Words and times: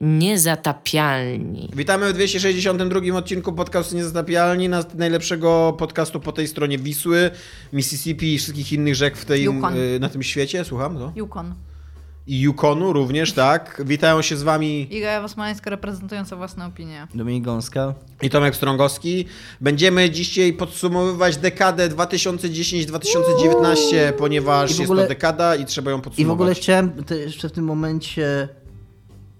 Niezatapialni. 0.00 1.68
Witamy 1.76 2.10
w 2.10 2.12
262 2.12 3.00
odcinku 3.18 3.52
podcastu 3.52 3.96
Niezatapialni, 3.96 4.68
najlepszego 4.94 5.74
podcastu 5.78 6.20
po 6.20 6.32
tej 6.32 6.48
stronie 6.48 6.78
Wisły, 6.78 7.30
Mississippi 7.72 8.34
i 8.34 8.38
wszystkich 8.38 8.72
innych 8.72 8.94
rzek 8.94 9.16
w 9.16 9.24
tej, 9.24 9.42
Yukon. 9.42 9.76
y, 9.76 9.98
na 10.00 10.08
tym 10.08 10.22
świecie. 10.22 10.64
Słucham? 10.64 10.94
No? 10.98 11.12
Yukon. 11.16 11.54
I 12.26 12.40
Yukonu 12.40 12.92
również, 12.92 13.32
tak. 13.32 13.82
Witają 13.86 14.22
się 14.22 14.36
z 14.36 14.42
wami 14.42 14.96
Iga 14.96 15.20
Wasmańska 15.22 15.70
reprezentująca 15.70 16.36
własne 16.36 16.66
opinie. 16.66 17.06
Dominik 17.14 17.44
Gąska. 17.44 17.94
i 18.22 18.30
Tomek 18.30 18.56
Strągowski. 18.56 19.24
Będziemy 19.60 20.10
dzisiaj 20.10 20.52
podsumowywać 20.52 21.36
dekadę 21.36 21.88
2010-2019, 21.88 24.12
ponieważ 24.18 24.74
w 24.74 24.78
jest 24.78 24.90
ogóle- 24.90 25.02
to 25.02 25.08
dekada 25.08 25.56
i 25.56 25.64
trzeba 25.64 25.90
ją 25.90 26.00
podsumować. 26.00 26.20
I 26.20 26.24
w 26.26 26.30
ogóle 26.30 26.54
chciałem 26.54 26.92
jeszcze 27.26 27.48
w 27.48 27.52
tym 27.52 27.64
momencie 27.64 28.48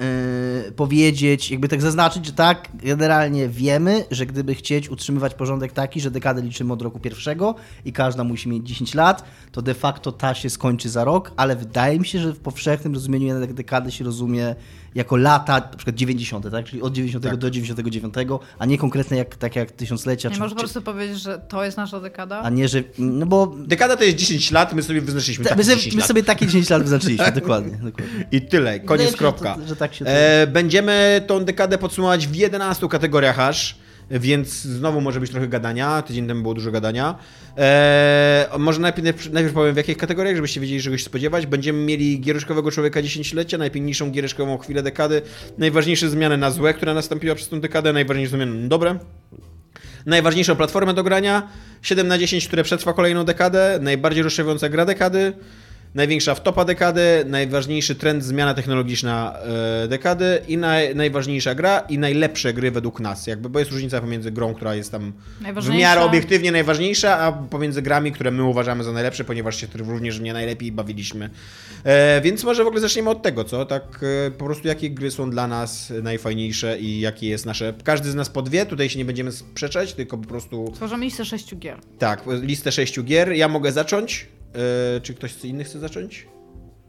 yy, 0.01 0.73
powiedzieć, 0.73 1.51
jakby 1.51 1.69
tak 1.69 1.83
zaznaczyć, 1.83 2.27
że 2.27 2.33
tak, 2.33 2.69
generalnie 2.75 3.49
wiemy, 3.49 4.05
że 4.11 4.27
gdyby 4.27 4.55
chcieć 4.55 4.89
utrzymywać 4.89 5.35
porządek 5.35 5.73
taki, 5.73 6.01
że 6.01 6.11
dekadę 6.11 6.43
liczymy 6.43 6.73
od 6.73 6.83
roku 6.83 7.01
pierwszego 7.01 7.55
i 7.85 7.93
każda 7.93 8.25
musi 8.25 8.49
mieć 8.49 8.69
10 8.69 8.95
lat, 8.95 9.25
to 9.53 9.63
de 9.63 9.75
facto 9.75 10.13
ta 10.13 10.35
się 10.35 10.51
skończy 10.51 10.89
za 10.89 11.05
rok, 11.05 11.33
ale 11.37 11.57
wydaje 11.57 11.99
mi 11.99 12.07
się, 12.07 12.19
że 12.19 12.33
w 12.33 12.41
powszechnym 12.41 12.95
rozumieniu 12.95 13.27
jednak 13.27 13.53
dekadę 13.53 13.91
się 13.91 14.05
rozumie 14.05 14.55
jako 14.95 15.17
lata, 15.17 15.55
na 15.55 15.61
przykład 15.77 15.97
90, 15.97 16.51
tak? 16.51 16.65
Czyli 16.65 16.83
od 16.83 16.93
90 16.93 17.25
Tak. 17.25 17.37
do 17.37 17.51
99, 17.51 18.15
a 18.59 18.67
nie 18.67 18.79
konkretnie 18.79 19.17
jak, 19.19 19.37
tak 19.37 19.57
jak 19.57 19.71
tysiąclecia, 19.71 20.29
Nie 20.29 20.35
czy, 20.35 20.41
można 20.41 20.55
po 20.55 20.61
czy, 20.61 20.65
prostu 20.65 20.83
powiedzieć, 20.83 21.21
że 21.21 21.39
to 21.49 21.65
jest 21.65 21.77
nasza 21.77 22.01
dekada? 22.01 22.41
a 22.43 22.51
nie, 22.51 22.69
że, 22.69 22.83
no 22.99 23.27
bo 23.27 23.55
Dekada 23.67 23.97
to 23.97 24.05
jest 24.05 24.17
10 24.17 24.51
lat, 24.51 24.73
my 24.75 24.83
sobie 24.83 25.01
wyznaczyliśmy 25.01 25.45
ta, 25.45 25.49
tak 25.49 25.59
my, 25.59 25.65
10 25.65 25.83
sobie, 25.85 25.97
my 25.97 26.03
sobie 26.03 26.23
takie 26.23 26.47
10 26.47 26.71
lat 26.71 26.83
wyznaczyliśmy, 26.83 27.33
dokładnie, 27.33 27.73
dokładnie. 27.83 28.27
I 28.33 28.43
tyle, 28.43 28.81
koniec, 28.81 28.89
Wydaje 28.89 29.07
mi 29.07 29.13
się, 29.13 29.19
kropka. 29.19 29.57
tak 29.79 29.95
się 29.95 30.05
e, 30.07 30.47
będziemy 30.47 31.25
tą 31.27 31.45
dekadę 31.45 31.79
podsumować 31.79 32.27
w 32.27 32.35
11 32.35 32.89
kategoriach 32.89 33.39
aż, 33.41 33.77
więc 34.11 34.63
znowu 34.63 35.01
może 35.01 35.21
być 35.21 35.31
trochę 35.31 35.49
gadania. 35.49 36.03
Tydzień 36.03 36.27
temu 36.27 36.43
było 36.43 36.55
dużo 36.55 36.71
gadania. 36.71 37.15
E, 37.59 38.49
może 38.59 38.81
najpierw, 38.81 39.33
najpierw 39.33 39.55
powiem 39.55 39.75
w 39.75 39.77
jakich 39.77 39.97
kategoriach, 39.97 40.37
żebyście 40.37 40.61
wiedzieli, 40.61 40.83
czego 40.83 40.99
się 40.99 41.05
spodziewać. 41.05 41.47
Będziemy 41.47 41.85
mieli 41.85 42.21
giereszkowego 42.21 42.71
człowieka 42.71 43.03
dziesięciolecia, 43.03 43.59
najpiękniejszą 43.59 44.11
giereszkową 44.11 44.59
chwilę 44.59 44.83
dekady, 44.83 45.23
najważniejsze 45.59 46.09
zmiany 46.09 46.37
na 46.37 46.51
złe, 46.51 46.75
która 46.75 46.95
nastąpiła 46.95 47.35
przez 47.35 47.49
tę 47.49 47.61
dekadę, 47.61 47.93
najważniejsze 47.93 48.37
zmiany 48.37 48.55
na 48.55 48.69
dobre. 48.69 48.99
Najważniejszą 50.07 50.57
platformę 50.57 50.95
do 50.95 51.03
grania, 51.03 51.49
7 51.83 52.09
na 52.09 52.19
10, 52.19 52.47
które 52.47 52.63
przetrwa 52.65 52.93
kolejną 52.93 53.25
dekadę, 53.25 53.79
najbardziej 53.83 54.23
rozszerzająca 54.23 54.69
gra 54.69 54.85
dekady, 54.85 55.33
największa 55.95 56.35
wtopa 56.35 56.65
dekady, 56.65 57.25
najważniejszy 57.27 57.95
trend, 57.95 58.25
zmiana 58.25 58.55
technologiczna 58.55 59.39
e, 59.85 59.89
dekady 59.89 60.43
i 60.49 60.57
naj, 60.57 60.95
najważniejsza 60.95 61.55
gra 61.55 61.81
i 61.81 61.99
najlepsze 61.99 62.53
gry 62.53 62.71
według 62.71 63.01
nas, 63.01 63.27
jakby, 63.27 63.51
bo 63.51 63.59
jest 63.59 63.71
różnica 63.71 64.01
pomiędzy 64.01 64.31
grą, 64.31 64.55
która 64.55 64.75
jest 64.75 64.93
tam 64.93 65.13
w 65.63 65.69
miarę 65.69 66.01
obiektywnie 66.01 66.53
najważniejsza, 66.53 67.19
a 67.19 67.33
pomiędzy 67.33 67.83
grami, 67.83 68.13
które 68.13 68.31
my 68.31 68.45
uważamy 68.45 68.85
za 68.85 68.93
najlepsze, 68.93 69.25
ponieważ 69.25 69.61
się 69.61 69.67
również 69.75 70.21
nie 70.21 70.33
najlepiej 70.33 70.73
bawiliśmy. 70.73 71.31
E, 71.85 72.21
więc 72.21 72.45
może 72.45 72.65
w 72.65 72.67
ogóle 72.67 72.81
zaczniemy 72.81 73.11
od 73.11 73.23
tego, 73.23 73.45
co? 73.45 73.67
Tak 73.67 74.01
e, 74.27 74.31
po 74.31 74.45
prostu 74.45 74.69
jakie 74.69 74.91
gry 74.91 75.11
są 75.11 75.31
dla 75.31 75.47
nas 75.47 75.93
najfajniejsze 76.03 76.79
i 76.79 77.01
jakie 77.01 77.29
jest 77.29 77.47
nasze... 77.47 77.75
Każdy 77.85 78.11
z 78.11 78.15
nas 78.15 78.29
po 78.29 78.43
dwie, 78.43 78.67
tutaj 78.67 78.91
się 78.91 78.99
nie 78.99 79.05
będziemy 79.05 79.33
sprzeczać, 79.33 79.95
tylko 79.95 80.19
po 80.19 80.29
prostu... 80.29 80.73
Tworzymy 80.75 81.05
listę 81.05 81.25
sześciu 81.25 81.57
gier. 81.57 81.79
Tak, 81.99 82.23
listę 82.43 82.73
sześciu 82.73 83.05
gier. 83.05 83.33
Ja 83.33 83.49
mogę 83.49 83.73
zacząć. 83.73 84.27
E, 84.55 85.01
czy 85.01 85.15
ktoś 85.15 85.45
inny 85.45 85.65
chce 85.65 85.79
zacząć? 85.79 86.27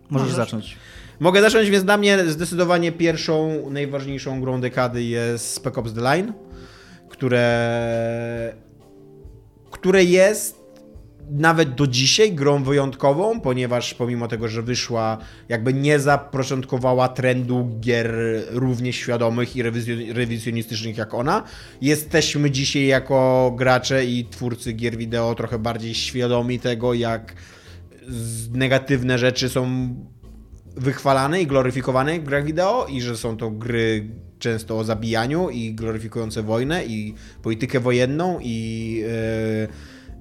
Możesz 0.09 0.27
Możesz. 0.27 0.35
zacząć. 0.35 0.77
Mogę 1.19 1.41
zacząć, 1.41 1.69
więc 1.69 1.83
dla 1.83 1.97
mnie 1.97 2.25
zdecydowanie 2.27 2.91
pierwszą, 2.91 3.69
najważniejszą 3.69 4.41
grą 4.41 4.61
dekady 4.61 5.03
jest 5.03 5.53
Spec 5.53 5.77
Ops 5.77 5.93
The 5.93 6.01
Line, 6.01 6.33
które, 7.09 8.53
które 9.71 10.03
jest 10.03 10.60
nawet 11.31 11.75
do 11.75 11.87
dzisiaj 11.87 12.33
grą 12.33 12.63
wyjątkową, 12.63 13.41
ponieważ 13.41 13.93
pomimo 13.93 14.27
tego, 14.27 14.47
że 14.47 14.61
wyszła, 14.61 15.17
jakby 15.49 15.73
nie 15.73 15.99
zapoczątkowała 15.99 17.07
trendu 17.07 17.69
gier 17.79 18.15
równie 18.49 18.93
świadomych 18.93 19.55
i 19.55 19.63
rewizjo- 19.63 20.13
rewizjonistycznych 20.13 20.97
jak 20.97 21.13
ona. 21.13 21.43
Jesteśmy 21.81 22.51
dzisiaj 22.51 22.85
jako 22.85 23.53
gracze 23.57 24.05
i 24.05 24.25
twórcy 24.25 24.73
gier 24.73 24.97
wideo 24.97 25.35
trochę 25.35 25.59
bardziej 25.59 25.93
świadomi 25.95 26.59
tego, 26.59 26.93
jak 26.93 27.33
negatywne 28.53 29.19
rzeczy 29.19 29.49
są 29.49 29.89
wychwalane 30.75 31.41
i 31.41 31.47
gloryfikowane 31.47 32.19
w 32.19 32.23
grach 32.23 32.45
wideo 32.45 32.87
i 32.89 33.01
że 33.01 33.17
są 33.17 33.37
to 33.37 33.51
gry 33.51 34.09
często 34.39 34.77
o 34.77 34.83
zabijaniu 34.83 35.49
i 35.49 35.73
gloryfikujące 35.73 36.43
wojnę 36.43 36.85
i 36.85 37.13
politykę 37.43 37.79
wojenną 37.79 38.39
i, 38.41 38.93
yy, 39.59 39.67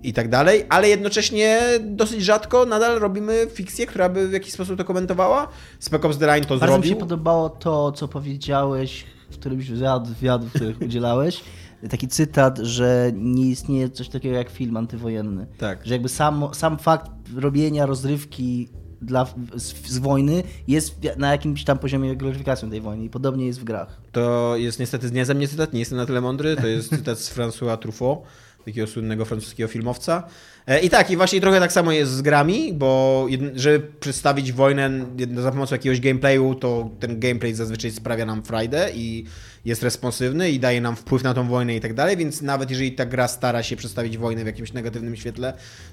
i 0.02 0.12
tak 0.12 0.28
dalej, 0.28 0.66
ale 0.68 0.88
jednocześnie 0.88 1.60
dosyć 1.80 2.22
rzadko 2.24 2.66
nadal 2.66 2.98
robimy 2.98 3.46
fikcję, 3.54 3.86
która 3.86 4.08
by 4.08 4.28
w 4.28 4.32
jakiś 4.32 4.52
sposób 4.52 4.78
to 4.78 4.84
komentowała. 4.84 5.48
Spec 5.78 6.04
Ops 6.04 6.18
The 6.18 6.26
Line 6.26 6.44
to 6.44 6.48
Bardzo 6.48 6.66
mi 6.66 6.72
zrobił. 6.72 6.90
się 6.90 6.96
podobało 6.96 7.50
to, 7.50 7.92
co 7.92 8.08
powiedziałeś 8.08 9.04
w 9.30 9.34
którymś 9.38 9.66
z 9.66 9.70
wywiad- 9.70 10.06
wywiadów, 10.06 10.48
w 10.48 10.52
których 10.54 10.80
udzielałeś. 10.82 11.40
Taki 11.90 12.08
cytat, 12.08 12.58
że 12.58 13.12
nie 13.14 13.46
istnieje 13.46 13.90
coś 13.90 14.08
takiego 14.08 14.36
jak 14.36 14.50
film 14.50 14.76
antywojenny. 14.76 15.46
Tak. 15.58 15.86
Że 15.86 15.92
jakby 15.94 16.08
sam, 16.08 16.44
sam 16.52 16.78
fakt 16.78 17.10
robienia 17.36 17.86
rozrywki 17.86 18.68
dla, 19.02 19.26
z, 19.56 19.86
z 19.86 19.98
wojny 19.98 20.42
jest 20.68 20.94
na 21.16 21.32
jakimś 21.32 21.64
tam 21.64 21.78
poziomie 21.78 22.16
gloryfikacją 22.16 22.70
tej 22.70 22.80
wojny 22.80 23.04
i 23.04 23.10
podobnie 23.10 23.46
jest 23.46 23.60
w 23.60 23.64
grach. 23.64 24.00
To 24.12 24.52
jest 24.56 24.80
niestety 24.80 25.10
nie 25.10 25.24
ze 25.24 25.34
mnie 25.34 25.48
cytat, 25.48 25.72
nie 25.72 25.78
jestem 25.80 25.98
na 25.98 26.06
tyle 26.06 26.20
mądry, 26.20 26.56
to 26.56 26.66
jest 26.66 26.88
cytat 26.96 27.18
z 27.18 27.36
François 27.36 27.78
Truffaut, 27.78 28.18
takiego 28.64 28.86
słynnego 28.86 29.24
francuskiego 29.24 29.68
filmowca. 29.68 30.22
E, 30.66 30.80
I 30.80 30.90
tak, 30.90 31.10
i 31.10 31.16
właśnie 31.16 31.40
trochę 31.40 31.60
tak 31.60 31.72
samo 31.72 31.92
jest 31.92 32.12
z 32.12 32.22
grami, 32.22 32.72
bo 32.72 33.26
żeby 33.54 33.86
przedstawić 34.00 34.52
wojnę 34.52 34.90
za 35.36 35.50
pomocą 35.50 35.74
jakiegoś 35.74 36.00
gameplayu, 36.00 36.54
to 36.54 36.90
ten 37.00 37.20
gameplay 37.20 37.54
zazwyczaj 37.54 37.90
sprawia 37.90 38.26
nam 38.26 38.42
frajdę 38.42 38.90
i 38.94 39.24
jest 39.64 39.82
responsywny 39.82 40.50
i 40.50 40.60
daje 40.60 40.80
nam 40.80 40.96
wpływ 40.96 41.22
na 41.22 41.34
tą 41.34 41.48
wojnę 41.48 41.76
i 41.76 41.80
tak 41.80 41.94
dalej, 41.94 42.16
więc 42.16 42.42
nawet 42.42 42.70
jeżeli 42.70 42.92
ta 42.92 43.06
gra 43.06 43.28
stara 43.28 43.62
się 43.62 43.76
przedstawić 43.76 44.18
wojnę 44.18 44.42
w 44.42 44.46
jakimś 44.46 44.72
negatywnym 44.72 45.16
świetle, 45.16 45.52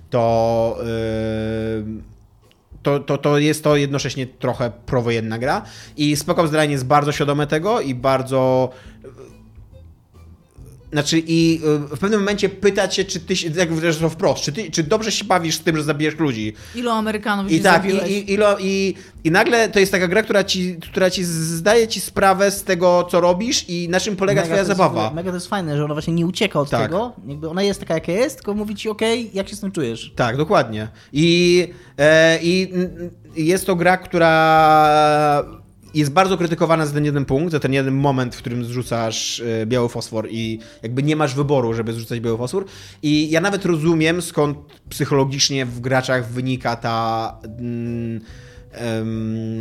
to... 0.10 0.78
Yy 1.76 2.18
to, 2.84 3.00
to, 3.00 3.18
to 3.18 3.38
jest 3.38 3.64
to 3.64 3.76
jednocześnie 3.76 4.28
trochę 4.28 4.72
prowojenna 4.86 5.38
gra. 5.38 5.62
I 5.98 6.16
Spec 6.16 6.40
Ops 6.40 6.52
The 6.52 6.58
Line 6.58 6.72
jest 6.72 6.86
bardzo 6.86 7.12
świadome 7.12 7.48
tego 7.48 7.82
i 7.82 7.96
bardzo... 7.96 8.70
Znaczy 10.92 11.22
i 11.28 11.62
y, 11.92 11.96
w 11.96 12.00
pewnym 12.00 12.20
momencie 12.20 12.50
pyta 12.50 12.88
cię, 12.88 13.06
czy 13.06 13.20
ty, 13.20 13.36
się- 13.36 13.50
jak 13.56 13.74
wreszcie 13.74 14.02
to 14.02 14.10
wprost, 14.10 14.44
czy, 14.44 14.52
ty, 14.52 14.72
czy 14.72 14.84
dobrze 14.84 15.12
się 15.12 15.26
bawisz 15.26 15.56
z 15.56 15.60
tym, 15.60 15.78
że 15.78 15.84
zabijesz 15.84 16.16
ludzi. 16.20 16.54
Ilu 16.76 16.90
Amerykanów 16.90 17.52
I 17.52 17.60
tak, 17.60 17.82
zabiłeś? 17.84 18.10
i, 18.10 18.14
i, 18.14 18.34
i, 18.34 18.38
lo- 18.38 18.58
i, 18.60 18.94
i 19.24 19.32
nagle 19.32 19.70
to 19.70 19.80
jest 19.80 19.92
taka 19.92 20.08
gra, 20.08 20.24
która 20.24 20.44
ci, 20.44 20.76
która 20.76 21.10
ci 21.10 21.24
zdaje 21.24 21.88
ci 21.88 22.02
sprawę 22.02 22.52
z 22.52 22.64
tego, 22.64 23.08
co 23.12 23.22
robisz 23.22 23.70
i 23.70 23.90
na 23.90 24.00
czym 24.00 24.16
polega 24.16 24.42
Mega 24.42 24.46
twoja 24.48 24.58
jest- 24.62 24.68
zabawa. 24.68 25.12
Mega 25.14 25.30
to 25.32 25.36
jest 25.38 25.48
fajne, 25.48 25.78
że 25.78 25.86
ona 25.86 25.94
właśnie 25.94 26.14
nie 26.14 26.26
ucieka 26.26 26.60
od 26.60 26.70
Tak. 26.70 26.82
tego. 26.82 27.14
Jakby 27.28 27.50
ona 27.50 27.64
jest 27.64 27.80
taka, 27.80 27.94
jaka 27.94 28.12
jest, 28.12 28.36
tylko 28.36 28.54
mówi 28.54 28.76
ci, 28.76 28.90
okej, 28.90 29.30
jak 29.34 29.50
się 29.50 29.56
z 29.56 29.60
tym 29.60 29.72
czujesz. 29.72 30.12
Tak, 30.16 30.38
dokładnie. 30.38 30.88
I, 31.14 31.68
e, 31.98 32.40
i 32.44 32.72
jest 33.36 33.66
to 33.66 33.76
gra, 33.76 33.98
która 33.98 35.46
jest 35.94 36.12
bardzo 36.12 36.38
krytykowana 36.38 36.86
za 36.86 36.94
ten 36.94 37.06
jeden 37.06 37.26
punkt, 37.26 37.52
za 37.52 37.60
ten 37.60 37.74
jeden 37.74 37.94
moment, 37.94 38.36
w 38.36 38.38
którym 38.38 38.66
zrzucasz 38.66 39.40
e, 39.40 39.66
biały 39.66 39.90
fosfor 39.90 40.28
i 40.32 40.60
jakby 40.84 41.04
nie 41.04 41.16
masz 41.16 41.36
wyboru, 41.36 41.74
żeby 41.74 41.94
zrzucać 41.94 42.20
biały 42.20 42.38
fosfor. 42.38 42.66
I 43.04 43.30
ja 43.30 43.42
nawet 43.42 43.66
rozumiem, 43.66 44.22
skąd 44.22 44.58
psychologicznie 44.90 45.66
w 45.66 45.80
graczach 45.80 46.32
wynika 46.32 46.76
ta... 46.76 47.38
Mm, 47.60 48.22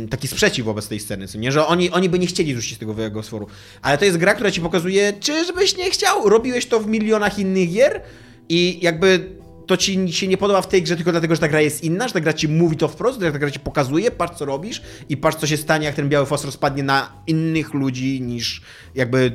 taki 0.09 0.27
sprzeciw 0.27 0.65
wobec 0.65 0.87
tej 0.87 0.99
sceny, 0.99 1.27
co 1.27 1.37
nie? 1.37 1.51
Że 1.51 1.67
oni, 1.67 1.91
oni 1.91 2.09
by 2.09 2.19
nie 2.19 2.27
chcieli 2.27 2.55
rzucić 2.55 2.77
tego 2.77 2.93
białego 2.93 3.21
fosforu. 3.21 3.47
Ale 3.81 3.97
to 3.97 4.05
jest 4.05 4.17
gra, 4.17 4.33
która 4.33 4.51
ci 4.51 4.61
pokazuje, 4.61 5.13
czyżbyś 5.19 5.77
nie 5.77 5.91
chciał? 5.91 6.29
Robiłeś 6.29 6.65
to 6.65 6.79
w 6.79 6.87
milionach 6.87 7.39
innych 7.39 7.73
gier 7.73 8.01
i 8.49 8.79
jakby 8.81 9.36
to 9.67 9.77
ci 9.77 10.13
się 10.13 10.27
nie 10.27 10.37
podoba 10.37 10.61
w 10.61 10.67
tej 10.67 10.83
grze 10.83 10.95
tylko 10.95 11.11
dlatego, 11.11 11.35
że 11.35 11.41
ta 11.41 11.47
gra 11.47 11.61
jest 11.61 11.83
inna, 11.83 12.07
że 12.07 12.13
ta 12.13 12.19
gra 12.19 12.33
ci 12.33 12.47
mówi 12.47 12.77
to 12.77 12.87
wprost, 12.87 13.21
że 13.21 13.31
ta 13.31 13.39
gra 13.39 13.51
ci 13.51 13.59
pokazuje, 13.59 14.11
patrz 14.11 14.37
co 14.37 14.45
robisz 14.45 14.81
i 15.09 15.17
patrz 15.17 15.37
co 15.37 15.47
się 15.47 15.57
stanie, 15.57 15.85
jak 15.85 15.95
ten 15.95 16.09
biały 16.09 16.25
fosfor 16.25 16.51
spadnie 16.51 16.83
na 16.83 17.11
innych 17.27 17.73
ludzi 17.73 18.21
niż 18.21 18.61
jakby 18.95 19.31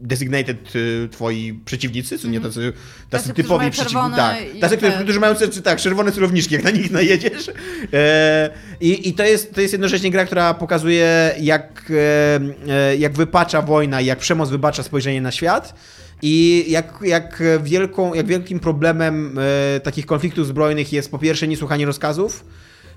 designated 0.00 0.76
y, 0.76 1.08
twoi 1.10 1.60
przeciwnicy, 1.64 2.18
co 2.18 2.28
nie 2.28 2.40
tacy, 2.40 2.72
tacy, 2.72 2.72
Tacy, 3.10 3.22
którzy 3.24 3.34
typowi 3.34 3.70
przeciwnicy. 3.70 4.16
Tak, 4.16 4.36
tacy, 4.60 4.76
którzy, 4.76 4.92
te- 4.92 5.02
którzy 5.04 5.20
mają 5.20 5.34
czy, 5.34 5.62
tak, 5.62 5.80
czerwone 5.80 6.12
celowniczki, 6.12 6.54
jak 6.54 6.64
na 6.64 6.70
nich 6.70 6.90
najedziesz. 6.90 7.50
E, 7.92 8.50
I 8.80 9.08
i 9.08 9.12
to, 9.14 9.24
jest, 9.24 9.54
to 9.54 9.60
jest 9.60 9.72
jednocześnie 9.72 10.10
gra, 10.10 10.24
która 10.24 10.54
pokazuje, 10.54 11.34
jak, 11.40 11.90
e, 11.90 12.40
e, 12.74 12.96
jak 12.96 13.12
wypacza 13.12 13.62
wojna, 13.62 14.00
jak 14.00 14.18
przemoc 14.18 14.50
wybacza 14.50 14.82
spojrzenie 14.82 15.20
na 15.20 15.30
świat. 15.30 15.74
I 16.22 16.64
jak, 16.68 16.98
jak, 17.02 17.42
wielką, 17.62 18.14
jak 18.14 18.26
wielkim 18.26 18.60
problemem 18.60 19.38
e, 19.38 19.80
takich 19.80 20.06
konfliktów 20.06 20.46
zbrojnych 20.46 20.92
jest 20.92 21.10
po 21.10 21.18
pierwsze 21.18 21.48
niesłuchanie 21.48 21.86
rozkazów, 21.86 22.44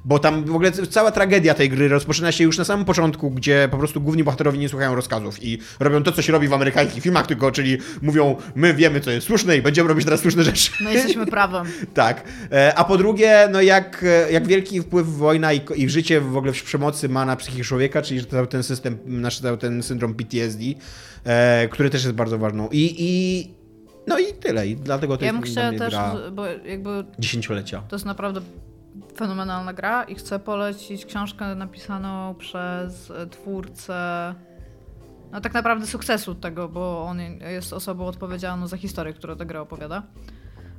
Bo 0.05 0.19
tam 0.19 0.43
w 0.45 0.55
ogóle 0.55 0.71
cała 0.71 1.11
tragedia 1.11 1.53
tej 1.53 1.69
gry 1.69 1.87
rozpoczyna 1.87 2.31
się 2.31 2.43
już 2.43 2.57
na 2.57 2.63
samym 2.63 2.85
początku, 2.85 3.31
gdzie 3.31 3.67
po 3.71 3.77
prostu 3.77 4.01
główni 4.01 4.23
bohaterowie 4.23 4.57
nie 4.57 4.69
słuchają 4.69 4.95
rozkazów 4.95 5.43
i 5.43 5.57
robią 5.79 6.03
to, 6.03 6.11
co 6.11 6.21
się 6.21 6.33
robi 6.33 6.47
w 6.47 6.53
amerykańskich 6.53 7.03
filmach, 7.03 7.27
tylko 7.27 7.51
czyli 7.51 7.77
mówią, 8.01 8.35
my 8.55 8.73
wiemy, 8.73 8.99
co 8.99 9.11
jest 9.11 9.27
słuszne 9.27 9.57
i 9.57 9.61
będziemy 9.61 9.89
robić 9.89 10.05
teraz 10.05 10.19
słuszne 10.19 10.43
rzeczy. 10.43 10.71
My 10.83 10.93
jesteśmy 10.93 11.25
prawem. 11.25 11.67
Tak. 11.93 12.23
E, 12.51 12.75
A 12.75 12.83
po 12.83 12.97
drugie, 12.97 13.49
no 13.51 13.61
jak, 13.61 14.05
jak 14.31 14.47
wielki 14.47 14.81
wpływ 14.81 15.07
wojna 15.07 15.53
i, 15.53 15.61
i 15.75 15.89
życie 15.89 16.21
w 16.21 16.37
ogóle 16.37 16.53
w 16.53 16.63
przemocy 16.63 17.09
ma 17.09 17.25
na 17.25 17.35
psychikę 17.35 17.63
człowieka, 17.63 18.01
czyli 18.01 18.25
cały 18.25 18.47
ten 18.47 18.63
system, 18.63 18.97
nasz 19.05 19.39
cały 19.39 19.57
ten 19.57 19.83
syndrom 19.83 20.13
PTSD, 20.13 20.63
e, 21.23 21.67
który 21.67 21.89
też 21.89 22.03
jest 22.03 22.15
bardzo 22.15 22.37
ważną. 22.37 22.69
I, 22.71 22.95
i 22.99 23.47
no 24.07 24.19
i 24.19 24.33
tyle. 24.33 24.67
I 24.67 24.75
dlatego 24.75 25.17
to 25.17 25.25
Ja 25.25 25.33
bym 25.33 25.41
jest 25.41 25.53
dla 25.53 25.63
chciała 25.71 25.79
też, 25.79 25.93
gra 25.93 26.31
bo 26.31 26.45
jakby 26.45 26.89
dziesięciolecia. 27.19 27.83
to 27.87 27.95
jest 27.95 28.05
naprawdę 28.05 28.41
fenomenalna 29.15 29.73
gra 29.73 30.03
i 30.03 30.15
chcę 30.15 30.39
polecić 30.39 31.05
książkę 31.05 31.55
napisaną 31.55 32.35
przez 32.35 33.11
twórcę 33.31 34.35
no 35.31 35.41
tak 35.41 35.53
naprawdę 35.53 35.87
sukcesu 35.87 36.35
tego, 36.35 36.69
bo 36.69 37.03
on 37.03 37.19
jest 37.39 37.73
osobą 37.73 38.05
odpowiedzialną 38.05 38.67
za 38.67 38.77
historię, 38.77 39.13
która 39.13 39.35
tę 39.35 39.45
grę 39.45 39.61
opowiada. 39.61 40.03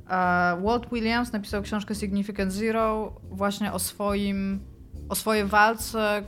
E, 0.09 0.61
Walt 0.63 0.89
Williams 0.91 1.33
napisał 1.33 1.61
książkę 1.61 1.95
Significant 1.95 2.51
Zero 2.51 3.13
właśnie 3.31 3.73
o 3.73 3.79
swoim, 3.79 4.59
o 5.09 5.15
swojej 5.15 5.45
walce 5.45 6.23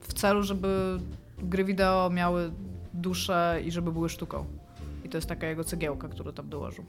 w 0.00 0.14
celu, 0.14 0.42
żeby 0.42 0.98
gry 1.38 1.64
wideo 1.64 2.10
miały 2.10 2.52
duszę 2.94 3.60
i 3.64 3.70
żeby 3.70 3.92
były 3.92 4.08
sztuką. 4.08 4.44
I 5.04 5.08
to 5.08 5.18
jest 5.18 5.28
taka 5.28 5.46
jego 5.46 5.64
cegiełka, 5.64 6.08
którą 6.08 6.32
tam 6.32 6.48
dołożył. 6.48 6.84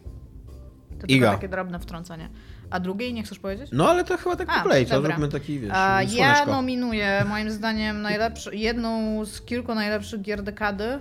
To 1.02 1.08
Iga. 1.08 1.28
tylko 1.28 1.38
takie 1.38 1.50
drobne 1.50 1.80
wtrącenie. 1.80 2.30
A 2.70 2.80
drugiej 2.80 3.14
nie 3.14 3.24
chcesz 3.24 3.40
powiedzieć? 3.40 3.70
No 3.72 3.90
ale 3.90 4.04
to 4.04 4.18
chyba 4.18 4.36
tak 4.36 4.48
A, 4.50 4.58
po 4.58 4.64
kolei, 4.64 4.86
to 4.86 5.02
zróbmy 5.02 5.28
taki, 5.28 5.60
wiesz, 5.60 5.72
A, 5.74 6.04
ja 6.04 6.46
nominuję 6.46 7.26
moim 7.30 7.52
zdaniem 7.52 8.02
najlepszy, 8.02 8.56
jedną 8.56 9.26
z 9.26 9.42
kilku 9.42 9.76
najlepszych 9.76 10.22
gier 10.22 10.44
dekady, 10.44 11.00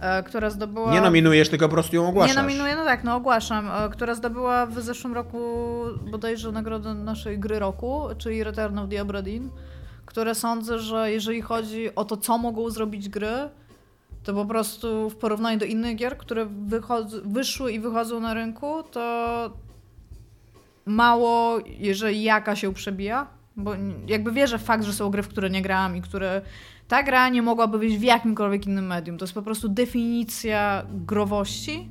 e, 0.00 0.22
która 0.22 0.50
zdobyła... 0.50 0.92
Nie 0.92 1.00
nominujesz, 1.00 1.48
tylko 1.48 1.68
po 1.68 1.74
prostu 1.74 1.96
ją 1.96 2.08
ogłaszasz. 2.08 2.36
Nie 2.36 2.42
nominuję, 2.42 2.76
no 2.76 2.84
tak, 2.84 3.04
no 3.04 3.16
ogłaszam, 3.16 3.70
e, 3.70 3.90
która 3.90 4.14
zdobyła 4.14 4.66
w 4.66 4.80
zeszłym 4.80 5.14
roku 5.14 5.38
bodajże 6.10 6.52
nagrodę 6.52 6.94
naszej 6.94 7.38
gry 7.38 7.58
roku, 7.58 8.02
czyli 8.18 8.44
Return 8.44 8.78
of 8.78 8.90
the 8.90 9.02
Obra 9.02 9.22
Dinn, 9.22 9.50
które 10.06 10.34
sądzę, 10.34 10.78
że 10.78 11.12
jeżeli 11.12 11.42
chodzi 11.42 11.94
o 11.94 12.04
to, 12.04 12.16
co 12.16 12.38
mogą 12.38 12.70
zrobić 12.70 13.08
gry, 13.08 13.48
to 14.26 14.34
po 14.34 14.44
prostu 14.46 15.10
w 15.10 15.16
porównaniu 15.16 15.58
do 15.58 15.64
innych 15.64 15.96
gier, 15.96 16.18
które 16.18 16.46
wyszły 17.24 17.72
i 17.72 17.80
wychodzą 17.80 18.20
na 18.20 18.34
rynku, 18.34 18.82
to 18.82 19.50
mało, 20.86 21.58
jeżeli 21.78 22.22
jaka 22.22 22.56
się 22.56 22.74
przebija, 22.74 23.26
bo 23.56 23.74
jakby 24.06 24.32
wierzę 24.32 24.58
w 24.58 24.62
fakt, 24.62 24.84
że 24.84 24.92
są 24.92 25.10
gry, 25.10 25.22
w 25.22 25.28
które 25.28 25.50
nie 25.50 25.62
grałam 25.62 25.96
i 25.96 26.02
które 26.02 26.42
ta 26.88 27.02
gra 27.02 27.28
nie 27.28 27.42
mogłaby 27.42 27.78
wyjść 27.78 27.96
w 27.96 28.02
jakimkolwiek 28.02 28.66
innym 28.66 28.86
medium. 28.86 29.18
To 29.18 29.24
jest 29.24 29.34
po 29.34 29.42
prostu 29.42 29.68
definicja 29.68 30.86
growości. 30.90 31.88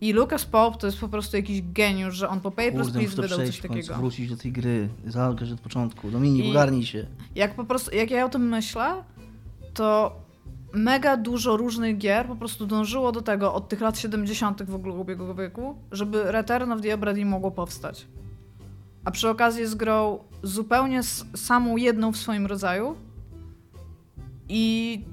I 0.00 0.12
Lucas 0.12 0.44
Pope 0.44 0.78
to 0.78 0.86
jest 0.86 0.98
po 1.00 1.08
prostu 1.08 1.36
jakiś 1.36 1.62
geniusz, 1.72 2.14
że 2.14 2.28
on 2.28 2.40
po 2.40 2.50
Papers, 2.50 2.72
Kurde, 2.74 2.98
Please 2.98 3.22
wydał 3.22 3.38
coś 3.38 3.60
takiego. 3.60 3.94
wrócić 3.94 4.30
do 4.30 4.36
tej 4.36 4.52
gry. 4.52 4.88
Zalgasz 5.06 5.52
od 5.52 5.60
początku. 5.60 6.10
Dominik, 6.10 6.44
I- 6.46 6.50
ogarnij 6.50 6.86
się. 6.86 7.06
Jak 7.34 7.54
po 7.54 7.64
prostu, 7.64 7.96
jak 7.96 8.10
ja 8.10 8.24
o 8.24 8.28
tym 8.28 8.48
myślę, 8.48 9.04
to 9.74 10.16
mega 10.72 11.16
dużo 11.16 11.56
różnych 11.56 11.98
gier 11.98 12.26
po 12.26 12.36
prostu 12.36 12.66
dążyło 12.66 13.12
do 13.12 13.22
tego 13.22 13.54
od 13.54 13.68
tych 13.68 13.80
lat 13.80 13.98
70. 13.98 14.62
w 14.62 14.74
ogóle 14.74 14.94
ubiegłego 14.94 15.34
wieku, 15.34 15.76
żeby 15.92 16.32
Return 16.32 16.72
of 16.72 16.80
the 16.80 16.94
Obra 16.94 17.12
mogło 17.24 17.50
powstać. 17.50 18.06
A 19.04 19.10
przy 19.10 19.28
okazji 19.28 19.60
jest 19.60 19.76
grą 19.76 20.18
zupełnie 20.42 21.02
samą 21.36 21.76
jedną 21.76 22.12
w 22.12 22.16
swoim 22.16 22.46
rodzaju 22.46 22.96
i 24.48 25.04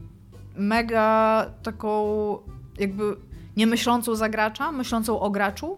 mega 0.56 1.46
taką 1.64 2.08
jakby 2.80 3.16
nie 3.58 3.68
myślącą 3.68 4.16
za 4.16 4.30
gracza, 4.30 4.72
myślącą 4.72 5.20
o 5.20 5.30
graczu, 5.30 5.78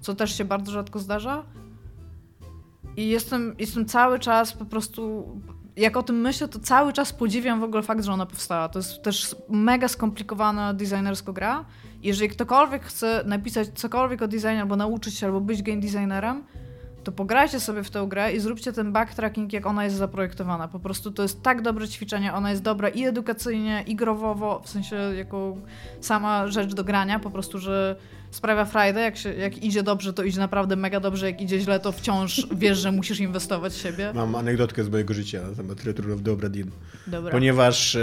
co 0.00 0.14
też 0.14 0.38
się 0.38 0.44
bardzo 0.44 0.72
rzadko 0.72 0.98
zdarza. 0.98 1.42
I 2.96 3.08
jestem, 3.08 3.54
jestem 3.58 3.86
cały 3.86 4.18
czas 4.18 4.52
po 4.52 4.64
prostu. 4.64 5.26
Jak 5.78 5.96
o 5.96 6.02
tym 6.02 6.20
myślę, 6.20 6.48
to 6.48 6.58
cały 6.58 6.92
czas 6.92 7.12
podziwiam 7.12 7.60
w 7.60 7.62
ogóle 7.62 7.82
fakt, 7.82 8.04
że 8.04 8.12
ona 8.12 8.26
powstała. 8.26 8.68
To 8.68 8.78
jest 8.78 9.02
też 9.02 9.36
mega 9.48 9.88
skomplikowana 9.88 10.74
designersko 10.74 11.32
gra. 11.32 11.64
Jeżeli 12.02 12.28
ktokolwiek 12.28 12.84
chce 12.84 13.22
napisać 13.26 13.68
cokolwiek 13.68 14.22
o 14.22 14.28
designie, 14.28 14.60
albo 14.60 14.76
nauczyć 14.76 15.14
się, 15.14 15.26
albo 15.26 15.40
być 15.40 15.62
game 15.62 15.80
designerem, 15.80 16.44
to 17.04 17.12
pograjcie 17.12 17.60
sobie 17.60 17.82
w 17.82 17.90
tę 17.90 18.06
grę 18.08 18.32
i 18.32 18.40
zróbcie 18.40 18.72
ten 18.72 18.92
backtracking, 18.92 19.52
jak 19.52 19.66
ona 19.66 19.84
jest 19.84 19.96
zaprojektowana. 19.96 20.68
Po 20.68 20.78
prostu 20.78 21.10
to 21.10 21.22
jest 21.22 21.42
tak 21.42 21.62
dobre 21.62 21.88
ćwiczenie, 21.88 22.34
ona 22.34 22.50
jest 22.50 22.62
dobra 22.62 22.88
i 22.88 23.04
edukacyjnie, 23.04 23.84
i 23.86 23.96
growowo, 23.96 24.60
w 24.64 24.68
sensie 24.68 24.96
jako 24.96 25.56
sama 26.00 26.48
rzecz 26.48 26.74
do 26.74 26.84
grania, 26.84 27.18
po 27.18 27.30
prostu, 27.30 27.58
że 27.58 27.96
sprawia 28.30 28.64
frajdę, 28.64 29.00
jak, 29.00 29.16
się, 29.16 29.34
jak 29.34 29.64
idzie 29.64 29.82
dobrze, 29.82 30.12
to 30.12 30.22
idzie 30.22 30.38
naprawdę 30.38 30.76
mega 30.76 31.00
dobrze, 31.00 31.26
jak 31.26 31.40
idzie 31.40 31.60
źle, 31.60 31.80
to 31.80 31.92
wciąż 31.92 32.46
wiesz, 32.56 32.78
że 32.78 32.92
musisz 32.92 33.20
inwestować 33.20 33.72
w 33.72 33.76
siebie. 33.76 34.12
Mam 34.14 34.34
anegdotkę 34.34 34.84
z 34.84 34.88
mojego 34.88 35.14
życia 35.14 35.42
na 35.42 35.56
temat 35.56 35.84
Return 35.84 36.12
of 36.12 36.22
the 36.22 36.32
Obra 36.32 36.48
Dinn. 36.48 36.70
Dobra. 37.06 37.32
Ponieważ 37.32 37.94
e, 37.94 38.00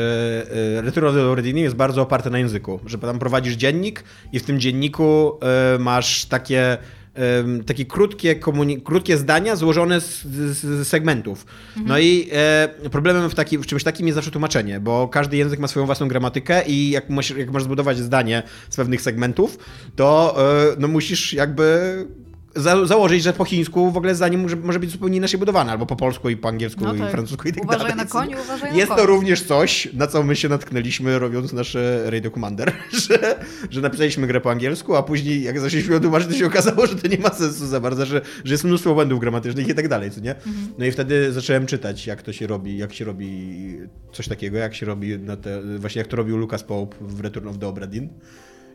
e, 0.78 0.82
Return 0.82 1.08
of 1.08 1.16
the 1.16 1.28
Obra 1.28 1.42
Dinn 1.42 1.58
jest 1.58 1.76
bardzo 1.76 2.02
oparty 2.02 2.30
na 2.30 2.40
języku, 2.40 2.80
że 2.86 2.98
tam 2.98 3.20
prowadzisz 3.20 3.54
dziennik 3.54 4.04
i 4.34 4.40
w 4.40 4.44
tym 4.44 4.60
dzienniku 4.60 5.40
e, 5.76 5.80
masz 5.80 6.26
takie 6.26 6.78
takie 7.66 7.86
krótkie, 7.86 8.36
krótkie 8.84 9.18
zdania 9.18 9.56
złożone 9.56 10.02
z, 10.02 10.24
z, 10.24 10.58
z 10.58 10.88
segmentów. 10.88 11.46
No 11.86 12.00
i 12.00 12.30
e, 12.32 12.90
problemem 12.92 13.30
w, 13.30 13.36
taki, 13.36 13.58
w 13.58 13.66
czymś 13.66 13.84
takim 13.84 14.08
jest 14.08 14.16
zawsze 14.16 14.32
tłumaczenie, 14.32 14.80
bo 14.80 15.08
każdy 15.08 15.38
język 15.38 15.60
ma 15.60 15.68
swoją 15.68 15.86
własną 15.86 16.08
gramatykę 16.08 16.64
i 16.68 16.90
jak, 16.90 17.10
masz, 17.10 17.30
jak 17.30 17.52
masz 17.52 17.64
zbudować 17.64 17.98
zdanie 17.98 18.44
z 18.70 18.76
pewnych 18.76 19.02
segmentów, 19.02 19.58
to 19.96 20.36
e, 20.38 20.76
no 20.80 20.88
musisz 20.88 21.34
jakby 21.34 21.66
za, 22.56 22.86
założyć, 22.86 23.24
że 23.24 23.34
po 23.34 23.46
chińsku 23.46 23.92
w 23.92 23.98
ogóle 23.98 24.16
zdanie 24.16 24.38
może, 24.38 24.56
może 24.56 24.80
być 24.80 24.92
zupełnie 24.92 25.18
inaczej 25.18 25.40
budowane, 25.40 25.72
albo 25.72 25.86
po 25.86 25.96
polsku 25.96 26.30
i 26.30 26.38
po 26.38 26.48
angielsku 26.50 26.84
No 26.84 26.96
i 26.96 27.00
tak. 27.00 27.12
francusku 27.12 27.48
i 27.48 27.54
tak 27.54 27.64
Uważaj 27.64 27.80
dalej. 27.82 27.96
na 27.98 28.06
koniu, 28.06 28.38
uważaj 28.44 28.72
na 28.72 28.78
Jest 28.78 28.90
to 28.90 28.96
koniu. 28.96 29.08
również 29.08 29.44
coś, 29.44 29.88
na 29.94 30.08
co 30.08 30.24
my 30.24 30.36
się 30.36 30.50
natknęliśmy 30.50 31.20
robiąc 31.20 31.54
nasze 31.54 32.04
Radio 32.12 32.32
Commander, 32.32 32.72
że, 33.08 33.40
że 33.70 33.82
napisaliśmy 33.82 34.28
grę 34.28 34.42
po 34.42 34.52
angielsku, 34.52 34.96
a 34.96 35.04
później 35.04 35.44
jak 35.44 35.60
zaczęliśmy 35.60 35.94
ją 35.94 36.00
tłumaczyć, 36.00 36.28
to 36.30 36.36
się 36.36 36.46
okazało, 36.46 36.88
że 36.88 36.96
to 36.96 37.08
nie 37.08 37.18
ma 37.18 37.30
sensu 37.30 37.66
za 37.68 37.80
bardzo, 37.80 38.06
że, 38.06 38.22
że 38.44 38.54
jest 38.54 38.64
mnóstwo 38.64 38.94
błędów 38.94 39.20
gramatycznych 39.20 39.68
i 39.68 39.76
tak 39.76 39.88
dalej, 39.88 40.12
co 40.12 40.20
nie? 40.22 40.36
Mhm. 40.36 40.56
No 40.78 40.86
i 40.86 40.92
wtedy 40.92 41.34
zacząłem 41.34 41.66
czytać, 41.66 42.08
jak 42.08 42.22
to 42.22 42.34
się 42.34 42.48
robi, 42.48 42.78
jak 42.78 42.94
się 42.94 43.06
robi 43.06 43.56
coś 44.12 44.28
takiego, 44.28 44.58
jak 44.58 44.76
się 44.76 44.86
robi 44.86 45.20
na 45.20 45.38
te, 45.38 45.62
właśnie 45.80 46.00
jak 46.00 46.08
to 46.08 46.16
robił 46.18 46.38
Lucas 46.38 46.64
Pope 46.64 46.96
w 47.02 47.20
Return 47.20 47.48
of 47.48 47.58
the 47.58 47.68
Obra 47.68 47.88
Dinn. 47.88 48.10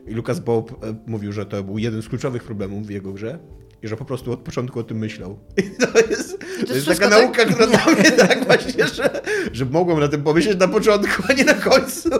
I 0.07 0.13
Lucas 0.13 0.39
Pope 0.39 0.87
e, 0.87 0.95
mówił, 1.07 1.31
że 1.31 1.45
to 1.45 1.63
był 1.63 1.77
jeden 1.77 2.01
z 2.01 2.09
kluczowych 2.09 2.43
problemów 2.43 2.87
w 2.87 2.89
jego 2.89 3.13
grze 3.13 3.39
i 3.83 3.87
że 3.87 3.97
po 3.97 4.05
prostu 4.05 4.31
od 4.31 4.39
początku 4.39 4.79
o 4.79 4.83
tym 4.83 4.97
myślał. 4.97 5.39
I 5.57 5.63
to 5.63 5.99
jest, 6.09 6.39
to 6.39 6.73
jest 6.73 6.87
jest 6.87 6.87
taka 6.87 7.09
tak? 7.09 7.23
nauka, 7.23 7.45
która 7.45 7.67
dla 7.67 7.85
mnie 7.95 8.11
tak 8.27 8.45
właśnie, 8.45 8.87
że, 8.87 9.21
że 9.53 9.65
mogłem 9.65 9.99
na 9.99 10.07
tym 10.07 10.23
pomyśleć 10.23 10.59
na 10.59 10.67
początku, 10.67 11.23
a 11.29 11.33
nie 11.33 11.43
na 11.43 11.53
końcu. 11.53 12.09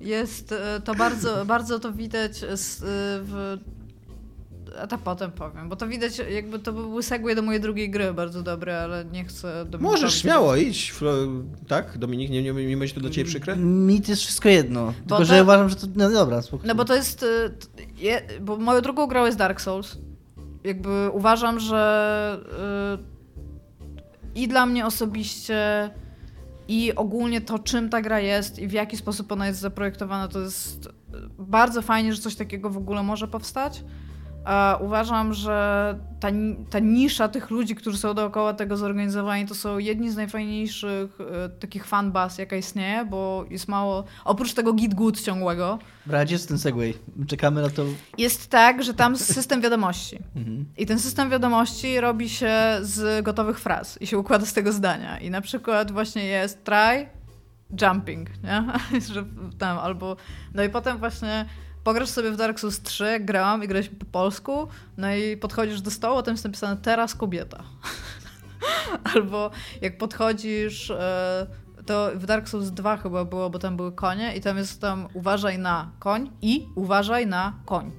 Jest 0.00 0.52
e, 0.52 0.80
to 0.84 0.94
bardzo, 0.94 1.44
bardzo 1.44 1.78
to 1.78 1.92
widać 1.92 2.36
z, 2.54 2.82
e, 2.82 2.86
w. 3.22 3.56
A 4.80 4.86
to 4.86 4.98
potem 4.98 5.32
powiem, 5.32 5.68
bo 5.68 5.76
to 5.76 5.88
widać, 5.88 6.18
jakby 6.30 6.58
to 6.58 6.72
był 6.72 7.02
segway 7.02 7.34
do 7.36 7.42
mojej 7.42 7.60
drugiej 7.60 7.90
gry, 7.90 8.12
bardzo 8.14 8.42
dobry, 8.42 8.72
ale 8.74 9.04
nie 9.04 9.24
chcę. 9.24 9.64
do 9.64 9.78
Możesz 9.78 10.14
śmiało 10.22 10.56
iść, 10.56 10.92
Flo- 10.92 11.44
tak? 11.68 11.98
Dominik, 11.98 12.30
nie, 12.30 12.42
nie, 12.42 12.52
nie 12.52 12.76
będzie 12.76 12.94
to 12.94 13.00
dla 13.00 13.10
ciebie 13.10 13.28
przykre? 13.30 13.56
Mi 13.56 14.00
to 14.02 14.12
jest 14.12 14.22
wszystko 14.22 14.48
jedno. 14.48 14.92
Tylko, 14.98 15.16
to- 15.18 15.24
że 15.24 15.42
uważam, 15.42 15.68
że 15.68 15.76
to... 15.76 15.86
No 15.96 16.10
dobra, 16.10 16.42
spokojnie. 16.42 16.68
No 16.68 16.74
bo 16.74 16.84
to 16.84 16.94
jest. 16.94 17.22
e, 17.22 17.26
Je, 17.98 18.22
bo 18.40 18.56
moją 18.56 18.80
drugą 18.80 19.06
grą 19.06 19.26
jest 19.26 19.38
Dark 19.38 19.60
Souls. 19.60 19.98
Jakby 20.66 21.10
uważam, 21.12 21.60
że 21.60 22.40
e, 24.34 24.40
i 24.40 24.48
dla 24.48 24.66
mnie 24.66 24.86
osobiście, 24.86 25.90
i 26.68 26.94
ogólnie 26.94 27.40
to, 27.40 27.58
czym 27.58 27.88
ta 27.88 28.02
gra 28.02 28.20
jest 28.20 28.58
i 28.58 28.66
w 28.68 28.72
jaki 28.72 28.96
sposób 28.96 29.32
ona 29.32 29.46
jest 29.46 29.60
zaprojektowana, 29.60 30.28
to 30.28 30.40
jest 30.40 30.88
bardzo 31.38 31.82
fajnie, 31.82 32.14
że 32.14 32.22
coś 32.22 32.36
takiego 32.36 32.70
w 32.70 32.76
ogóle 32.76 33.02
może 33.02 33.28
powstać. 33.28 33.84
A 34.46 34.78
uważam, 34.80 35.34
że 35.34 35.98
ta, 36.20 36.28
ta 36.70 36.78
nisza 36.78 37.28
tych 37.28 37.50
ludzi, 37.50 37.74
którzy 37.74 37.98
są 37.98 38.14
dookoła 38.14 38.54
tego 38.54 38.76
zorganizowani, 38.76 39.46
to 39.46 39.54
są 39.54 39.78
jedni 39.78 40.10
z 40.10 40.16
najfajniejszych 40.16 41.18
e, 41.20 41.48
takich 41.48 41.86
fanbaz, 41.86 42.38
jaka 42.38 42.56
istnieje, 42.56 43.04
bo 43.04 43.44
jest 43.50 43.68
mało. 43.68 44.04
Oprócz 44.24 44.54
tego 44.54 44.72
git 44.72 44.94
good 44.94 45.20
ciągłego, 45.20 45.78
gdzie 46.06 46.34
jest 46.34 46.48
ten 46.48 46.58
segway? 46.58 46.94
Czekamy 47.26 47.62
na 47.62 47.70
to... 47.70 47.84
jest 48.18 48.50
tak, 48.50 48.82
że 48.82 48.94
tam 48.94 49.12
jest 49.12 49.34
system 49.34 49.60
wiadomości. 49.60 50.18
Mhm. 50.36 50.64
I 50.76 50.86
ten 50.86 50.98
system 50.98 51.30
wiadomości 51.30 52.00
robi 52.00 52.28
się 52.28 52.52
z 52.80 53.24
gotowych 53.24 53.60
fraz 53.60 54.02
i 54.02 54.06
się 54.06 54.18
układa 54.18 54.46
z 54.46 54.52
tego 54.52 54.72
zdania. 54.72 55.18
I 55.18 55.30
na 55.30 55.40
przykład 55.40 55.92
właśnie 55.92 56.24
jest 56.24 56.64
try, 56.64 57.06
jumping, 57.82 58.28
nie? 58.42 58.64
że 59.14 59.24
tam 59.58 59.78
albo... 59.78 60.16
No 60.54 60.62
i 60.62 60.68
potem 60.68 60.98
właśnie 60.98 61.46
pograsz 61.86 62.08
sobie 62.08 62.30
w 62.30 62.36
Dark 62.36 62.60
Souls 62.60 62.82
3, 62.82 63.04
jak 63.04 63.24
grałam 63.24 63.64
i 63.64 63.68
graliśmy 63.68 63.96
po 63.96 64.06
polsku, 64.06 64.68
no 64.96 65.14
i 65.14 65.36
podchodzisz 65.36 65.80
do 65.80 65.90
stołu, 65.90 66.22
tam 66.22 66.34
jest 66.34 66.44
napisane 66.44 66.76
teraz 66.76 67.14
kobieta. 67.14 67.62
Albo 69.14 69.50
jak 69.80 69.98
podchodzisz, 69.98 70.90
e, 70.90 71.46
to 71.86 72.10
w 72.14 72.26
Dark 72.26 72.48
Souls 72.48 72.70
2 72.70 72.96
chyba 72.96 73.24
było, 73.24 73.50
bo 73.50 73.58
tam 73.58 73.76
były 73.76 73.92
konie 73.92 74.36
i 74.36 74.40
tam 74.40 74.56
jest 74.56 74.80
tam 74.80 75.08
uważaj 75.14 75.58
na 75.58 75.90
koń 75.98 76.30
i 76.42 76.66
uważaj 76.74 77.26
na 77.26 77.52
koń. 77.64 77.90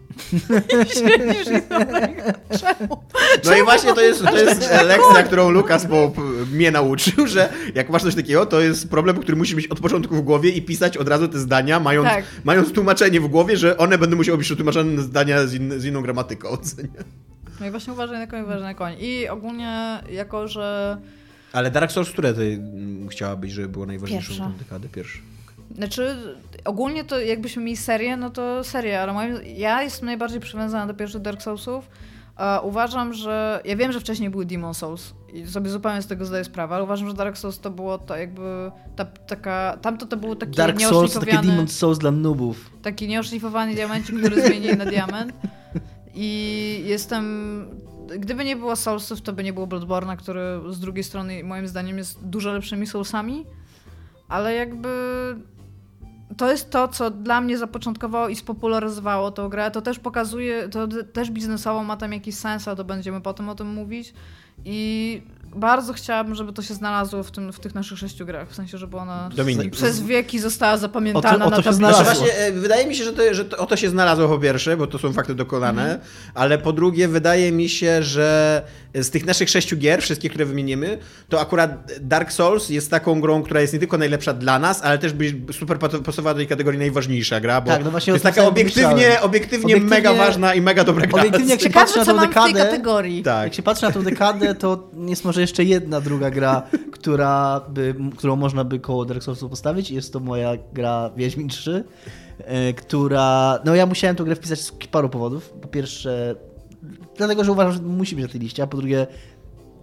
Czemu? 2.61 3.03
No 3.45 3.57
i 3.57 3.63
właśnie 3.63 3.93
to 3.93 4.01
jest, 4.01 4.23
to 4.23 4.37
jest 4.37 4.71
lekcja, 4.71 5.23
którą 5.23 5.49
Lukas 5.49 5.87
mnie 6.53 6.71
nauczył, 6.71 7.27
że 7.27 7.53
jak 7.75 7.89
masz 7.89 8.03
coś 8.03 8.15
takiego, 8.15 8.45
to 8.45 8.59
jest 8.59 8.89
problem, 8.89 9.19
który 9.19 9.37
musisz 9.37 9.55
mieć 9.55 9.67
od 9.67 9.79
początku 9.79 10.15
w 10.15 10.21
głowie 10.21 10.49
i 10.49 10.61
pisać 10.61 10.97
od 10.97 11.07
razu 11.07 11.27
te 11.27 11.39
zdania, 11.39 11.79
mając, 11.79 12.07
Tak. 12.09 12.25
mając 12.43 12.71
tłumaczenie 12.73 13.21
w 13.21 13.27
głowie, 13.27 13.57
że 13.57 13.77
one 13.77 13.97
będą 13.97 14.17
musiały 14.17 14.37
być 14.37 14.47
przetłumaczone 14.47 15.01
zdania 15.01 15.47
z, 15.47 15.53
in, 15.53 15.79
z 15.79 15.85
inną 15.85 16.01
gramatyką. 16.01 16.57
No 17.59 17.67
i 17.67 17.71
właśnie 17.71 17.93
uważaj 17.93 18.19
na 18.19 18.27
koń, 18.27 18.41
uważaj 18.41 18.63
na 18.63 18.73
koń. 18.73 18.93
I 18.99 19.27
ogólnie 19.27 19.99
jako, 20.11 20.47
że 20.47 20.97
Ale 21.53 21.71
Dark 21.71 21.91
Souls, 21.91 22.09
które 22.09 22.33
ty 22.33 22.41
mm, 22.41 23.09
chciałabyś, 23.09 23.51
żeby 23.51 23.69
było 23.69 23.85
najważniejszą 23.85 24.27
Pierwsza. 24.27 24.43
tą 24.45 24.53
dekadę? 24.53 24.89
Pierwsze. 24.89 25.19
Znaczy, 25.75 26.15
ogólnie 26.65 27.03
to 27.03 27.19
jakbyśmy 27.19 27.63
mieli 27.63 27.77
serię, 27.77 28.17
no 28.17 28.29
to 28.29 28.63
serię, 28.63 29.01
ale 29.01 29.13
moim, 29.13 29.35
ja 29.55 29.83
jestem 29.83 30.05
najbardziej 30.05 30.39
przywiązana 30.39 30.87
do 30.87 30.93
pierwszych 30.93 31.21
Dark 31.21 31.41
Soulsów. 31.41 31.89
Uważam, 32.63 33.13
że. 33.13 33.61
Ja 33.65 33.75
wiem, 33.75 33.91
że 33.91 33.99
wcześniej 33.99 34.29
były 34.29 34.45
Demon 34.45 34.73
Souls 34.73 35.13
i 35.33 35.47
sobie 35.47 35.69
zupełnie 35.69 36.01
z 36.01 36.07
tego 36.07 36.25
zdaję 36.25 36.43
sprawę, 36.43 36.75
ale 36.75 36.83
uważam, 36.83 37.07
że 37.07 37.13
Dark 37.13 37.37
Souls 37.37 37.59
to 37.59 37.71
było 37.71 37.97
to 37.97 38.17
jakby. 38.17 38.71
Ta, 38.95 39.05
taka, 39.05 39.77
tamto 39.81 40.05
to 40.05 40.17
był 40.17 40.35
taki 40.35 40.51
Dark 40.57 40.81
Souls 40.81 41.13
to 41.13 41.19
takie 41.19 41.37
Demon 41.37 41.67
Souls 41.67 41.97
dla 41.97 42.11
noobów. 42.11 42.71
taki 42.81 43.07
nieoszlifowany 43.07 43.75
diamencik, 43.75 44.19
który 44.19 44.47
zmienili 44.47 44.77
na 44.77 44.85
diament. 44.85 45.33
I 46.15 46.83
jestem. 46.85 47.65
Gdyby 48.19 48.45
nie 48.45 48.55
było 48.55 48.75
Soulsów, 48.75 49.21
to 49.21 49.33
by 49.33 49.43
nie 49.43 49.53
było 49.53 49.67
Bloodborne'a, 49.67 50.17
który 50.17 50.41
z 50.69 50.79
drugiej 50.79 51.03
strony 51.03 51.43
moim 51.43 51.67
zdaniem 51.67 51.97
jest 51.97 52.25
dużo 52.25 52.53
lepszymi 52.53 52.87
Soulsami, 52.87 53.45
ale 54.27 54.53
jakby 54.53 54.89
to 56.37 56.51
jest 56.51 56.69
to, 56.69 56.87
co 56.87 57.11
dla 57.11 57.41
mnie 57.41 57.57
zapoczątkowało 57.57 58.27
i 58.27 58.35
spopularyzowało 58.35 59.31
tą 59.31 59.49
grę. 59.49 59.71
To 59.71 59.81
też 59.81 59.99
pokazuje, 59.99 60.69
to 60.69 60.87
też 61.13 61.31
biznesowo 61.31 61.83
ma 61.83 61.97
tam 61.97 62.13
jakiś 62.13 62.35
sens, 62.35 62.67
ale 62.67 62.77
to 62.77 62.83
będziemy 62.83 63.21
potem 63.21 63.49
o 63.49 63.55
tym 63.55 63.67
mówić. 63.67 64.13
I 64.65 65.21
bardzo 65.55 65.93
chciałabym, 65.93 66.35
żeby 66.35 66.53
to 66.53 66.61
się 66.61 66.73
znalazło 66.73 67.23
w, 67.23 67.31
tym, 67.31 67.53
w 67.53 67.59
tych 67.59 67.75
naszych 67.75 67.97
sześciu 67.99 68.25
grach. 68.25 68.49
W 68.49 68.55
sensie, 68.55 68.77
żeby 68.77 68.97
ona 68.97 69.29
Dominik. 69.35 69.71
przez 69.71 70.01
wieki 70.01 70.39
została 70.39 70.77
zapamiętana 70.77 71.35
O 71.35 71.37
to- 71.39 71.45
o 71.45 71.49
to 71.49 71.49
na 71.49 71.57
się 71.57 71.63
tablicy. 71.63 71.77
znalazło. 71.77 72.03
Znaczy 72.05 72.19
właśnie, 72.19 72.37
e, 72.45 72.51
wydaje 72.51 72.87
mi 72.87 72.95
się, 72.95 73.03
że 73.03 73.13
to, 73.13 73.33
że 73.33 73.45
to, 73.45 73.57
o 73.57 73.65
to 73.65 73.75
się 73.77 73.89
znalazło 73.89 74.27
po 74.27 74.39
pierwsze, 74.39 74.77
bo 74.77 74.87
to 74.87 74.99
są 74.99 75.13
fakty 75.13 75.35
dokonane, 75.35 75.99
ale 76.33 76.57
po 76.57 76.73
drugie 76.73 77.07
wydaje 77.07 77.51
mi 77.51 77.69
się, 77.69 78.03
że 78.03 78.61
z 78.95 79.09
tych 79.09 79.25
naszych 79.25 79.49
sześciu 79.49 79.77
gier, 79.77 80.01
wszystkie, 80.01 80.29
które 80.29 80.45
wymienimy, 80.45 80.97
to 81.29 81.41
akurat 81.41 81.91
Dark 82.01 82.31
Souls 82.31 82.69
jest 82.69 82.91
taką 82.91 83.21
grą, 83.21 83.43
która 83.43 83.61
jest 83.61 83.73
nie 83.73 83.79
tylko 83.79 83.97
najlepsza 83.97 84.33
dla 84.33 84.59
nas, 84.59 84.81
ale 84.83 84.97
też 84.97 85.13
by 85.13 85.53
super 85.53 85.79
pasowała 85.79 86.33
do 86.33 86.37
tej 86.37 86.47
kategorii 86.47 86.79
najważniejsza 86.79 87.39
gra, 87.39 87.61
bo 87.61 87.71
Tak, 87.71 87.83
no 87.83 87.91
właśnie 87.91 88.11
to 88.11 88.15
jest 88.15 88.23
taka 88.25 88.43
obiektywnie, 88.47 89.21
obiektywnie, 89.21 89.75
Obiektywnie- 89.75 89.89
mega 89.89 90.13
ważna 90.13 90.53
i 90.53 90.61
mega 90.61 90.83
dobra 90.83 91.07
gra. 91.07 91.19
Obiektywnie 91.21 91.51
jak 91.51 91.59
się 91.59 91.67
Ciekawe, 91.67 91.85
patrzy 91.85 91.99
na 91.99 92.05
tą 92.05 92.13
w 92.17 92.19
tej 92.19 92.27
dekadę, 92.53 92.65
kategorii. 92.65 93.23
Tak. 93.23 93.43
jak 93.43 93.53
się 93.53 93.63
patrzy 93.63 93.83
na 93.85 93.91
tą 93.91 94.03
dekadę, 94.03 94.55
to 94.55 94.89
jest 95.07 95.25
może 95.25 95.41
jeszcze 95.47 95.63
jedna 95.63 96.01
druga 96.01 96.31
gra, 96.31 96.63
która 96.97 97.61
by, 97.69 97.95
którą 98.17 98.35
można 98.35 98.63
by 98.63 98.79
koło 98.79 99.05
Dark 99.05 99.23
Soulsu 99.23 99.49
postawić. 99.49 99.91
Jest 99.91 100.13
to 100.13 100.19
moja 100.19 100.51
gra 100.73 101.09
Wiedźmin 101.17 101.49
3, 101.49 101.83
e, 102.37 102.73
która... 102.73 103.59
No 103.65 103.75
ja 103.75 103.85
musiałem 103.85 104.15
tę 104.15 104.23
grę 104.23 104.35
wpisać 104.35 104.61
z 104.61 104.71
paru 104.71 105.09
powodów. 105.09 105.49
Po 105.49 105.67
pierwsze, 105.67 106.35
dlatego, 107.17 107.43
że 107.43 107.51
uważam, 107.51 107.73
że 107.73 107.79
musi 107.79 108.15
być 108.15 108.25
na 108.25 108.31
tej 108.31 108.41
liście, 108.41 108.63
a 108.63 108.67
po 108.67 108.77
drugie, 108.77 109.07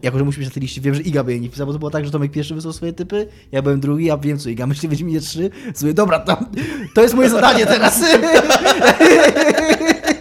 jako, 0.02 0.18
że 0.18 0.24
musi 0.24 0.38
być 0.38 0.48
na 0.48 0.54
tej 0.54 0.60
liście, 0.60 0.80
wiem, 0.80 0.94
że 0.94 1.02
Iga 1.02 1.24
by 1.24 1.32
jej 1.32 1.40
nie 1.40 1.48
wpisał, 1.48 1.66
bo 1.66 1.72
to 1.72 1.78
było 1.78 1.90
tak, 1.90 2.04
że 2.04 2.10
Tomek 2.10 2.32
pierwszy 2.32 2.54
wysłał 2.54 2.72
swoje 2.72 2.92
typy, 2.92 3.26
ja 3.52 3.62
byłem 3.62 3.80
drugi, 3.80 4.10
a 4.10 4.18
wiem, 4.18 4.38
co 4.38 4.50
Iga 4.50 4.66
myśli, 4.66 4.88
Wiedźminie 4.88 5.20
3. 5.20 5.50
Sobie, 5.74 5.94
dobra, 5.94 6.18
to, 6.18 6.38
to 6.94 7.02
jest 7.02 7.14
moje 7.14 7.30
zadanie 7.30 7.66
teraz. 7.66 8.04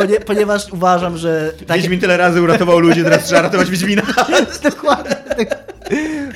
Ponie, 0.00 0.20
ponieważ 0.20 0.72
uważam, 0.72 1.16
że... 1.16 1.52
Tak, 1.66 1.76
Wiedźmin 1.76 2.00
tyle 2.00 2.16
razy 2.16 2.42
uratował 2.42 2.78
ludzi, 2.78 3.02
teraz 3.04 3.24
trzeba 3.24 3.42
ratować 3.42 3.70
Wiedźmina. 3.70 4.02
Dokładnie. 4.62 5.16
Tak. 5.16 5.68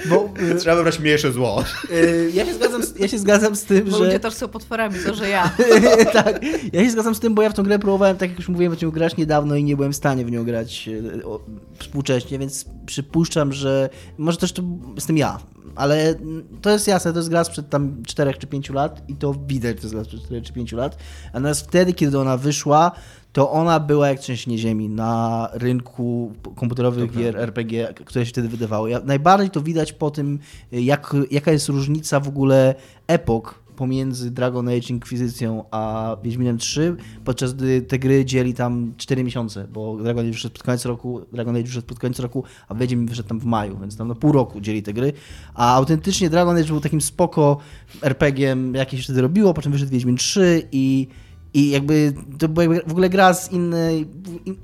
Bo 0.09 0.29
y, 0.53 0.55
trzeba 0.55 0.77
wybrać 0.77 0.99
mniejsze 0.99 1.33
zło. 1.33 1.65
y, 1.91 2.31
ja, 2.35 2.47
się 2.47 2.55
zgadzam 2.55 2.83
z, 2.83 2.99
ja 2.99 3.09
się 3.09 3.19
zgadzam 3.19 3.57
z 3.57 3.65
tym, 3.65 3.85
Bo 3.85 3.99
że... 3.99 4.05
ludzie 4.05 4.21
też 4.21 4.35
są 4.35 4.49
potworami, 4.49 4.95
to 5.07 5.15
że 5.15 5.29
ja. 5.29 5.51
tak, 6.13 6.41
ja 6.73 6.85
się 6.85 6.91
zgadzam 6.91 7.15
z 7.15 7.21
tym, 7.21 7.35
bo 7.35 7.43
ja 7.43 7.51
w 7.51 7.55
tą 7.55 7.63
grę 7.63 7.79
próbowałem, 7.79 8.17
tak 8.17 8.29
jak 8.29 8.39
już 8.39 8.49
mówiłem, 8.49 8.77
w 8.77 8.83
nią 8.83 8.91
grać 8.91 9.17
niedawno 9.17 9.57
i 9.57 9.65
nie 9.65 9.77
byłem 9.77 9.93
w 9.93 9.97
stanie 9.97 10.25
w 10.25 10.31
nią 10.31 10.45
grać 10.45 10.89
y, 10.89 11.27
o, 11.27 11.41
współcześnie, 11.79 12.39
więc 12.39 12.65
przypuszczam, 12.87 13.53
że 13.53 13.91
może 14.19 14.39
też 14.39 14.53
to 14.53 14.63
jestem 14.95 15.17
ja, 15.17 15.39
ale 15.75 16.15
to 16.63 16.71
jest 16.71 16.89
jasne, 16.89 17.13
to 17.13 17.19
jest 17.19 17.29
gra 17.29 17.45
sprzed 17.45 17.69
tam 17.69 18.03
4 18.07 18.35
czy 18.35 18.47
5 18.47 18.71
lat 18.71 19.03
i 19.09 19.17
to 19.17 19.35
widać, 19.47 19.77
to 19.77 19.83
jest 19.83 19.95
gra 19.95 20.05
sprzed 20.05 20.25
4 20.25 20.43
czy 20.43 20.53
5 20.53 20.73
lat, 20.73 20.97
natomiast 21.35 21.67
wtedy, 21.67 21.93
kiedy 21.93 22.19
ona 22.19 22.37
wyszła, 22.37 22.93
to 23.33 23.51
ona 23.51 23.81
była 23.81 24.09
jak 24.09 24.19
trzęsienie 24.19 24.59
ziemi 24.59 24.89
na 24.89 25.49
rynku 25.53 26.33
komputerowych 26.57 27.13
gier 27.17 27.37
RPG, 27.37 27.95
które 28.07 28.27
się 28.27 28.33
wtedy 28.33 28.49
wydawały. 28.49 28.91
Ja, 28.91 29.01
najbardziej 29.05 29.51
to 29.51 29.61
widać 29.61 29.93
po 29.93 30.11
tym, 30.11 30.39
jak, 30.73 31.17
jaka 31.31 31.53
jest 31.53 31.69
różnica 31.69 32.21
w 32.21 32.29
ogóle 32.29 32.75
epok 33.07 33.62
pomiędzy 33.83 34.31
Dragon 34.31 34.69
Age 34.69 34.89
Inkwizycją 34.91 35.65
a 35.71 36.17
Wiedźminem 36.25 36.59
3, 36.59 36.97
podczas 37.25 37.55
gdy 37.55 37.83
te 37.83 37.99
gry 37.99 38.25
dzieli 38.25 38.55
tam 38.55 38.95
4 38.97 39.25
miesiące, 39.25 39.69
bo 39.73 39.97
Dragon 39.97 40.25
Age 40.25 40.33
wyszedł 40.33 40.55
pod 40.55 40.63
koniec 40.63 40.85
roku, 40.85 41.21
Dragon 41.33 41.57
Age 41.57 41.65
wyszedł 41.65 41.87
pod 41.87 41.99
koniec 41.99 42.19
roku, 42.19 42.45
a 42.69 42.75
Wiedźmin 42.75 43.07
wyszedł 43.07 43.29
tam 43.29 43.41
w 43.41 43.45
maju, 43.45 43.79
więc 43.81 43.97
tam 43.97 44.09
na 44.09 44.15
pół 44.15 44.33
roku 44.33 44.61
dzieli 44.61 44.83
te 44.83 44.93
gry. 44.93 45.13
A 45.55 45.75
autentycznie 45.75 46.31
Dragon 46.31 46.57
Age 46.57 46.67
był 46.67 46.81
takim 46.81 47.01
spoko 47.01 47.59
RPG-iem, 48.03 48.75
jakie 48.75 48.97
się 48.97 49.03
wtedy 49.03 49.23
robiło, 49.23 49.55
po 49.55 49.63
czym 49.63 49.73
wyszedł 49.73 49.93
Wiedźmin 49.93 50.17
3 50.17 50.69
i 50.73 51.09
i 51.55 51.71
jakby 51.71 52.13
to 52.39 52.49
była 52.49 52.77
w 52.87 52.91
ogóle 52.91 53.09
gra 53.09 53.35
z 53.35 53.53
innej, 53.53 54.07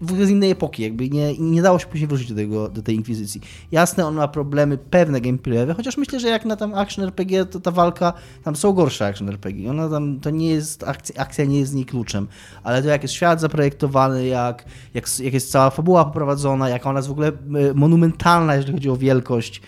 w 0.02 0.12
ogóle 0.12 0.26
z 0.26 0.30
innej 0.30 0.50
epoki, 0.50 0.82
jakby 0.82 1.10
nie, 1.10 1.38
nie 1.38 1.62
dało 1.62 1.78
się 1.78 1.86
później 1.86 2.08
wrócić 2.08 2.28
do, 2.28 2.34
tego, 2.34 2.68
do 2.68 2.82
tej 2.82 2.94
inkwizycji. 2.94 3.40
Jasne, 3.72 4.06
on 4.06 4.14
ma 4.14 4.28
problemy 4.28 4.78
pewne 4.78 5.20
gameplayowe, 5.20 5.74
chociaż 5.74 5.96
myślę, 5.96 6.20
że 6.20 6.28
jak 6.28 6.44
na 6.44 6.56
tam 6.56 6.74
action 6.74 7.04
RPG, 7.04 7.44
to 7.44 7.60
ta 7.60 7.70
walka, 7.70 8.12
tam 8.44 8.56
są 8.56 8.72
gorsze 8.72 9.06
action 9.06 9.28
RPG. 9.28 9.70
Ona 9.70 9.88
tam, 9.88 10.20
to 10.20 10.30
nie 10.30 10.48
jest, 10.48 10.84
akcja, 10.84 11.22
akcja 11.22 11.44
nie 11.44 11.58
jest 11.58 11.72
z 11.72 11.74
niej 11.74 11.84
kluczem, 11.84 12.28
ale 12.62 12.82
to 12.82 12.88
jak 12.88 13.02
jest 13.02 13.14
świat 13.14 13.40
zaprojektowany, 13.40 14.26
jak, 14.26 14.64
jak, 14.94 15.18
jak 15.18 15.34
jest 15.34 15.50
cała 15.50 15.70
fabuła 15.70 16.04
poprowadzona, 16.04 16.68
jak 16.68 16.86
ona 16.86 16.98
jest 16.98 17.08
w 17.08 17.12
ogóle 17.12 17.28
e, 17.28 17.74
monumentalna, 17.74 18.54
jeżeli 18.54 18.72
chodzi 18.72 18.90
o 18.90 18.96
wielkość, 18.96 19.62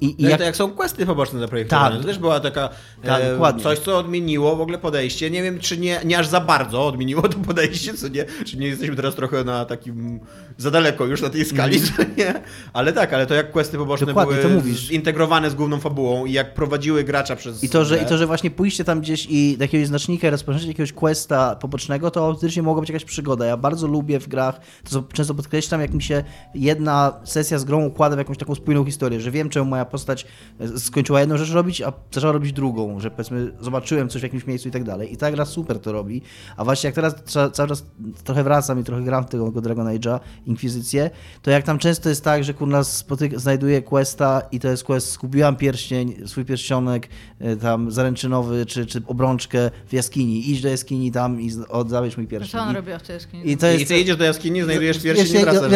i, 0.00 0.06
i 0.06 0.16
No 0.18 0.28
i 0.28 0.30
jak, 0.30 0.38
to 0.38 0.44
jak 0.44 0.56
są 0.56 0.70
questy 0.70 1.06
poboczne 1.06 1.40
zaprojektowane. 1.40 1.90
Tak. 1.90 2.00
To 2.00 2.06
też 2.06 2.18
była 2.18 2.40
taka 2.40 2.68
Tak, 3.02 3.22
e, 3.22 3.62
coś, 3.62 3.78
co 3.78 3.98
odmieniło 3.98 4.56
w 4.56 4.60
ogóle 4.60 4.78
podejście. 4.78 5.30
Nie 5.30 5.42
wiem, 5.42 5.58
czy 5.58 5.78
nie, 5.78 6.00
nie 6.04 6.18
aż 6.18 6.26
za 6.26 6.40
bardzo 6.40 6.86
odmieniło 6.86 7.28
to 7.28 7.38
podejście, 7.38 7.94
co 7.94 8.08
nie, 8.08 8.24
czy 8.46 8.56
nie 8.56 8.66
jesteśmy 8.66 8.96
teraz 8.96 9.14
trochę 9.14 9.44
na 9.44 9.64
takim 9.64 10.20
za 10.58 10.70
daleko 10.70 11.06
już 11.06 11.22
na 11.22 11.30
tej 11.30 11.44
skali, 11.44 11.80
co 11.80 12.02
nie? 12.16 12.34
Ale 12.72 12.92
tak, 12.92 13.12
ale 13.12 13.26
to 13.26 13.34
jak 13.34 13.50
questy 13.50 13.78
poboczne. 13.78 14.06
Dokładnie, 14.06 14.34
były 14.34 14.48
to 14.48 14.54
mówisz. 14.54 14.78
zintegrowane 14.78 15.50
z 15.50 15.54
główną 15.54 15.80
fabułą 15.80 16.26
i 16.26 16.32
jak 16.32 16.54
prowadziły 16.54 17.04
gracza 17.04 17.36
przez 17.36 17.64
I 17.64 17.68
to, 17.68 17.84
że. 17.84 17.98
I 17.98 18.06
to, 18.06 18.18
że 18.18 18.26
właśnie 18.26 18.50
pójście 18.50 18.84
tam 18.84 19.00
gdzieś 19.00 19.26
i 19.30 19.56
do 19.58 19.64
jakiegoś 19.64 19.86
znacznika 19.86 20.30
rozpoczęcie 20.30 20.68
jakiegoś 20.68 20.92
questa 20.92 21.56
pobocznego, 21.56 22.10
to 22.10 22.26
autentycznie 22.26 22.62
mogła 22.62 22.80
być 22.80 22.90
jakaś 22.90 23.04
przygoda. 23.04 23.46
Ja 23.46 23.56
bardzo 23.56 23.86
lubię 23.86 24.20
w 24.20 24.28
grach, 24.28 24.60
to 24.90 25.02
często 25.12 25.34
podkreślam, 25.34 25.80
jak 25.80 25.94
mi 25.94 26.02
się 26.02 26.24
jedna 26.54 27.20
sesja 27.24 27.58
z 27.58 27.64
grą 27.64 27.84
układa 27.84 28.16
w 28.16 28.18
jakąś 28.18 28.38
taką 28.38 28.54
spójną 28.54 28.84
historię, 28.84 29.20
że 29.20 29.30
wiem, 29.30 29.39
czemu 29.48 29.70
moja 29.70 29.84
postać 29.84 30.26
e, 30.60 30.78
skończyła 30.78 31.20
jedną 31.20 31.36
rzecz 31.38 31.50
robić, 31.52 31.82
a 31.82 31.92
zaczęła 32.12 32.32
robić 32.32 32.52
drugą, 32.52 33.00
że 33.00 33.10
powiedzmy 33.10 33.52
zobaczyłem 33.60 34.08
coś 34.08 34.20
w 34.20 34.24
jakimś 34.24 34.46
miejscu 34.46 34.68
i 34.68 34.72
tak 34.72 34.84
dalej. 34.84 35.12
I 35.12 35.16
ta 35.16 35.30
gra 35.32 35.44
super 35.44 35.78
to 35.78 35.92
robi. 35.92 36.22
A 36.56 36.64
właśnie 36.64 36.88
jak 36.88 36.94
teraz 36.94 37.14
ca- 37.24 37.50
cały 37.50 37.68
czas 37.68 37.84
trochę 38.24 38.44
wracam 38.44 38.80
i 38.80 38.84
trochę 38.84 39.02
gram 39.02 39.24
w 39.24 39.28
tego 39.28 39.50
Dragon 39.60 39.86
Age'a, 39.86 40.20
Inkwizycję, 40.46 41.10
to 41.42 41.50
jak 41.50 41.64
tam 41.64 41.78
często 41.78 42.08
jest 42.08 42.24
tak, 42.24 42.44
że 42.44 42.54
kurna 42.54 42.80
spotyk- 42.80 43.38
znajduję 43.38 43.82
questa 43.82 44.42
i 44.52 44.60
to 44.60 44.68
jest 44.68 44.84
quest, 44.84 45.10
skupiłam 45.10 45.56
pierścień, 45.56 46.14
swój 46.26 46.44
pierścionek 46.44 47.08
y, 47.40 47.56
tam 47.56 47.90
zaręczynowy, 47.90 48.66
czy, 48.66 48.86
czy 48.86 49.02
obrączkę 49.06 49.70
w 49.88 49.92
jaskini, 49.92 50.50
idź 50.50 50.60
do 50.62 50.68
jaskini 50.68 51.12
tam 51.12 51.40
i 51.40 51.50
oddawaj 51.68 52.10
mój 52.16 52.26
Co 52.26 52.30
pierścień. 52.30 52.60
on 52.60 52.70
I- 52.72 52.74
robiła 52.74 52.98
w 52.98 53.02
tej 53.02 53.14
jaskini? 53.14 53.50
I 53.50 53.56
to 53.56 53.66
jest 53.66 53.82
I 53.82 53.86
ty 53.86 53.98
idziesz 54.00 54.16
do 54.16 54.24
jaskini, 54.24 54.62
znajdujesz 54.62 55.02
pierścień 55.02 55.40
i 55.40 55.44
wracasz. 55.44 55.70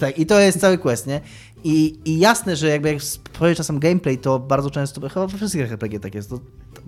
tak. 0.00 0.18
I 0.18 0.26
to 0.26 0.40
jest 0.40 0.60
cały 0.60 0.78
quest, 0.78 1.06
nie? 1.06 1.20
I, 1.64 1.98
I 2.04 2.18
jasne, 2.18 2.56
że 2.56 2.68
jakby 2.68 2.92
jak 2.92 3.02
spojrzysz 3.02 3.56
czasem 3.56 3.78
gameplay, 3.78 4.18
to 4.18 4.38
bardzo 4.38 4.70
często, 4.70 5.08
chyba 5.08 5.26
we 5.26 5.36
wszystkich 5.36 5.72
RPG 5.72 6.00
tak 6.00 6.14
jest, 6.14 6.30
to, 6.30 6.38
to, 6.38 6.80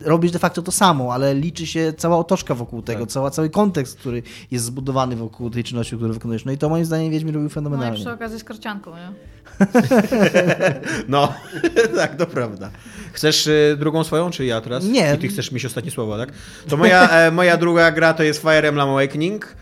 robisz 0.00 0.30
de 0.32 0.38
facto 0.38 0.62
to 0.62 0.72
samo, 0.72 1.14
ale 1.14 1.34
liczy 1.34 1.66
się 1.66 1.92
cała 1.96 2.16
otoczka 2.18 2.54
wokół 2.54 2.82
tego, 2.82 3.00
Tak. 3.00 3.08
cała, 3.08 3.30
cały 3.30 3.50
kontekst, 3.50 3.98
który 3.98 4.22
jest 4.50 4.64
zbudowany 4.64 5.16
wokół 5.16 5.50
tej 5.50 5.64
czynności, 5.64 5.96
którą 5.96 6.12
wykonujesz. 6.12 6.44
No 6.44 6.52
i 6.52 6.58
to 6.58 6.68
moim 6.68 6.84
zdaniem 6.84 7.10
Wiedźmin 7.12 7.34
robił 7.34 7.44
No 7.44 7.50
i 7.50 7.54
fenomenalnie. 7.54 8.00
przy 8.00 8.10
okazji 8.12 8.38
z 8.38 8.44
karcianką, 8.44 8.90
nie? 8.96 9.12
No, 11.08 11.32
tak, 11.96 12.16
to 12.16 12.26
prawda. 12.26 12.70
Chcesz 13.12 13.46
y, 13.46 13.76
drugą 13.78 14.04
swoją, 14.04 14.30
czy 14.30 14.44
ja 14.44 14.60
teraz? 14.60 14.84
Nie. 14.84 15.14
I 15.14 15.18
ty 15.18 15.28
chcesz 15.28 15.52
mieć 15.52 15.64
ostatnie 15.66 15.90
słowo, 15.90 16.18
tak? 16.18 16.32
To 16.68 16.76
moja, 16.76 17.08
e, 17.10 17.30
moja 17.30 17.56
druga 17.56 17.90
gra 17.90 18.14
to 18.14 18.22
jest 18.22 18.40
Fire 18.42 18.68
Emblem 18.68 18.88
Awakening, 18.88 19.56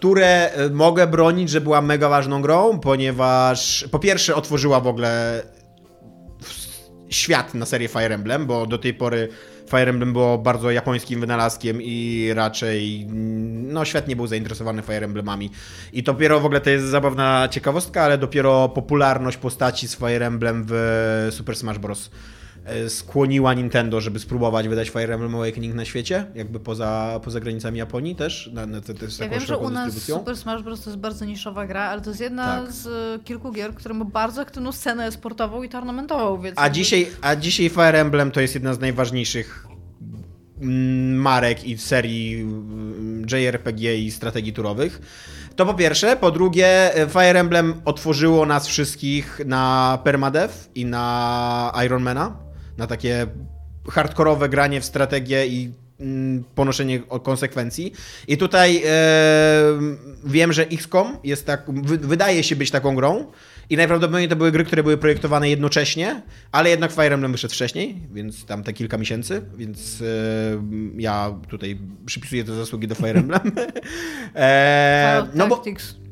które 0.00 0.52
e, 0.52 0.70
mogę 0.70 1.06
bronić, 1.06 1.50
że 1.50 1.60
była 1.60 1.80
mega 1.80 2.08
ważną 2.08 2.42
grą, 2.42 2.78
ponieważ 2.78 3.88
po 3.90 3.98
pierwsze 3.98 4.34
otworzyła 4.34 4.80
w 4.80 4.86
ogóle 4.86 5.42
świat 7.08 7.54
na 7.54 7.66
serię 7.66 7.88
Fire 7.88 8.14
Emblem, 8.14 8.46
bo 8.46 8.66
do 8.66 8.78
tej 8.78 8.94
pory 8.94 9.28
Fire 9.70 9.90
Emblem 9.90 10.12
było 10.12 10.38
bardzo 10.38 10.70
japońskim 10.70 11.20
wynalazkiem 11.20 11.78
i 11.82 12.28
raczej 12.34 13.06
no, 13.72 13.84
świat 13.84 14.08
nie 14.08 14.16
był 14.16 14.26
zainteresowany 14.26 14.82
Fire 14.82 15.04
Emblemami. 15.04 15.50
I 15.92 16.02
dopiero 16.02 16.40
w 16.40 16.44
ogóle 16.44 16.60
to 16.60 16.70
jest 16.70 16.84
zabawna 16.86 17.48
ciekawostka, 17.50 18.02
ale 18.02 18.18
dopiero 18.18 18.68
popularność 18.68 19.36
postaci 19.36 19.88
z 19.88 19.96
Fire 19.96 20.26
Emblem 20.26 20.64
w 20.68 21.28
Super 21.30 21.56
Smash 21.56 21.78
Bros. 21.78 22.10
E, 22.64 22.90
skłoniła 22.90 23.54
Nintendo, 23.54 24.00
żeby 24.00 24.18
spróbować 24.18 24.68
wydać 24.68 24.90
Fire 24.90 25.14
Emblem 25.14 25.34
Awakening 25.34 25.74
na 25.74 25.84
świecie, 25.84 26.26
jakby 26.34 26.60
poza, 26.60 27.20
poza 27.24 27.40
granicami 27.40 27.78
Japonii 27.78 28.16
też, 28.16 28.50
na, 28.52 28.66
na, 28.66 28.80
Ja 29.20 29.28
wiem, 29.28 29.40
że 29.40 29.58
u 29.58 29.70
nas. 29.70 29.94
Super 30.02 30.36
Smash 30.36 30.62
Bros. 30.62 30.80
to 30.84 30.90
jest 30.90 31.00
bardzo 31.00 31.24
niszowa 31.24 31.66
gra, 31.66 31.82
ale 31.82 32.00
to 32.00 32.10
jest 32.10 32.20
jedna 32.20 32.62
Tak. 32.62 32.72
z 32.72 32.86
y, 32.86 33.24
kilku 33.24 33.52
gier, 33.52 33.74
które 33.74 33.94
ma 33.94 34.04
bardzo 34.04 34.40
aktywną 34.40 34.72
scenę 34.72 35.12
sportową 35.12 35.62
i 35.62 35.68
tournamentową, 35.68 36.40
więc... 36.40 36.58
A 36.58 36.70
dzisiaj, 36.70 37.06
a 37.20 37.36
dzisiaj 37.36 37.68
Fire 37.68 38.00
Emblem 38.00 38.30
to 38.30 38.40
jest 38.40 38.54
jedna 38.54 38.74
z 38.74 38.80
najważniejszych 38.80 39.66
marek 41.14 41.64
i 41.64 41.78
serii 41.78 42.40
mm, 42.40 43.26
JRPG 43.32 43.94
i 43.94 44.10
strategii 44.10 44.52
turowych. 44.52 45.00
To 45.56 45.66
po 45.66 45.74
pierwsze. 45.74 46.16
Po 46.16 46.30
drugie, 46.30 46.90
Fire 47.08 47.40
Emblem 47.40 47.74
otworzyło 47.84 48.46
nas 48.46 48.66
wszystkich 48.66 49.40
na 49.46 49.98
permadev 50.04 50.68
i 50.74 50.84
na 50.84 51.72
Ironmana. 51.86 52.49
Na 52.78 52.86
takie 52.86 53.26
hardkorowe 53.88 54.48
granie 54.48 54.80
w 54.80 54.84
strategię 54.84 55.46
i 55.46 55.72
mm, 56.00 56.44
ponoszenie 56.54 57.00
konsekwencji. 57.00 57.92
I 58.28 58.36
tutaj 58.36 58.82
e, 58.86 58.90
wiem, 60.24 60.52
że 60.52 60.62
XCOM 60.62 61.18
jest 61.24 61.46
tak, 61.46 61.64
wy, 61.68 61.98
wydaje 61.98 62.42
się 62.42 62.56
być 62.56 62.70
taką 62.70 62.94
grą. 62.94 63.26
I 63.70 63.76
najprawdopodobniej 63.76 64.28
to 64.28 64.36
były 64.36 64.52
gry, 64.52 64.64
które 64.64 64.82
były 64.82 64.98
projektowane 64.98 65.50
jednocześnie, 65.50 66.22
ale 66.52 66.70
jednak 66.70 66.92
Fire 66.92 67.14
Emblem 67.14 67.32
wyszedł 67.32 67.54
wcześniej, 67.54 68.08
więc 68.12 68.44
tam 68.44 68.62
te 68.62 68.72
kilka 68.72 68.98
miesięcy, 68.98 69.42
więc 69.56 70.02
e, 70.02 70.04
ja 70.96 71.34
tutaj 71.48 71.78
przypisuję 72.06 72.44
te 72.44 72.54
zasługi 72.54 72.88
do 72.88 72.94
Fire 72.94 73.20
Emblem. 73.20 73.40
e, 74.34 75.26
no 75.34 75.46
bo... 75.46 75.64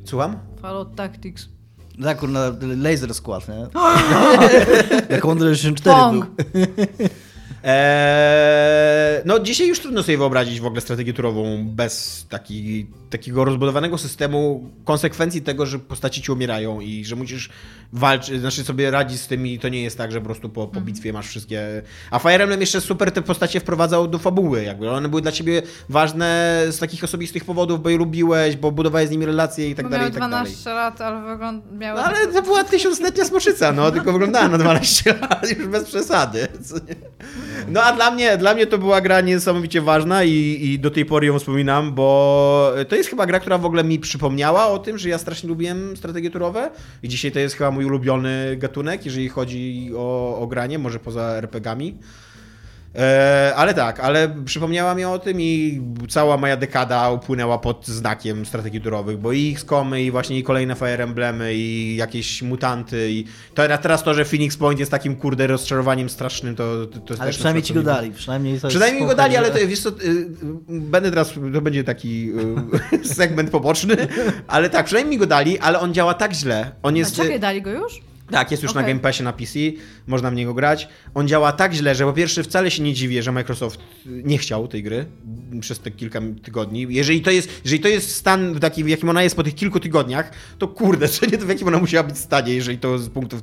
Słucham? 0.05 0.39
Fallout 0.61 0.97
Tactics. 0.97 1.58
Tak, 2.03 2.19
kurna, 2.19 2.41
laser 2.77 3.15
skład, 3.15 3.49
nie? 3.49 3.55
Jak 5.15 5.25
Unreal 5.25 5.55
64 5.57 5.97
Pong. 5.97 6.27
był. 6.27 7.09
Eee, 7.69 9.23
no 9.25 9.39
dzisiaj 9.39 9.69
już 9.69 9.81
trudno 9.81 10.03
sobie 10.03 10.19
wyobrazić 10.19 10.61
w 10.61 10.67
ogóle 10.67 10.81
strategię 10.81 11.13
turową 11.13 11.65
bez 11.65 12.27
taki, 12.29 12.87
takiego 13.11 13.45
rozbudowanego 13.45 13.99
systemu 13.99 14.71
konsekwencji 14.85 15.43
tego, 15.43 15.67
że 15.67 15.79
postaci 15.79 16.23
ci 16.23 16.33
umierają 16.33 16.81
i 16.81 17.05
że 17.05 17.17
musisz 17.17 17.49
walczyć, 17.93 18.41
znaczy 18.41 18.65
sobie 18.65 18.91
radzić 18.91 19.21
z 19.21 19.27
tym 19.27 19.47
i 19.47 19.59
to 19.59 19.69
nie 19.69 19.83
jest 19.83 19.99
tak, 19.99 20.13
że 20.13 20.21
po 20.21 20.25
prostu 20.25 20.49
po, 20.49 20.67
po 20.67 20.81
bitwie 20.81 21.13
masz 21.13 21.27
wszystkie... 21.27 21.83
A 22.11 22.19
Fire 22.19 22.43
Emblem 22.43 22.61
jeszcze 22.61 22.81
super 22.81 23.13
te 23.13 23.23
postacie 23.23 23.61
wprowadzał 23.61 24.09
do 24.09 24.19
fabuły, 24.19 24.63
jakby 24.63 24.91
one 24.91 25.09
były 25.09 25.23
dla 25.23 25.33
ciebie 25.33 25.63
ważne 25.89 26.63
z 26.71 26.79
takich 26.79 27.05
osobistych 27.05 27.45
powodów, 27.45 27.83
bo 27.83 27.91
je 27.91 27.97
lubiłeś, 27.99 28.57
bo 28.57 28.73
budowałeś 28.73 29.09
z 29.09 29.11
nimi 29.11 29.27
relacje 29.27 29.71
i 29.71 29.75
tak 29.75 29.87
Bo 29.87 29.91
dalej, 29.91 30.09
i 30.09 30.13
tak 30.13 30.21
dalej. 30.21 30.53
12 30.53 30.71
lat, 30.71 31.01
ale 31.01 31.29
wygląd... 31.33 31.73
miały... 31.73 32.01
No, 32.01 32.07
ale 32.07 32.27
to 32.27 32.43
była 32.43 32.65
tysiącletnia 32.65 33.25
smoczyca, 33.25 33.73
no, 33.73 33.91
tylko 33.91 34.13
wyglądała 34.13 34.49
na 34.49 34.59
12 34.59 35.15
lat, 35.21 35.51
już 35.59 35.67
bez 35.67 35.85
przesady. 35.85 36.49
No 37.69 37.83
a 37.83 37.93
dla 37.93 38.11
mnie, 38.11 38.37
dla 38.37 38.55
mnie 38.55 38.67
to 38.67 38.79
była 38.79 39.01
gra 39.01 39.21
niesamowicie 39.21 39.81
ważna 39.81 40.25
i, 40.25 40.59
i 40.61 40.79
do 40.79 40.91
tej 40.91 41.05
pory 41.05 41.27
ją 41.27 41.39
wspominam, 41.39 41.95
bo 41.95 42.73
to 42.89 42.97
jest 42.97 43.11
chyba 43.11 43.27
gra, 43.27 43.41
która 43.41 43.59
w 43.59 43.65
ogóle 43.65 43.85
mi 43.85 43.99
przypomniała 43.99 44.67
o 44.67 44.79
tym, 44.79 44.99
że 44.99 45.09
ja 45.09 45.19
strasznie 45.19 45.49
lubiłem 45.49 45.97
strategie 45.97 46.31
turowe 46.31 46.71
i 47.03 47.09
dzisiaj 47.09 47.33
to 47.33 47.39
jest 47.39 47.57
chyba 47.57 47.71
mój 47.71 47.85
ulubiony 47.85 48.57
gatunek, 48.57 49.05
jeżeli 49.05 49.29
chodzi 49.29 49.91
o, 49.97 50.39
o 50.39 50.47
granie, 50.47 50.79
może 50.79 50.99
poza 50.99 51.23
RPGami. 51.23 51.99
E, 52.95 53.53
ale 53.57 53.75
tak, 53.75 54.01
ale 54.01 54.29
przypomniała 54.45 54.95
mi 54.95 55.05
o 55.05 55.19
tym 55.19 55.41
i 55.41 55.81
cała 56.09 56.37
moja 56.37 56.57
dekada 56.57 57.11
upłynęła 57.11 57.59
pod 57.59 57.87
znakiem 57.87 58.47
strategii 58.47 58.81
turowych, 58.81 59.19
bo 59.19 59.33
i 59.33 59.53
XCOMy 59.53 60.03
i 60.03 60.11
właśnie 60.11 60.39
i 60.39 60.43
kolejne 60.43 60.75
Fire 60.75 61.05
Emblemy 61.05 61.55
i 61.55 61.97
jakieś 61.97 62.43
mutanty 62.43 63.11
i 63.11 63.25
to, 63.55 63.75
a 63.75 63.79
teraz 63.79 64.03
to, 64.03 64.15
że 64.15 64.25
Phoenix 64.25 64.57
Point 64.57 64.81
jest 64.81 64.91
takim 64.91 65.17
kurde 65.17 65.47
rozczarowaniem 65.47 66.09
strasznym, 66.09 66.57
to, 66.57 66.87
to, 66.87 66.99
to 66.99 67.13
jest 67.13 67.23
Ale 67.23 67.29
też 67.29 67.37
przynajmniej 67.37 67.63
na 67.63 67.67
ci 67.67 67.75
go 67.75 67.83
dali. 67.83 68.11
Przynajmniej, 68.11 68.61
to 68.61 68.69
Przynajmniej 68.69 69.07
go 69.07 69.15
dali, 69.15 69.37
ale 69.37 69.51
to 69.51 69.59
wiesz 69.69 69.81
co, 69.81 69.89
y, 69.89 70.27
będę 70.69 71.11
teraz, 71.11 71.33
to 71.53 71.61
będzie 71.61 71.85
taki 71.85 72.33
y, 73.03 73.09
segment 73.15 73.51
poboczny, 73.51 73.97
ale 74.47 74.71
tak, 74.71 74.87
przynajmniej 74.87 75.17
mi 75.17 75.19
go 75.19 75.27
dali, 75.27 75.59
ale 75.59 75.81
on 75.81 75.95
działa 75.95 76.15
tak 76.15 76.33
źle. 76.33 76.73
On 76.83 76.95
A 76.95 76.99
jest... 76.99 77.17
czekaj, 77.17 77.41
dali 77.41 77.63
go 77.63 77.71
już? 77.71 78.08
Tak, 78.31 78.51
jest 78.51 78.63
już 78.63 78.75
na 78.75 78.81
Okej. 78.81 78.95
Game 78.95 79.01
Passie 79.01 79.23
na 79.23 79.33
PC, 79.33 79.59
można 80.07 80.31
w 80.31 80.35
niego 80.35 80.55
grać. 80.55 80.89
On 81.15 81.29
działa 81.29 81.53
tak 81.53 81.73
źle, 81.73 81.95
że 81.95 82.05
po 82.05 82.13
pierwsze 82.13 82.43
wcale 82.43 82.71
się 82.71 82.83
nie 82.83 82.95
dziwię, 82.95 83.23
że 83.23 83.33
Microsoft 83.33 83.81
nie 84.07 84.39
chciał 84.39 84.69
tej 84.69 84.83
gry 84.83 85.07
przez 85.61 85.79
te 85.79 85.91
kilka 85.91 86.21
tygodni. 86.43 86.87
Jeżeli 86.91 87.21
to 87.21 87.31
jest, 87.31 87.61
jeżeli 87.65 87.83
to 87.83 87.89
jest 87.89 88.15
stan 88.15 88.61
taki, 88.61 88.85
w 88.85 88.89
jakim 88.89 89.09
ona 89.09 89.23
jest 89.23 89.37
po 89.37 89.43
tych 89.43 89.55
kilku 89.55 89.81
tygodniach, 89.81 90.31
to 90.59 90.69
kurde, 90.69 91.09
co 91.19 91.27
nie 91.27 91.39
to 91.39 91.47
w 91.47 91.49
jakim 91.49 91.69
ona 91.69 91.79
musiała 91.79 92.05
być 92.05 92.19
stanie, 92.19 92.55
jeżeli 92.55 92.79
to 92.79 92.99
z 92.99 93.09
punktu, 93.09 93.37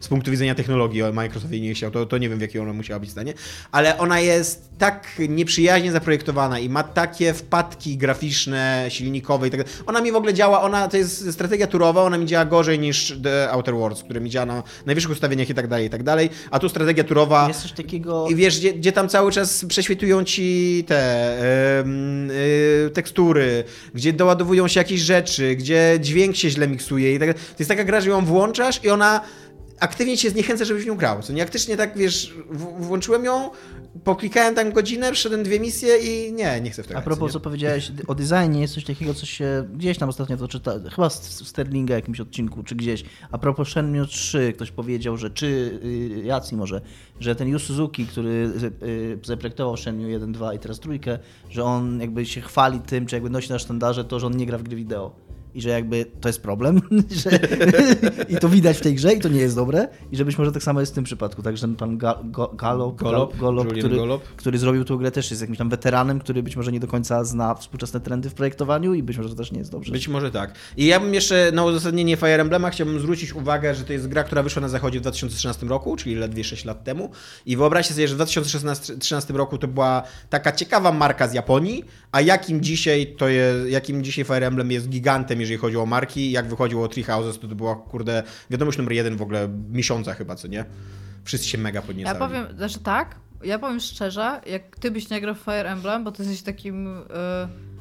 z, 0.00 0.08
punktu 0.08 0.30
widzenia 0.30 0.54
technologii 0.54 1.02
Microsoft 1.12 1.52
jej 1.52 1.62
nie 1.62 1.74
chciał, 1.74 1.90
to, 1.90 2.06
to 2.06 2.18
nie 2.18 2.28
wiem 2.28 2.38
w 2.38 2.42
jakiej 2.42 2.60
ona 2.60 2.72
musiała 2.72 3.00
być 3.00 3.10
stanie. 3.10 3.34
Ale 3.72 3.98
ona 3.98 4.20
jest 4.20 4.70
tak 4.78 5.08
nieprzyjaźnie 5.28 5.92
zaprojektowana 5.92 6.58
i 6.58 6.68
ma 6.68 6.82
takie 6.82 7.34
wpadki 7.34 7.96
graficzne, 7.96 8.86
silnikowe 8.88 9.48
i 9.48 9.50
tak. 9.50 9.60
Ona 9.86 10.00
mi 10.00 10.12
w 10.12 10.16
ogóle 10.16 10.34
działa, 10.34 10.62
ona 10.62 10.88
to 10.88 10.96
jest 10.96 11.32
strategia 11.32 11.66
turowa, 11.66 12.02
ona 12.02 12.18
mi 12.18 12.26
działa 12.26 12.44
gorzej 12.44 12.78
niż 12.78 13.14
The 13.22 13.50
Outer 13.50 13.74
Worlds, 13.74 13.83
które 14.04 14.20
mi 14.20 14.30
działa 14.30 14.46
na 14.46 14.62
najwyższych 14.86 15.12
ustawieniach 15.12 15.50
i 15.50 15.54
tak 15.54 15.68
dalej, 15.68 15.86
i 15.86 15.90
tak 15.90 16.02
dalej. 16.02 16.30
A 16.50 16.58
tu 16.58 16.68
strategia 16.68 17.04
turowa. 17.04 17.48
Jest 17.48 17.62
coś 17.62 17.72
takiego... 17.72 18.28
I 18.28 18.34
wiesz, 18.34 18.58
gdzie, 18.58 18.72
gdzie 18.72 18.92
tam 18.92 19.08
cały 19.08 19.32
czas 19.32 19.64
prześwitują 19.68 20.24
ci 20.24 20.84
te 20.88 21.80
em, 21.80 22.30
y, 22.30 22.90
tekstury, 22.94 23.64
gdzie 23.94 24.12
doładowują 24.12 24.68
się 24.68 24.80
jakieś 24.80 25.00
rzeczy, 25.00 25.56
gdzie 25.56 25.98
dźwięk 26.00 26.36
się 26.36 26.50
źle 26.50 26.68
miksuje 26.68 27.14
i 27.14 27.18
tak. 27.18 27.34
To 27.34 27.56
jest 27.58 27.68
taka 27.68 27.84
gra, 27.84 28.00
że 28.00 28.10
ją 28.10 28.24
włączasz 28.24 28.84
i 28.84 28.90
ona 28.90 29.20
aktywnie 29.80 30.16
cię 30.16 30.30
zniechęca, 30.30 30.64
żebyś 30.64 30.84
w 30.84 30.86
nią 30.86 30.96
grał. 30.96 31.22
Co 31.22 31.32
nie 31.32 31.42
aktycznie 31.42 31.76
tak, 31.76 31.98
wiesz, 31.98 32.34
włączyłem 32.78 33.24
ją, 33.24 33.50
poklikałem 34.04 34.54
tam 34.54 34.72
godzinę, 34.72 35.12
przyszedłem 35.12 35.42
dwie 35.42 35.60
misje 35.60 35.98
i 35.98 36.32
nie, 36.32 36.60
nie 36.60 36.70
chcę 36.70 36.82
w 36.82 36.86
to 36.86 36.96
A 36.96 37.00
propos, 37.00 37.32
co 37.32 37.40
powiedziałeś 37.40 37.92
o 38.06 38.14
designie, 38.14 38.60
jest 38.60 38.74
coś 38.74 38.84
takiego, 38.84 39.14
co 39.14 39.26
się 39.26 39.68
gdzieś 39.74 39.98
tam 39.98 40.08
ostatnio 40.08 40.36
to 40.36 40.48
czyta, 40.48 40.72
chyba 40.90 41.10
z 41.10 41.48
Sterlinga 41.48 41.94
jakimś 41.94 42.20
odcinku, 42.20 42.62
czy 42.62 42.74
gdzieś. 42.74 43.04
A 43.30 43.38
propos 43.38 43.68
Shenmue 43.68 44.06
3, 44.06 44.52
ktoś 44.52 44.70
powiedział, 44.70 45.16
że 45.16 45.30
czy 45.30 45.46
y, 45.84 46.22
Jacy 46.24 46.56
może, 46.56 46.80
że 47.20 47.36
ten 47.36 47.48
Yu 47.48 47.58
Suzuki, 47.58 48.06
który 48.06 48.50
y, 48.82 49.18
zaprojektował 49.22 49.76
Shenmue 49.76 50.08
1, 50.08 50.32
2 50.32 50.54
i 50.54 50.58
teraz 50.58 50.80
trójkę, 50.80 51.18
że 51.50 51.64
on 51.64 52.00
jakby 52.00 52.26
się 52.26 52.40
chwali 52.40 52.80
tym, 52.80 53.06
czy 53.06 53.16
jakby 53.16 53.30
nosi 53.30 53.50
na 53.50 53.58
sztandarze 53.58 54.04
to, 54.04 54.20
że 54.20 54.26
on 54.26 54.36
nie 54.36 54.46
gra 54.46 54.58
w 54.58 54.62
gry 54.62 54.76
wideo. 54.76 55.23
I 55.54 55.60
że 55.60 55.68
jakby 55.68 56.06
to 56.20 56.28
jest 56.28 56.42
problem, 56.42 56.80
że, 57.22 57.30
i 58.28 58.36
to 58.36 58.48
widać 58.48 58.76
w 58.76 58.80
tej 58.80 58.94
grze 58.94 59.12
i 59.12 59.20
to 59.20 59.28
nie 59.28 59.40
jest 59.40 59.56
dobre. 59.56 59.88
I 60.12 60.16
że 60.16 60.24
być 60.24 60.38
może 60.38 60.52
tak 60.52 60.62
samo 60.62 60.80
jest 60.80 60.92
w 60.92 60.94
tym 60.94 61.04
przypadku. 61.04 61.42
Także 61.42 61.60
ten 61.60 61.76
pan 61.76 61.98
Ga, 61.98 62.18
Go, 62.24 62.50
Galop, 62.54 62.96
Golop, 62.96 63.36
Golop, 63.36 63.68
który, 63.68 63.96
Golop. 63.96 64.22
który 64.22 64.58
zrobił 64.58 64.84
tę 64.84 64.96
grę, 64.96 65.10
też 65.10 65.30
jest 65.30 65.42
jakimś 65.42 65.58
tam 65.58 65.70
weteranem, 65.70 66.18
który 66.18 66.42
być 66.42 66.56
może 66.56 66.72
nie 66.72 66.80
do 66.80 66.86
końca 66.86 67.24
zna 67.24 67.54
współczesne 67.54 68.00
trendy 68.00 68.30
w 68.30 68.34
projektowaniu 68.34 68.94
i 68.94 69.02
być 69.02 69.16
może 69.16 69.28
to 69.28 69.34
też 69.34 69.52
nie 69.52 69.58
jest 69.58 69.70
dobrze. 69.70 69.92
Być 69.92 70.08
może 70.08 70.30
tak. 70.30 70.54
I 70.76 70.86
ja 70.86 71.00
bym 71.00 71.14
jeszcze 71.14 71.50
na 71.54 71.64
uzasadnienie 71.64 72.16
Fire 72.16 72.40
Emblema 72.40 72.70
chciałbym 72.70 73.00
zwrócić 73.00 73.34
uwagę, 73.34 73.74
że 73.74 73.84
to 73.84 73.92
jest 73.92 74.08
gra, 74.08 74.24
która 74.24 74.42
wyszła 74.42 74.62
na 74.62 74.68
zachodzie 74.68 74.98
w 74.98 75.02
2013 75.02 75.66
roku, 75.66 75.96
czyli 75.96 76.14
ledwie 76.14 76.44
6 76.44 76.64
lat 76.64 76.84
temu. 76.84 77.10
I 77.46 77.56
wyobraźcie 77.56 77.94
sobie, 77.94 78.08
że 78.08 78.14
w 78.14 78.16
2013 78.16 79.34
roku 79.34 79.58
to 79.58 79.68
była 79.68 80.02
taka 80.30 80.52
ciekawa 80.52 80.92
marka 80.92 81.28
z 81.28 81.34
Japonii, 81.34 81.84
a 82.12 82.20
jakim 82.20 82.60
dzisiaj 82.60 83.06
to 83.06 83.28
jest, 83.28 83.70
jakim 83.70 84.04
dzisiaj 84.04 84.24
Fire 84.24 84.46
Emblem 84.46 84.70
jest 84.70 84.88
gigantem, 84.88 85.43
jeżeli 85.44 85.58
chodzi 85.58 85.76
o 85.76 85.86
marki. 85.86 86.30
Jak 86.30 86.46
wychodziło 86.48 86.88
Three 86.88 87.04
Houses, 87.04 87.38
to 87.38 87.48
to 87.48 87.54
była, 87.54 87.76
kurde, 87.76 88.22
wiadomość 88.50 88.78
numer 88.78 88.92
jeden 88.92 89.16
w 89.16 89.22
ogóle 89.22 89.48
miesiąca 89.70 90.14
chyba, 90.14 90.36
co 90.36 90.48
nie? 90.48 90.64
Wszyscy 91.24 91.48
się 91.48 91.58
mega 91.58 91.80
Ja 91.80 91.86
podniecali. 91.86 92.18
powiem, 92.18 92.46
znaczy 92.56 92.78
tak, 92.78 93.16
ja 93.44 93.58
powiem 93.58 93.80
szczerze, 93.80 94.40
jak 94.46 94.76
ty 94.76 94.90
byś 94.90 95.10
nie 95.10 95.20
grał 95.20 95.34
w 95.34 95.38
Fire 95.38 95.70
Emblem, 95.70 96.04
bo 96.04 96.12
ty 96.12 96.22
jesteś 96.22 96.42
takim... 96.42 96.86
Yy, 96.86 97.73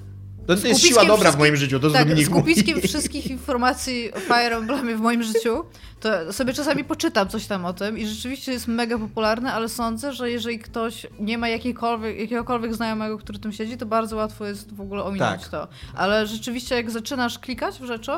to, 0.47 0.55
to 0.55 0.67
jest 0.67 0.81
siła 0.81 1.05
dobra 1.05 1.31
w 1.31 1.37
moim 1.37 1.55
życiu, 1.55 1.79
to 1.79 1.89
tak, 1.89 2.19
z 2.19 2.29
kupiskiem 2.29 2.81
wszystkich 2.87 3.27
informacji 3.27 4.13
o 4.13 4.19
Fire 4.19 4.57
Emblemie 4.57 4.95
w 4.95 4.99
moim 4.99 5.23
życiu, 5.23 5.63
to 5.99 6.33
sobie 6.33 6.53
czasami 6.53 6.83
poczytam 6.83 7.27
coś 7.29 7.47
tam 7.47 7.65
o 7.65 7.73
tym 7.73 7.97
i 7.97 8.07
rzeczywiście 8.07 8.51
jest 8.51 8.67
mega 8.67 8.97
popularne, 8.97 9.53
ale 9.53 9.69
sądzę, 9.69 10.13
że 10.13 10.31
jeżeli 10.31 10.59
ktoś 10.59 11.07
nie 11.19 11.37
ma 11.37 11.49
jakiejkolwiek, 11.49 12.19
jakiegokolwiek 12.19 12.73
znajomego, 12.73 13.17
który 13.17 13.39
tym 13.39 13.51
siedzi, 13.51 13.77
to 13.77 13.85
bardzo 13.85 14.15
łatwo 14.15 14.45
jest 14.45 14.73
w 14.73 14.81
ogóle 14.81 15.03
ominąć 15.03 15.41
Tak. 15.41 15.49
to. 15.49 15.67
Ale 15.95 16.27
rzeczywiście 16.27 16.75
jak 16.75 16.91
zaczynasz 16.91 17.39
klikać 17.39 17.79
w 17.79 17.85
rzeczy, 17.85 18.11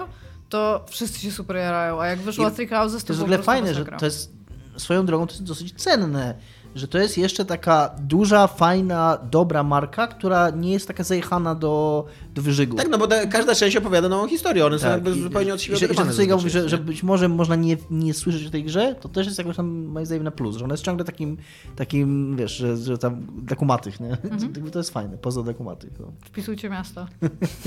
to 0.49 0.85
wszyscy 0.89 1.19
się 1.19 1.31
super 1.31 1.55
jarają, 1.55 2.01
a 2.01 2.07
jak 2.07 2.19
wyszła 2.19 2.49
I 2.49 2.51
Three 2.51 2.67
Houses, 2.67 3.01
to, 3.01 3.07
To 3.07 3.13
jest 3.13 3.19
w 3.19 3.23
ogóle 3.23 3.43
fajne, 3.43 3.73
że 3.73 3.85
to 3.85 4.05
jest 4.05 4.31
swoją 4.77 5.05
drogą 5.05 5.27
to 5.27 5.33
jest 5.33 5.43
dosyć 5.43 5.73
cenne, 5.73 6.35
że 6.75 6.88
to 6.88 6.97
jest 6.97 7.17
jeszcze 7.17 7.45
taka 7.45 7.95
duża, 7.99 8.47
fajna, 8.47 9.17
dobra 9.31 9.63
marka, 9.63 10.07
która 10.07 10.49
nie 10.49 10.71
jest 10.71 10.88
taka 10.88 11.03
zajechana 11.03 11.55
do, 11.55 12.05
do 12.33 12.41
wyżygu. 12.41 12.77
Tak, 12.77 12.89
no 12.89 12.97
bo 12.97 13.07
ta, 13.07 13.25
każda 13.27 13.55
część 13.55 13.77
opowiada 13.77 14.09
nową 14.09 14.27
historię, 14.27 14.65
one 14.65 14.79
są 14.79 14.89
jakby 14.89 15.11
i- 15.11 15.21
zupełnie 15.21 15.53
od 15.53 15.61
siebie 15.61 15.77
i 15.77 15.79
że, 15.79 15.88
że, 15.88 15.93
oderwane 15.93 16.27
to, 16.27 16.38
mówi, 16.38 16.49
że, 16.49 16.69
że 16.69 16.77
być 16.77 17.03
może 17.03 17.29
można 17.29 17.55
nie, 17.55 17.77
nie 17.91 18.13
słyszeć 18.13 18.47
o 18.47 18.49
tej 18.49 18.63
grze, 18.63 18.95
to 19.01 19.09
też 19.09 19.25
jest 19.25 19.38
jakoś 19.38 19.55
tam 19.55 19.67
moim 19.85 20.05
zdaniem 20.05 20.23
na 20.23 20.31
plus, 20.31 20.57
że 20.57 20.65
ona 20.65 20.73
jest 20.73 20.83
ciągle 20.83 21.05
takim, 21.05 21.38
takim 21.75 22.35
wiesz, 22.38 22.57
że, 22.57 22.77
że 22.77 22.97
tam 22.97 23.27
dla 23.43 23.55
kumatych, 23.55 23.99
nie? 23.99 24.09
Mhm. 24.11 24.53
To 24.71 24.79
jest 24.79 24.91
fajne, 24.91 25.17
poza 25.17 25.43
dla 25.43 25.53
kumatych. 25.53 25.89
No. 25.99 26.11
Wpisujcie 26.25 26.69
miasto. 26.69 27.07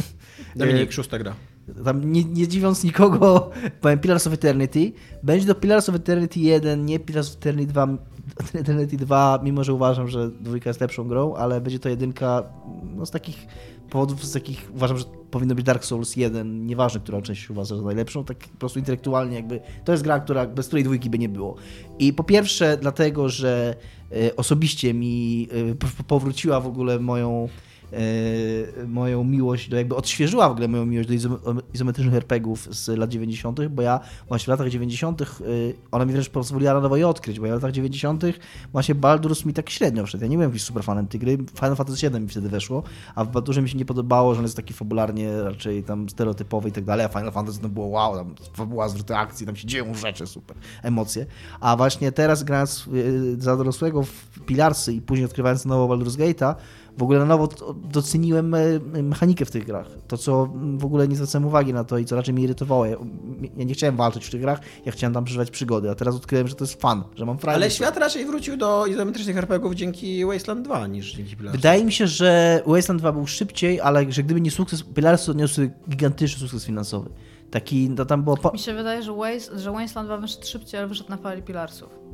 Dominik, 0.57 0.93
szósta 0.93 1.19
gra. 1.19 1.35
Tam 1.85 2.13
nie, 2.13 2.25
nie 2.25 2.49
dziwiąc 2.49 2.85
nikogo, 2.85 3.51
powiem 3.81 3.99
Pillars 3.99 4.27
of 4.27 4.33
Eternity. 4.33 4.93
Będzie 5.23 5.47
do 5.47 5.55
Pillars 5.55 5.89
of 5.89 5.95
Eternity 5.95 6.41
1, 6.41 6.85
nie 6.87 6.99
Pillars 7.01 7.29
of 7.31 7.35
Eternity 7.37 7.73
2, 7.73 7.87
Eternity 8.55 8.97
2, 8.97 9.41
mimo 9.43 9.65
że 9.65 9.73
uważam, 9.73 10.09
że 10.09 10.31
dwójka 10.31 10.71
jest 10.71 10.81
lepszą 10.81 11.09
grą, 11.09 11.35
ale 11.35 11.61
będzie 11.61 11.79
to 11.79 11.89
jedynka 11.89 12.43
no, 12.97 13.07
z 13.07 13.11
takich 13.11 13.47
powodów, 13.91 14.25
z 14.25 14.33
takich 14.33 14.71
uważam, 14.75 14.99
że 14.99 15.05
powinno 15.31 15.55
być 15.55 15.65
Dark 15.65 15.85
Souls 15.85 16.17
1, 16.17 16.67
nieważne, 16.67 17.01
która 17.01 17.23
część 17.23 17.51
uważa 17.51 17.77
za 17.77 17.83
najlepszą, 17.83 18.25
tak 18.25 18.39
po 18.39 18.59
prostu 18.59 18.79
intelektualnie 18.79 19.37
jakby, 19.37 19.61
to 19.85 19.93
jest 19.93 20.05
gra, 20.05 20.21
która, 20.21 20.47
bez 20.47 20.67
której 20.67 20.85
dwójki 20.85 21.11
by 21.11 21.19
nie 21.19 21.29
było. 21.29 21.57
I 21.99 22.13
po 22.13 22.25
pierwsze 22.25 22.77
dlatego, 22.81 23.29
że 23.29 23.75
e, 24.13 24.37
osobiście 24.37 24.95
mi 24.95 25.49
po- 25.79 26.05
powróciła 26.05 26.61
w 26.61 26.67
ogóle 26.67 26.99
moją 26.99 27.49
moją 28.87 29.25
miłość, 29.25 29.69
do 29.69 29.77
jakby 29.77 29.97
odświeżyła 29.97 30.49
w 30.49 30.53
ogóle 30.53 30.69
moją 30.69 30.87
miłość 30.87 31.09
do 31.09 31.15
izom- 31.15 31.63
izometrycznych 31.75 32.15
RPGów 32.15 32.75
z 32.77 32.99
lat 32.99 33.11
90., 33.11 33.69
bo 33.69 33.83
ja 33.83 34.01
właśnie 34.29 34.45
w 34.45 34.49
latach 34.49 34.69
90. 34.69 35.21
y, 35.21 35.27
ona 35.91 36.05
mi 36.05 36.13
wręcz 36.13 36.29
pozwoliła 36.29 36.75
na 36.75 36.81
nowo 36.81 36.97
je 36.97 37.09
odkryć, 37.09 37.41
bo 37.41 37.47
ja 37.47 37.53
w 37.53 37.55
latach 37.55 37.73
90. 37.73 38.23
właśnie 38.73 38.95
Baldur's 38.95 39.47
mi 39.47 39.53
tak 39.53 39.71
średnio 39.71 40.07
wszedł. 40.07 40.25
Ja 40.25 40.31
nie 40.31 40.37
byłem 40.37 40.51
jakimś 40.51 40.65
super 40.65 40.85
fanem 40.85 41.07
tej 41.07 41.21
gry, 41.21 41.39
Final 41.55 41.77
Fantasy 41.77 42.11
VII 42.11 42.21
mi 42.21 42.29
wtedy 42.29 42.49
weszło, 42.49 42.83
a 43.15 43.25
w 43.25 43.33
Baldurze 43.33 43.63
mi 43.63 43.69
się 43.69 43.79
nie 43.79 43.85
podobało, 43.85 44.35
że 44.35 44.39
on 44.39 44.45
jest 44.45 44.57
taki 44.57 44.75
fabularnie 44.75 45.43
raczej 45.43 45.83
tam 45.83 46.09
stereotypowy 46.09 46.69
i 46.69 46.73
tak 46.73 46.85
dalej, 46.85 47.07
a 47.07 47.09
Final 47.09 47.33
Fantasy 47.33 47.61
to 47.61 47.69
było 47.69 47.87
wow, 47.87 48.17
tam 48.17 48.35
fabuła, 48.53 48.89
zwroty 48.89 49.17
akcji, 49.17 49.47
tam 49.47 49.57
się 49.57 49.67
dzieją 49.67 49.95
rzeczy, 49.95 50.27
super, 50.27 50.57
emocje. 50.83 51.27
A 51.61 51.77
właśnie 51.77 52.13
teraz 52.13 52.45
grając 52.45 52.87
y, 52.95 53.37
za 53.41 53.57
dorosłego 53.57 54.03
w 54.03 54.29
Pilarsy 54.47 54.93
i 54.93 55.01
później 55.01 55.25
odkrywając 55.25 55.65
nowo 55.65 55.95
Baldur's 55.95 56.17
Gate'a, 56.17 56.55
w 56.99 57.03
ogóle 57.03 57.19
na 57.19 57.25
nowo 57.25 57.49
doceniłem 57.75 58.55
e, 58.55 58.59
mechanikę 59.03 59.45
w 59.45 59.51
tych 59.51 59.67
grach. 59.67 59.87
To, 60.09 60.19
co 60.19 60.49
w 60.77 60.85
ogóle 60.85 61.09
nie 61.09 61.17
zwracałem 61.17 61.49
uwagi 61.49 61.73
na 61.73 61.85
to 61.85 61.99
i 61.99 62.05
co 62.05 62.17
raczej 62.17 62.35
mnie 62.35 62.45
irytowało. 62.45 62.87
Ja, 62.87 62.97
ja 63.57 63.65
nie 63.65 63.75
chciałem 63.75 63.97
walczyć 63.97 64.27
w 64.27 64.31
tych 64.31 64.41
grach, 64.41 64.61
ja 64.87 64.93
chciałem 64.93 65.15
tam 65.15 65.25
przeżywać 65.25 65.51
przygody, 65.51 65.91
a 65.91 65.95
teraz 65.95 66.15
odkryłem, 66.15 66.49
że 66.49 66.55
to 66.55 66.65
jest 66.65 66.81
fan, 66.81 67.05
że 67.17 67.27
mam 67.27 67.39
frajdę. 67.39 67.57
Ale 67.57 67.71
świat 67.71 67.97
raczej 67.97 68.27
wrócił 68.27 68.57
do 68.57 68.87
izometrycznych 68.87 69.37
RPGów 69.37 69.75
dzięki 69.75 70.25
Wasteland 70.25 70.65
2 70.65 70.87
niż 70.87 71.15
dzięki 71.15 71.37
Pilarsy. 71.37 71.59
Wydaje 71.59 71.85
mi 71.85 71.93
się, 71.93 72.07
że 72.07 72.63
Wasteland 72.67 73.01
2 73.01 73.13
był 73.13 73.27
szybciej, 73.27 73.81
ale 73.81 74.13
że 74.13 74.23
gdyby 74.23 74.41
nie 74.41 74.51
sukces, 74.51 74.83
Pilarsy 74.83 75.31
odniosły 75.31 75.71
gigantyczny 75.91 76.41
sukces 76.41 76.65
finansowy. 76.65 77.11
Taki, 77.51 77.91
to 77.91 78.05
tam 78.05 78.23
było... 78.23 78.37
Po... 78.37 78.53
Mi 78.53 78.59
się 78.59 78.75
wydaje, 78.75 79.03
że, 79.03 79.13
Waste, 79.13 79.59
że 79.59 79.73
Wasteland 79.73 80.09
2 80.09 80.17
wyszedł 80.17 80.47
szybciej, 80.47 80.79
ale 80.79 80.89
wyszedł 80.89 81.11
na 81.11 81.17
fali 81.17 81.43
Pilarsów. 81.43 82.08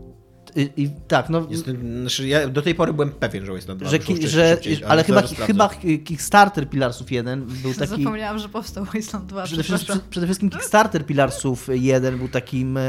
I, 0.56 0.70
i, 0.76 0.90
tak, 1.08 1.30
no... 1.30 1.46
Jestem, 1.50 2.00
znaczy 2.00 2.28
ja 2.28 2.48
do 2.48 2.62
tej 2.62 2.74
pory 2.74 2.92
byłem 2.92 3.10
pewien, 3.10 3.46
że 3.46 3.52
Wasteland 3.52 3.80
2 3.80 3.90
że, 3.90 3.98
wyszło 3.98 4.14
ki, 4.14 4.28
że, 4.28 4.50
szybciej, 4.54 4.80
ale 4.88 5.04
chyba, 5.04 5.22
chyba 5.22 5.68
Kickstarter 6.04 6.68
Pilarsów 6.70 7.12
1 7.12 7.44
był 7.62 7.74
taki... 7.88 8.02
Zapomniałam, 8.02 8.38
że 8.38 8.48
powstał 8.48 8.84
Wasteland 8.84 9.26
2. 9.26 9.42
Przede 9.44 9.62
wszystkim, 9.62 9.86
przepraszam. 9.86 10.10
przede 10.10 10.26
wszystkim 10.26 10.50
Kickstarter 10.50 11.06
Pilarsów 11.06 11.68
1 11.72 12.18
był 12.18 12.28
takim 12.28 12.76
e, 12.76 12.80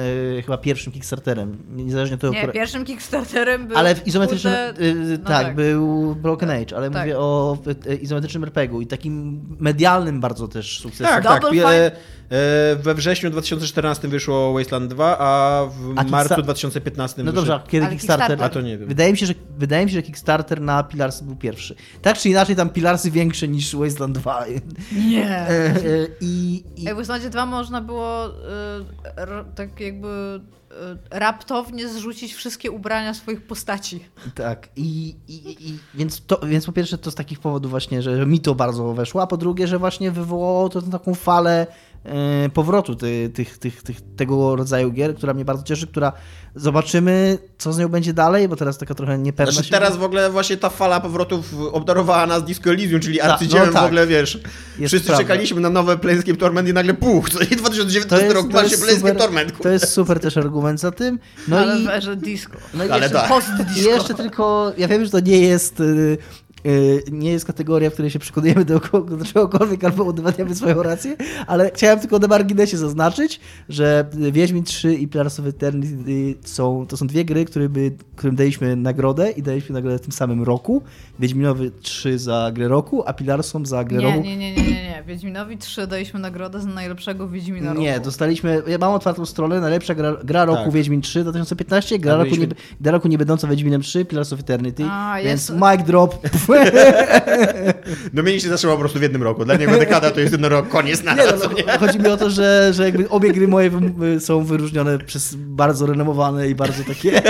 chyba 0.45 0.57
pierwszym 0.57 0.93
Kickstarterem, 0.93 1.57
niezależnie 1.75 2.15
od 2.15 2.21
tego, 2.21 2.33
Nie, 2.33 2.39
które- 2.39 2.53
pierwszym 2.53 2.85
Kickstarterem 2.85 3.67
był... 3.67 3.77
ale 3.77 3.95
w 3.95 4.07
izometrycznym, 4.07 4.53
kurde, 4.53 4.83
y, 4.85 5.17
no 5.19 5.25
tak, 5.29 5.45
tak. 5.45 5.55
był 5.55 6.15
Broken 6.15 6.49
Age, 6.49 6.77
ale 6.77 6.91
Tak. 6.91 7.01
mówię 7.01 7.19
o 7.19 7.57
y, 7.87 7.95
izometrycznym 7.95 8.43
RPG-u 8.43 8.81
i 8.81 8.87
takim 8.87 9.41
medialnym 9.59 10.19
bardzo 10.19 10.47
też 10.47 10.79
sukcesem. 10.79 11.23
Tak, 11.23 11.23
tak. 11.23 11.43
Fine- 11.43 11.91
E, 12.31 12.71
e, 12.71 12.75
we 12.75 12.93
wrześniu 12.95 13.29
2014 13.29 14.07
wyszło 14.07 14.53
Wasteland 14.53 14.89
2, 14.91 15.17
a 15.19 15.61
w 15.65 15.93
A 15.95 16.03
marcu 16.03 16.33
Kickstar- 16.33 16.43
2015 16.43 17.23
No 17.23 17.31
wyszedł... 17.31 17.47
a 17.55 17.59
kiedy 17.59 17.87
Kickstarter? 17.87 18.27
Kickstarter. 18.27 18.43
A 18.43 18.49
to 18.49 18.61
nie 18.61 18.77
wiem. 18.77 18.87
Wydaje 18.87 19.11
mi, 19.11 19.17
się, 19.17 19.25
że, 19.25 19.33
wydaje 19.57 19.85
mi 19.85 19.91
się, 19.91 19.95
że 19.95 20.01
Kickstarter 20.01 20.61
na 20.61 20.83
Pilarsy 20.83 21.23
był 21.23 21.35
pierwszy. 21.35 21.75
Tak 22.01 22.17
czy 22.17 22.29
inaczej, 22.29 22.55
tam 22.55 22.69
Pilarsy 22.69 23.11
większe 23.11 23.47
niż 23.47 23.75
Wasteland 23.75 24.17
2. 24.17 24.45
Nie. 25.09 25.29
E, 25.29 25.49
e, 25.49 25.75
I, 26.21 26.63
i, 26.75 26.93
w 26.93 26.95
Wastelandzie 26.95 27.29
2 27.29 27.45
można 27.45 27.81
było 27.81 28.27
y, 28.27 28.31
r, 29.15 29.45
tak 29.55 29.79
jakby 29.79 30.41
y, 30.71 30.75
raptownie 31.11 31.87
zrzucić 31.89 32.33
wszystkie 32.33 32.71
ubrania 32.71 33.13
swoich 33.13 33.47
postaci. 33.47 34.05
Tak, 34.35 34.69
i, 34.75 35.15
i, 35.27 35.69
i 35.69 35.79
więc, 35.93 36.25
to, 36.25 36.39
więc 36.47 36.65
po 36.65 36.71
pierwsze 36.71 36.97
to 36.97 37.11
z 37.11 37.15
takich 37.15 37.39
powodów 37.39 37.71
właśnie, 37.71 38.01
że, 38.01 38.17
że 38.17 38.25
mi 38.25 38.39
to 38.39 38.55
bardzo 38.55 38.93
weszło, 38.93 39.21
a 39.21 39.27
po 39.27 39.37
drugie, 39.37 39.67
że 39.67 39.79
właśnie 39.79 40.11
wywołało 40.11 40.69
to 40.69 40.81
taką 40.81 41.13
falę 41.13 41.61
e, 41.61 41.94
powrotu 42.53 42.95
ty, 42.95 43.31
tych, 43.33 43.57
tych, 43.57 43.83
tych, 43.83 43.97
tego 44.15 44.55
rodzaju 44.55 44.91
gier, 44.91 45.15
która 45.15 45.33
mnie 45.33 45.45
bardzo 45.45 45.63
cieszy, 45.63 45.87
która 45.87 46.11
zobaczymy, 46.55 47.37
co 47.57 47.73
z 47.73 47.77
nią 47.77 47.87
będzie 47.87 48.13
dalej, 48.13 48.47
bo 48.47 48.55
teraz 48.55 48.77
taka 48.77 48.95
trochę 48.95 49.17
niepewna 49.17 49.51
Znaczy 49.51 49.69
teraz 49.69 49.97
w 49.97 50.03
ogóle 50.03 50.29
właśnie 50.31 50.57
ta 50.57 50.69
fala 50.69 50.99
powrotów 50.99 51.53
obdarowała 51.71 52.25
nas 52.27 52.43
Disco 52.43 52.69
Elysium, 52.69 52.99
czyli 52.99 53.17
Tak, 53.17 53.29
arcydziełem 53.29 53.67
no 53.67 53.73
tak. 53.73 53.81
w 53.81 53.85
ogóle, 53.85 54.07
wiesz. 54.07 54.39
Jest 54.79 54.91
wszyscy 54.91 55.07
prawda. 55.07 55.23
czekaliśmy 55.23 55.61
na 55.61 55.69
nowe 55.69 55.97
Planescape 55.97 56.37
Torment 56.37 56.69
i 56.69 56.73
nagle 56.73 56.93
puch, 56.93 57.29
co 57.29 57.39
nie 57.39 57.57
2019 57.57 58.33
rok, 58.33 58.51
właśnie 58.51 58.77
Planescape 58.77 59.15
Torment. 59.15 59.61
to 59.61 59.69
jest 59.69 59.91
super 59.91 60.19
też 60.19 60.37
argument 60.37 60.79
za 60.79 60.91
tym. 60.91 61.19
No 61.47 61.57
ale 61.57 61.79
i, 61.79 61.85
w 61.85 61.89
erze 61.89 62.15
disco. 62.15 62.57
no 62.73 62.85
i 62.85 62.89
Ale 62.89 63.05
jeszcze, 63.05 63.19
tak. 63.19 63.77
i 63.77 63.81
jeszcze 63.83 64.13
tylko, 64.13 64.73
ja 64.77 64.87
wiem, 64.87 65.05
że 65.05 65.11
to 65.11 65.19
nie 65.19 65.39
jest... 65.39 65.81
y, 66.65 66.69
y, 66.69 67.11
Nie 67.11 67.31
jest 67.31 67.45
kategoria, 67.45 67.89
w 67.89 67.93
której 67.93 68.11
się 68.11 68.19
przekonujemy 68.19 68.65
do, 68.65 68.79
do 69.17 69.25
czegokolwiek 69.25 69.83
albo 69.83 70.03
udowadniamy 70.03 70.55
swoją 70.55 70.83
rację, 70.83 71.15
ale 71.47 71.71
chciałem 71.75 71.99
tylko 71.99 72.19
na 72.19 72.27
marginesie 72.27 72.77
zaznaczyć, 72.77 73.39
że 73.69 74.05
Wiedźmin 74.31 74.63
3 74.63 74.93
i 74.95 75.07
Pillars 75.07 75.39
of 75.39 75.45
Eternity 75.45 76.35
są, 76.47 76.85
to 76.87 76.97
są 76.97 77.07
dwie 77.07 77.25
gry, 77.25 77.45
które 77.45 77.69
by, 77.69 77.91
którym 78.15 78.35
daliśmy 78.35 78.75
nagrodę 78.75 79.31
i 79.31 79.41
daliśmy 79.41 79.73
nagrodę 79.73 79.97
w 79.97 80.01
tym 80.01 80.11
samym 80.11 80.43
roku. 80.43 80.81
Wiedźminowy 81.19 81.71
3 81.81 82.19
za 82.19 82.51
grę 82.53 82.67
roku, 82.67 83.03
a 83.05 83.13
Pillarsom 83.13 83.65
za 83.65 83.83
grę 83.83 83.97
Nie, 83.97 84.05
roku. 84.07 84.21
nie, 84.21 84.37
nie, 84.37 84.55
nie, 84.55 84.63
nie, 84.63 84.71
nie. 84.83 85.03
Wiedźminowi 85.07 85.57
3 85.57 85.87
daliśmy 85.87 86.19
nagrodę 86.19 86.61
za 86.61 86.69
najlepszego 86.69 87.29
Wiedźmina 87.29 87.69
roku. 87.69 87.81
Nie, 87.81 87.99
dostaliśmy. 87.99 88.61
Ja 88.67 88.77
mam 88.77 88.93
otwartą 88.93 89.25
stronę, 89.25 89.61
najlepsza 89.61 89.95
gra, 89.95 90.15
gra 90.23 90.45
roku 90.45 90.63
Tak. 90.63 90.73
Wiedźmin 90.73 91.01
3 91.01 91.23
2015, 91.23 91.99
gra 91.99 92.13
A 92.13 92.17
roku, 92.17 92.35
nie, 92.35 92.47
gra 92.81 92.91
roku 92.91 93.07
nie 93.07 93.17
będąca 93.17 93.47
Wiedźminem 93.47 93.81
3, 93.81 94.05
Pillars 94.05 94.33
of 94.33 94.39
Eternity. 94.39 94.83
A, 94.89 95.15
więc 95.23 95.49
jest- 95.49 95.61
mic 95.61 95.87
drop. 95.87 96.27
Dominik 98.13 98.41
się 98.41 98.49
zaczęła 98.49 98.73
po 98.73 98.79
prostu 98.79 98.99
w 98.99 99.01
jednym 99.01 99.23
roku. 99.23 99.45
Dla 99.45 99.55
niego 99.55 99.71
dekada 99.77 100.11
to 100.11 100.19
jest 100.19 100.31
jeden 100.31 100.51
rok, 100.51 100.69
koniec 100.69 101.03
na 101.03 101.13
Nie, 101.13 101.23
no, 101.25 101.37
co 101.37 101.53
nie? 101.53 101.63
no, 101.67 101.79
chodzi 101.79 101.99
mi 101.99 102.07
o 102.07 102.17
to, 102.17 102.29
że, 102.29 102.71
że 102.73 102.83
jakby 102.85 103.09
obie 103.09 103.31
gry 103.33 103.47
moje 103.47 103.69
wy- 103.69 104.19
są 104.19 104.43
wyróżnione 104.43 104.99
przez 104.99 105.35
bardzo 105.35 105.85
renomowane 105.85 106.49
i 106.49 106.55
bardzo 106.55 106.83
takie, 106.83 107.21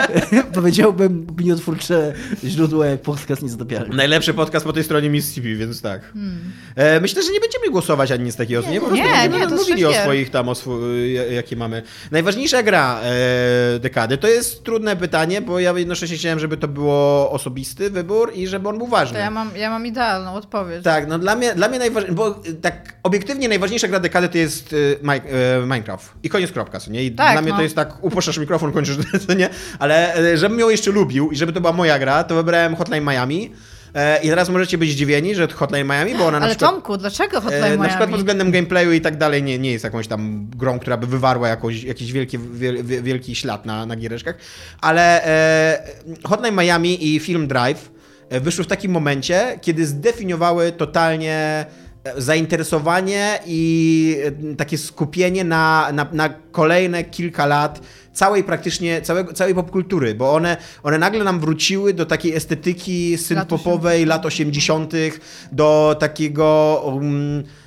powiedziałbym, 0.54 1.26
opiniotwórcze 1.30 2.14
źródła 2.44 2.86
jak 2.86 3.00
podcast 3.02 3.42
niezatopialny. 3.42 3.96
Najlepszy 3.96 4.34
podcast 4.34 4.66
po 4.66 4.72
tej 4.72 4.84
stronie 4.84 5.10
Mississippi, 5.10 5.56
więc 5.56 5.82
tak. 5.82 6.12
E, 6.76 7.00
myślę, 7.00 7.22
że 7.22 7.32
nie 7.32 7.40
będziemy 7.40 7.70
głosować 7.70 8.10
ani 8.12 8.24
nic 8.24 8.36
takiego. 8.36 8.60
Nie, 8.70 8.80
po 8.80 8.86
prostu 8.86 9.04
nie, 9.04 9.12
będziemy 9.28 9.46
nie, 9.46 9.56
mówili 9.56 9.84
o 9.84 9.92
swoich 9.94 10.30
tam, 10.30 10.48
o 10.48 10.52
swo- 10.52 10.80
jakie 11.32 11.56
mamy. 11.56 11.82
Najważniejsza 12.10 12.62
gra 12.62 13.00
e, 13.02 13.78
dekady 13.78 14.18
to 14.18 14.28
jest 14.28 14.64
trudne 14.64 14.96
pytanie, 14.96 15.40
bo 15.40 15.58
ja 15.60 15.78
jednocześnie 15.78 16.16
chciałem, 16.16 16.38
żeby 16.38 16.56
to 16.56 16.68
było 16.68 17.30
osobisty 17.30 17.90
wybór 17.90 18.32
i 18.34 18.46
żeby 18.46 18.68
on 18.74 18.78
był 18.78 18.86
ważny. 18.86 19.14
To 19.14 19.20
ja 19.24 19.30
mam, 19.30 19.50
ja 19.56 19.70
mam 19.70 19.86
idealną 19.86 20.34
odpowiedź. 20.34 20.84
Tak, 20.84 21.06
no 21.08 21.18
dla 21.18 21.36
mnie, 21.36 21.54
dla 21.54 21.68
mnie 21.68 21.78
najważniejsze, 21.78 22.14
bo 22.14 22.40
y, 22.46 22.54
tak 22.54 22.94
obiektywnie 23.02 23.48
najważniejsza 23.48 23.88
gra 23.88 24.00
dekady 24.00 24.28
to 24.28 24.38
jest 24.38 24.72
y, 24.72 24.98
Mi- 25.02 25.12
y, 25.62 25.66
Minecraft. 25.66 26.12
I 26.22 26.28
koniec 26.28 26.52
kropka, 26.52 26.80
co 26.80 26.90
nie? 26.90 27.04
I 27.04 27.12
Tak, 27.12 27.32
dla 27.32 27.42
mnie 27.42 27.50
no. 27.50 27.56
to 27.56 27.62
jest 27.62 27.76
tak, 27.76 28.04
upuszczasz 28.04 28.38
mikrofon, 28.38 28.72
kończysz, 28.72 28.96
co 29.26 29.34
nie? 29.34 29.48
Ale 29.78 30.18
y, 30.18 30.38
żebym 30.38 30.58
ją 30.58 30.68
jeszcze 30.68 30.90
lubił 30.90 31.30
i 31.30 31.36
żeby 31.36 31.52
to 31.52 31.60
była 31.60 31.72
moja 31.72 31.98
gra, 31.98 32.24
to 32.24 32.34
wybrałem 32.34 32.76
Hotline 32.76 33.04
Miami. 33.04 33.52
E, 33.94 34.22
I 34.22 34.28
teraz 34.28 34.48
możecie 34.48 34.78
być 34.78 34.90
zdziwieni, 34.90 35.34
że 35.34 35.48
Hotline 35.48 35.86
Miami, 35.86 36.14
bo 36.14 36.26
ona 36.26 36.38
na 36.40 36.46
Ale 36.46 36.54
przykład... 36.54 36.70
Tomku, 36.70 36.96
dlaczego 36.96 37.40
Hotline 37.40 37.62
E, 37.64 37.66
Miami? 37.66 37.82
na 37.82 37.88
przykład 37.88 38.10
pod 38.10 38.18
względem 38.18 38.50
gameplayu 38.50 38.92
i 38.92 39.00
tak 39.00 39.16
dalej 39.18 39.42
nie, 39.42 39.58
nie 39.58 39.72
jest 39.72 39.84
jakąś 39.84 40.08
tam 40.08 40.46
grą, 40.56 40.78
która 40.78 40.96
by 40.96 41.06
wywarła 41.06 41.48
jakąś, 41.48 41.82
jakiś 41.82 42.12
wielki, 42.12 42.38
wiel, 42.38 42.84
wie- 42.84 43.02
wielki 43.02 43.34
ślad 43.34 43.66
na, 43.66 43.86
na 43.86 43.96
giereczkach, 43.96 44.34
ale 44.80 45.24
e, 45.24 45.82
Hotline 46.24 46.54
Miami 46.56 47.14
i 47.14 47.20
film 47.20 47.46
Drive 47.48 47.90
e, 47.90 47.93
wyszły 48.30 48.64
w 48.64 48.66
takim 48.66 48.92
momencie, 48.92 49.58
kiedy 49.60 49.86
zdefiniowały 49.86 50.72
totalnie 50.72 51.66
e, 52.04 52.22
zainteresowanie 52.22 53.38
i 53.46 54.16
e, 54.52 54.56
takie 54.56 54.78
skupienie 54.78 55.44
na, 55.44 55.92
na, 55.92 56.06
na 56.12 56.28
kolejne 56.52 57.04
kilka 57.04 57.46
lat 57.46 57.80
całej 58.12 58.44
praktycznie, 58.44 59.02
całego, 59.02 59.32
całej 59.32 59.54
popkultury, 59.54 60.14
bo 60.14 60.34
one, 60.34 60.56
one 60.82 60.98
nagle 60.98 61.24
nam 61.24 61.40
wróciły 61.40 61.94
do 61.94 62.06
takiej 62.06 62.34
estetyki 62.34 63.16
synth-popowej 63.16 64.06
lat 64.06 64.26
80., 64.26 64.92
do 65.52 65.96
takiego 65.98 66.80
um, 66.84 67.38
e, 67.38 67.63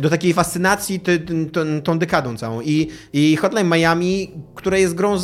do 0.00 0.10
takiej 0.10 0.32
fascynacji 0.32 1.00
ty, 1.00 1.18
ty, 1.18 1.46
tą, 1.46 1.82
tą 1.82 1.98
dekadą 1.98 2.36
całą. 2.36 2.60
I, 2.60 2.88
I 3.12 3.36
Hotline 3.36 3.68
Miami, 3.68 4.30
która 4.54 4.78
jest 4.78 4.94
grą 4.94 5.16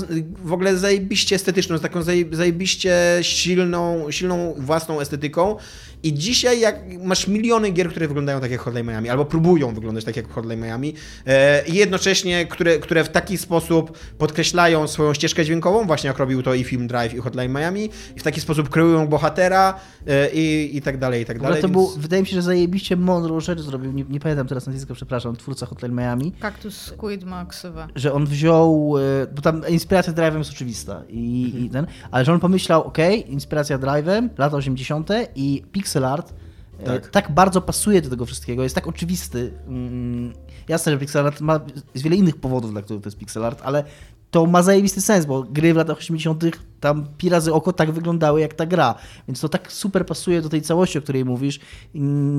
w 0.44 0.52
ogóle 0.52 0.76
zajebiście 0.76 1.36
estetyczną, 1.36 1.78
z 1.78 1.80
taką 1.80 2.00
zaje- 2.00 2.34
zajebiście 2.34 2.94
silną, 3.22 4.10
silną 4.10 4.54
własną 4.58 5.00
estetyką. 5.00 5.56
I 6.02 6.14
dzisiaj 6.14 6.60
jak 6.60 6.76
masz 7.04 7.26
miliony 7.28 7.70
gier, 7.70 7.90
które 7.90 8.08
wyglądają 8.08 8.40
tak 8.40 8.50
jak 8.50 8.60
Hotline 8.60 8.86
Miami, 8.86 9.08
albo 9.08 9.24
próbują 9.24 9.74
wyglądać 9.74 10.04
tak 10.04 10.16
jak 10.16 10.28
Hotline 10.32 10.60
Miami, 10.60 10.94
e, 11.26 11.66
i 11.66 11.74
jednocześnie, 11.74 12.46
które, 12.46 12.78
które 12.78 13.04
w 13.04 13.08
taki 13.08 13.38
sposób 13.38 13.98
podkreślają 14.18 14.88
swoją 14.88 15.14
ścieżkę 15.14 15.44
dźwiękową, 15.44 15.86
właśnie 15.86 16.08
jak 16.08 16.18
robił 16.18 16.42
to 16.42 16.54
i 16.54 16.64
Film 16.64 16.86
Drive 16.86 17.14
i 17.14 17.18
Hotline 17.18 17.52
Miami, 17.52 17.84
i 18.16 18.20
w 18.20 18.22
taki 18.22 18.40
sposób 18.40 18.68
kreują 18.68 19.06
bohatera 19.06 19.74
e, 20.06 20.30
i, 20.32 20.76
i 20.76 20.82
tak 20.82 20.98
dalej, 20.98 21.22
i 21.22 21.24
tak 21.24 21.38
dalej. 21.40 21.62
to 21.62 21.68
więc- 21.68 21.72
był, 21.72 21.90
wydaje 22.02 22.22
mi 22.22 22.28
się, 22.28 22.34
że 22.34 22.42
zajebiście 22.42 22.96
mądrą 22.96 23.40
rzecz 23.40 23.60
zrobił, 23.60 23.92
nie, 23.92 24.04
nie 24.08 24.20
pamiętam 24.20 24.46
teraz 24.46 24.66
nazwiska, 24.66 24.94
przepraszam, 24.94 25.36
twórca 25.36 25.66
Hotline 25.66 25.94
Miami, 25.94 26.32
Kaktus 26.32 26.76
Squid 26.76 27.24
ma 27.24 27.46
ksywę. 27.46 27.88
że 27.94 28.12
on 28.12 28.26
wziął, 28.26 28.94
e, 28.98 29.26
bo 29.34 29.42
tam 29.42 29.62
inspiracja 29.68 30.12
Drive'em 30.12 30.38
jest 30.38 30.50
oczywista, 30.50 31.02
i, 31.08 31.44
Mhm. 31.46 31.64
i 31.64 31.70
ten, 31.70 31.86
ale 32.10 32.24
że 32.24 32.32
on 32.32 32.40
pomyślał, 32.40 32.84
ok, 32.86 32.98
inspiracja 33.26 33.78
Drive'em, 33.78 34.28
lata 34.38 34.56
80. 34.56 35.10
i 35.34 35.62
pixel 35.90 36.04
art 36.04 36.32
e, 36.80 36.84
Tak. 36.84 37.10
tak. 37.10 37.32
bardzo 37.32 37.60
pasuje 37.60 38.02
do 38.02 38.10
tego 38.10 38.26
wszystkiego, 38.26 38.62
jest 38.62 38.74
tak 38.74 38.86
oczywisty. 38.86 39.52
Mm, 39.68 40.32
jasne, 40.68 40.92
że 40.92 40.98
pixel 40.98 41.26
art 41.26 41.40
ma 41.40 41.60
jest 41.94 42.04
wiele 42.04 42.16
innych 42.16 42.36
powodów, 42.36 42.70
dla 42.72 42.82
których 42.82 43.02
to 43.02 43.06
jest 43.08 43.18
pixel 43.18 43.44
art, 43.44 43.60
ale 43.64 43.84
to 44.30 44.46
ma 44.46 44.62
zajebisty 44.62 45.00
sens, 45.00 45.26
bo 45.26 45.42
gry 45.42 45.74
w 45.74 45.76
latach 45.76 45.98
80. 45.98 46.44
tam 46.80 47.06
pi 47.18 47.28
razy 47.28 47.52
oko 47.52 47.72
tak 47.72 47.92
wyglądały 47.92 48.40
jak 48.40 48.54
ta 48.54 48.66
gra. 48.66 48.94
Więc 49.28 49.40
to 49.40 49.48
tak 49.48 49.72
super 49.72 50.06
pasuje 50.06 50.42
do 50.42 50.48
tej 50.48 50.62
całości, 50.62 50.98
o 50.98 51.02
której 51.02 51.24
mówisz, 51.24 51.60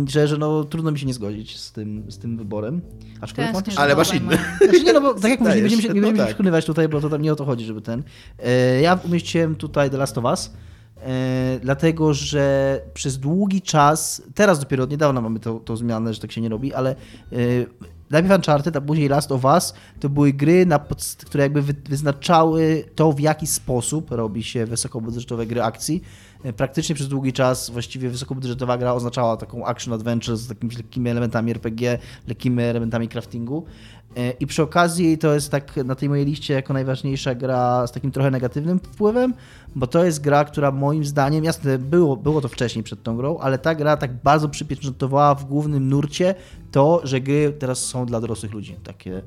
że, 0.07 0.27
że 0.27 0.37
no, 0.37 0.63
trudno 0.63 0.91
mi 0.91 0.99
się 0.99 1.05
nie 1.05 1.13
zgodzić 1.13 1.59
z 1.59 1.71
tym, 1.71 2.03
z 2.11 2.17
tym 2.17 2.37
wyborem. 2.37 2.81
Aczkolwiek 3.21 3.61
też 3.61 3.77
Ale 3.77 3.95
masz 3.95 4.13
inny. 4.13 4.37
Znaczy 4.61 4.83
nie, 4.83 4.93
no 4.93 5.01
bo 5.01 5.13
tak 5.13 5.31
jak 5.31 5.39
mówię, 5.41 5.55
nie 5.55 5.61
będziemy 5.61 5.81
się, 5.81 5.87
nie 5.87 5.93
No 5.93 6.01
będziemy 6.01 6.17
się 6.17 6.23
tak. 6.23 6.27
przekonywać 6.27 6.65
tutaj, 6.65 6.89
bo 6.89 7.01
to 7.01 7.09
tam 7.09 7.21
nie 7.21 7.33
o 7.33 7.35
to 7.35 7.45
chodzi, 7.45 7.65
żeby 7.65 7.81
ten. 7.81 8.03
E, 8.39 8.81
Ja 8.81 8.99
umieściłem 9.05 9.55
tutaj 9.55 9.89
The 9.89 9.97
Last 9.97 10.17
of 10.17 10.23
Us, 10.23 10.51
dlatego 11.61 12.13
że 12.13 12.79
przez 12.93 13.17
długi 13.17 13.61
czas, 13.61 14.21
teraz 14.35 14.59
dopiero 14.59 14.83
od 14.83 14.91
niedawna 14.91 15.21
mamy 15.21 15.39
tą, 15.39 15.59
zmianę, 15.77 16.13
że 16.13 16.19
tak 16.19 16.31
się 16.31 16.41
nie 16.41 16.49
robi, 16.49 16.73
ale 16.73 16.91
e, 16.91 16.95
najpierw 18.09 18.35
Uncharted, 18.35 18.75
a 18.75 18.81
później 18.81 19.09
Last 19.09 19.31
of 19.31 19.45
Us 19.45 19.73
to 19.99 20.09
były 20.09 20.33
gry, 20.33 20.65
które 21.25 21.43
jakby 21.43 21.61
wy- 21.61 21.75
wyznaczały 21.89 22.83
to, 22.95 23.11
w 23.11 23.19
jaki 23.19 23.47
sposób 23.47 24.11
robi 24.11 24.43
się 24.43 24.65
wysokobudżetowe 24.65 25.45
gry 25.45 25.61
akcji. 25.63 26.01
E, 26.43 26.53
Praktycznie 26.53 26.95
przez 26.95 27.07
długi 27.07 27.33
czas 27.33 27.69
właściwie 27.69 28.09
wysokobudżetowa 28.09 28.77
gra 28.77 28.93
oznaczała 28.93 29.37
taką 29.37 29.65
action 29.65 29.93
adventure 29.93 30.37
z 30.37 30.47
takimi 30.47 30.75
lekkimi 30.75 31.09
elementami 31.09 31.51
RPG, 31.51 31.99
lekkimi 32.27 32.63
elementami 32.63 33.07
craftingu. 33.09 33.65
E, 34.17 34.31
I 34.31 34.47
przy 34.47 34.63
okazji 34.63 35.17
to 35.17 35.33
jest 35.33 35.51
tak 35.51 35.77
na 35.77 35.95
tej 35.95 36.09
mojej 36.09 36.25
liście 36.25 36.53
jako 36.53 36.73
najważniejsza 36.73 37.35
gra 37.35 37.87
z 37.87 37.91
takim 37.91 38.11
trochę 38.11 38.31
negatywnym 38.31 38.79
wpływem, 38.79 39.33
bo 39.75 39.87
to 39.87 40.05
jest 40.05 40.21
gra, 40.21 40.45
która 40.45 40.71
moim 40.71 41.05
zdaniem, 41.05 41.43
jasne, 41.43 41.77
było, 41.77 42.17
było 42.17 42.41
to 42.41 42.47
wcześniej 42.47 42.83
przed 42.83 43.03
tą 43.03 43.17
grą, 43.17 43.37
ale 43.37 43.57
ta 43.57 43.75
gra 43.75 43.97
tak 43.97 44.13
bardzo 44.23 44.49
przypieczętowała 44.49 45.35
w 45.35 45.45
głównym 45.45 45.89
nurcie 45.89 46.35
to, 46.71 47.01
że 47.03 47.21
gry 47.21 47.53
teraz 47.59 47.85
są 47.85 48.05
dla 48.05 48.21
dorosłych 48.21 48.53
ludzi. 48.53 48.75
Takie, 48.83 49.21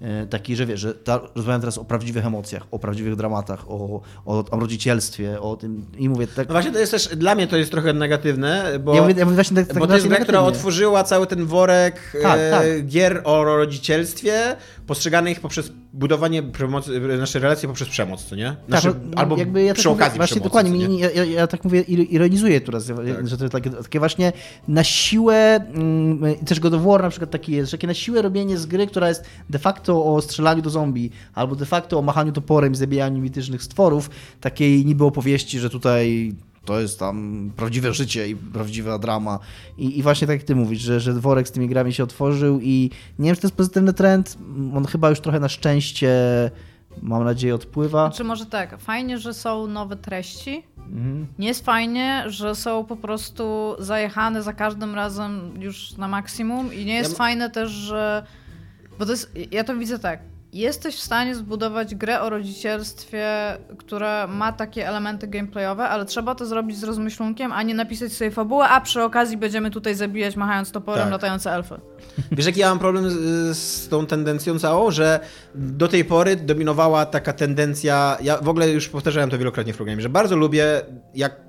e, 0.00 0.26
taki, 0.26 0.56
że 0.56 0.66
wiesz, 0.66 0.80
że 0.80 0.94
ta, 0.94 1.20
rozmawiam 1.34 1.60
teraz 1.60 1.78
o 1.78 1.84
prawdziwych 1.84 2.26
emocjach, 2.26 2.66
o 2.70 2.78
prawdziwych 2.78 3.16
dramatach, 3.16 3.70
o, 3.70 4.00
o, 4.26 4.44
o 4.50 4.60
rodzicielstwie, 4.60 5.40
o 5.40 5.56
tym 5.56 5.86
i 5.98 6.08
mówię 6.08 6.26
tak... 6.26 6.48
No 6.48 6.54
właśnie 6.54 6.72
to 6.72 6.78
jest 6.78 6.92
też, 6.92 7.16
dla 7.16 7.34
mnie 7.34 7.46
to 7.46 7.56
jest 7.56 7.70
trochę 7.70 7.92
negatywne, 7.92 8.78
bo, 8.84 8.94
ja 8.94 9.02
mówię, 9.02 9.14
ja 9.18 9.24
mówię 9.24 9.34
właśnie 9.34 9.56
tak, 9.56 9.66
tak 9.66 9.78
bo 9.78 9.86
to 9.86 9.94
jest 9.94 10.08
gra, 10.08 10.18
która 10.18 10.40
otworzyła 10.40 11.04
cały 11.04 11.26
ten 11.26 11.46
worek 11.46 12.16
Tak, 12.22 12.38
e, 12.38 12.50
tak. 12.50 12.86
gier 12.86 13.20
o 13.24 13.44
rodzicielstwie, 13.44 14.56
postrzeganych 14.86 15.40
poprzez 15.40 15.72
budowanie 15.94 16.42
przemocy, 16.42 17.00
nasze 17.18 17.38
relacje 17.38 17.68
poprzez 17.68 17.88
przemoc, 17.88 18.24
co 18.24 18.36
nie? 18.36 18.56
Nasze, 18.68 18.92
Tak, 18.92 19.02
albo 19.16 19.36
jakby 19.36 19.62
ja 19.62 19.74
przy 19.74 19.84
tak 19.84 19.92
okazji 19.92 20.16
Właśnie 20.16 20.34
przemocy, 20.34 20.44
dokładnie, 20.44 20.88
nie, 20.88 20.98
ja, 20.98 21.24
ja 21.24 21.46
tak 21.46 21.64
mówię, 21.64 21.80
ir- 21.80 22.10
ironizuję 22.10 22.60
teraz, 22.60 22.90
że 23.24 23.38
to 23.38 23.48
takie, 23.48 23.70
takie 23.70 23.98
właśnie 23.98 24.32
na 24.68 24.84
siłę, 24.84 25.60
mm, 25.74 26.34
też 26.46 26.60
God 26.60 26.74
of 26.74 26.82
War 26.82 27.02
na 27.02 27.10
przykład 27.10 27.30
taki 27.30 27.52
jest, 27.52 27.70
że 27.70 27.76
takie 27.76 27.86
na 27.86 27.94
siłę 27.94 28.22
robienie 28.22 28.58
z 28.58 28.66
gry, 28.66 28.86
która 28.86 29.08
jest 29.08 29.24
de 29.50 29.58
facto 29.58 30.04
o 30.14 30.22
strzelaniu 30.22 30.62
do 30.62 30.70
zombie, 30.70 31.10
albo 31.34 31.56
de 31.56 31.66
facto 31.66 31.98
o 31.98 32.02
machaniu 32.02 32.32
toporem 32.32 32.72
i 32.72 32.76
zabijaniu 32.76 33.22
mitycznych 33.22 33.62
stworów, 33.62 34.10
takiej 34.40 34.84
niby 34.86 35.04
opowieści, 35.04 35.58
że 35.58 35.70
tutaj 35.70 36.34
to 36.64 36.80
jest 36.80 36.98
tam 36.98 37.50
prawdziwe 37.56 37.92
życie 37.92 38.28
i 38.28 38.36
prawdziwa 38.36 38.98
drama. 38.98 39.38
I, 39.78 39.98
i 39.98 40.02
właśnie 40.02 40.26
tak 40.26 40.36
jak 40.36 40.46
ty 40.46 40.54
mówisz, 40.54 40.80
że, 40.80 41.00
że 41.00 41.12
worek 41.12 41.48
z 41.48 41.52
tymi 41.52 41.68
grami 41.68 41.92
się 41.92 42.02
otworzył 42.02 42.60
i 42.62 42.90
nie 43.18 43.26
wiem, 43.26 43.34
czy 43.34 43.40
to 43.42 43.46
jest 43.46 43.56
pozytywny 43.56 43.92
trend, 43.92 44.38
on 44.74 44.84
chyba 44.84 45.10
już 45.10 45.20
trochę 45.20 45.40
na 45.40 45.48
szczęście, 45.48 46.10
mam 47.02 47.24
nadzieję, 47.24 47.54
odpływa. 47.54 48.10
Czy 48.10 48.24
może 48.24 48.46
tak, 48.46 48.80
fajnie, 48.80 49.18
że 49.18 49.34
są 49.34 49.66
nowe 49.66 49.96
treści. 49.96 50.62
Mhm. 50.78 51.26
Nie 51.38 51.48
jest 51.48 51.64
fajnie, 51.64 52.24
że 52.26 52.54
są 52.54 52.84
po 52.84 52.96
prostu 52.96 53.76
zajechane 53.78 54.42
za 54.42 54.52
każdym 54.52 54.94
razem 54.94 55.62
już 55.62 55.96
na 55.96 56.08
maksimum 56.08 56.74
i 56.74 56.84
nie 56.84 56.94
jest 56.94 57.10
Ja 57.10 57.16
fajne 57.16 57.50
też, 57.50 57.70
że... 57.70 58.26
Bo 58.98 59.04
to 59.04 59.10
jest, 59.10 59.32
ja 59.50 59.64
to 59.64 59.76
widzę 59.76 59.98
tak. 59.98 60.20
Jesteś 60.54 60.96
w 60.96 61.02
stanie 61.02 61.34
zbudować 61.34 61.94
grę 61.94 62.20
o 62.20 62.30
rodzicielstwie, 62.30 63.28
która 63.78 64.26
ma 64.26 64.52
takie 64.52 64.88
elementy 64.88 65.26
gameplayowe, 65.26 65.88
ale 65.88 66.04
trzeba 66.04 66.34
to 66.34 66.46
zrobić 66.46 66.78
z 66.78 66.84
rozmyślunkiem, 66.84 67.52
a 67.52 67.62
nie 67.62 67.74
napisać 67.74 68.12
sobie 68.12 68.30
fabułę, 68.30 68.68
a 68.68 68.80
przy 68.80 69.02
okazji 69.02 69.36
będziemy 69.36 69.70
tutaj 69.70 69.94
zabijać 69.94 70.36
machając 70.36 70.70
toporem 70.72 71.02
Tak. 71.02 71.12
latające 71.12 71.52
elfy. 71.52 71.74
Wiesz, 72.32 72.46
jaki 72.46 72.60
ja 72.60 72.68
mam 72.68 72.78
problem 72.78 73.10
z, 73.10 73.14
z 73.58 73.88
tą 73.88 74.06
tendencją 74.06 74.58
całą, 74.58 74.90
że 74.90 75.20
do 75.54 75.88
tej 75.88 76.04
pory 76.04 76.36
dominowała 76.36 77.06
taka 77.06 77.32
tendencja, 77.32 78.18
ja 78.22 78.38
w 78.38 78.48
ogóle 78.48 78.70
już 78.70 78.88
powtarzałem 78.88 79.30
to 79.30 79.38
wielokrotnie 79.38 79.72
w 79.72 79.76
programie, 79.76 80.02
że 80.02 80.08
bardzo 80.08 80.36
lubię, 80.36 80.80
jak 81.14 81.40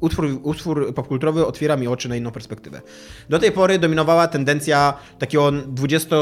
utwór, 0.00 0.40
utwór 0.42 0.94
popkulturowy 0.94 1.46
otwiera 1.46 1.76
mi 1.76 1.88
oczy 1.88 2.08
na 2.08 2.16
inną 2.16 2.30
perspektywę. 2.30 2.80
Do 3.28 3.38
tej 3.38 3.52
pory 3.52 3.78
dominowała 3.78 4.28
tendencja 4.28 4.94
takiego 5.18 5.52
20 5.52 6.16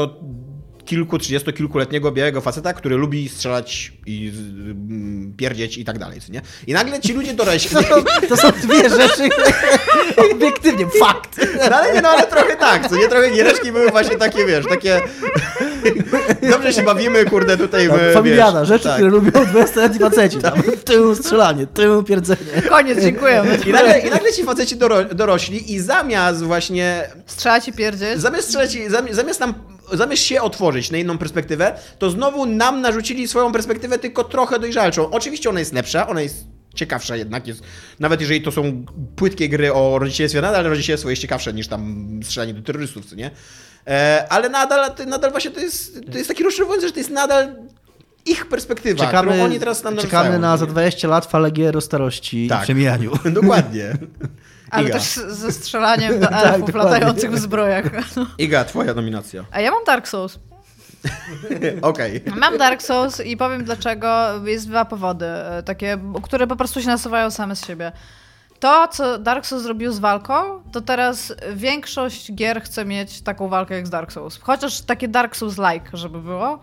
kilku, 0.87 1.17
trzydziestokilkuletniego 1.17 2.11
białego 2.11 2.41
faceta, 2.41 2.73
który 2.73 2.95
lubi 2.95 3.29
strzelać 3.29 3.93
i 4.05 4.31
mm, 4.71 5.33
pierdzieć 5.37 5.77
i 5.77 5.85
tak 5.85 5.99
dalej, 5.99 6.21
co 6.21 6.31
nie? 6.33 6.41
I 6.67 6.73
nagle 6.73 6.99
ci 6.99 7.13
ludzie 7.13 7.33
dorośli... 7.33 7.69
To 7.69 7.81
są, 7.83 8.03
to 8.29 8.37
są 8.37 8.51
dwie 8.51 8.89
rzeczy, 8.89 9.29
obiektywnie, 10.33 10.85
fakt. 10.99 11.39
No 11.69 11.75
ale 11.75 11.93
nie, 11.93 12.01
no 12.01 12.09
ale 12.09 12.27
trochę 12.27 12.55
tak, 12.55 12.89
co 12.89 12.95
nie? 12.95 13.07
Trochę 13.07 13.31
giereczki 13.31 13.71
były 13.71 13.89
właśnie 13.91 14.15
takie, 14.17 14.45
wiesz, 14.45 14.65
takie... 14.69 15.01
Dobrze 16.51 16.73
się 16.73 16.83
bawimy, 16.83 17.25
kurde, 17.25 17.57
tutaj... 17.57 17.87
w- 17.89 18.13
Familiada, 18.13 18.59
wiesz, 18.59 18.67
rzeczy, 18.69 18.83
tak. 18.83 18.93
które 18.95 19.09
lubią 19.09 19.31
20-letni 19.31 19.99
faceci. 19.99 20.37
Tam, 20.37 20.61
tył 20.85 21.15
strzelanie, 21.15 21.67
tył 21.67 22.03
pierdzenie. 22.03 22.61
Koniec, 22.69 23.01
dziękujemy. 23.01 23.57
I 23.65 23.71
nagle, 23.71 23.99
I 23.99 24.09
nagle 24.09 24.33
ci 24.33 24.43
faceci 24.43 24.75
doro, 24.77 25.03
dorośli 25.05 25.73
i 25.73 25.79
zamiast 25.79 26.43
właśnie... 26.43 27.09
Strzelać 27.25 27.67
i 27.67 27.73
pierdzieć. 27.73 28.19
Zamiast 28.21 28.43
strzelać, 28.47 28.71
zam- 28.89 29.13
zamiast 29.13 29.39
nam... 29.39 29.53
Zamiast 29.93 30.23
się 30.23 30.41
otworzyć 30.41 30.91
na 30.91 30.97
inną 30.97 31.17
perspektywę, 31.17 31.79
to 31.99 32.09
znowu 32.09 32.45
nam 32.45 32.81
narzucili 32.81 33.27
swoją 33.27 33.51
perspektywę, 33.51 33.99
tylko 33.99 34.23
trochę 34.23 34.59
dojrzalczą. 34.59 35.09
Oczywiście 35.11 35.49
ona 35.49 35.59
jest 35.59 35.73
lepsza, 35.73 36.07
ona 36.07 36.21
jest 36.21 36.45
ciekawsza 36.75 37.15
jednak, 37.15 37.47
jest, 37.47 37.61
nawet 37.99 38.21
jeżeli 38.21 38.41
to 38.41 38.51
są 38.51 38.85
płytkie 39.15 39.49
gry 39.49 39.73
o 39.73 39.99
rodzicielstwie, 39.99 40.41
nadal 40.41 40.65
rodzicielstwo 40.65 41.09
jest 41.09 41.21
ciekawsze 41.21 41.53
niż 41.53 41.67
tam 41.67 42.09
strzelanie 42.23 42.53
do 42.53 42.61
terrorystów, 42.61 43.05
co 43.05 43.15
nie? 43.15 43.31
E, 43.87 44.25
ale 44.29 44.49
nadal, 44.49 44.91
nadal 45.07 45.31
właśnie 45.31 45.51
to 45.51 45.59
jest, 45.59 45.99
to 46.11 46.17
jest 46.17 46.27
taki 46.27 46.43
rozczarowujące, 46.43 46.87
że 46.87 46.93
to 46.93 46.99
jest 46.99 47.11
nadal 47.11 47.55
ich 48.25 48.45
perspektywa, 48.45 49.07
którą 49.07 49.43
oni 49.43 49.59
teraz 49.59 49.83
nam 49.83 49.97
czekamy 49.97 50.29
narzucają, 50.29 50.41
na 50.41 50.57
za 50.57 50.65
nie? 50.65 50.71
20 50.71 51.07
lat 51.07 51.25
falę 51.25 51.51
gier 51.51 51.77
o 51.77 51.81
starości 51.81 52.45
i 52.45 52.49
Tak. 52.49 52.63
przemijaniu. 52.63 53.11
Dokładnie. 53.41 53.93
Ale 54.71 54.83
Iga. 54.83 54.93
też 54.93 55.03
ze 55.27 55.51
strzelaniem 55.51 56.19
do 56.19 56.27
Tak, 56.27 56.45
elfów 56.45 56.65
dokładnie. 56.67 56.91
latających 56.91 57.31
w 57.31 57.39
zbrojach. 57.39 57.85
Iga, 58.37 58.63
twoja 58.65 58.93
nominacja. 58.93 59.45
A 59.51 59.61
ja 59.61 59.71
mam 59.71 59.83
Dark 59.83 60.07
Souls. 60.07 60.39
Okej. 61.81 62.21
Mam 62.35 62.57
Dark 62.57 62.81
Souls 62.81 63.19
i 63.19 63.37
powiem 63.37 63.63
dlaczego. 63.63 64.07
Jest 64.45 64.67
dwa 64.67 64.85
powody, 64.85 65.25
e, 65.25 65.63
takie, 65.63 65.97
które 66.23 66.47
po 66.47 66.55
prostu 66.55 66.81
się 66.81 66.87
nasuwają 66.87 67.31
same 67.31 67.55
z 67.55 67.65
siebie. 67.65 67.91
To, 68.59 68.87
co 68.87 69.17
Dark 69.17 69.45
Souls 69.45 69.63
zrobił 69.63 69.91
z 69.91 69.99
walką, 69.99 70.61
to 70.71 70.81
teraz 70.81 71.33
większość 71.53 72.33
gier 72.33 72.61
chce 72.61 72.85
mieć 72.85 73.21
taką 73.21 73.47
walkę 73.49 73.75
jak 73.75 73.87
z 73.87 73.89
Dark 73.89 74.11
Souls. 74.11 74.39
Chociaż 74.41 74.81
takie 74.81 75.07
Dark 75.07 75.35
Souls-like, 75.35 75.89
żeby 75.93 76.21
było, 76.21 76.59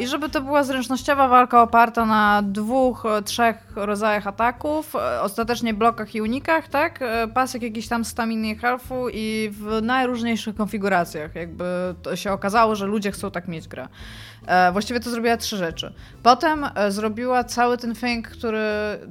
I 0.00 0.06
żeby 0.06 0.28
to 0.28 0.40
była 0.40 0.64
zręcznościowa 0.64 1.28
walka 1.28 1.62
oparta 1.62 2.06
na 2.06 2.42
dwóch, 2.42 3.06
e, 3.06 3.22
trzech 3.22 3.56
rodzajach 3.76 4.26
ataków, 4.26 4.96
e, 4.96 5.22
ostatecznie 5.22 5.74
blokach 5.74 6.14
i 6.14 6.22
unikach, 6.22 6.68
tak? 6.68 7.00
Pasek 7.34 7.62
jakiś 7.62 7.88
tam 7.88 8.04
staminy 8.04 8.48
i 8.48 8.56
healthu 8.56 9.08
i 9.12 9.50
w 9.52 9.82
najróżniejszych 9.82 10.56
konfiguracjach. 10.56 11.34
Jakby 11.34 11.64
to 12.02 12.16
się 12.16 12.32
okazało, 12.32 12.74
że 12.76 12.86
ludzie 12.86 13.12
chcą 13.12 13.30
tak 13.30 13.48
mieć 13.48 13.68
grę. 13.68 13.88
Właściwie 14.72 15.00
to 15.00 15.10
zrobiła 15.10 15.36
trzy 15.36 15.56
rzeczy. 15.56 15.92
Potem 16.22 16.66
zrobiła 16.88 17.44
cały 17.44 17.78
ten 17.78 17.94
thing, 17.94 18.28
który 18.28 18.60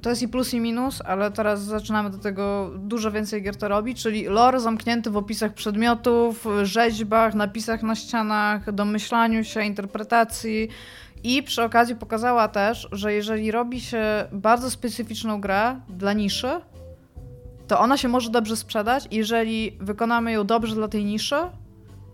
to 0.01 0.09
jest 0.09 0.21
i 0.21 0.27
plus 0.27 0.53
i 0.53 0.59
minus, 0.59 1.01
ale 1.05 1.31
teraz 1.31 1.63
zaczynamy 1.63 2.09
do 2.09 2.17
tego 2.17 2.71
dużo 2.77 3.11
więcej 3.11 3.41
gier 3.41 3.55
to 3.55 3.67
robić, 3.67 4.03
czyli 4.03 4.25
lore 4.25 4.59
zamknięty 4.59 5.09
w 5.09 5.17
opisach 5.17 5.53
przedmiotów, 5.53 6.45
rzeźbach, 6.63 7.33
napisach 7.35 7.83
na 7.83 7.95
ścianach, 7.95 8.71
domyślaniu 8.71 9.43
się, 9.43 9.63
interpretacji 9.63 10.52
i 11.23 11.43
przy 11.43 11.63
okazji 11.63 11.95
pokazała 11.95 12.47
też, 12.47 12.87
że 12.91 13.13
jeżeli 13.13 13.51
robi 13.51 13.81
się 13.81 14.03
bardzo 14.31 14.71
specyficzną 14.71 15.41
grę 15.41 15.79
dla 15.89 16.13
niszy, 16.13 16.49
to 17.67 17.79
ona 17.79 17.97
się 17.97 18.07
może 18.07 18.29
dobrze 18.29 18.57
sprzedać, 18.57 19.07
jeżeli 19.11 19.77
wykonamy 19.79 20.31
ją 20.31 20.43
dobrze 20.43 20.75
dla 20.75 20.87
tej 20.87 21.05
niszy, 21.05 21.35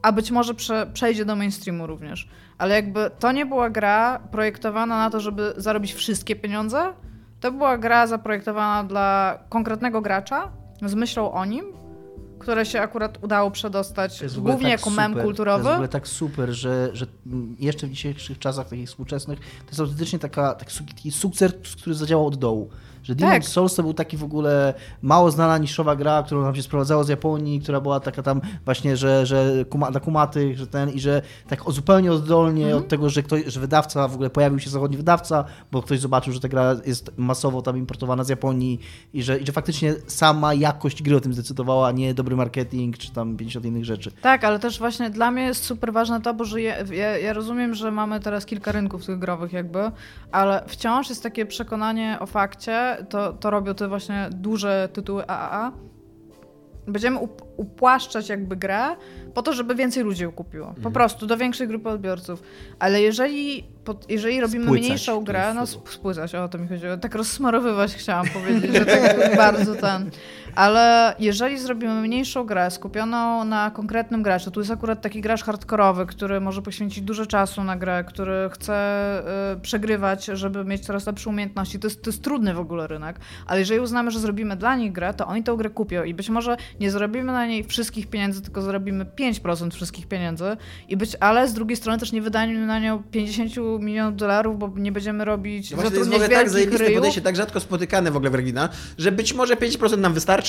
a 0.02 0.12
być 0.12 0.32
może 0.32 0.54
prze, 0.54 0.88
przejdzie 0.94 1.26
do 1.26 1.36
mainstreamu 1.36 1.88
również. 1.88 2.28
Ale 2.58 2.76
jakby 2.76 3.12
to 3.20 3.32
nie 3.32 3.46
była 3.46 3.70
gra 3.70 4.20
projektowana 4.32 4.98
na 4.98 5.10
to, 5.10 5.20
żeby 5.20 5.54
zarobić 5.58 5.94
wszystkie 5.94 6.36
pieniądze, 6.36 6.94
to 7.40 7.52
była 7.52 7.78
gra 7.78 8.08
zaprojektowana 8.08 8.84
dla 8.84 9.40
konkretnego 9.50 10.02
gracza 10.02 10.52
z 10.86 10.96
myślą 10.96 11.32
o 11.32 11.46
nim 11.46 11.66
które 12.40 12.66
się 12.66 12.82
akurat 12.82 13.24
udało 13.24 13.52
przedostać 13.52 14.24
głównie 14.38 14.62
tak 14.62 14.72
jako 14.72 14.90
mem 14.90 15.14
kulturowy. 15.14 15.64
To 15.64 15.70
jest 15.70 15.74
w 15.74 15.74
ogóle 15.74 15.88
tak 15.88 16.08
super, 16.08 16.50
że, 16.50 16.90
że 16.94 17.06
jeszcze 17.60 17.88
w 17.88 17.90
dzisiejszych 17.90 18.40
czasach 18.40 18.70
takich 18.70 18.88
współczesnych 18.88 19.40
to 19.40 19.70
jest 19.70 19.80
autentycznie 19.80 20.20
taka, 20.20 20.56
taki 20.56 21.12
sukces, 21.12 21.54
który 21.82 21.96
zadziałał 21.96 22.28
od 22.28 22.36
dołu. 22.36 22.70
Że 23.04 23.16
Demon's 23.16 23.30
tak. 23.30 23.46
Souls 23.46 23.76
to 23.76 23.84
był 23.84 23.94
taki 23.94 24.18
w 24.18 24.24
ogóle 24.24 24.74
mało 25.02 25.32
znana 25.32 25.58
niszowa 25.58 25.96
gra, 25.96 26.24
którą 26.24 26.42
nam 26.42 26.56
się 26.56 26.64
sprowadzało 26.64 27.04
z 27.04 27.10
Japonii, 27.10 27.62
która 27.62 27.82
była 27.82 28.00
taka 28.00 28.24
tam 28.24 28.42
właśnie, 28.66 28.98
że, 28.98 29.26
że 29.26 29.66
kuma, 29.70 29.92
dla 29.92 30.00
kumatych, 30.00 30.58
że 30.58 30.68
ten 30.68 30.90
i 30.90 31.00
że 31.00 31.22
tak 31.48 31.64
zupełnie 31.68 32.12
oddolnie 32.12 32.66
-hmm. 32.66 32.78
od 32.78 32.88
tego, 32.88 33.10
że 33.10 33.24
ktoś, 33.24 33.46
że 33.46 33.60
wydawca, 33.60 34.08
w 34.08 34.14
ogóle 34.14 34.30
pojawił 34.30 34.60
się 34.60 34.70
zachodni 34.70 34.98
wydawca, 34.98 35.46
bo 35.72 35.82
ktoś 35.82 36.00
zobaczył, 36.00 36.34
że 36.34 36.40
ta 36.40 36.48
gra 36.48 36.76
jest 36.86 37.12
masowo 37.18 37.62
tam 37.62 37.78
importowana 37.78 38.24
z 38.24 38.30
Japonii 38.30 38.80
i 39.14 39.24
że, 39.24 39.38
i 39.38 39.46
że 39.46 39.52
faktycznie 39.52 39.94
sama 40.08 40.54
jakość 40.54 41.04
gry 41.04 41.16
o 41.16 41.20
tym 41.20 41.34
zdecydowała, 41.34 41.88
a 41.88 41.92
nie 41.92 42.14
dobry 42.14 42.36
marketing 42.36 42.98
czy 42.98 43.12
tam 43.12 43.38
50 43.38 43.66
innych 43.66 43.86
rzeczy. 43.86 44.12
Tak, 44.22 44.44
ale 44.44 44.60
też 44.60 44.80
właśnie 44.80 45.10
dla 45.10 45.32
mnie 45.32 45.44
jest 45.44 45.64
super 45.64 45.94
ważne 45.94 46.22
to, 46.22 46.34
bo 46.34 46.46
że 46.46 46.62
ja, 46.62 46.76
ja, 46.92 47.18
ja 47.18 47.34
rozumiem, 47.34 47.76
że 47.76 47.92
mamy 47.92 48.20
teraz 48.20 48.46
kilka 48.46 48.72
rynków 48.72 49.06
tych 49.06 49.20
growych 49.20 49.54
jakby, 49.54 49.92
ale 50.32 50.64
wciąż 50.68 51.10
jest 51.10 51.24
takie 51.24 51.46
przekonanie 51.46 52.18
o 52.20 52.26
fakcie, 52.26 52.89
to, 53.10 53.34
to 53.34 53.50
robią 53.50 53.76
te 53.76 53.88
właśnie 53.88 54.30
duże 54.32 54.90
tytuły 54.94 55.28
AAA. 55.28 55.72
Będziemy 56.88 57.20
upłaszczać 57.58 58.30
jakby 58.30 58.56
grę 58.56 58.96
po 59.34 59.42
to, 59.42 59.54
żeby 59.54 59.76
więcej 59.76 60.04
ludzi 60.04 60.24
ją 60.24 60.32
kupiło. 60.32 60.68
Po 60.68 60.76
mhm. 60.76 60.94
prostu, 60.94 61.28
do 61.28 61.38
większej 61.38 61.68
grupy 61.68 61.90
odbiorców. 61.90 62.44
Ale 62.80 63.02
jeżeli, 63.02 63.64
jeżeli 64.10 64.42
robimy 64.42 64.66
spłycać, 64.66 64.86
mniejszą 64.86 65.24
grę, 65.24 65.54
no 65.54 65.68
spłycać, 65.68 66.36
o 66.36 66.50
to 66.50 66.58
mi 66.58 66.68
chodziło. 66.68 66.98
Tak 66.98 67.16
rozsmarowywać 67.16 67.96
chciałam 67.96 68.28
powiedzieć, 68.28 68.76
że 68.76 68.86
tak 68.86 69.38
bardzo 69.38 69.76
ten. 69.76 70.12
Ale 70.60 71.16
jeżeli 71.20 71.60
zrobimy 71.60 72.02
mniejszą 72.02 72.44
grę 72.44 72.72
skupioną 72.72 73.44
na 73.46 73.72
konkretnym 73.72 74.24
graczu, 74.24 74.52
tu 74.52 74.60
jest 74.60 74.72
akurat 74.72 75.02
taki 75.02 75.22
gracz 75.22 75.44
hardkorowy, 75.44 76.06
który 76.06 76.42
może 76.42 76.62
poświęcić 76.62 77.04
dużo 77.04 77.26
czasu 77.26 77.64
na 77.64 77.76
grę, 77.76 78.04
który 78.08 78.50
chce 78.54 78.74
y, 79.54 79.60
przegrywać, 79.60 80.26
żeby 80.26 80.66
mieć 80.66 80.86
coraz 80.86 81.08
lepsze 81.08 81.30
umiejętności. 81.30 81.80
To 81.80 81.88
jest, 81.88 82.02
to 82.04 82.10
jest 82.10 82.24
trudny 82.24 82.54
w 82.54 82.60
ogóle 82.60 82.88
rynek, 82.88 83.20
ale 83.46 83.60
jeżeli 83.60 83.80
uznamy, 83.80 84.12
że 84.12 84.20
zrobimy 84.20 84.56
dla 84.56 84.76
nich 84.76 84.92
grę, 84.92 85.14
to 85.14 85.28
oni 85.28 85.44
tę 85.44 85.56
grę 85.58 85.70
kupią 85.70 86.04
i 86.04 86.14
być 86.14 86.30
może 86.30 86.58
nie 86.80 86.92
zrobimy 86.92 87.32
na 87.32 87.46
niej 87.46 87.64
wszystkich 87.64 88.08
pieniędzy, 88.08 88.42
tylko 88.42 88.62
zrobimy 88.62 89.06
5% 89.06 89.72
wszystkich 89.72 90.08
pieniędzy, 90.08 90.58
i 90.90 90.98
być, 90.98 91.16
ale 91.20 91.48
z 91.48 91.54
drugiej 91.54 91.78
strony 91.78 92.00
też 92.00 92.12
nie 92.12 92.22
wydajemy 92.22 92.68
na 92.68 92.80
nią 92.80 93.04
50 93.12 93.52
milionów 93.80 94.16
dolarów, 94.16 94.60
bo 94.60 94.72
nie 94.76 94.92
będziemy 94.92 95.26
robić 95.26 95.72
no 95.72 95.78
właśnie, 95.78 95.92
to 95.92 95.98
jest 95.98 96.10
w 96.10 96.14
ogóle 96.14 96.30
tak 96.30 96.50
zajebiste 96.50 96.92
podejście, 96.92 97.22
tak 97.22 97.36
rzadko 97.36 97.60
spotykane 97.60 98.12
w 98.12 98.16
ogóle 98.16 98.30
w 98.30 98.36
Regina, 98.36 98.70
że 98.98 99.12
być 99.12 99.34
może 99.34 99.56
5% 99.56 99.98
nam 99.98 100.14
wystarczy? 100.14 100.49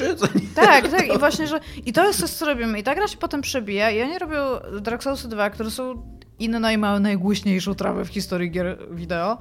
Tak, 0.54 0.88
tak 0.88 1.14
i 1.14 1.18
właśnie, 1.18 1.46
że 1.46 1.60
i 1.86 1.92
to 1.92 2.06
jest 2.06 2.20
to, 2.20 2.28
co 2.28 2.46
robimy. 2.46 2.78
I 2.78 2.82
ta 2.82 2.94
gra 2.94 3.08
się 3.08 3.16
potem 3.16 3.40
przebija. 3.40 3.90
I 3.90 4.02
oni 4.02 4.18
robią 4.18 4.36
Dark 4.80 5.02
Souls 5.02 5.26
2, 5.26 5.50
które 5.50 5.70
są 5.70 6.02
inne 6.38 6.74
i 6.74 6.78
mają 6.78 6.98
najgłośniejszą 6.98 7.74
trawę 7.74 8.04
w 8.04 8.08
historii 8.08 8.50
gier 8.50 8.78
wideo. 8.90 9.38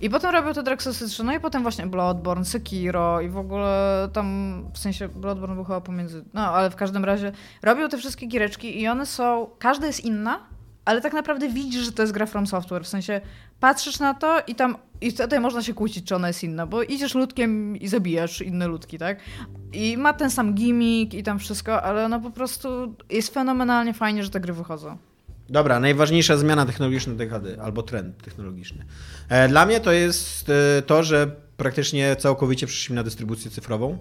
I 0.00 0.10
potem 0.10 0.30
robią 0.30 0.52
te 0.52 0.62
Dark 0.62 0.82
Souls 0.82 0.98
3, 0.98 1.24
no 1.24 1.32
i 1.32 1.40
potem 1.40 1.62
właśnie 1.62 1.86
Bloodborne, 1.86 2.44
Sekiro 2.44 3.20
i 3.20 3.28
w 3.28 3.36
ogóle 3.36 4.08
tam, 4.12 4.64
w 4.74 4.78
sensie 4.78 5.08
Bloodborne 5.08 5.54
był 5.54 5.64
chyba 5.64 5.80
pomiędzy, 5.80 6.24
no 6.34 6.40
ale 6.40 6.70
w 6.70 6.76
każdym 6.76 7.04
razie 7.04 7.32
robią 7.62 7.88
te 7.88 7.98
wszystkie 7.98 8.26
giereczki 8.26 8.80
i 8.80 8.88
one 8.88 9.06
są, 9.06 9.50
każda 9.58 9.86
jest 9.86 10.04
inna, 10.04 10.40
ale 10.84 11.00
tak 11.00 11.12
naprawdę 11.12 11.48
widzisz, 11.48 11.84
że 11.84 11.92
to 11.92 12.02
jest 12.02 12.12
gra 12.12 12.26
From 12.26 12.46
Software, 12.46 12.84
w 12.84 12.88
sensie 12.88 13.20
patrzysz 13.60 13.98
na 13.98 14.14
to 14.14 14.40
i 14.46 14.54
tam 14.54 14.76
i 15.02 15.12
tutaj 15.12 15.40
można 15.40 15.62
się 15.62 15.74
kłócić, 15.74 16.06
czy 16.06 16.16
ona 16.16 16.28
jest 16.28 16.44
inna, 16.44 16.66
bo 16.66 16.82
idziesz 16.82 17.14
ludkiem 17.14 17.76
i 17.76 17.88
zabijasz 17.88 18.42
inne 18.42 18.68
ludki, 18.68 18.98
tak? 18.98 19.18
I 19.72 19.96
ma 19.96 20.12
ten 20.12 20.30
sam 20.30 20.54
gimmick 20.54 21.14
i 21.14 21.22
tam 21.22 21.38
wszystko, 21.38 21.82
ale 21.82 22.08
no 22.08 22.20
po 22.20 22.30
prostu 22.30 22.94
jest 23.10 23.34
fenomenalnie 23.34 23.94
fajnie, 23.94 24.24
że 24.24 24.30
te 24.30 24.40
gry 24.40 24.52
wychodzą. 24.52 24.98
Dobra, 25.48 25.80
najważniejsza 25.80 26.36
zmiana 26.36 26.66
technologiczna 26.66 27.14
dekady, 27.14 27.60
albo 27.60 27.82
trend 27.82 28.22
technologiczny. 28.22 28.84
E, 29.28 29.48
dla 29.48 29.66
mnie 29.66 29.80
to 29.80 29.92
jest 29.92 30.50
e, 30.50 30.82
to, 30.82 31.02
że 31.02 31.36
praktycznie 31.56 32.16
całkowicie 32.16 32.66
przeszliśmy 32.66 32.96
na 32.96 33.02
dystrybucję 33.02 33.50
cyfrową. 33.50 33.98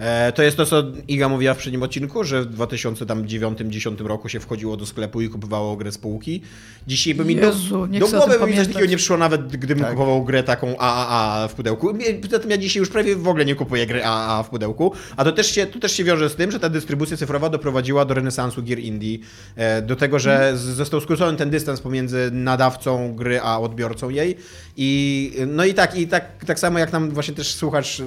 E, 0.00 0.32
to 0.32 0.42
jest 0.42 0.56
to, 0.56 0.66
co 0.66 0.82
Iga 1.08 1.28
mówiła 1.28 1.54
w 1.54 1.58
przednim 1.58 1.82
odcinku, 1.82 2.24
że 2.24 2.42
w 2.42 2.56
2009-2010 2.56 4.06
roku 4.06 4.28
się 4.28 4.40
wchodziło 4.40 4.76
do 4.76 4.86
sklepu 4.86 5.20
i 5.20 5.28
kupowało 5.28 5.76
grę 5.76 5.92
z 5.92 5.98
półki. 5.98 6.42
Dzisiaj 6.86 7.14
by 7.14 7.24
mi 7.24 7.34
Jezu, 7.34 7.86
do, 7.86 7.98
do 7.98 8.08
głowy 8.08 8.38
by 8.38 8.46
mi 8.46 8.56
coś 8.56 8.66
takiego 8.66 8.86
nie 8.86 8.96
przyszło, 8.96 9.16
nawet 9.16 9.48
gdybym 9.48 9.84
tak. 9.84 9.92
kupował 9.92 10.24
grę 10.24 10.42
taką 10.42 10.78
AAA 10.78 11.48
w 11.48 11.54
pudełku. 11.54 11.94
Poza 12.22 12.38
tym 12.38 12.50
ja 12.50 12.58
dzisiaj 12.58 12.80
już 12.80 12.88
prawie 12.88 13.16
w 13.16 13.28
ogóle 13.28 13.44
nie 13.44 13.54
kupuję 13.54 13.86
gry 13.86 14.04
AAA 14.04 14.42
w 14.42 14.50
pudełku, 14.50 14.92
a 15.16 15.24
to 15.24 15.32
też 15.32 15.54
się, 15.54 15.66
to 15.66 15.78
też 15.78 15.92
się 15.92 16.04
wiąże 16.04 16.30
z 16.30 16.36
tym, 16.36 16.50
że 16.50 16.60
ta 16.60 16.68
dystrybucja 16.68 17.16
cyfrowa 17.16 17.48
doprowadziła 17.48 18.04
do 18.04 18.14
renesansu 18.14 18.62
gier 18.62 18.78
indie, 18.78 19.18
e, 19.56 19.82
do 19.82 19.96
tego, 19.96 20.18
że 20.18 20.38
hmm. 20.38 20.56
został 20.56 21.00
skrócony 21.00 21.38
ten 21.38 21.50
dystans 21.50 21.80
pomiędzy 21.80 22.30
nadawcą 22.32 23.14
gry 23.14 23.40
a 23.40 23.58
odbiorcą 23.58 24.10
jej 24.10 24.36
i 24.82 25.32
no 25.46 25.64
i 25.64 25.74
tak, 25.74 25.98
i 25.98 26.08
tak, 26.08 26.44
tak 26.44 26.58
samo 26.58 26.78
jak 26.78 26.92
nam 26.92 27.10
właśnie 27.10 27.34
też 27.34 27.54
słuchacz 27.54 28.00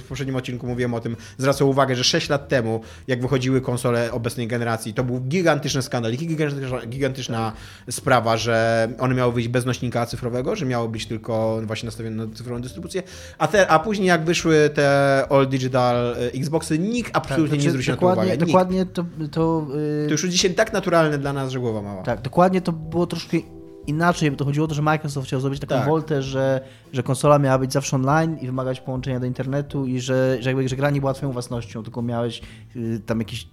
w 0.00 0.02
poprzednim 0.08 0.36
odcinku 0.36 0.66
mówiłem 0.66 0.94
o 0.94 1.00
tym, 1.00 1.16
zwracał 1.38 1.68
uwagę, 1.68 1.96
że 1.96 2.04
6 2.04 2.28
lat 2.28 2.48
temu, 2.48 2.80
jak 3.06 3.22
wychodziły 3.22 3.60
konsole 3.60 4.12
obecnej 4.12 4.48
generacji, 4.48 4.94
to 4.94 5.04
był 5.04 5.20
gigantyczny 5.20 5.82
skandal 5.82 6.12
i 6.12 6.16
gigantyczna, 6.16 6.86
gigantyczna 6.86 7.52
sprawa, 7.90 8.36
że 8.36 8.88
one 8.98 9.14
miały 9.14 9.32
wyjść 9.32 9.48
bez 9.48 9.64
nośnika 9.64 10.06
cyfrowego, 10.06 10.56
że 10.56 10.66
miało 10.66 10.88
być 10.88 11.06
tylko 11.06 11.60
właśnie 11.64 11.86
nastawione 11.86 12.26
na 12.26 12.34
cyfrową 12.34 12.62
dystrybucję, 12.62 13.02
a, 13.38 13.48
te, 13.48 13.68
a 13.68 13.78
później 13.78 14.08
jak 14.08 14.24
wyszły 14.24 14.70
te 14.74 15.24
all 15.30 15.46
digital 15.46 16.16
e, 16.18 16.32
Xboxy, 16.32 16.78
nikt 16.78 17.16
absolutnie 17.16 17.56
tak, 17.56 17.64
nie 17.64 17.70
zwrócił 17.70 17.94
na 17.94 18.00
to 18.00 18.06
uwagi. 18.06 18.38
Dokładnie 18.38 18.86
to... 18.86 19.04
To, 19.30 19.66
yy... 19.74 20.06
to 20.06 20.12
już 20.12 20.22
dzisiaj 20.22 20.54
tak 20.54 20.72
naturalne 20.72 21.18
dla 21.18 21.32
nas, 21.32 21.50
że 21.50 21.60
głowa 21.60 21.82
mała. 21.82 22.02
Tak, 22.02 22.20
dokładnie 22.20 22.60
to 22.60 22.72
było 22.72 23.06
troszkę 23.06 23.55
inaczej, 23.86 24.30
bo 24.30 24.36
to 24.36 24.44
chodziło 24.44 24.64
o 24.64 24.68
to, 24.68 24.74
że 24.74 24.82
Microsoft 24.82 25.26
chciał 25.26 25.40
zrobić 25.40 25.60
taką 25.60 25.74
tak. 25.74 25.86
woltę, 25.88 26.22
że, 26.22 26.60
że 26.92 27.02
konsola 27.02 27.38
miała 27.38 27.58
być 27.58 27.72
zawsze 27.72 27.96
online 27.96 28.38
i 28.40 28.46
wymagać 28.46 28.80
połączenia 28.80 29.20
do 29.20 29.26
internetu 29.26 29.86
i 29.86 30.00
że, 30.00 30.38
że, 30.40 30.50
jakby, 30.50 30.68
że 30.68 30.76
gra 30.76 30.90
nie 30.90 31.00
była 31.00 31.14
twoją 31.14 31.32
własnością, 31.32 31.82
tylko 31.82 32.02
miałeś 32.02 32.42
y, 32.76 33.00
tam 33.06 33.18
jakiś, 33.18 33.48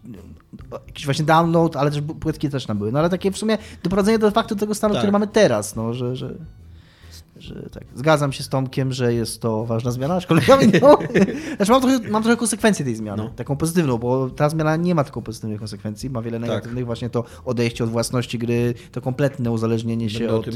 jakiś 0.87 1.05
właśnie 1.05 1.25
download, 1.25 1.75
ale 1.75 1.91
też 1.91 2.01
płytki 2.19 2.49
też 2.49 2.65
tam 2.65 2.77
były. 2.77 2.91
No 2.91 2.99
ale 2.99 3.09
takie 3.09 3.31
w 3.31 3.37
sumie 3.37 3.57
doprowadzenie 3.83 4.19
do 4.19 4.31
faktu 4.31 4.55
tego 4.55 4.75
stanu, 4.75 4.93
tak. 4.93 5.01
który 5.01 5.11
mamy 5.11 5.27
teraz, 5.27 5.75
no, 5.75 5.93
że, 5.93 6.15
że 6.15 6.35
że 7.37 7.69
tak, 7.71 7.83
zgadzam 7.95 8.33
się 8.33 8.43
z 8.43 8.49
Tomkiem, 8.49 8.93
że 8.93 9.13
jest 9.13 9.41
to 9.41 9.65
ważna 9.65 9.91
zmiana, 9.91 10.15
aczkolwiek 10.15 10.47
no, 10.81 10.97
znaczy 11.55 11.71
mam, 11.71 11.81
trochę, 11.81 11.99
mam 12.09 12.23
trochę 12.23 12.37
konsekwencję 12.37 12.85
tej 12.85 12.95
zmiany, 12.95 13.23
no. 13.23 13.29
taką 13.29 13.57
pozytywną, 13.57 13.97
bo 13.97 14.29
ta 14.29 14.49
zmiana 14.49 14.75
nie 14.75 14.95
ma 14.95 15.03
tylko 15.03 15.21
pozytywnych 15.21 15.59
konsekwencji, 15.59 16.09
ma 16.09 16.21
wiele 16.21 16.39
tak. 16.39 16.49
negatywnych, 16.49 16.81
tak. 16.81 16.85
właśnie 16.85 17.09
to 17.09 17.23
odejście 17.45 17.83
od 17.83 17.89
własności 17.89 18.39
gry, 18.39 18.73
to 18.91 19.01
kompletne 19.01 19.51
uzależnienie 19.51 20.09
się 20.09 20.29
od, 20.29 20.47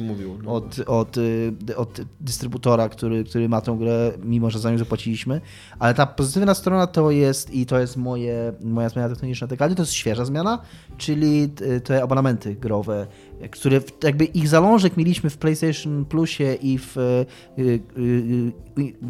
no. 0.43 0.53
od, 0.53 0.79
od, 0.87 1.17
y, 1.17 1.53
od, 1.77 2.01
dystrybutora, 2.19 2.89
który, 2.89 3.23
który 3.23 3.49
ma 3.49 3.61
tę 3.61 3.77
grę, 3.79 4.11
mimo 4.23 4.49
że 4.49 4.59
za 4.59 4.71
nią 4.71 4.77
zapłaciliśmy, 4.77 5.41
ale 5.79 5.93
ta 5.93 6.05
pozytywna 6.05 6.53
strona 6.53 6.87
to 6.87 7.11
jest, 7.11 7.53
i 7.53 7.65
to 7.65 7.79
jest 7.79 7.97
moje, 7.97 8.53
moja 8.61 8.89
zmiana 8.89 9.09
technologiczna 9.09 9.47
dekady, 9.47 9.75
to 9.75 9.81
jest 9.81 9.93
świeża 9.93 10.25
zmiana, 10.25 10.61
czyli 10.97 11.49
te 11.83 12.03
abonamenty 12.03 12.55
growe, 12.55 13.07
które 13.51 13.81
jakby 14.03 14.25
ich 14.25 14.47
zalążek 14.47 14.97
mieliśmy 14.97 15.29
w 15.29 15.37
PlayStation 15.37 16.05
Plusie 16.05 16.53
i 16.61 16.77
w 16.77 16.97
y, 16.97 17.25
y, 17.59 17.79
y, 17.97 18.53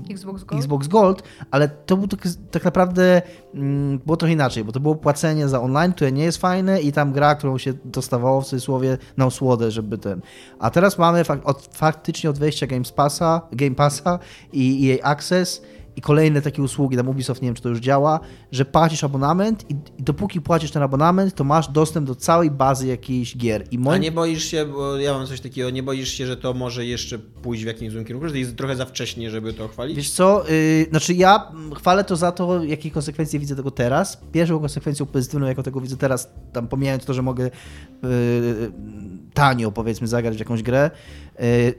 Xbox 0.09 0.43
Gold? 0.43 0.61
Xbox 0.61 0.87
Gold, 0.87 1.23
ale 1.51 1.67
to 1.67 1.97
był 1.97 2.07
tak, 2.07 2.19
tak 2.51 2.63
naprawdę 2.65 3.21
mm, 3.53 3.99
było 3.99 4.17
trochę 4.17 4.33
inaczej, 4.33 4.63
bo 4.63 4.71
to 4.71 4.79
było 4.79 4.95
płacenie 4.95 5.47
za 5.47 5.61
online, 5.61 5.93
które 5.93 6.11
nie 6.11 6.23
jest 6.23 6.37
fajne 6.37 6.81
i 6.81 6.91
tam 6.91 7.13
gra, 7.13 7.35
którą 7.35 7.57
się 7.57 7.73
dostawało 7.85 8.41
w 8.41 8.45
cudzysłowie 8.45 8.97
na 9.17 9.25
osłodę, 9.25 9.71
żeby 9.71 9.97
ten. 9.97 10.21
A 10.59 10.69
teraz 10.69 10.97
mamy 10.97 11.23
fak 11.23 11.39
od, 11.43 11.69
faktycznie 11.73 12.30
od 12.30 12.39
wejścia 12.39 12.67
Game 12.67 12.86
Passa, 12.95 13.41
Game 13.51 13.75
Passa 13.75 14.19
i 14.53 14.91
EA 14.91 15.11
Access 15.11 15.61
i 15.98 16.02
kolejne 16.02 16.41
takie 16.41 16.62
usługi, 16.62 16.98
tam 16.98 17.10
Ubisoft, 17.10 17.41
nie 17.41 17.48
wiem 17.48 17.56
czy 17.56 17.62
to 17.62 17.70
już 17.70 17.80
działa, 17.80 18.20
że 18.52 18.66
płacisz 18.66 19.04
abonament 19.04 19.66
i, 19.72 19.74
i 20.00 20.04
dopóki 20.04 20.41
płacisz 20.41 20.72
ten 20.72 20.84
abonament, 20.84 21.36
to 21.36 21.43
masz 21.43 21.68
dostęp 21.68 22.08
do 22.08 22.16
całej 22.16 22.52
bazy 22.52 22.88
jakichś 22.88 23.38
gier. 23.38 23.64
I 23.72 23.78
A 23.78 23.80
moim... 23.80 24.02
nie 24.02 24.12
boisz 24.12 24.43
się, 24.43 24.66
bo 24.66 24.98
ja 24.98 25.14
mam 25.14 25.28
coś 25.28 25.41
takiego, 25.41 25.70
nie 25.70 25.84
boisz 25.84 26.10
się, 26.10 26.28
że 26.28 26.38
to 26.38 26.54
może 26.54 26.86
jeszcze 26.86 27.20
pójść 27.20 27.64
w 27.64 27.68
jakimś 27.68 27.91
złym 27.91 28.06
kierunku, 28.06 28.30
że 28.30 28.39
jest 28.39 28.56
trochę 28.56 28.76
za 28.76 28.86
wcześnie, 28.86 29.32
żeby 29.32 29.54
to 29.54 29.68
chwalić? 29.68 29.98
Wiesz 29.98 30.10
co, 30.10 30.43
yy, 30.50 30.86
znaczy 30.89 31.14
ja 31.14 31.52
chwalę 31.76 32.04
to 32.04 32.16
za 32.16 32.32
to, 32.32 32.64
jakie 32.64 32.91
konsekwencje 32.91 33.39
widzę 33.39 33.56
tego 33.56 33.72
teraz. 33.72 34.22
Pierwszą 34.32 34.60
konsekwencją 34.60 35.06
pozytywną, 35.06 35.48
jaką 35.48 35.64
tego 35.64 35.82
widzę 35.82 35.98
teraz, 35.98 36.30
tam 36.54 36.68
pomijając 36.68 37.06
to, 37.06 37.14
że 37.14 37.22
mogę 37.22 37.43
yy, 37.43 38.72
tanio 39.34 39.72
powiedzmy 39.72 40.08
zagrać 40.08 40.36
w 40.36 40.39
jakąś 40.39 40.64
grę, 40.64 40.91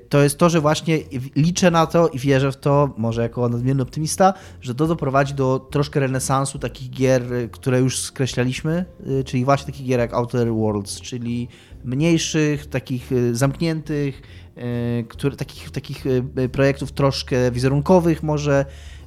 to 0.08 0.22
jest 0.22 0.38
to, 0.38 0.50
że 0.50 0.60
właśnie 0.60 0.98
liczę 1.36 1.70
na 1.70 1.86
to 1.86 2.08
i 2.08 2.18
wierzę 2.18 2.52
w 2.52 2.56
to, 2.56 2.94
może 2.96 3.22
jako 3.22 3.48
nadmierny 3.48 3.82
optymista, 3.82 4.34
że 4.60 4.74
to 4.74 4.86
doprowadzi 4.86 5.34
do 5.34 5.68
troszkę 5.70 6.00
renesansu 6.00 6.58
takich 6.58 6.90
gier, 6.90 7.32
y, 7.32 7.48
które 7.48 7.80
już 7.80 7.98
skreślaliśmy, 7.98 8.84
yy, 9.06 9.24
czyli 9.24 9.44
właśnie 9.44 9.66
takich 9.66 9.86
gier 9.86 10.00
jak 10.00 10.14
Outer 10.14 10.52
Worlds, 10.54 11.00
czyli 11.00 11.48
mniejszych, 11.84 12.66
takich 12.66 13.12
y, 13.12 13.36
zamkniętych, 13.36 14.22
y, 14.58 15.04
które, 15.08 15.36
takich, 15.36 15.70
takich 15.70 16.06
y, 16.06 16.24
y, 16.38 16.48
projektów 16.48 16.92
troszkę 16.92 17.50
wizerunkowych 17.50 18.22
może, 18.22 18.64
y, 18.68 18.97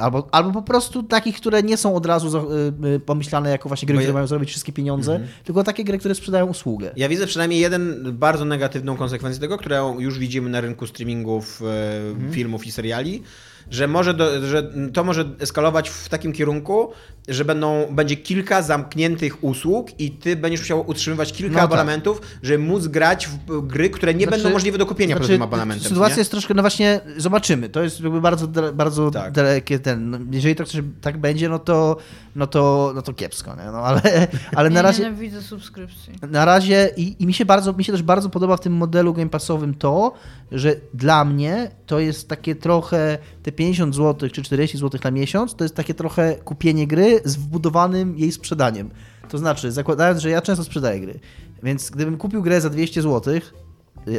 albo, 0.00 0.28
albo 0.32 0.52
po 0.52 0.62
prostu 0.62 1.02
takich, 1.02 1.36
które 1.36 1.62
nie 1.62 1.76
są 1.76 1.94
od 1.94 2.06
razu 2.06 2.38
y, 2.82 2.86
y, 2.86 3.00
pomyślane 3.00 3.50
jako 3.50 3.68
właśnie 3.68 3.86
gry, 3.86 3.94
ja- 3.96 4.00
które 4.02 4.14
mają 4.14 4.26
zrobić 4.26 4.48
wszystkie 4.50 4.72
pieniądze, 4.72 5.20
tylko 5.44 5.64
takie 5.64 5.84
gry, 5.84 5.98
które 5.98 6.14
sprzedają 6.14 6.46
usługę. 6.46 6.90
Ja 6.96 7.08
widzę 7.08 7.26
przynajmniej 7.26 7.60
jeden 7.60 8.12
bardzo 8.12 8.44
negatywną 8.44 8.96
konsekwencję 8.96 9.40
tego, 9.40 9.58
którą 9.58 9.98
już 10.00 10.18
widzimy 10.18 10.50
na 10.50 10.60
rynku 10.60 10.86
streamingów 10.86 11.62
e, 11.62 11.96
Mhm. 12.10 12.32
filmów 12.32 12.66
i 12.66 12.72
seriali, 12.72 13.22
że, 13.70 13.88
może 13.88 14.14
do, 14.14 14.46
że 14.46 14.72
to 14.92 15.04
może 15.04 15.24
eskalować 15.40 15.88
w 15.90 16.08
takim 16.08 16.32
kierunku, 16.32 16.90
że 17.28 17.44
będą, 17.44 17.86
będzie 17.90 18.16
kilka 18.16 18.62
zamkniętych 18.62 19.44
usług 19.44 20.00
i 20.00 20.10
ty 20.10 20.36
będziesz 20.36 20.60
musiał 20.60 20.84
utrzymywać 20.90 21.32
kilka 21.32 21.52
No 21.52 21.58
tak. 21.58 21.64
abonamentów, 21.64 22.20
żeby 22.42 22.58
móc 22.58 22.86
grać 22.86 23.28
w 23.48 23.66
gry, 23.66 23.90
które 23.90 24.14
nie 24.14 24.24
Znaczy- 24.24 24.36
będą 24.42 24.50
możliwe 24.52 24.78
do 24.78 24.86
kupienia 24.86 25.16
poza 25.16 25.28
tym 25.28 25.42
abonamentem. 25.42 25.88
Sytuacja 25.88 26.16
nie? 26.16 26.20
jest 26.20 26.30
troszkę, 26.30 26.54
no 26.54 26.62
właśnie, 26.62 27.00
zobaczymy. 27.16 27.68
To 27.68 27.82
jest 27.82 28.00
jakby 28.00 28.20
bardzo, 28.20 28.48
bardzo 28.74 29.10
Tak. 29.10 29.32
dalekie 29.32 29.78
ten. 29.78 30.10
No, 30.10 30.18
jeżeli 30.30 30.56
tak, 30.56 30.66
tak 31.00 31.18
będzie, 31.18 31.48
no 31.48 31.58
to, 31.58 31.96
no 32.36 32.46
to, 32.46 32.92
no 32.94 33.02
to 33.02 33.12
kiepsko, 33.12 33.56
nie? 33.56 33.64
No, 33.64 33.78
ale, 33.78 34.00
ale 34.56 34.70
na 34.70 34.76
Ja 34.76 34.82
razie. 34.82 35.02
nienawidzę 35.02 35.42
subskrypcji. 35.42 36.12
Na 36.30 36.44
razie 36.44 36.90
i, 36.96 37.22
i 37.22 37.26
mi 37.26 37.34
się 37.34 37.44
bardzo, 37.44 37.72
mi 37.72 37.84
się 37.84 37.92
też 37.92 38.02
bardzo 38.02 38.28
podoba 38.30 38.56
w 38.56 38.60
tym 38.60 38.72
modelu 38.72 39.14
Game 39.14 39.30
Passowym 39.30 39.74
to, 39.74 40.12
że 40.52 40.76
dla 40.94 41.24
mnie 41.24 41.70
to 41.86 41.98
jest 41.98 42.28
takie 42.28 42.54
trochę 42.54 43.18
te 43.42 43.52
50 43.52 43.94
zł 43.94 44.30
czy 44.30 44.42
40 44.42 44.78
zł 44.78 45.00
na 45.04 45.10
miesiąc, 45.10 45.54
to 45.54 45.64
jest 45.64 45.74
takie 45.74 45.94
trochę 45.94 46.34
kupienie 46.34 46.86
gry 46.86 47.20
z 47.24 47.36
wbudowanym 47.36 48.18
jej 48.18 48.32
sprzedaniem. 48.32 48.90
To 49.28 49.38
znaczy, 49.38 49.72
zakładając, 49.72 50.20
że 50.20 50.30
ja 50.30 50.42
często 50.42 50.64
sprzedaję 50.64 51.00
gry, 51.00 51.20
więc 51.62 51.90
gdybym 51.90 52.16
kupił 52.16 52.42
grę 52.42 52.60
za 52.60 52.70
200 52.70 53.02
zł, 53.02 53.34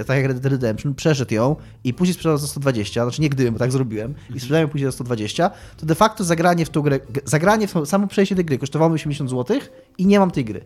tak 0.07 0.17
jak 0.17 0.25
Red 0.25 0.39
Dead 0.39 0.51
Redemption, 0.51 0.95
przeszedł 0.95 1.33
ją 1.33 1.55
i 1.83 1.93
później 1.93 2.13
sprzedał 2.13 2.37
za 2.37 2.47
120, 2.47 3.03
znaczy 3.03 3.21
nie 3.21 3.29
gdybym, 3.29 3.53
bo 3.53 3.59
tak 3.59 3.71
zrobiłem, 3.71 4.13
i 4.35 4.39
sprzedałem 4.39 4.69
później 4.69 4.87
za 4.87 4.91
120, 4.91 5.51
to 5.77 5.85
de 5.85 5.95
facto 5.95 6.23
zagranie 6.23 6.65
w 6.65 6.69
tą 6.69 6.81
grę, 6.81 6.99
zagranie 7.25 7.67
w 7.67 7.73
samo 7.85 8.07
przejście 8.07 8.35
tej 8.35 8.45
gry 8.45 8.57
kosztowało 8.57 8.89
mi 8.89 8.95
80 8.95 9.29
zł 9.29 9.59
i 9.97 10.05
nie 10.05 10.19
mam 10.19 10.31
tej 10.31 10.45
gry. 10.45 10.65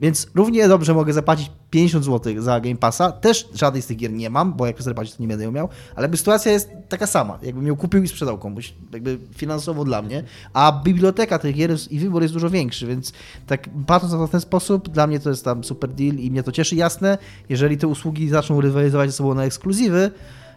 Więc 0.00 0.26
równie 0.34 0.68
dobrze 0.68 0.94
mogę 0.94 1.12
zapłacić 1.12 1.50
50 1.70 2.04
zł 2.04 2.34
za 2.38 2.60
Game 2.60 2.76
Passa. 2.76 3.12
Też 3.12 3.48
żadnej 3.54 3.82
z 3.82 3.86
tych 3.86 3.96
gier 3.96 4.12
nie 4.12 4.30
mam, 4.30 4.54
bo 4.54 4.66
jak 4.66 4.82
zapłacić, 4.82 5.14
to 5.14 5.22
nie 5.22 5.28
będę 5.28 5.44
ją 5.44 5.52
miał. 5.52 5.68
Ale 5.94 6.04
jakby 6.04 6.16
sytuacja 6.16 6.52
jest 6.52 6.70
taka 6.88 7.06
sama. 7.06 7.38
Jakbym 7.42 7.66
ją 7.66 7.76
kupił 7.76 8.02
i 8.02 8.08
sprzedał 8.08 8.38
komuś. 8.38 8.74
Jakby 8.92 9.18
finansowo 9.36 9.84
dla 9.84 10.02
mnie. 10.02 10.24
A 10.52 10.80
biblioteka 10.84 11.38
tych 11.38 11.56
gier 11.56 11.76
i 11.90 11.98
wybór 11.98 12.22
jest 12.22 12.34
dużo 12.34 12.50
większy, 12.50 12.86
więc 12.86 13.12
tak 13.46 13.68
patrząc 13.86 14.12
na 14.12 14.18
to 14.18 14.26
w 14.26 14.30
ten 14.30 14.40
sposób, 14.40 14.88
dla 14.88 15.06
mnie 15.06 15.20
to 15.20 15.30
jest 15.30 15.44
tam 15.44 15.64
super 15.64 15.90
deal 15.90 16.16
i 16.16 16.30
mnie 16.30 16.42
to 16.42 16.52
cieszy. 16.52 16.76
Jasne, 16.76 17.18
jeżeli 17.48 17.78
te 17.78 17.86
usługi 17.86 18.28
zaczną 18.28 18.60
rywalizować 18.60 19.10
ze 19.10 19.16
sobą 19.16 19.34
na 19.34 19.44
ekskluzywy, 19.44 20.10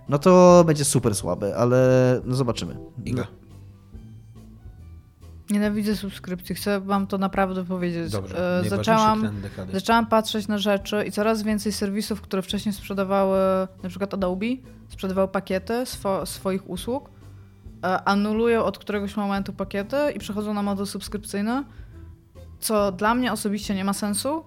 no 0.09 0.19
to 0.19 0.63
będzie 0.67 0.85
super 0.85 1.15
słabe, 1.15 1.55
ale 1.57 2.21
no 2.25 2.35
zobaczymy. 2.35 2.77
Iga. 3.05 3.27
Nienawidzę 5.53 5.95
subskrypcji, 5.95 6.55
chcę 6.55 6.79
wam 6.79 7.07
to 7.07 7.17
naprawdę 7.17 7.65
powiedzieć. 7.65 8.11
Dobrze, 8.11 8.59
E, 8.59 8.69
zaczęłam, 8.69 9.29
zaczęłam 9.73 10.05
patrzeć 10.05 10.47
na 10.47 10.57
rzeczy 10.57 11.03
i 11.07 11.11
coraz 11.11 11.43
więcej 11.43 11.71
serwisów, 11.71 12.21
które 12.21 12.41
wcześniej 12.41 12.73
sprzedawały, 12.73 13.37
na 13.83 13.89
przykład 13.89 14.13
Adobe, 14.13 14.45
sprzedawały 14.89 15.27
pakiety 15.27 15.85
swo, 15.85 16.25
swoich 16.25 16.69
usług, 16.69 17.09
e, 17.83 18.03
anulują 18.03 18.63
od 18.63 18.77
któregoś 18.77 19.15
momentu 19.15 19.53
pakiety 19.53 19.97
i 20.15 20.19
przechodzą 20.19 20.53
na 20.53 20.63
model 20.63 20.85
subskrypcyjny, 20.85 21.63
co 22.59 22.91
dla 22.91 23.15
mnie 23.15 23.31
osobiście 23.33 23.75
nie 23.75 23.83
ma 23.83 23.93
sensu. 23.93 24.43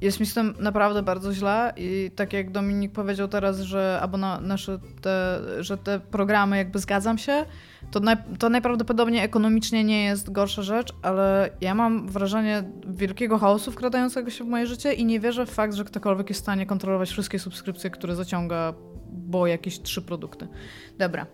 Jest 0.00 0.20
mi 0.20 0.26
z 0.26 0.34
tym 0.34 0.54
naprawdę 0.60 1.02
bardzo 1.02 1.34
źle 1.34 1.72
i 1.76 2.10
tak 2.16 2.32
jak 2.32 2.50
Dominik 2.50 2.92
powiedział 2.92 3.28
teraz, 3.28 3.60
że 3.60 3.98
abona, 4.02 4.40
nasze 4.40 4.78
te, 5.00 5.40
że 5.60 5.78
te 5.78 6.00
programy 6.00 6.56
jakby 6.56 6.78
zgadzam 6.78 7.18
się, 7.18 7.44
to, 7.90 8.00
naj, 8.00 8.16
to 8.38 8.48
najprawdopodobniej 8.48 9.24
ekonomicznie 9.24 9.84
nie 9.84 10.04
jest 10.04 10.32
gorsza 10.32 10.62
rzecz, 10.62 10.92
ale 11.02 11.50
ja 11.60 11.74
mam 11.74 12.08
wrażenie 12.08 12.64
wielkiego 12.86 13.38
chaosu 13.38 13.72
wkradającego 13.72 14.30
się 14.30 14.44
w 14.44 14.48
moje 14.48 14.66
życie 14.66 14.92
i 14.92 15.04
nie 15.04 15.20
wierzę 15.20 15.46
w 15.46 15.50
fakt, 15.50 15.74
że 15.74 15.84
ktokolwiek 15.84 16.28
jest 16.28 16.40
w 16.40 16.44
stanie 16.44 16.66
kontrolować 16.66 17.10
wszystkie 17.10 17.38
subskrypcje, 17.38 17.90
które 17.90 18.14
zaciąga, 18.14 18.74
bo 19.10 19.46
jakieś 19.46 19.82
trzy 19.82 20.02
produkty. 20.02 20.48
Dobra. 20.98 21.26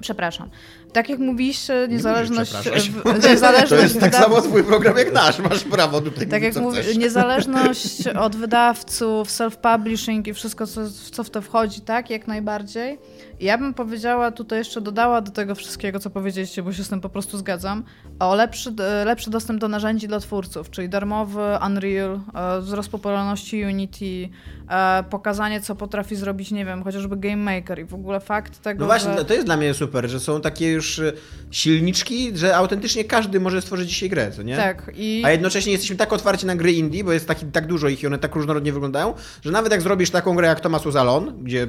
Przepraszam. 0.00 0.50
Tak 0.92 1.08
jak 1.08 1.18
mówiliście, 1.18 1.86
niezależność. 1.90 2.52
przepraszać. 2.54 2.90
w- 2.90 3.28
niezależność 3.28 3.68
To 3.70 3.74
jest 3.82 4.00
tak 4.00 4.12
wydaw- 4.12 4.22
samo 4.22 4.42
twój 4.42 4.64
program 4.64 4.96
jak 4.96 5.12
nasz, 5.12 5.38
masz 5.38 5.64
prawo 5.64 6.00
tutaj 6.00 6.26
tak 6.26 6.42
jak 6.42 6.52
chcesz. 6.54 6.96
niezależność 6.96 8.06
od 8.26 8.36
wydawców, 8.36 9.28
self-publishing 9.28 10.28
i 10.28 10.34
wszystko, 10.34 10.66
co, 10.66 10.80
co 11.12 11.24
w 11.24 11.30
to 11.30 11.42
wchodzi, 11.42 11.80
tak, 11.80 12.10
jak 12.10 12.26
najbardziej. 12.26 12.98
Ja 13.40 13.58
bym 13.58 13.74
powiedziała, 13.74 14.30
tutaj 14.30 14.58
jeszcze 14.58 14.80
dodała 14.80 15.20
do 15.20 15.30
tego 15.30 15.54
wszystkiego, 15.54 15.98
co 15.98 16.10
powiedzieliście, 16.10 16.62
bo 16.62 16.72
się 16.72 16.84
z 16.84 16.88
tym 16.88 17.00
po 17.00 17.08
prostu 17.08 17.38
zgadzam, 17.38 17.84
o 18.18 18.34
lepszy, 18.34 18.72
lepszy 19.04 19.30
dostęp 19.30 19.60
do 19.60 19.68
narzędzi 19.68 20.08
dla 20.08 20.20
twórców, 20.20 20.70
czyli 20.70 20.88
darmowy 20.88 21.42
Unreal, 21.66 22.20
e, 22.34 22.60
wzrost 22.60 22.88
popularności 22.88 23.64
Unity, 23.64 24.28
e, 24.70 25.04
pokazanie, 25.10 25.60
co 25.60 25.74
potrafi 25.74 26.16
zrobić, 26.16 26.50
nie 26.50 26.64
wiem, 26.64 26.82
chociażby 26.84 27.16
Game 27.16 27.36
Maker 27.36 27.78
i 27.80 27.84
w 27.84 27.94
ogóle 27.94 28.20
fakt 28.20 28.58
tego, 28.62 28.80
No 28.80 28.86
właśnie, 28.86 29.14
że... 29.18 29.24
to 29.24 29.34
jest 29.34 29.46
dla 29.46 29.56
mnie 29.56 29.74
super, 29.74 30.08
że 30.08 30.20
są 30.20 30.40
takie 30.40 30.66
już 30.76 30.98
y, 30.98 31.12
silniczki, 31.50 32.32
że 32.34 32.56
autentycznie 32.56 33.04
każdy 33.04 33.40
może 33.40 33.62
stworzyć 33.62 33.88
dzisiaj 33.88 34.08
grę, 34.08 34.32
co 34.36 34.42
nie? 34.42 34.56
Tak, 34.56 34.92
i... 34.94 35.22
A 35.24 35.30
jednocześnie 35.30 35.72
jesteśmy 35.72 35.96
tak 35.96 36.12
otwarci 36.12 36.46
na 36.46 36.56
gry 36.56 36.72
indie, 36.72 37.04
bo 37.04 37.12
jest 37.12 37.28
taki, 37.28 37.46
tak 37.46 37.66
dużo 37.66 37.88
ich 37.88 38.02
i 38.02 38.06
one 38.06 38.18
tak 38.18 38.34
różnorodnie 38.34 38.72
wyglądają, 38.72 39.14
że 39.44 39.50
nawet 39.50 39.72
jak 39.72 39.82
zrobisz 39.82 40.10
taką 40.10 40.36
grę 40.36 40.48
jak 40.48 40.60
Thomas 40.60 40.86
Uzalon, 40.86 41.44
gdzie 41.44 41.66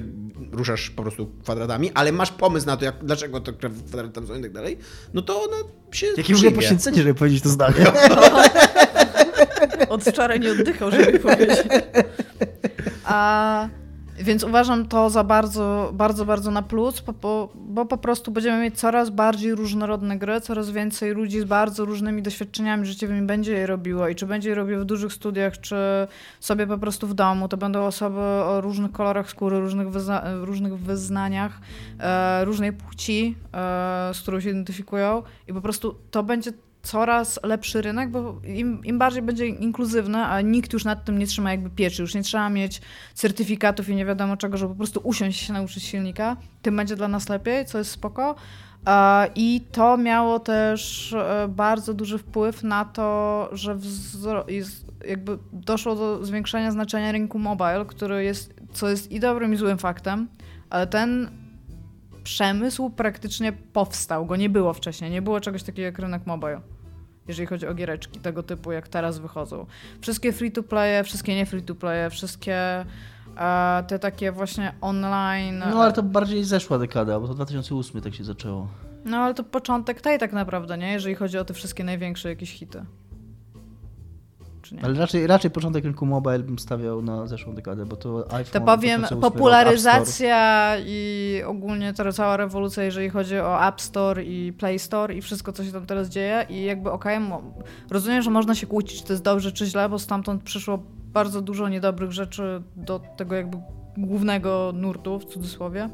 ruszasz 0.51 0.89
po 0.89 1.01
prostu 1.01 1.31
kwadratami, 1.43 1.91
ale 1.93 2.11
masz 2.11 2.31
pomysł 2.31 2.65
na 2.65 2.77
to, 2.77 2.85
jak, 2.85 2.95
dlaczego 3.03 3.39
to 3.39 3.53
kwadraty 3.53 4.13
tam 4.13 4.27
są 4.27 4.35
i 4.35 4.41
tak 4.41 4.51
dalej, 4.51 4.77
no 5.13 5.21
to 5.21 5.43
ona 5.43 5.57
się 5.91 6.07
Jakie 6.17 6.33
w 6.33 6.37
ogóle 6.37 6.51
poświęcenie, 6.51 6.97
żeby 6.97 7.13
powiedzieć 7.13 7.43
to 7.43 7.49
zdanie. 7.49 7.75
Od 9.89 10.03
wczoraj 10.03 10.39
nie 10.39 10.51
oddychał, 10.51 10.91
żeby 10.91 11.19
powiedzieć. 11.19 11.57
A, 13.03 13.69
więc 14.19 14.43
uważam 14.43 14.87
to 14.87 15.09
za 15.09 15.23
bardzo, 15.23 15.91
bardzo, 15.93 16.25
bardzo 16.25 16.51
na 16.51 16.61
plus, 16.61 17.01
bo, 17.01 17.13
bo, 17.13 17.49
bo 17.55 17.85
po 17.85 17.97
prostu 17.97 18.31
będziemy 18.31 18.63
mieć 18.63 18.79
coraz 18.79 19.09
bardziej 19.09 19.55
różnorodne 19.55 20.17
gry, 20.17 20.41
coraz 20.41 20.69
więcej 20.69 21.13
ludzi 21.13 21.39
z 21.39 21.43
bardzo 21.43 21.85
różnymi 21.85 22.21
doświadczeniami 22.21 22.85
życiowymi 22.85 23.27
będzie 23.27 23.53
je 23.53 23.67
robiło 23.67 24.07
i 24.07 24.15
czy 24.15 24.25
będzie 24.25 24.49
je 24.49 24.55
robiło 24.55 24.81
w 24.81 24.85
dużych 24.85 25.13
studiach, 25.13 25.59
czy 25.59 25.75
sobie 26.39 26.67
po 26.67 26.77
prostu 26.77 27.07
w 27.07 27.13
domu. 27.13 27.47
To 27.47 27.57
będą 27.57 27.85
osoby 27.85 28.19
o 28.19 28.61
różnych 28.61 28.91
kolorach 28.91 29.29
skóry, 29.29 29.59
różnych, 29.59 29.89
wyzna 29.89 30.23
różnych 30.41 30.77
wyznaniach, 30.77 31.61
e, 31.99 32.45
różnej 32.45 32.73
płci, 32.73 33.35
e, 33.53 34.13
z 34.13 34.21
którą 34.21 34.39
się 34.39 34.49
identyfikują 34.49 35.23
i 35.47 35.53
po 35.53 35.61
prostu 35.61 35.95
to 36.11 36.23
będzie 36.23 36.51
coraz 36.87 37.39
lepszy 37.43 37.81
rynek, 37.81 38.09
bo 38.09 38.41
im, 38.43 38.85
im 38.85 38.99
bardziej 38.99 39.21
będzie 39.21 39.47
inkluzywny, 39.47 40.17
a 40.17 40.41
nikt 40.41 40.73
już 40.73 40.85
nad 40.85 41.05
tym 41.05 41.19
nie 41.19 41.27
trzyma 41.27 41.51
jakby 41.51 41.69
pieczy, 41.69 42.01
już 42.01 42.15
nie 42.15 42.23
trzeba 42.23 42.49
mieć 42.49 42.81
certyfikatów 43.13 43.89
i 43.89 43.95
nie 43.95 44.05
wiadomo 44.05 44.37
czego, 44.37 44.57
żeby 44.57 44.73
po 44.73 44.77
prostu 44.77 45.01
usiąść 45.03 45.45
się 45.45 45.53
nauczyć 45.53 45.83
silnika, 45.83 46.37
tym 46.61 46.75
będzie 46.75 46.95
dla 46.95 47.07
nas 47.07 47.29
lepiej, 47.29 47.65
co 47.65 47.77
jest 47.77 47.91
spoko. 47.91 48.35
I 49.35 49.61
to 49.71 49.97
miało 49.97 50.39
też 50.39 51.13
e, 51.13 51.47
bardzo 51.49 51.93
duży 51.93 52.17
wpływ 52.17 52.63
na 52.63 52.85
to, 52.85 53.49
że 53.51 53.77
jakby 55.07 55.37
doszło 55.53 55.95
do 55.95 56.25
zwiększenia 56.25 56.71
znaczenia 56.71 57.11
rynku 57.11 57.39
mobile, 57.39 57.85
który 57.87 58.23
jest, 58.23 58.53
co 58.73 58.89
jest 58.89 59.11
i 59.11 59.19
dobrym 59.19 59.53
i 59.53 59.57
złym 59.57 59.77
faktem, 59.77 60.27
ale 60.69 60.87
ten 60.87 61.29
przemysł 62.23 62.89
praktycznie 62.89 63.51
powstał, 63.53 64.25
go 64.25 64.35
nie 64.35 64.49
było 64.49 64.73
wcześniej, 64.73 65.11
nie 65.11 65.21
było 65.21 65.39
czegoś 65.39 65.63
takiego 65.63 65.85
jak 65.85 65.99
rynek 65.99 66.25
mobile. 66.25 66.61
Jeżeli 67.27 67.47
chodzi 67.47 67.67
o 67.67 67.73
giereczki 67.73 68.19
tego 68.19 68.43
typu, 68.43 68.71
jak 68.71 68.87
teraz 68.87 69.19
wychodzą. 69.19 69.65
Wszystkie 70.01 70.33
free-to-playe, 70.33 71.03
wszystkie 71.03 71.35
nie 71.35 71.45
free-to-playe, 71.45 72.09
wszystkie 72.09 72.85
e, 73.37 73.83
te 73.87 73.99
takie 73.99 74.31
właśnie 74.31 74.73
online... 74.81 75.63
No 75.69 75.83
ale 75.83 75.93
to 75.93 76.03
bardziej 76.03 76.43
zeszła 76.43 76.77
dekada, 76.77 77.19
bo 77.19 77.27
to 77.27 77.33
2008 77.33 78.01
tak 78.01 78.15
się 78.15 78.23
zaczęło. 78.23 78.67
No 79.05 79.17
ale 79.17 79.33
to 79.33 79.43
początek 79.43 80.01
tej 80.01 80.19
tak 80.19 80.33
naprawdę, 80.33 80.77
nie? 80.77 80.91
Jeżeli 80.93 81.15
chodzi 81.15 81.37
o 81.37 81.45
te 81.45 81.53
wszystkie 81.53 81.83
największe 81.83 82.29
jakieś 82.29 82.53
hity. 82.53 82.85
Czy 84.67 84.75
nie? 84.75 84.85
Ale 84.85 84.93
raczej, 84.93 85.27
raczej 85.27 85.51
początek 85.51 85.83
rynku 85.83 86.05
mobile 86.05 86.39
bym 86.39 86.59
stawiał 86.59 87.01
na 87.01 87.27
zeszłą 87.27 87.55
dekadę, 87.55 87.85
bo 87.85 87.95
to 87.95 88.33
iPhone... 88.33 88.53
To 88.53 88.61
powiem, 88.61 89.01
2008 89.01 89.01
rok, 89.01 89.03
App 89.03 89.07
Store. 89.07 89.31
popularyzacja 89.31 90.73
i 90.85 91.41
ogólnie 91.45 91.93
ta 91.93 92.11
cała 92.11 92.37
rewolucja, 92.37 92.83
jeżeli 92.83 93.09
chodzi 93.09 93.39
o 93.39 93.67
App 93.67 93.81
Store 93.81 94.23
i 94.23 94.53
Play 94.53 94.79
Store 94.79 95.15
i 95.15 95.21
wszystko, 95.21 95.53
co 95.53 95.63
się 95.63 95.71
tam 95.71 95.85
teraz 95.85 96.09
dzieje 96.09 96.45
i 96.49 96.63
jakby 96.63 96.91
okej, 96.91 97.19
rozumiem, 97.89 98.21
że 98.21 98.29
można 98.29 98.55
się 98.55 98.67
kłócić, 98.67 98.99
czy 98.99 99.07
to 99.07 99.13
jest 99.13 99.23
dobrze, 99.23 99.51
czy 99.51 99.65
źle, 99.65 99.89
bo 99.89 99.99
stamtąd 99.99 100.43
przyszło 100.43 100.79
bardzo 101.13 101.41
dużo 101.41 101.69
niedobrych 101.69 102.11
rzeczy 102.11 102.61
do 102.75 103.01
tego 103.17 103.35
jakby 103.35 103.57
głównego 103.97 104.71
nurtu, 104.75 105.19
w 105.19 105.25
cudzysłowie. 105.25 105.89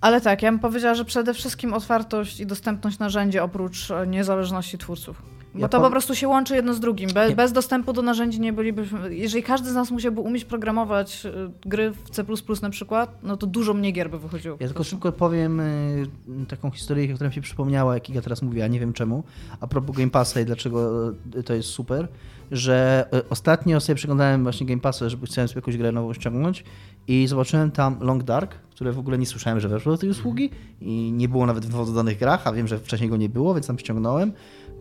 Ale 0.00 0.20
tak, 0.20 0.42
ja 0.42 0.50
bym 0.50 0.60
powiedziała, 0.60 0.94
że 0.94 1.04
przede 1.04 1.34
wszystkim 1.34 1.74
otwartość 1.74 2.40
i 2.40 2.46
dostępność 2.46 2.98
narzędzi 2.98 3.38
oprócz 3.38 3.88
niezależności 4.06 4.78
twórców. 4.78 5.22
Bo 5.54 5.60
Ja 5.60 5.68
to 5.68 5.78
po- 5.78 5.84
po 5.84 5.90
prostu 5.90 6.14
się 6.14 6.28
łączy 6.28 6.54
jedno 6.54 6.74
z 6.74 6.80
drugim. 6.80 7.10
Be, 7.14 7.28
Nie. 7.28 7.36
bez 7.36 7.52
dostępu 7.52 7.92
do 7.92 8.02
narzędzi 8.02 8.40
nie 8.40 8.52
bylibyśmy. 8.52 9.14
Jeżeli 9.14 9.42
każdy 9.42 9.70
z 9.70 9.74
nas 9.74 9.90
musiałby 9.90 10.20
umieć 10.20 10.44
programować 10.44 11.26
y, 11.26 11.68
gry 11.68 11.90
w 11.90 12.10
C 12.10 12.24
na 12.62 12.70
przykład, 12.70 13.18
no 13.22 13.36
to 13.36 13.46
dużo 13.46 13.74
mniej 13.74 13.92
gier 13.92 14.10
by 14.10 14.18
wychodziło. 14.18 14.56
Ja 14.60 14.66
tylko 14.66 14.84
szybko 14.84 15.12
powiem 15.12 15.60
y, 15.60 16.06
taką 16.48 16.70
historię, 16.70 17.14
która 17.14 17.28
mi 17.28 17.34
się 17.34 17.40
przypomniała, 17.40 17.94
jak 17.94 18.10
Iga 18.10 18.20
teraz 18.20 18.42
mówiła, 18.42 18.66
nie 18.66 18.80
wiem 18.80 18.92
czemu, 18.92 19.22
a 19.60 19.66
propos 19.66 19.96
Game 19.96 20.10
Passa 20.10 20.40
i 20.40 20.44
dlaczego 20.44 21.08
y, 21.36 21.42
to 21.42 21.54
jest 21.54 21.68
super, 21.68 22.08
że 22.50 23.08
ostatnio 23.30 23.80
sobie 23.80 23.96
przeglądałem 23.96 24.42
właśnie 24.42 24.66
Game 24.66 24.80
Passa, 24.80 25.08
żeby 25.08 25.26
chciałem 25.26 25.48
sobie 25.48 25.58
jakąś 25.58 25.76
grę 25.76 25.92
nową 25.92 26.14
ściągnąć 26.14 26.64
i 27.08 27.26
zobaczyłem 27.26 27.70
tam 27.70 27.96
Long 28.00 28.22
Dark, 28.22 28.54
które 28.70 28.92
w 28.92 28.98
ogóle 28.98 29.18
nie 29.18 29.26
słyszałem, 29.26 29.60
że 29.60 29.68
weszło 29.68 29.92
do 29.92 29.98
tej 29.98 30.10
usługi 30.10 30.50
i 30.80 31.12
nie 31.12 31.28
było 31.28 31.46
nawet 31.46 31.66
w 31.66 31.86
dodanych 31.86 32.18
grach, 32.18 32.46
a 32.46 32.52
wiem, 32.52 32.68
że 32.68 32.78
wcześniej 32.78 33.10
go 33.10 33.16
nie 33.16 33.28
było, 33.28 33.54
więc 33.54 33.66
tam 33.66 33.78
ściągnąłem. 33.78 34.32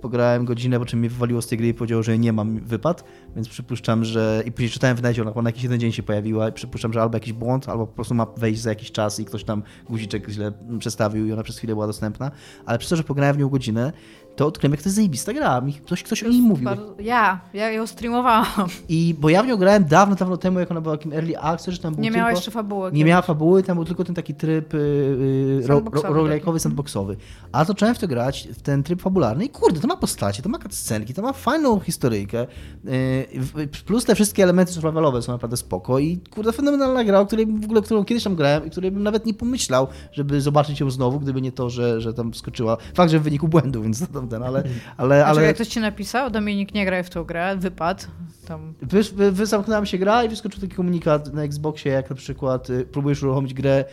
Pograłem 0.02 0.46
godzinę, 0.46 0.80
po 0.80 0.86
czym 0.86 1.00
mnie 1.00 1.10
wywaliło 1.10 1.42
z 1.42 1.48
tej 1.48 1.58
gry 1.58 1.68
i 1.68 1.74
powiedział, 1.74 2.04
że 2.04 2.18
nie 2.18 2.34
mam 2.34 2.60
wypad, 2.60 3.04
więc 3.36 3.50
przypuszczam, 3.50 4.06
że... 4.06 4.44
I 4.46 4.52
później 4.52 4.70
czytałem 4.70 4.98
w 4.98 5.02
necie, 5.02 5.34
ona 5.36 5.50
jakiś 5.50 5.64
jeden 5.64 5.80
dzień 5.80 5.92
się 5.92 6.04
pojawiła 6.04 6.50
i 6.50 6.54
przypuszczam, 6.54 6.94
że 6.94 7.02
albo 7.02 7.16
jakiś 7.16 7.34
błąd, 7.34 7.70
albo 7.70 7.88
po 7.88 7.94
prostu 7.94 8.14
ma 8.14 8.26
wejść 8.38 8.62
za 8.62 8.70
jakiś 8.70 8.92
czas 8.92 9.20
i 9.20 9.26
ktoś 9.26 9.44
tam 9.44 9.64
guziczek 9.90 10.30
źle 10.30 10.52
przestawił 10.80 11.26
i 11.26 11.32
ona 11.32 11.44
przez 11.44 11.58
chwilę 11.58 11.74
była 11.74 11.88
dostępna. 11.88 12.32
Ale 12.66 12.78
przez 12.78 12.90
to, 12.90 12.96
że 12.96 13.04
pograłem 13.04 13.36
w 13.36 13.40
nią 13.40 13.50
godzinę, 13.50 13.94
to 14.42 14.48
odkryłem, 14.48 14.72
jak 14.72 14.82
to 14.82 14.88
jest 14.90 14.96
zajebista 14.96 15.34
gra. 15.34 15.62
Ktoś, 15.86 16.04
ktoś 16.04 16.24
o 16.24 16.30
niej 16.30 16.42
mówił. 16.42 16.66
Bardzo... 16.66 16.96
Ja, 17.00 17.40
ja 17.54 17.72
ją 17.72 17.88
streamowałam. 17.88 18.68
I 18.90 19.16
bo 19.20 19.30
ja 19.30 19.44
w 19.44 19.48
nią 19.48 19.58
grałem 19.58 19.86
dawno, 19.86 20.16
dawno 20.16 20.38
temu, 20.38 20.60
jak 20.60 20.72
ona 20.72 20.82
była 20.82 20.98
takim 20.98 21.14
early 21.14 21.40
access, 21.40 21.74
że 21.76 21.82
tam 21.82 21.94
był 21.94 22.04
Nie 22.04 22.12
miała 22.12 22.30
tylko... 22.30 22.38
jeszcze 22.38 22.52
fabuły. 22.52 22.92
Nie 22.92 23.06
miała 23.06 23.22
fabuły, 23.22 23.64
tam 23.64 23.76
był 23.76 23.86
tylko 23.86 24.04
ten 24.04 24.16
taki 24.16 24.36
tryb 24.36 24.74
yy, 24.74 25.64
roguelike'owy, 26.04 26.60
sandboxowy. 26.60 27.18
A 27.52 27.66
zacząłem 27.66 27.96
w 27.96 28.00
to 28.00 28.08
grać, 28.08 28.48
w 28.54 28.62
ten 28.62 28.84
tryb 28.84 29.02
fabularny 29.02 29.46
i 29.46 29.50
kurde, 29.50 29.80
to 29.80 29.88
ma 29.88 29.98
postacie, 29.98 30.44
to 30.44 30.50
ma 30.50 30.60
cutscenki, 30.60 31.14
to 31.14 31.22
ma 31.22 31.34
fajną 31.34 31.80
historyjkę. 31.80 32.40
Yy, 32.40 32.92
w- 33.34 33.84
plus 33.86 34.06
te 34.06 34.16
wszystkie 34.16 34.44
elementy 34.44 34.74
survivalowe 34.74 35.22
są 35.22 35.32
naprawdę 35.32 35.58
spoko 35.58 36.00
i 36.00 36.18
kurde, 36.18 36.54
fenomenalna 36.54 37.04
gra, 37.04 37.20
o 37.20 37.26
której 37.26 37.46
w 37.46 37.66
ogóle, 37.66 37.82
którą 37.82 38.06
kiedyś 38.06 38.24
tam 38.24 38.36
grałem 38.36 38.66
i 38.66 38.70
której 38.70 38.92
bym 38.92 39.04
nawet 39.04 39.26
nie 39.26 39.34
pomyślał, 39.34 39.88
żeby 40.12 40.42
zobaczyć 40.42 40.80
ją 40.80 40.92
znowu, 40.92 41.20
gdyby 41.20 41.42
nie 41.42 41.52
to, 41.52 41.70
że, 41.70 42.02
że 42.02 42.14
tam 42.14 42.34
skoczyła. 42.34 42.78
Fakt, 42.94 43.12
że 43.12 43.20
w 43.20 43.24
wyniku 43.24 43.48
błędu, 43.48 43.82
więc 43.82 44.00
to 44.00 44.08
tam 44.08 44.28
ten, 44.32 44.44
ale... 44.44 44.64
ale, 44.98 45.16
Ale... 45.16 45.26
ale... 45.26 45.44
jak 45.44 45.56
ktoś 45.56 45.68
ci 45.68 45.80
napisał, 45.80 46.30
Dominik, 46.30 46.74
nie 46.74 46.86
graj 46.86 47.04
w 47.04 47.10
tą 47.10 47.24
grę, 47.24 47.56
wypad. 47.58 48.08
Tam. 48.48 48.74
Wy, 48.82 49.04
wy, 49.04 49.32
wy 49.32 49.46
się 49.88 49.98
gra 49.98 50.24
i 50.24 50.30
wyskoczył 50.30 50.62
taki 50.62 50.76
komunikat 50.76 51.34
na 51.34 51.44
Xboxie, 51.44 51.92
jak 51.92 52.10
na 52.10 52.16
przykład 52.16 52.70
y, 52.70 52.86
próbujesz 52.86 53.24
uruchomić 53.24 53.54
grę, 53.54 53.86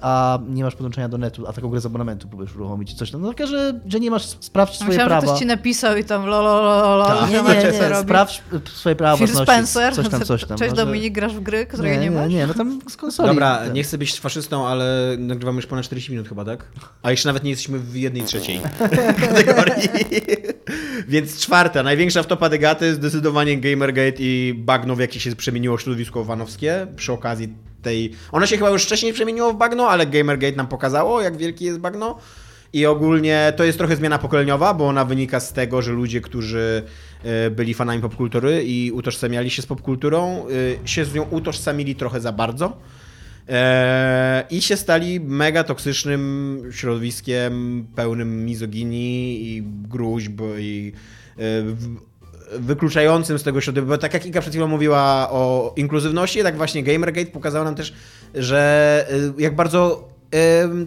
a 0.00 0.38
nie 0.48 0.64
masz 0.64 0.74
podłączenia 0.74 1.08
do 1.08 1.18
netu, 1.18 1.46
a 1.46 1.52
taką 1.52 1.68
grę 1.68 1.80
z 1.80 1.86
abonamentu 1.86 2.28
próbujesz 2.28 2.56
uruchomić 2.56 2.94
coś 2.94 3.10
tam. 3.10 3.20
No 3.22 3.28
taka, 3.28 3.46
że, 3.46 3.80
że 3.86 4.00
nie 4.00 4.10
masz, 4.10 4.26
sprawdź 4.26 4.74
swoje 4.74 4.88
Myślałam, 4.88 5.08
prawa. 5.08 5.26
że 5.26 5.26
ktoś 5.26 5.38
ci 5.38 5.46
napisał 5.46 5.96
i 5.96 6.04
tam 6.04 6.26
lololololo. 6.26 7.06
Tak. 7.06 7.20
Nie, 7.20 7.36
że 7.36 7.42
nie, 7.42 7.48
macie 7.48 7.66
nie, 7.66 7.72
co 7.72 7.82
nie 7.82 7.88
robić. 7.88 8.04
sprawdź 8.04 8.42
y, 8.52 8.70
swoje 8.70 8.96
prawa 8.96 9.16
Phil 9.16 9.26
własności, 9.26 9.52
Spencer, 9.52 9.94
coś 9.94 10.08
tam, 10.08 10.24
coś 10.24 10.44
tam. 10.44 10.58
Cześć 10.58 10.70
no, 10.76 10.84
Dominik, 10.84 11.14
grasz 11.14 11.34
w 11.34 11.40
gry, 11.40 11.66
której 11.66 11.92
nie, 11.92 12.04
nie, 12.04 12.10
masz? 12.10 12.30
nie, 12.30 12.46
no 12.46 12.54
tam 12.54 12.80
z 12.88 12.96
konsoli. 12.96 13.28
Dobra, 13.28 13.58
Ten. 13.58 13.72
nie 13.72 13.82
chcę 13.82 13.98
być 13.98 14.20
faszystą, 14.20 14.66
ale 14.66 15.16
nagrywamy 15.18 15.56
już 15.56 15.66
ponad 15.66 15.84
40 15.84 16.12
minut 16.12 16.28
chyba, 16.28 16.44
tak? 16.44 16.64
A 17.02 17.10
jeszcze 17.10 17.28
nawet 17.28 17.44
nie 17.44 17.50
jesteśmy 17.50 17.78
w 17.78 17.96
jednej 17.96 18.22
trzeciej 18.22 18.60
kategorii. 19.20 19.88
Więc 21.08 21.40
czwarta, 21.40 21.82
największa 21.82 22.22
wtopa 22.22 22.48
degaty, 22.48 22.94
zdecydowanie 22.94 23.60
Gamergate 23.60 24.16
i 24.18 24.54
bagno, 24.58 24.96
w 24.96 24.98
jakie 24.98 25.20
się 25.20 25.36
przemieniło 25.36 25.78
środowisko 25.78 26.24
wanowskie 26.24 26.86
przy 26.96 27.12
okazji 27.12 27.48
tej... 27.86 28.10
Ono 28.32 28.46
się 28.46 28.56
chyba 28.56 28.70
już 28.70 28.84
wcześniej 28.84 29.12
przemieniło 29.12 29.52
w 29.52 29.56
bagno, 29.56 29.88
ale 29.88 30.06
Gamergate 30.06 30.56
nam 30.56 30.66
pokazało, 30.66 31.22
jak 31.22 31.36
wielkie 31.36 31.64
jest 31.64 31.78
bagno. 31.78 32.18
I 32.72 32.86
ogólnie 32.86 33.52
to 33.56 33.64
jest 33.64 33.78
trochę 33.78 33.96
zmiana 33.96 34.18
pokoleniowa, 34.18 34.74
bo 34.74 34.88
ona 34.88 35.04
wynika 35.04 35.40
z 35.40 35.52
tego, 35.52 35.82
że 35.82 35.92
ludzie, 35.92 36.20
którzy 36.20 36.82
e, 37.24 37.50
byli 37.50 37.74
fanami 37.74 38.02
popkultury 38.02 38.64
i 38.64 38.92
utożsamiali 38.92 39.50
się 39.50 39.62
z 39.62 39.66
popkulturą, 39.66 40.46
e, 40.84 40.88
się 40.88 41.04
z 41.04 41.14
nią 41.14 41.22
utożsamili 41.30 41.94
trochę 41.94 42.20
za 42.20 42.32
bardzo. 42.32 42.76
E, 43.48 44.44
I 44.50 44.62
się 44.62 44.76
stali 44.76 45.20
mega 45.20 45.64
toksycznym 45.64 46.62
środowiskiem 46.70 47.86
pełnym 47.94 48.44
mizoginii 48.44 49.56
i 49.56 49.62
gruźb 49.88 50.40
i 50.58 50.92
wykluczającym 52.52 53.38
z 53.38 53.42
tego 53.42 53.60
środowiska. 53.60 53.96
Bo 53.96 53.98
tak 53.98 54.14
jak 54.14 54.26
Ika 54.26 54.40
przed 54.40 54.52
chwilą 54.52 54.66
mówiła 54.66 55.30
o 55.30 55.72
inkluzywności, 55.76 56.42
tak 56.42 56.56
właśnie 56.56 56.82
Gamergate 56.82 57.30
pokazał 57.30 57.64
nam 57.64 57.74
też, 57.74 57.92
że 58.34 59.06
e, 59.38 59.42
jak 59.42 59.56
bardzo 59.56 60.08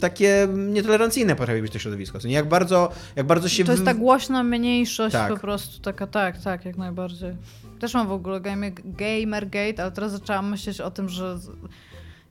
takie 0.02 0.48
nietolerancyjne 0.56 1.36
potrafi 1.36 1.62
być 1.62 1.74
to 1.74 1.80
środowisko. 1.80 2.20
Jak 2.24 2.48
bardzo, 2.48 2.92
jak 3.16 3.26
bardzo 3.26 3.50
się... 3.50 3.64
To 3.64 3.72
jest 3.72 3.86
ta 3.86 3.94
głośna 3.94 4.44
mniejszość 4.44 5.14
Tak. 5.14 5.34
po 5.34 5.40
prostu, 5.40 5.82
taka 5.82 6.08
tak, 6.08 6.42
tak, 6.42 6.66
jak 6.66 6.78
najbardziej. 6.78 7.36
Też 7.80 7.94
mam 7.94 8.08
w 8.08 8.12
ogóle 8.12 8.42
gamer, 8.42 8.74
Gamergate, 8.86 9.84
ale 9.84 9.92
teraz 9.92 10.12
zaczęłam 10.12 10.50
myśleć 10.50 10.82
o 10.82 10.92
tym, 10.92 11.10
że... 11.10 11.38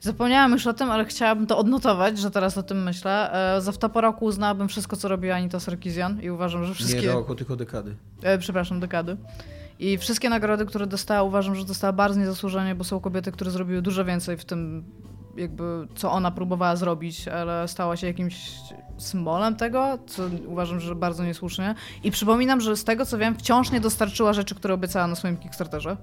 Zapomniałam 0.00 0.52
już 0.52 0.66
o 0.66 0.72
tym, 0.72 0.90
ale 0.90 1.04
chciałabym 1.04 1.46
to 1.46 1.58
odnotować, 1.58 2.18
że 2.18 2.30
teraz 2.30 2.58
o 2.58 2.62
tym 2.62 2.82
myślę. 2.82 3.32
E, 3.56 3.60
za 3.60 3.72
wtopa 3.72 4.00
roku 4.00 4.24
uznałabym 4.24 4.68
wszystko, 4.68 4.96
co 4.96 5.08
robiła 5.08 5.34
Anita 5.36 5.60
Sarkeesian 5.60 6.22
i 6.22 6.30
uważam, 6.30 6.64
że 6.64 6.74
wszystkie... 6.74 7.00
Nie 7.00 7.12
roku, 7.12 7.34
tylko 7.34 7.56
dekady. 7.56 7.96
E, 8.22 8.38
przepraszam, 8.38 8.80
dekady. 8.80 9.16
I 9.78 9.98
wszystkie 9.98 10.28
nagrody, 10.28 10.66
które 10.66 10.86
dostała, 10.86 11.22
uważam, 11.22 11.54
że 11.54 11.64
dostała 11.64 11.92
bardzo 11.92 12.20
niezasłużenie, 12.20 12.74
bo 12.74 12.84
są 12.84 13.00
kobiety, 13.00 13.32
które 13.32 13.50
zrobiły 13.50 13.82
dużo 13.82 14.04
więcej 14.04 14.36
w 14.36 14.44
tym, 14.44 14.84
jakby, 15.36 15.88
co 15.94 16.12
ona 16.12 16.30
próbowała 16.30 16.76
zrobić, 16.76 17.28
ale 17.28 17.68
stała 17.68 17.96
się 17.96 18.06
jakimś 18.06 18.50
symbolem 18.98 19.56
tego, 19.56 19.98
co 20.06 20.22
uważam, 20.46 20.80
że 20.80 20.94
bardzo 20.94 21.24
niesłusznie. 21.24 21.74
I 22.04 22.10
przypominam, 22.10 22.60
że 22.60 22.76
z 22.76 22.84
tego, 22.84 23.06
co 23.06 23.18
wiem, 23.18 23.34
wciąż 23.34 23.70
nie 23.70 23.80
dostarczyła 23.80 24.32
rzeczy, 24.32 24.54
które 24.54 24.74
obiecała 24.74 25.06
na 25.06 25.14
swoim 25.14 25.36
Kickstarterze. 25.36 25.96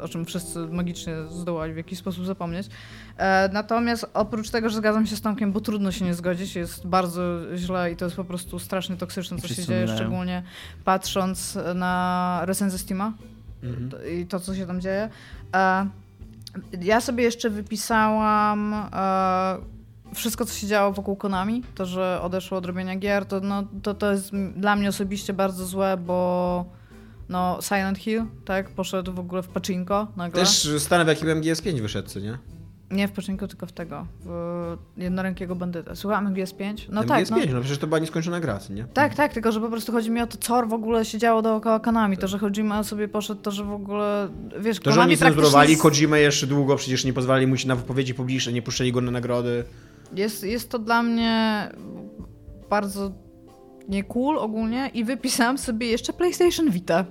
O 0.00 0.08
czym 0.08 0.24
wszyscy 0.24 0.58
magicznie 0.58 1.14
zdołali 1.30 1.72
w 1.72 1.76
jakiś 1.76 1.98
sposób 1.98 2.26
zapomnieć. 2.26 2.66
E, 3.16 3.50
natomiast 3.52 4.06
oprócz 4.14 4.50
tego, 4.50 4.68
że 4.68 4.76
zgadzam 4.76 5.06
się 5.06 5.16
z 5.16 5.20
Tomkiem, 5.20 5.52
bo 5.52 5.60
trudno 5.60 5.92
się 5.92 6.04
nie 6.04 6.14
zgodzić, 6.14 6.56
jest 6.56 6.86
bardzo 6.86 7.22
źle 7.56 7.92
i 7.92 7.96
to 7.96 8.04
jest 8.04 8.16
po 8.16 8.24
prostu 8.24 8.58
strasznie 8.58 8.96
toksyczne, 8.96 9.38
co 9.38 9.48
się 9.48 9.64
dzieje, 9.64 9.88
szczególnie 9.88 10.42
patrząc 10.84 11.58
na 11.74 12.40
recenzję 12.44 12.78
Steama 12.78 13.12
Mhm. 13.62 13.90
i 14.20 14.26
to, 14.26 14.40
co 14.40 14.54
się 14.54 14.66
tam 14.66 14.80
dzieje. 14.80 15.08
E, 15.54 15.86
ja 16.80 17.00
sobie 17.00 17.24
jeszcze 17.24 17.50
wypisałam 17.50 18.74
e, 18.92 19.56
wszystko, 20.14 20.44
co 20.44 20.54
się 20.54 20.66
działo 20.66 20.92
wokół 20.92 21.16
Konami, 21.16 21.62
to, 21.74 21.86
że 21.86 22.20
odeszło 22.22 22.58
od 22.58 22.66
robienia 22.66 22.96
gier, 22.96 23.26
to, 23.26 23.40
no, 23.40 23.64
to, 23.82 23.94
to 23.94 24.12
jest 24.12 24.32
dla 24.56 24.76
mnie 24.76 24.88
osobiście 24.88 25.32
bardzo 25.32 25.66
złe, 25.66 25.96
bo 25.96 26.64
no, 27.28 27.58
Silent 27.62 27.98
Hill, 27.98 28.24
tak, 28.44 28.70
poszedł 28.70 29.12
w 29.12 29.18
ogóle 29.18 29.42
w 29.42 29.48
pachinko 29.48 30.06
nagle. 30.16 30.40
Też 30.40 30.70
stan 30.78 31.04
w 31.04 31.08
jakim 31.08 31.28
MGS5 31.28 31.80
wyszedł, 31.80 32.08
co 32.08 32.20
nie? 32.20 32.38
Nie 32.90 33.08
w 33.08 33.12
pachinko, 33.12 33.48
tylko 33.48 33.66
w 33.66 33.72
tego, 33.72 34.06
w 34.24 34.76
jednorękiego 34.96 35.56
bandyta. 35.56 35.94
Słuchamy 35.94 36.30
MGS5? 36.30 36.74
No 36.90 37.04
tak, 37.04 37.24
MGS5, 37.24 37.46
no. 37.46 37.54
no. 37.54 37.60
przecież 37.60 37.78
to 37.78 37.86
była 37.86 37.98
nieskończona 37.98 38.40
gra, 38.40 38.60
nie? 38.70 38.84
Tak, 38.84 39.14
tak, 39.14 39.32
tylko 39.32 39.52
że 39.52 39.60
po 39.60 39.68
prostu 39.68 39.92
chodzi 39.92 40.10
mi 40.10 40.20
o 40.20 40.26
to, 40.26 40.38
co 40.38 40.66
w 40.66 40.72
ogóle 40.72 41.04
się 41.04 41.18
działo 41.18 41.42
dookoła 41.42 41.80
Konami. 41.80 42.16
To, 42.16 42.28
że 42.28 42.38
Kojima 42.38 42.84
sobie 42.84 43.08
poszedł, 43.08 43.42
to, 43.42 43.50
że 43.50 43.64
w 43.64 43.72
ogóle, 43.72 44.28
wiesz, 44.60 44.80
To, 44.80 44.92
że 44.92 45.00
oni 45.00 45.16
cenzurowali 45.16 45.76
praktycznie... 45.76 45.90
Kojimę 45.90 46.20
jeszcze 46.20 46.46
długo, 46.46 46.76
przecież 46.76 47.04
nie 47.04 47.12
pozwalali 47.12 47.46
mu 47.46 47.56
się 47.56 47.68
na 47.68 47.76
wypowiedzi 47.76 48.14
publiczne, 48.14 48.52
nie 48.52 48.62
puszczali 48.62 48.92
go 48.92 49.00
na 49.00 49.10
nagrody. 49.10 49.64
Jest, 50.14 50.44
jest 50.44 50.70
to 50.70 50.78
dla 50.78 51.02
mnie 51.02 51.68
bardzo 52.70 53.12
nie 53.88 54.04
cool 54.04 54.38
ogólnie 54.38 54.90
i 54.94 55.04
wypisałam 55.04 55.58
sobie 55.58 55.86
jeszcze 55.86 56.12
PlayStation 56.12 56.70
Vita. 56.70 57.04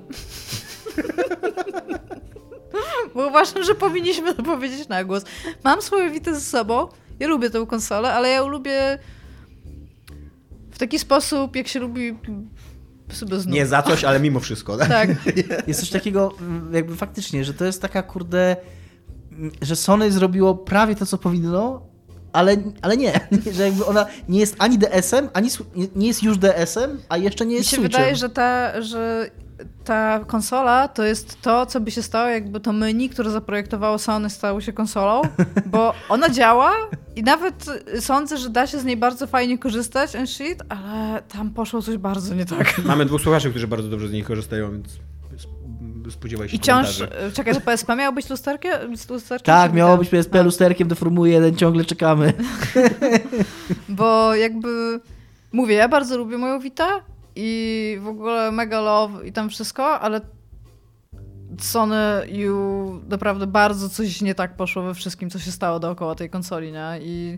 Bo 3.16 3.28
uważam, 3.28 3.64
że 3.64 3.76
powinniśmy 3.76 4.36
to 4.36 4.44
powiedzieć 4.44 4.88
na 4.88 5.04
głos. 5.04 5.24
Mam 5.64 5.82
swoje 5.82 6.10
Vita 6.10 6.34
ze 6.34 6.42
sobą. 6.42 6.88
Ja 7.20 7.28
lubię 7.28 7.50
tę 7.50 7.66
konsolę, 7.68 8.14
ale 8.14 8.30
ja 8.30 8.36
ją 8.36 8.48
lubię 8.48 9.00
w 10.72 10.78
taki 10.78 11.00
sposób, 11.00 11.56
jak 11.56 11.68
się 11.68 11.80
lubi 11.80 12.18
sobie 13.12 13.40
znów. 13.40 13.56
Nie 13.56 13.66
za 13.66 13.82
coś, 13.82 14.04
ale 14.04 14.20
mimo 14.20 14.40
wszystko. 14.40 14.78
Tak? 14.78 14.90
Tak. 14.90 15.10
Jest 15.68 15.80
coś 15.80 15.90
takiego, 15.90 16.34
mm, 16.42 16.74
jakby 16.74 16.96
faktycznie, 16.96 17.44
że 17.44 17.54
to 17.54 17.66
jest 17.66 17.82
taka 17.82 18.04
kurde, 18.04 18.56
mm, 19.32 19.52
że 19.62 19.76
Sony 19.76 20.12
zrobiło 20.12 20.56
prawie 20.56 20.96
to, 20.96 21.06
co 21.06 21.18
powinno, 21.18 21.88
ale, 22.34 22.58
ale 22.82 22.98
nie. 22.98 23.20
Że 23.56 23.64
jakby 23.64 23.86
ona 23.86 24.06
nie 24.30 24.40
jest 24.40 24.56
ani 24.60 24.78
DS-em, 24.78 25.30
ani 25.34 25.50
nie- 25.96 26.08
jest 26.08 26.24
już 26.24 26.38
DS-em, 26.38 27.00
a 27.10 27.18
jeszcze 27.18 27.46
nie 27.46 27.52
Mi 27.52 27.58
jest 27.58 27.70
się 27.70 27.76
Switchem. 27.78 27.92
wydaje, 28.02 28.16
że 28.16 28.30
ta, 28.30 28.82
że 28.82 29.30
ta 29.84 30.20
konsola 30.28 30.88
to 30.88 31.04
jest 31.04 31.42
to, 31.42 31.66
co 31.66 31.80
by 31.80 31.92
się 31.92 32.04
stało, 32.04 32.30
jakby 32.30 32.60
to 32.60 32.74
menu, 32.74 33.10
które 33.10 33.32
zaprojektowało 33.32 33.98
Sony, 34.00 34.30
stało 34.30 34.62
się 34.62 34.74
konsolą, 34.74 35.22
bo 35.66 35.94
ona 36.10 36.30
działa 36.30 36.74
i 37.16 37.24
nawet 37.24 37.66
sądzę, 38.00 38.38
że 38.38 38.50
da 38.50 38.68
się 38.68 38.80
z 38.80 38.86
niej 38.86 38.98
bardzo 38.98 39.28
fajnie 39.28 39.58
korzystać 39.58 40.16
and 40.16 40.30
shit, 40.30 40.60
ale 40.70 41.22
tam 41.22 41.50
poszło 41.50 41.82
coś 41.82 41.98
bardzo 41.98 42.36
nie 42.36 42.46
tak. 42.46 42.78
Mamy 42.86 43.06
dwóch 43.06 43.22
słuchaczy, 43.22 43.50
którzy 43.50 43.68
bardzo 43.68 43.90
dobrze 43.90 44.08
z 44.08 44.12
nich 44.12 44.26
korzystają, 44.26 44.72
więc 44.72 44.88
spodziewaj 46.12 46.50
się 46.50 46.56
I 46.56 46.60
wciąż, 46.60 46.98
komentarzy. 46.98 47.32
czekaj, 47.34 47.54
to 47.54 47.62
PSP 47.62 47.96
miało 47.96 48.16
być 48.16 48.30
lusterkiem? 48.30 48.72
lusterkiem 49.10 49.46
Tak, 49.46 49.74
miało 49.74 49.98
być 49.98 50.10
PSP 50.10 50.40
A. 50.40 50.44
lusterkiem 50.44 50.88
do 50.88 50.96
Formuły 50.96 51.30
1, 51.30 51.56
ciągle 51.56 51.86
czekamy. 51.86 52.34
Bo 53.90 54.36
jakby 54.36 55.00
mówię, 55.52 55.76
ja 55.76 55.90
bardzo 55.90 56.18
lubię 56.18 56.38
moją 56.38 56.60
Vita 56.60 57.02
i 57.36 57.98
w 58.02 58.08
ogóle 58.08 58.52
mega 58.52 58.82
love 58.82 59.28
i 59.28 59.32
tam 59.32 59.50
wszystko, 59.50 60.00
ale 60.00 60.22
Sony 61.60 61.98
you 62.32 63.02
naprawdę 63.10 63.48
bardzo 63.48 63.90
coś 63.90 64.22
nie 64.22 64.36
tak 64.36 64.56
poszło 64.56 64.84
we 64.84 64.94
wszystkim, 64.94 65.30
co 65.30 65.40
się 65.40 65.52
stało 65.52 65.80
dookoła 65.80 66.16
tej 66.16 66.30
konsoli, 66.30 66.72
nie? 66.72 67.00
I 67.02 67.38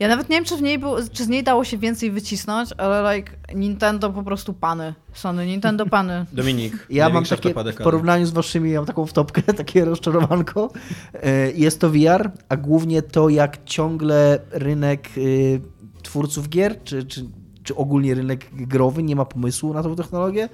ja 0.00 0.08
nawet 0.08 0.28
nie 0.28 0.36
wiem, 0.36 0.44
czy, 0.44 0.56
w 0.56 0.62
niej 0.62 0.78
było, 0.78 0.98
czy 1.12 1.24
z 1.24 1.28
niej 1.28 1.44
dało 1.44 1.64
się 1.64 1.78
więcej 1.78 2.10
wycisnąć, 2.10 2.70
ale 2.78 3.16
like 3.16 3.32
Nintendo 3.54 4.10
po 4.10 4.22
prostu 4.22 4.54
pany. 4.54 4.94
Sony, 5.12 5.46
Nintendo 5.46 5.86
pany. 5.86 6.26
Dominik, 6.32 6.86
Ja 6.90 7.08
mam 7.08 7.24
takie, 7.24 7.54
w 7.72 7.76
porównaniu 7.76 8.26
z 8.26 8.30
waszymi, 8.30 8.70
ja 8.70 8.78
mam 8.78 8.86
taką 8.86 9.06
wtopkę, 9.06 9.42
takie 9.62 9.84
rozczarowanko. 9.84 10.70
E, 11.14 11.50
Jest 11.52 11.80
to 11.80 11.90
VR, 11.90 12.30
a 12.48 12.56
głównie 12.56 13.02
to, 13.02 13.28
jak 13.28 13.64
ciągle 13.64 14.38
rynek 14.50 15.08
y, 15.18 15.60
twórców 16.02 16.48
gier, 16.48 16.82
czy, 16.84 17.04
czy, 17.04 17.24
czy 17.62 17.76
ogólnie 17.76 18.14
rynek 18.14 18.46
growy 18.52 19.02
nie 19.02 19.16
ma 19.16 19.24
pomysłu 19.24 19.74
na 19.74 19.82
tą 19.82 19.96
technologię, 19.96 20.48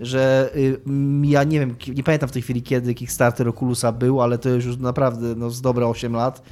że 0.00 0.50
y, 0.56 0.80
ja 1.22 1.44
nie 1.44 1.60
wiem, 1.60 1.76
nie 1.94 2.02
pamiętam 2.02 2.28
w 2.28 2.32
tej 2.32 2.42
chwili, 2.42 2.62
kiedy 2.62 2.94
Kickstarter 2.94 3.48
Oculusa 3.48 3.92
był, 3.92 4.22
ale 4.22 4.38
to 4.38 4.48
już 4.48 4.64
już 4.64 4.76
naprawdę 4.76 5.34
no, 5.34 5.50
z 5.50 5.60
dobre 5.60 5.86
8 5.86 6.12
lat. 6.12 6.42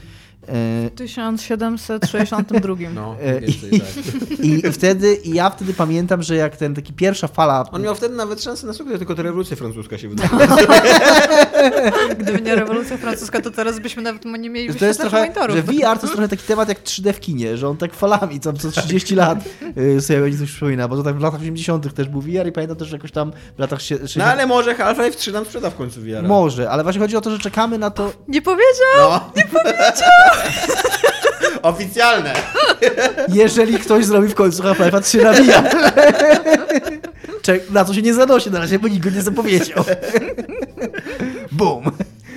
E, 0.48 0.90
W 0.90 0.94
1762. 0.96 2.74
No, 2.94 3.16
E, 3.20 3.40
więcej, 3.40 3.74
i- 3.74 3.80
tak. 3.80 3.88
I 4.44 4.72
wtedy, 4.72 5.14
i 5.14 5.30
ja 5.34 5.50
wtedy 5.50 5.74
pamiętam, 5.74 6.22
że 6.22 6.36
jak 6.36 6.56
ten 6.56 6.74
taki 6.74 6.92
pierwsza 6.92 7.28
fala 7.28 7.64
On 7.72 7.82
miał 7.82 7.94
wtedy 7.94 8.14
nawet 8.16 8.42
szansę 8.42 8.66
na 8.66 8.72
sukces, 8.72 8.98
tylko 8.98 9.14
to 9.14 9.22
rewolucja 9.22 9.56
francuska 9.56 9.98
się 9.98 10.08
wydała. 10.08 10.28
Gdyby 12.18 12.40
nie 12.42 12.54
rewolucja 12.54 12.96
francuska, 12.96 13.40
to 13.40 13.50
teraz 13.50 13.78
byśmy 13.80 14.02
nawet 14.02 14.24
nie 14.24 14.50
mieli 14.50 14.72
Że 14.72 14.78
to 14.78 14.86
jest 14.86 15.00
trochę, 15.00 15.20
monitorów. 15.20 15.56
że 15.56 15.62
VR 15.62 15.72
to 15.82 15.88
jest 16.06 16.12
trochę 16.12 16.28
taki 16.28 16.42
temat 16.42 16.68
jak 16.68 16.82
3D 16.82 17.12
w 17.12 17.20
kinie, 17.20 17.56
że 17.56 17.68
on 17.68 17.76
tak 17.76 17.94
falami, 17.94 18.40
co, 18.40 18.52
co 18.52 18.70
30 18.70 19.14
lat 19.14 19.38
y, 19.78 20.00
sobie 20.00 20.20
będzie 20.20 20.38
coś 20.38 20.50
przypomina, 20.50 20.88
bo 20.88 20.96
to 20.96 21.02
tak 21.02 21.16
w 21.18 21.20
latach 21.20 21.40
80 21.40 21.94
też 21.94 22.08
był 22.08 22.20
VR 22.20 22.46
i 22.48 22.52
pamiętam 22.52 22.76
też, 22.76 22.88
że 22.88 22.96
jakoś 22.96 23.10
tam 23.12 23.32
w 23.56 23.58
latach 23.58 23.78
sie- 23.82 23.94
60 23.98 24.16
No 24.26 24.32
ale 24.32 24.46
może 24.46 24.74
Half-Life 24.74 25.16
3 25.16 25.32
nam 25.32 25.44
sprzeda 25.44 25.70
w 25.70 25.74
końcu 25.74 26.00
VR. 26.00 26.22
Może, 26.22 26.70
ale 26.70 26.82
właśnie 26.82 27.00
chodzi 27.00 27.16
o 27.16 27.20
to, 27.20 27.30
że 27.30 27.38
czekamy 27.38 27.78
na 27.78 27.90
to, 27.90 28.12
Nie 28.28 28.42
powiedział! 28.42 28.64
No. 28.98 29.30
Nie 29.36 29.44
powiedział! 29.44 30.10
Oficjalne! 31.62 32.34
jeżeli 33.28 33.78
ktoś 33.78 34.04
zrobi 34.04 34.28
w 34.28 34.34
końcu 34.34 34.62
Half-Life'a 34.62 35.02
3 35.02 35.22
na 35.24 35.32
VR. 35.32 35.70
Na 37.70 37.84
co 37.84 37.94
się 37.94 38.02
nie 38.02 38.14
zanosi 38.14 38.50
na 38.50 38.58
razie, 38.58 38.78
bo 38.78 38.88
nikt 38.88 39.04
go 39.04 39.10
nie 39.10 39.22
zapowiedział. 39.22 39.84
Boom. 41.52 41.84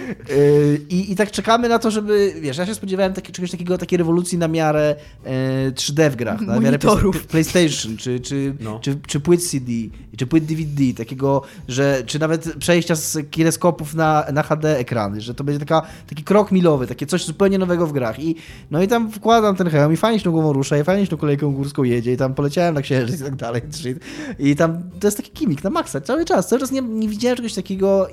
Yy, 0.08 0.82
I, 0.90 1.12
I 1.12 1.16
tak 1.16 1.32
czekamy 1.32 1.70
na 1.70 1.80
to, 1.80 1.92
żeby, 1.92 2.34
wiesz, 2.42 2.58
ja 2.58 2.66
się 2.66 2.76
spodziewałem 2.76 3.14
taki, 3.14 3.32
czegoś 3.32 3.52
takiego, 3.52 3.78
takiej 3.78 3.98
rewolucji 3.98 4.38
na 4.38 4.48
miarę 4.48 4.96
e, 5.26 5.72
3D 5.72 6.10
w 6.10 6.16
grach, 6.16 6.42
na 6.42 6.60
miarę 6.60 6.80
PlayStation, 7.28 7.98
czy, 7.98 8.20
czy, 8.20 8.56
No. 8.60 8.80
czy, 8.80 9.00
czy 9.08 9.20
płyt 9.20 9.50
CD, 9.50 9.72
czy 10.18 10.28
płyt 10.28 10.46
DVD, 10.46 10.94
takiego, 10.98 11.42
że, 11.68 12.04
czy 12.06 12.20
nawet 12.20 12.54
przejścia 12.60 12.96
z 12.96 13.18
kineskopów 13.32 13.96
na, 13.96 14.26
na 14.34 14.44
HD 14.44 14.78
ekrany, 14.78 15.22
że 15.22 15.34
to 15.34 15.44
będzie 15.44 15.60
taka, 15.60 15.82
taki 16.10 16.24
krok 16.24 16.52
milowy, 16.52 16.88
takie 16.88 17.06
coś 17.06 17.26
zupełnie 17.26 17.58
nowego 17.58 17.88
w 17.88 17.94
grach. 17.94 18.20
I, 18.20 18.36
no 18.72 18.82
i 18.82 18.88
tam 18.88 19.12
wkładam 19.12 19.56
ten 19.56 19.70
hełm 19.70 19.94
i 19.94 19.98
fajnie 19.98 20.20
się 20.20 20.26
tą 20.26 20.32
głową 20.32 20.54
rusza, 20.54 20.78
i 20.78 20.84
fajnie 20.84 21.06
się 21.06 21.10
tą 21.10 21.18
kolejką 21.18 21.52
górską 21.54 21.84
jedzie, 21.84 22.14
i 22.14 22.18
tam 22.18 22.34
poleciałem 22.34 22.76
na 22.76 22.82
księżyc 22.82 23.22
i 23.22 23.24
tak 23.24 23.36
dalej. 23.36 23.62
I 24.40 24.56
tam 24.56 24.84
to 25.00 25.08
jest 25.08 25.18
taki 25.18 25.32
kimik 25.32 25.64
na 25.64 25.70
maksa, 25.70 26.02
cały 26.02 26.26
czas, 26.26 26.48
cały 26.48 26.60
czas 26.60 26.72
nie, 26.72 26.82
nie 26.82 27.08
widziałem 27.08 27.38
czegoś 27.38 27.54
takiego, 27.54 28.08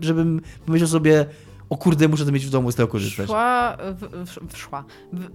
żebym 0.00 0.40
pomyślał 0.66 0.88
sobie, 0.88 1.26
o 1.70 1.76
kurde, 1.76 2.08
muszę 2.08 2.24
to 2.24 2.32
mieć 2.32 2.46
w 2.46 2.50
domu 2.50 2.68
i 2.68 2.72
z 2.72 2.74
tego 2.76 2.88
korzystać. 2.88 3.26
Szła, 3.26 3.76
w, 3.80 4.26
w, 4.26 4.38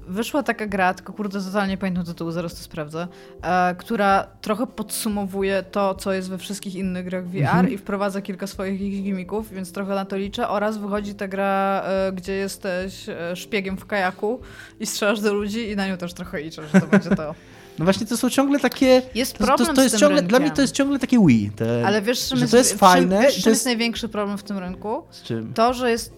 wyszła 0.08 0.44
taka 0.44 0.68
gra, 0.68 0.94
tylko 0.94 1.14
kurde, 1.14 1.42
totalnie 1.42 1.78
pamiętam 1.78 2.06
tytułu, 2.06 2.32
zaraz 2.32 2.56
to 2.56 2.60
sprawdzę, 2.64 3.08
e, 3.42 3.76
która 3.76 4.28
trochę 4.42 4.68
podsumowuje 4.68 5.64
to, 5.72 5.96
co 5.96 6.14
jest 6.14 6.30
we 6.30 6.38
wszystkich 6.38 6.76
innych 6.76 7.06
grach 7.06 7.28
VR 7.28 7.38
Mhm. 7.42 7.70
i 7.72 7.78
wprowadza 7.78 8.22
kilka 8.22 8.48
swoich 8.48 8.80
gimmików, 9.04 9.50
więc 9.54 9.72
trochę 9.72 9.96
na 9.96 10.06
to 10.06 10.18
liczę. 10.18 10.50
Oraz 10.50 10.78
wychodzi 10.78 11.16
ta 11.16 11.28
gra, 11.28 11.84
e, 11.86 12.12
gdzie 12.12 12.34
jesteś 12.34 13.10
e, 13.10 13.36
szpiegiem 13.36 13.78
w 13.78 13.86
kajaku 13.86 14.40
i 14.80 14.86
strzelasz 14.86 15.22
do 15.22 15.34
ludzi 15.34 15.70
i 15.70 15.76
na 15.76 15.88
nią 15.88 15.98
też 15.98 16.14
trochę 16.14 16.42
liczę, 16.42 16.62
że 16.74 16.82
to 16.82 16.88
będzie 16.88 17.10
to. 17.10 17.36
No 17.80 17.86
właśnie, 17.86 18.08
to 18.08 18.18
są 18.18 18.30
ciągle 18.30 18.60
takie... 18.60 19.02
Jest 19.16 19.38
To, 19.38 19.46
problem 19.46 19.68
to, 19.68 19.74
to 19.74 19.82
z 19.82 19.84
jest 19.84 19.94
tym 19.94 20.00
ciągle, 20.00 20.16
rynkiem. 20.16 20.30
dla 20.30 20.40
mnie 20.40 20.52
to 20.52 20.62
jest 20.62 20.74
ciągle 20.74 21.00
takie 21.00 21.26
Wii. 21.28 21.52
Te, 21.56 21.84
Ale 21.88 22.02
wiesz, 22.02 22.28
czym 22.28 22.38
że 22.38 22.44
jest, 22.44 22.52
to 22.52 22.58
jest 22.58 22.74
fajne 22.80 23.22
Wiesz, 23.22 23.34
czym 23.34 23.44
to 23.44 23.50
jest 23.50 23.60
jest... 23.60 23.66
największy 23.66 24.10
problem 24.10 24.38
w 24.38 24.44
tym 24.44 24.58
rynku? 24.58 25.04
Z 25.12 25.22
czym? 25.24 25.54
To, 25.54 25.74
że 25.74 25.92
jest 25.92 26.14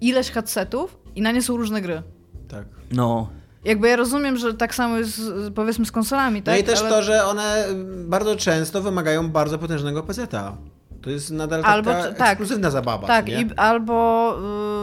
ileś 0.00 0.30
headsetów 0.30 0.98
i 1.14 1.22
na 1.22 1.32
nie 1.32 1.42
są 1.42 1.56
różne 1.56 1.80
gry. 1.82 2.02
Tak. 2.48 2.64
No. 2.92 3.28
Jakby 3.64 3.88
ja 3.88 3.96
rozumiem, 3.96 4.36
że 4.36 4.54
tak 4.54 4.74
samo 4.74 4.98
jest 4.98 5.20
powiedzmy 5.54 5.86
z 5.86 5.92
konsolami, 5.92 6.42
tak? 6.42 6.54
No 6.54 6.60
i 6.60 6.64
też 6.64 6.80
Ale- 6.80 6.90
to, 6.90 7.02
że 7.02 7.24
one 7.24 7.64
bardzo 8.08 8.36
często 8.36 8.82
wymagają 8.82 9.28
bardzo 9.30 9.58
potężnego 9.58 10.02
PC-a. 10.02 10.56
To 11.02 11.10
jest 11.10 11.30
nadal 11.30 11.60
taka 11.62 11.72
Albo 11.74 11.90
czy- 12.02 12.14
tak. 12.14 12.28
ekskluzywna 12.28 12.70
zabawa, 12.70 13.06
Tak, 13.06 13.26
nie? 13.26 13.40
i, 13.42 13.46
albo 13.56 14.36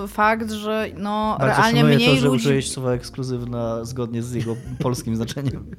y, 0.03 0.07
fakt, 0.07 0.51
że 0.51 0.87
no 0.97 1.35
Bardzo 1.39 1.61
realnie 1.61 1.83
mniej 1.83 2.09
to, 2.09 2.15
że 2.15 2.27
ludzi, 2.27 2.35
użyłeś 2.47 2.71
słowa 2.71 2.91
ekskluzywna 2.93 3.85
zgodnie 3.85 4.21
z 4.23 4.33
jego 4.33 4.55
polskim 4.83 5.15
znaczeniem. 5.15 5.71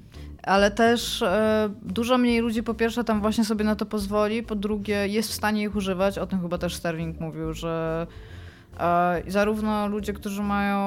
ale 0.42 0.70
też 0.70 1.22
e, 1.22 1.70
dużo 1.82 2.18
mniej 2.18 2.40
ludzi 2.40 2.62
po 2.62 2.74
pierwsze 2.74 3.04
tam 3.04 3.20
właśnie 3.20 3.44
sobie 3.44 3.64
na 3.64 3.76
to 3.76 3.86
pozwoli, 3.86 4.42
po 4.42 4.54
drugie 4.54 5.08
jest 5.08 5.30
w 5.30 5.34
stanie 5.34 5.62
ich 5.62 5.76
używać, 5.76 6.18
o 6.18 6.26
tym 6.26 6.40
chyba 6.40 6.58
też 6.58 6.74
Sterling 6.74 7.20
mówił, 7.20 7.52
że 7.54 8.06
e, 8.80 9.22
zarówno 9.26 9.88
ludzie, 9.88 10.12
którzy 10.12 10.42
mają 10.42 10.84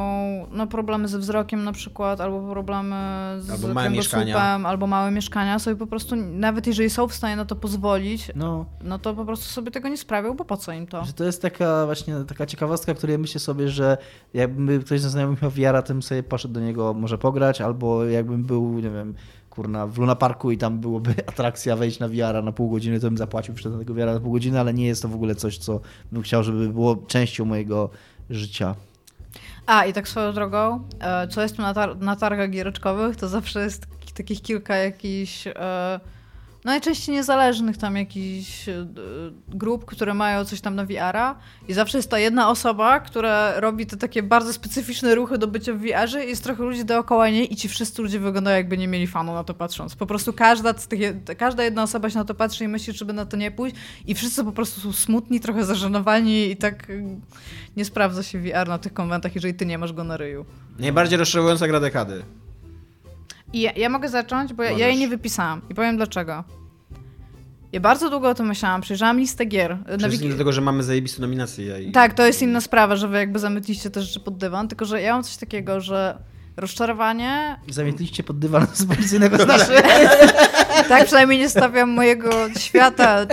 no, 0.51 0.67
problemy 0.67 1.07
ze 1.07 1.19
wzrokiem 1.19 1.63
na 1.63 1.71
przykład, 1.71 2.21
albo 2.21 2.51
problemy 2.51 2.95
z 3.39 3.49
Albo 3.51 3.67
małe 3.73 3.89
mieszkania. 3.89 4.37
albo 4.63 4.87
małe 4.87 5.11
mieszkania, 5.11 5.59
sobie 5.59 5.75
po 5.75 5.87
prostu, 5.87 6.15
nawet 6.15 6.67
jeżeli 6.67 6.89
są 6.89 7.07
w 7.07 7.13
stanie 7.13 7.35
na 7.35 7.45
to 7.45 7.55
pozwolić, 7.55 8.31
No, 8.35 8.65
no 8.83 8.99
to 8.99 9.13
po 9.13 9.25
prostu 9.25 9.45
sobie 9.45 9.71
tego 9.71 9.89
nie 9.89 9.97
sprawią, 9.97 10.33
bo 10.33 10.45
po 10.45 10.57
co 10.57 10.71
im 10.71 10.87
to? 10.87 11.05
że 11.05 11.13
to 11.13 11.23
jest 11.23 11.41
taka 11.41 11.85
właśnie 11.85 12.15
taka 12.27 12.45
ciekawostka, 12.45 12.93
której 12.93 13.17
myślę 13.17 13.39
sobie, 13.39 13.69
że 13.69 13.97
jakby 14.33 14.79
ktoś 14.79 15.01
ze 15.01 15.09
znajomych 15.09 15.41
miał 15.41 15.51
VR-a, 15.51 15.81
tym 15.81 16.01
sobie 16.03 16.23
poszedł 16.23 16.53
do 16.53 16.59
niego 16.59 16.93
może 16.93 17.17
pograć, 17.17 17.61
albo 17.61 18.05
jakbym 18.05 18.43
był, 18.43 18.73
nie 18.79 18.89
wiem, 18.89 19.13
kurna, 19.57 19.87
w 19.87 19.97
Luna 19.97 20.15
Parku 20.15 20.51
i 20.51 20.57
tam 20.57 20.79
byłoby 20.79 21.15
atrakcja 21.31 21.75
wejść 21.75 21.99
na 21.99 22.07
VR-a 22.07 22.41
na 22.41 22.51
pół 22.51 22.69
godziny, 22.69 22.99
to 22.99 23.07
bym 23.07 23.17
zapłacił 23.17 23.53
przed 23.53 23.79
tego 23.79 23.93
VR-a 23.93 24.13
na 24.13 24.19
pół 24.19 24.31
godziny, 24.31 24.59
ale 24.59 24.73
nie 24.73 24.87
jest 24.87 25.01
to 25.01 25.07
w 25.07 25.15
ogóle 25.15 25.35
coś, 25.35 25.57
co 25.57 25.79
bym 26.11 26.21
chciał, 26.21 26.43
żeby 26.43 26.69
było 26.69 26.95
częścią 26.95 27.45
mojego 27.45 27.89
życia. 28.29 28.75
A, 29.65 29.85
i 29.85 29.93
tak 29.93 30.07
swoją 30.07 30.33
drogą, 30.33 30.79
e, 30.99 31.27
co 31.27 31.41
jest 31.41 31.57
na, 31.57 31.73
tar- 31.73 31.99
na 31.99 32.15
targach 32.15 32.49
giereczkowych, 32.49 33.15
to 33.15 33.27
zawsze 33.27 33.63
jest 33.63 33.87
ki- 33.99 34.13
takich 34.13 34.41
kilka 34.41 34.75
jakichś, 34.75 35.45
no 35.45 35.51
najczęściej 36.67 37.15
niezależnych 37.15 37.77
tam 37.77 37.95
jakichś 37.95 38.69
e, 38.69 38.85
grup, 39.47 39.85
które 39.85 40.13
mają 40.13 40.45
coś 40.45 40.61
tam 40.61 40.75
na 40.75 40.85
VR-a 40.85 41.35
i 41.67 41.73
zawsze 41.73 41.97
jest 41.97 42.09
ta 42.09 42.19
jedna 42.19 42.49
osoba, 42.49 42.99
która 42.99 43.59
robi 43.59 43.85
te 43.85 43.97
takie 43.97 44.23
bardzo 44.23 44.53
specyficzne 44.53 45.15
ruchy 45.15 45.37
do 45.37 45.47
bycia 45.47 45.73
w 45.73 45.77
VR-ze 45.77 46.25
i 46.25 46.29
jest 46.29 46.43
trochę 46.43 46.63
ludzi 46.63 46.85
dookoła 46.85 47.29
niej 47.29 47.53
i 47.53 47.55
ci 47.55 47.69
wszyscy 47.69 48.01
ludzie 48.01 48.19
wyglądają 48.19 48.57
jakby 48.57 48.77
nie 48.77 48.87
mieli 48.87 49.07
fanu 49.07 49.33
na 49.33 49.43
to 49.43 49.53
patrząc. 49.53 49.95
Po 49.95 50.05
prostu 50.05 50.33
każda, 50.33 50.77
z 50.77 50.87
tych, 50.87 50.99
każda 51.37 51.63
jedna 51.63 51.83
osoba 51.83 52.09
się 52.09 52.17
na 52.17 52.25
to 52.25 52.35
patrzy 52.35 52.63
i 52.63 52.67
myśli, 52.67 52.93
żeby 52.93 53.13
na 53.13 53.25
to 53.25 53.37
nie 53.37 53.51
pójść 53.51 53.75
i 54.07 54.15
wszyscy 54.15 54.43
po 54.43 54.51
prostu 54.51 54.81
są 54.81 54.93
smutni, 54.93 55.39
trochę 55.39 55.65
zażenowani 55.65 56.51
i 56.51 56.57
tak 56.57 56.89
y, 56.89 57.03
nie 57.77 57.85
sprawdza 57.85 58.23
się 58.23 58.39
VR 58.39 58.67
na 58.67 58.77
tych 58.77 58.93
konwentach, 58.93 59.35
jeżeli 59.35 59.53
ty 59.53 59.65
nie 59.65 59.77
masz 59.77 59.93
go 59.93 60.03
na 60.03 60.17
ryju. 60.17 60.45
Najbardziej 60.79 61.17
rozczarowująca 61.17 61.67
gra 61.67 61.79
dekady. 61.79 62.23
I 63.53 63.61
ja, 63.61 63.71
ja 63.71 63.89
mogę 63.89 64.09
zacząć, 64.09 64.53
bo 64.53 64.63
ja, 64.63 64.71
ja 64.71 64.87
jej 64.87 64.97
nie 64.97 65.07
wypisałam 65.07 65.61
i 65.69 65.75
powiem 65.75 65.97
dlaczego. 65.97 66.56
Ja 67.71 67.79
bardzo 67.79 68.09
długo 68.09 68.29
o 68.29 68.33
tym 68.33 68.47
myślałam, 68.47 68.81
przejrzałam 68.81 69.19
listę 69.19 69.45
gier. 69.45 69.77
Na 69.99 70.09
wiki... 70.09 70.27
dlatego, 70.27 70.51
że 70.51 70.61
mamy 70.61 70.83
zajebiste 70.83 71.21
nominacje. 71.21 71.81
I... 71.81 71.91
Tak, 71.91 72.13
to 72.13 72.25
jest 72.25 72.41
inna 72.41 72.61
sprawa, 72.61 72.95
że 72.95 73.07
wy 73.07 73.17
jakby 73.17 73.39
zamytliście 73.39 73.89
te 73.89 74.01
rzeczy 74.01 74.19
pod 74.19 74.37
dywan, 74.37 74.67
tylko 74.67 74.85
że 74.85 75.01
ja 75.01 75.13
mam 75.13 75.23
coś 75.23 75.37
takiego, 75.37 75.81
że 75.81 76.17
rozczarowanie... 76.57 77.59
Zamietliście 77.69 78.23
pod 78.23 78.39
dywan 78.39 78.67
z 78.73 78.85
policyjnego 78.85 79.37
znaczy. 79.37 79.71
tak 80.89 81.05
przynajmniej 81.05 81.39
nie 81.39 81.49
stawiam 81.49 81.89
mojego 81.89 82.29
świata. 82.57 83.25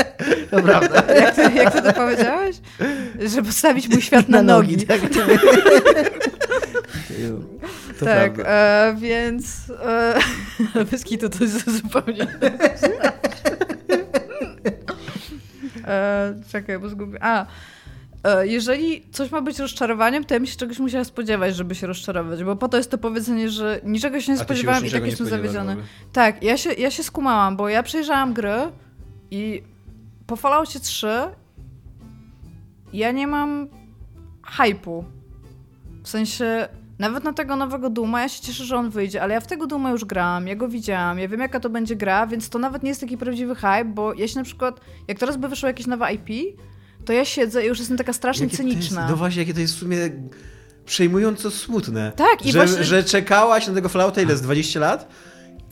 To 0.51 0.63
prawda. 0.63 1.15
Jak 1.15 1.35
ty, 1.35 1.43
jak 1.55 1.73
ty 1.73 1.83
to 1.83 1.93
powiedziałeś? 1.93 2.57
Że 3.35 3.43
postawić 3.43 3.89
mój 3.89 4.03
świat 4.03 4.29
na, 4.29 4.43
Na 4.43 4.55
nogi. 4.55 4.73
nogi, 4.73 4.87
tak. 4.87 5.01
To 7.99 8.05
tak, 8.05 8.33
e, 8.45 8.97
więc 8.99 9.73
e, 9.85 10.85
bez 10.91 11.05
kitu 11.05 11.29
to 11.29 11.45
jest 11.45 11.71
zupełnie 11.71 12.27
e, 15.85 16.35
Czekaj, 16.53 16.79
bo 16.79 16.89
zgubię. 16.89 17.19
A, 17.21 17.47
e, 18.25 18.47
jeżeli 18.47 19.07
coś 19.13 19.31
ma 19.31 19.43
być 19.43 19.59
rozczarowaniem, 19.59 20.25
to 20.25 20.35
ja 20.35 20.41
bym 20.41 20.47
się 20.47 20.57
czegoś 20.57 20.79
musiała 20.79 21.05
spodziewać, 21.05 21.57
żeby 21.57 21.75
się 21.75 21.87
rozczarować, 21.87 22.45
bo 22.45 22.57
po 22.57 22.69
to 22.69 22.77
jest 22.77 22.91
to 22.91 22.99
powiedzenie, 22.99 23.51
że 23.51 23.81
niczego 23.85 24.21
się 24.21 24.33
nie 24.33 24.39
się 24.39 24.45
spodziewałam 24.45 24.85
już 24.85 24.93
i 24.93 24.97
tak 24.97 25.07
jestem 25.07 25.27
zawiedziony. 25.27 25.77
Tak, 26.13 26.43
ja 26.43 26.57
się, 26.57 26.73
ja 26.73 26.91
się 26.91 27.03
skumałam, 27.03 27.57
bo 27.57 27.69
ja 27.69 27.83
przejrzałam 27.83 28.33
gry 28.33 28.57
i 29.31 29.63
po 30.27 30.37
Falloutie 30.37 30.81
3 30.81 31.07
ja 32.93 33.13
nie 33.13 33.27
mam 33.27 33.69
hypu. 34.47 35.05
W 36.03 36.09
sensie, 36.09 36.69
nawet 36.99 37.25
na 37.25 37.33
tego 37.33 37.57
nowego 37.57 37.91
Duma, 37.91 38.23
ja 38.23 38.29
się 38.29 38.43
cieszę, 38.43 38.65
że 38.65 38.77
on 38.77 38.91
wyjdzie, 38.91 39.23
ale 39.23 39.35
ja 39.35 39.41
w 39.41 39.47
tego 39.47 39.67
Duma 39.67 39.91
już 39.91 40.05
grałam, 40.05 40.47
ja 40.49 40.57
go 40.57 40.69
widziałam, 40.69 41.19
ja 41.19 41.29
wiem 41.29 41.41
jaka 41.41 41.61
to 41.61 41.71
będzie 41.71 41.97
gra, 41.97 42.27
więc 42.27 42.49
to 42.49 42.59
nawet 42.59 42.83
nie 42.83 42.89
jest 42.89 43.01
taki 43.01 43.19
prawdziwy 43.19 43.55
hype, 43.55 43.85
bo 43.85 44.15
ja 44.15 44.29
się 44.29 44.39
na 44.39 44.45
przykład, 44.45 44.81
jak 45.09 45.19
teraz 45.19 45.37
by 45.37 45.49
wyszło 45.49 45.67
jakieś 45.69 45.87
nowe 45.87 46.13
IP, 46.13 46.59
to 47.05 47.13
ja 47.13 47.25
siedzę 47.25 47.65
i 47.65 47.69
już 47.69 47.79
jestem 47.79 47.97
taka 47.97 48.13
strasznie 48.13 48.45
Jakie 48.47 48.57
to 48.57 48.63
jest, 48.63 48.75
cyniczna. 48.79 49.07
no 49.11 49.17
właśnie, 49.17 49.43
jakie 49.43 49.55
to 49.55 49.61
jest 49.61 49.75
w 49.75 49.79
sumie 49.79 49.97
przejmująco 50.87 51.51
smutne. 51.51 52.13
Tak, 52.17 52.47
i 52.47 52.53
że, 52.53 52.59
właśnie- 52.59 52.85
że 52.85 53.05
czekałaś 53.05 53.67
na 53.67 53.75
tego 53.75 53.89
Fallouta 53.89 54.21
ile 54.23 54.37
z 54.37 54.43
20 54.43 54.81
lat 54.81 55.09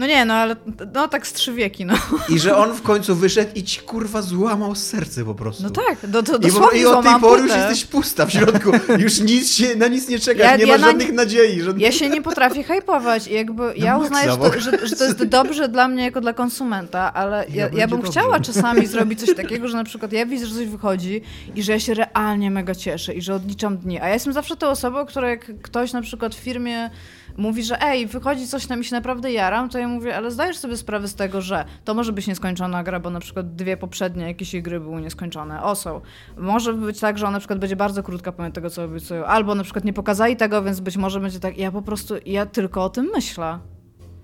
No 0.03 0.09
nie, 0.09 0.25
no 0.25 0.35
ale 0.35 0.57
no 0.95 1.09
tak 1.09 1.27
z 1.27 1.33
trzy 1.33 1.53
wieki, 1.53 1.85
no. 1.85 1.95
i 2.29 2.39
że 2.39 2.57
on 2.57 2.75
w 2.75 2.83
końcu 2.91 3.15
wyszedł 3.15 3.51
i 3.55 3.63
ci 3.63 3.81
kurwa 3.81 4.23
złamał 4.23 4.75
serce 4.75 5.25
po 5.25 5.35
prostu. 5.35 5.63
No 5.63 5.71
tak, 5.71 6.11
do, 6.11 6.23
do, 6.23 6.37
I, 6.37 6.53
bo, 6.53 6.71
I 6.71 6.87
od 6.87 7.05
tej 7.05 7.21
pory 7.21 7.43
już 7.43 7.53
jesteś 7.53 7.85
pusta 7.85 8.27
w 8.27 8.33
środku. 8.33 8.71
Już 8.99 9.21
nic 9.21 9.53
się, 9.53 9.77
na 9.77 9.89
nic 9.89 10.09
nie 10.09 10.19
czekasz, 10.19 10.45
Ja- 10.45 10.57
nie 10.57 10.65
ja 10.65 10.79
na 10.79 10.87
żadnych 10.87 11.09
nie- 11.09 11.15
nadziei. 11.15 11.61
Żadnych... 11.61 11.83
Ja 11.83 11.93
się 11.93 12.09
nie 12.11 12.23
potrafię 12.23 12.63
hypować 12.63 13.27
i 13.29 13.35
jakby 13.35 13.63
ja 13.77 13.99
maksa, 13.99 14.05
uznaję, 14.05 14.31
że 14.31 14.37
to, 14.37 14.61
że, 14.61 14.87
że 14.87 14.97
to 14.97 15.05
jest 15.05 15.25
dobrze 15.39 15.69
dla 15.69 15.89
mnie 15.89 16.05
jako 16.05 16.21
dla 16.21 16.33
konsumenta, 16.33 17.13
ale 17.15 17.47
ja, 17.49 17.69
ja, 17.73 17.89
bym 17.89 18.01
dobrze. 18.01 18.13
chciała 18.13 18.41
czasami 18.51 18.87
zrobić 18.87 19.21
coś 19.21 19.37
takiego, 19.37 19.69
że 19.69 19.77
na 19.77 19.85
przykład 19.85 20.13
ja 20.13 20.27
widzę, 20.27 20.47
że 20.47 20.55
coś 20.55 20.67
wychodzi 20.67 21.23
i 21.55 21.63
że 21.63 21.73
ja 21.73 21.81
się 21.81 21.95
realnie 21.95 22.51
mega 22.51 22.75
cieszę 22.75 23.15
i 23.15 23.23
że 23.23 23.35
odliczam 23.35 23.79
dni, 23.79 24.01
a 24.01 24.09
ja 24.09 24.15
jestem 24.15 24.33
zawsze 24.33 24.57
tą 24.57 24.69
osobą, 24.69 25.07
która 25.07 25.31
jak 25.31 25.63
ktoś 25.63 25.93
na 25.93 26.03
przykład 26.03 26.35
w 26.35 26.39
firmie 26.39 26.91
mówi, 27.37 27.63
że 27.63 27.83
ej, 27.83 28.07
wychodzi 28.07 28.47
coś, 28.47 28.69
na 28.69 28.77
mi 28.77 28.85
się 28.85 28.97
naprawdę 28.97 29.33
jaram, 29.33 29.69
to 29.69 29.79
ja 29.79 29.89
mówię, 29.89 30.17
ale 30.17 30.31
zdajesz 30.31 30.57
sobie 30.57 30.77
sprawę 30.77 31.09
z 31.09 31.15
tego, 31.15 31.41
że 31.41 31.65
to 31.85 31.95
może 31.95 32.13
być 32.13 32.27
nieskończona 32.27 32.83
gra, 32.83 33.01
bo 33.01 33.11
na 33.11 33.21
przykład 33.21 33.55
dwie 33.55 33.77
poprzednie 33.77 34.27
jakieś 34.27 34.61
gry 34.61 34.81
były 34.81 35.01
nieskończone. 35.01 35.63
O, 35.63 35.75
są. 35.75 36.01
Może 36.37 36.75
być 36.75 37.01
tak, 37.01 37.19
że 37.19 37.27
ona 37.27 37.33
na 37.33 37.39
przykład 37.39 37.59
będzie 37.59 37.77
bardzo 37.77 38.03
krótka 38.03 38.33
pomimo 38.33 38.53
tego, 38.53 38.71
co 38.71 38.85
obiecują. 38.85 39.25
Albo 39.25 39.55
na 39.55 39.63
przykład 39.63 39.85
nie 39.85 39.93
pokazali 39.93 40.37
tego, 40.37 40.63
więc 40.63 40.81
być 40.81 40.97
może 40.97 41.21
będzie 41.21 41.41
tak. 41.41 41.59
Ja 41.59 41.73
po 41.73 41.83
prostu, 41.83 42.15
ja 42.27 42.47
tylko 42.47 42.85
o 42.85 42.91
tym 42.91 43.11
myślę. 43.15 43.59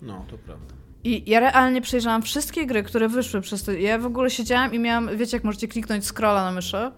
No, 0.02 0.24
to 0.30 0.38
prawda. 0.38 0.74
I 1.04 1.30
ja 1.30 1.40
realnie 1.40 1.80
przejrzałam 1.80 2.22
wszystkie 2.22 2.66
gry, 2.66 2.82
które 2.82 3.08
wyszły 3.08 3.40
przez 3.40 3.64
to. 3.64 3.72
Ja 3.72 3.98
w 3.98 4.06
ogóle 4.06 4.30
siedziałam 4.30 4.74
i 4.74 4.78
miałam, 4.78 5.16
wiecie, 5.16 5.36
jak 5.36 5.44
możecie 5.44 5.68
kliknąć 5.68 6.06
scrolla 6.06 6.44
na 6.44 6.52
myszy 6.52 6.90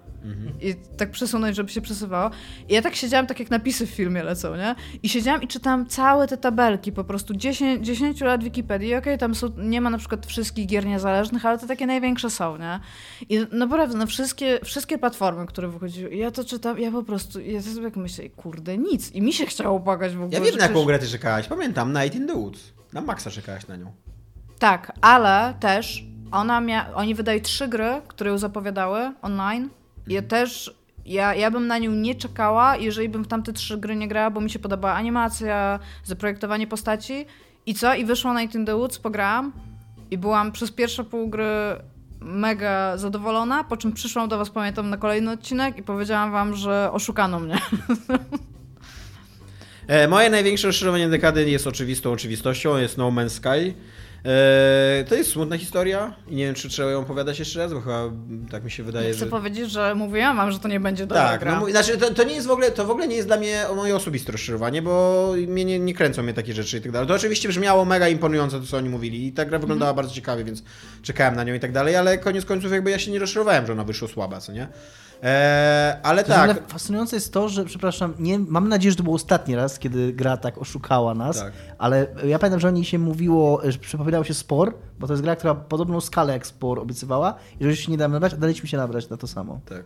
i 0.61 0.75
tak 0.97 1.11
przesunąć, 1.11 1.57
żeby 1.57 1.71
się 1.71 1.81
przesuwało. 1.81 2.31
I 2.68 2.75
ja 2.75 2.83
tak 2.83 2.95
siedziałam, 2.95 3.27
tak 3.27 3.41
jak 3.41 3.51
napisy 3.51 3.87
w 3.87 3.91
filmie 3.91 4.23
lecą, 4.23 4.57
nie? 4.57 4.75
I 5.03 5.09
siedziałam 5.09 5.43
i 5.43 5.49
czytałam 5.49 5.87
całe 5.87 6.27
te 6.27 6.37
tabelki, 6.37 6.93
po 6.93 7.05
prostu 7.05 7.35
10, 7.35 7.87
10 7.87 8.21
lat 8.21 8.45
Wikipedii. 8.45 8.95
Okej, 8.95 9.18
tam 9.18 9.35
są, 9.35 9.49
nie 9.59 9.81
ma 9.81 9.91
na 9.91 9.99
przykład 9.99 10.27
wszystkich 10.27 10.66
gier 10.66 10.87
niezależnych, 10.87 11.47
ale 11.47 11.59
to 11.59 11.66
takie 11.66 11.87
największe 11.87 12.31
są, 12.31 12.57
nie? 12.57 12.81
I 13.29 13.47
naprawdę, 13.53 13.99
no 13.99 14.07
wszystkie, 14.07 14.61
wszystkie 14.64 14.99
platformy, 14.99 15.47
które 15.47 15.68
wychodziły, 15.68 16.14
ja 16.14 16.31
to 16.31 16.45
czytam, 16.45 16.79
ja 16.79 16.91
po 16.91 17.03
prostu, 17.03 17.41
ja 17.41 17.62
sobie 17.62 17.83
tak 17.83 17.97
myślę, 17.97 18.29
kurde, 18.29 18.79
nic. 18.79 19.12
I 19.12 19.23
mi 19.23 19.33
się 19.33 19.47
chciało 19.47 19.81
płakać 19.81 20.12
w 20.16 20.23
ogóle. 20.23 20.39
Ja 20.39 20.45
wiem, 20.45 20.55
na 20.57 20.62
jaką 20.62 20.73
przecież- 20.75 20.87
grę 20.87 20.99
ty 20.99 21.09
czekałaś. 21.09 21.49
Pamiętam, 21.49 21.93
Night 21.93 22.14
in 22.14 22.27
the 22.27 22.35
Woods. 22.35 22.61
Na 22.93 23.01
Maxa 23.01 23.31
czekałaś 23.31 23.66
na 23.66 23.77
nią. 23.77 23.93
Tak, 24.59 24.93
ale 25.01 25.55
też 25.61 26.05
ona 26.31 26.61
mia... 26.61 26.95
oni 26.95 27.14
wydają 27.14 27.41
trzy 27.41 27.68
gry, 27.68 27.91
które 28.09 28.31
ją 28.31 28.39
zapowiadały 28.39 29.12
online. 29.23 29.68
Ja 30.07 30.22
też, 30.22 30.74
ja, 31.07 31.34
ja 31.34 31.51
bym 31.51 31.66
na 31.66 31.78
nią 31.78 31.90
nie 31.90 32.14
czekała, 32.14 32.76
jeżeli 32.76 33.09
bym 33.09 33.24
w 33.24 33.28
tamte 33.28 33.53
trzy 33.53 33.78
gry 33.78 33.96
nie 33.96 34.09
grała, 34.09 34.30
bo 34.30 34.40
mi 34.40 34.51
się 34.51 34.59
podobała 34.59 34.94
animacja, 34.94 35.78
zaprojektowanie 36.05 36.66
postaci. 36.66 37.26
I 37.66 37.74
co? 37.74 37.94
I 37.94 38.05
wyszło 38.05 38.40
Night 38.40 38.55
in 38.55 38.66
the 38.66 38.76
Woods, 38.76 38.98
pograłam 38.98 39.53
i 40.11 40.18
byłam 40.18 40.53
przez 40.53 40.70
pierwsze 40.70 41.05
pół 41.05 41.28
gry 41.28 41.46
mega 42.20 42.96
zadowolona, 42.96 43.64
po 43.64 43.76
czym 43.76 43.92
przyszłam 43.92 44.28
do 44.28 44.38
was, 44.38 44.51
pamiętam, 44.51 44.90
na 44.90 44.96
kolejny 44.96 45.30
odcinek 45.30 45.78
i 45.78 45.82
powiedziałam 45.82 46.32
wam, 46.32 46.55
że 46.55 46.90
oszukano 46.92 47.40
mnie. 47.40 47.59
E, 49.86 50.09
moje 50.09 50.30
największe 50.30 50.66
rozczarowanie 50.66 51.09
dekady 51.09 51.51
jest 51.51 51.66
oczywistą 51.66 52.12
oczywistością, 52.12 52.76
jest 52.76 52.98
No 52.98 53.11
Man's 53.11 53.28
Sky. 53.28 53.74
E, 54.25 55.05
to 55.09 55.14
jest 55.14 55.31
smutna 55.33 55.59
historia 55.59 56.14
i 56.29 56.35
nie 56.37 56.45
wiem, 56.45 56.55
czy 56.55 56.68
trzeba 56.68 56.91
ją 56.91 57.01
opowiadać 57.01 57.39
jeszcze 57.39 57.59
raz, 57.59 57.73
bo 57.73 57.81
chyba 57.81 58.01
mm, 58.03 58.47
tak 58.51 58.64
mi 58.64 58.71
się 58.71 58.83
wydaje, 58.83 59.11
Chcę 59.11 59.18
że... 59.18 59.27
powiedzieć, 59.27 59.71
że 59.71 59.95
mówiłam 59.95 60.37
wam, 60.37 60.53
że 60.53 60.59
to 60.59 60.68
nie 60.68 60.81
będzie 60.81 61.07
dobra 61.07 61.29
Tak, 61.29 61.45
no, 61.47 61.71
znaczy 61.71 61.99
to, 61.99 62.14
to 62.14 62.25
nie 62.25 62.35
jest 62.35 62.47
w 62.47 62.51
ogóle, 62.51 62.71
to 62.71 62.85
w 62.85 62.91
ogóle 62.91 63.09
nie 63.09 63.16
jest 63.16 63.29
dla 63.29 63.37
mnie 63.37 63.64
moje 63.77 63.97
osobiste 63.97 64.33
rozczarowanie, 64.33 64.83
bo 64.83 65.33
mnie 65.49 65.64
nie, 65.64 65.79
nie 65.79 65.95
kręcą 65.95 66.23
mnie 66.23 66.35
takie 66.35 66.55
rzeczy 66.55 66.79
i 66.79 66.81
tak 66.81 66.93
dalej. 66.93 67.09
To 67.09 67.14
oczywiście 67.14 67.49
brzmiało 67.49 67.85
mega 67.85 68.09
imponująco 68.09 68.61
to, 68.61 68.66
co 68.66 68.77
oni 68.77 68.89
mówili 68.89 69.27
i 69.27 69.33
ta 69.33 69.45
gra 69.45 69.59
wyglądała 69.59 69.95
bardzo 69.95 70.14
ciekawie, 70.14 70.45
więc 70.45 70.62
czekałem 71.03 71.37
na 71.37 71.45
nią 71.45 71.55
i 71.55 71.61
tak 71.61 71.73
dalej, 71.73 71.97
ale 71.97 72.18
koniec 72.18 72.45
końców 72.45 72.73
jakby 72.73 72.91
ja 72.91 72.99
się 72.99 73.11
nie 73.11 73.18
rozczarowałem, 73.18 73.66
że 73.66 73.73
ona 73.73 73.85
wyszła 73.85 74.09
słaba, 74.09 74.41
co 74.41 74.53
nie? 74.53 74.68
E, 75.23 75.99
ale 76.03 76.25
To 76.25 76.29
tak, 76.29 76.68
fascynujące 76.68 77.16
jest 77.16 77.33
to, 77.33 77.49
że, 77.49 77.64
przepraszam, 77.64 78.14
nie, 78.18 78.39
mam 78.39 78.68
nadzieję, 78.68 78.91
że 78.91 78.97
to 78.97 79.03
był 79.03 79.14
ostatni 79.14 79.57
raz, 79.57 79.79
kiedy 79.79 80.12
gra 80.12 80.37
tak 80.37 80.59
oszukała 80.59 81.14
nas, 81.14 81.39
Tak. 81.39 81.53
ale 81.79 82.07
ja 82.27 82.39
pamiętam, 82.39 82.61
że 82.61 82.68
o 82.68 82.71
niej 82.71 82.85
się 82.85 82.99
mówiło, 82.99 83.61
że 83.64 83.79
przypominał 83.79 84.25
się 84.25 84.35
Spor, 84.35 84.75
bo 84.99 85.07
to 85.07 85.12
jest 85.12 85.23
gra, 85.23 85.37
która 85.37 85.55
podobną 85.55 86.01
skalę 86.01 86.33
jak 86.33 86.47
Spor 86.47 86.79
obiecywała 86.79 87.35
i 87.61 87.64
że 87.64 87.77
się 87.77 87.93
nie 87.93 87.99
dałem 87.99 88.12
nabrać, 88.12 88.35
a 88.35 88.37
daliśmy 88.37 88.68
się 88.68 88.77
nabrać 88.77 89.09
na 89.09 89.16
to 89.16 89.27
samo. 89.27 89.61
Tak. 89.68 89.85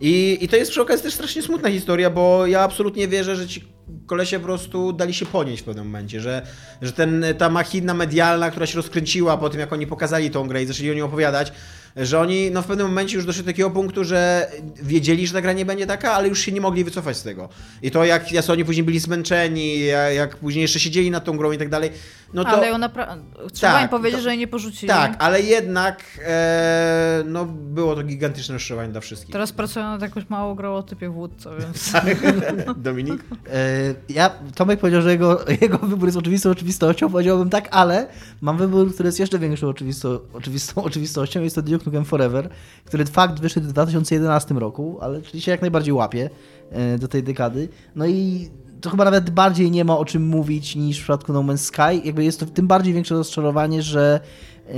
I, 0.00 0.38
I 0.40 0.48
to 0.48 0.56
jest 0.56 0.70
przy 0.70 0.82
okazji 0.82 1.02
też 1.02 1.14
strasznie 1.14 1.42
smutna 1.42 1.70
historia, 1.70 2.10
bo 2.10 2.46
ja 2.46 2.60
absolutnie 2.60 3.08
wierzę, 3.08 3.36
że 3.36 3.48
ci 3.48 3.76
kolesie 4.06 4.38
po 4.38 4.44
prostu 4.44 4.92
dali 4.92 5.14
się 5.14 5.26
ponieść 5.26 5.62
w 5.62 5.64
pewnym 5.64 5.86
momencie, 5.86 6.20
że, 6.20 6.46
że 6.82 6.92
ten, 6.92 7.24
ta 7.38 7.48
machina 7.48 7.94
medialna, 7.94 8.50
która 8.50 8.66
się 8.66 8.76
rozkręciła 8.76 9.36
po 9.36 9.50
tym, 9.50 9.60
jak 9.60 9.72
oni 9.72 9.86
pokazali 9.86 10.30
tą 10.30 10.48
grę 10.48 10.62
i 10.62 10.66
zaczęli 10.66 10.90
o 10.90 10.94
niej 10.94 11.02
opowiadać, 11.02 11.52
że 11.96 12.20
oni 12.20 12.50
no, 12.50 12.62
w 12.62 12.66
pewnym 12.66 12.86
momencie 12.86 13.16
już 13.16 13.26
doszli 13.26 13.42
do 13.42 13.46
takiego 13.46 13.70
punktu, 13.70 14.04
że 14.04 14.50
wiedzieli, 14.82 15.26
że 15.26 15.32
ta 15.32 15.40
gra 15.40 15.52
nie 15.52 15.64
będzie 15.64 15.86
taka, 15.86 16.12
ale 16.12 16.28
już 16.28 16.40
się 16.40 16.52
nie 16.52 16.60
mogli 16.60 16.84
wycofać 16.84 17.16
z 17.16 17.22
tego. 17.22 17.48
I 17.82 17.90
to 17.90 18.04
jak, 18.04 18.32
jak 18.32 18.50
oni 18.50 18.64
później 18.64 18.84
byli 18.84 18.98
zmęczeni, 18.98 19.84
jak, 19.84 20.14
jak 20.14 20.36
później 20.36 20.62
jeszcze 20.62 20.80
siedzieli 20.80 21.10
nad 21.10 21.24
tą 21.24 21.36
grą 21.36 21.52
i 21.52 21.58
tak 21.58 21.68
dalej, 21.68 21.90
no 22.36 22.44
to... 22.44 22.50
Ale 22.50 22.68
ją 22.68 22.78
naprawdę. 22.78 23.24
Trzeba 23.52 23.72
Tak, 23.72 23.82
im 23.82 23.88
powiedzieć, 23.88 24.18
to- 24.18 24.22
że 24.22 24.28
jej 24.30 24.38
nie 24.38 24.46
porzucili. 24.46 24.88
Tak, 24.88 25.16
ale 25.18 25.40
jednak 25.42 26.02
e, 26.26 27.22
no, 27.26 27.44
było 27.46 27.94
to 27.94 28.02
gigantyczne 28.02 28.52
rozczarowanie 28.52 28.92
dla 28.92 29.00
wszystkich. 29.00 29.32
Teraz 29.32 29.52
pracują 29.52 29.84
nad 29.86 30.02
jakąś 30.02 30.28
małą 30.28 30.54
grą 30.54 30.74
o 30.74 30.82
typie 30.82 31.08
wódco, 31.10 31.50
więc. 31.58 31.92
Dominik? 32.76 33.24
E, 33.52 33.94
Ja, 34.08 34.30
Tomek 34.54 34.80
powiedział, 34.80 35.02
że 35.02 35.10
jego, 35.10 35.44
jego 35.62 35.78
wybór 35.78 36.08
jest 36.08 36.18
oczywistą 36.18 36.50
oczywistością, 36.50 37.10
powiedziałbym 37.10 37.50
tak, 37.50 37.68
ale 37.70 38.06
mam 38.40 38.56
wybór, 38.56 38.94
który 38.94 39.06
jest 39.08 39.20
jeszcze 39.20 39.38
większą 39.38 39.68
oczywistą, 39.68 40.18
oczywistą 40.32 40.82
oczywistością, 40.82 41.42
jest 41.42 41.54
to 41.56 41.62
Duke 41.62 41.84
Nukem 41.86 42.04
Forever, 42.04 42.48
który 42.84 43.04
fakt 43.06 43.40
wyszedł 43.40 43.66
w 43.68 43.72
2011 43.72 44.54
roku, 44.54 44.98
ale 45.00 45.22
czyli 45.22 45.40
się 45.42 45.50
jak 45.50 45.60
najbardziej 45.60 45.92
łapie 45.94 46.30
e, 46.70 46.98
do 46.98 47.08
tej 47.08 47.22
dekady. 47.22 47.68
No 47.94 48.06
i 48.06 48.48
to 48.80 48.90
chyba 48.90 49.04
nawet 49.04 49.30
bardziej 49.30 49.70
nie 49.70 49.84
ma 49.84 49.98
o 49.98 50.04
czym 50.04 50.26
mówić 50.26 50.76
niż 50.76 50.96
w 50.98 51.00
przypadku 51.00 51.32
No 51.32 51.40
Man's 51.40 51.56
Sky. 51.56 52.06
Jakby 52.06 52.24
jest 52.24 52.40
to 52.40 52.46
tym 52.46 52.66
bardziej 52.66 52.94
większe 52.94 53.14
rozczarowanie, 53.14 53.82
że, 53.82 54.20
e, 54.68 54.72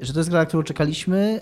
że 0.00 0.12
to 0.12 0.20
jest 0.20 0.30
gra, 0.30 0.38
na 0.38 0.46
którą 0.46 0.62
czekaliśmy 0.62 1.40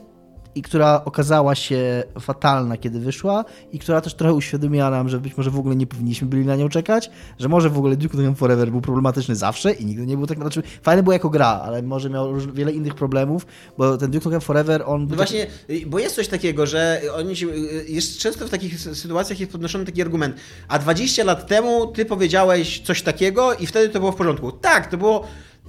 i 0.55 0.63
która 0.63 1.03
okazała 1.05 1.55
się 1.55 2.03
fatalna, 2.21 2.77
kiedy 2.77 3.01
wyszła 3.01 3.45
i 3.73 3.79
która 3.79 4.01
też 4.01 4.15
trochę 4.15 4.35
uświadomiła 4.35 4.91
nam, 4.91 5.09
że 5.09 5.21
być 5.21 5.37
może 5.37 5.51
w 5.51 5.59
ogóle 5.59 5.77
nie 5.77 5.87
powinniśmy 5.87 6.29
byli 6.29 6.47
na 6.47 6.57
nią 6.57 6.69
czekać, 6.69 7.11
że 7.39 7.49
może 7.49 7.71
w 7.71 7.79
ogóle 7.79 7.97
Duke 7.97 8.17
Nukem 8.17 8.35
Forever 8.35 8.71
był 8.71 8.81
problematyczny 8.81 9.37
zawsze 9.37 9.73
i 9.73 9.87
nigdy 9.87 10.07
nie 10.07 10.17
był 10.17 10.27
tak, 10.27 10.39
znaczy 10.39 10.63
fajny 10.83 11.03
był 11.03 11.13
jako 11.13 11.31
gra, 11.31 11.47
ale 11.65 11.83
może 11.83 12.11
miał 12.11 12.35
wiele 12.37 12.73
innych 12.73 12.95
problemów, 12.95 13.47
bo 13.79 13.99
ten 13.99 14.11
Duke 14.11 14.25
Nukem 14.25 14.41
Forever, 14.41 14.83
on... 14.87 15.07
No 15.11 15.17
właśnie, 15.17 15.47
y, 15.71 15.87
bo 15.87 15.99
jest 15.99 16.17
coś 16.17 16.29
takiego, 16.29 16.67
że 16.67 17.01
oni 17.17 17.37
się, 17.37 17.47
y, 17.47 17.85
jest 17.89 18.19
często 18.19 18.47
w 18.47 18.51
takich 18.51 18.75
sy- 18.75 18.95
sytuacjach 18.95 19.41
jest 19.41 19.53
podnoszony 19.53 19.85
taki 19.85 20.03
argument, 20.03 20.37
a 20.69 20.79
20 20.79 21.25
lat 21.25 21.47
temu 21.47 21.87
ty 21.87 22.05
powiedziałeś 22.05 22.81
coś 22.81 23.03
takiego 23.03 23.55
i 23.55 23.67
wtedy 23.67 23.89
to 23.89 23.99
było 23.99 24.13
w 24.13 24.17
porządku. 24.17 24.53
Tak, 24.53 24.87
to 24.91 24.97
było 24.97 25.25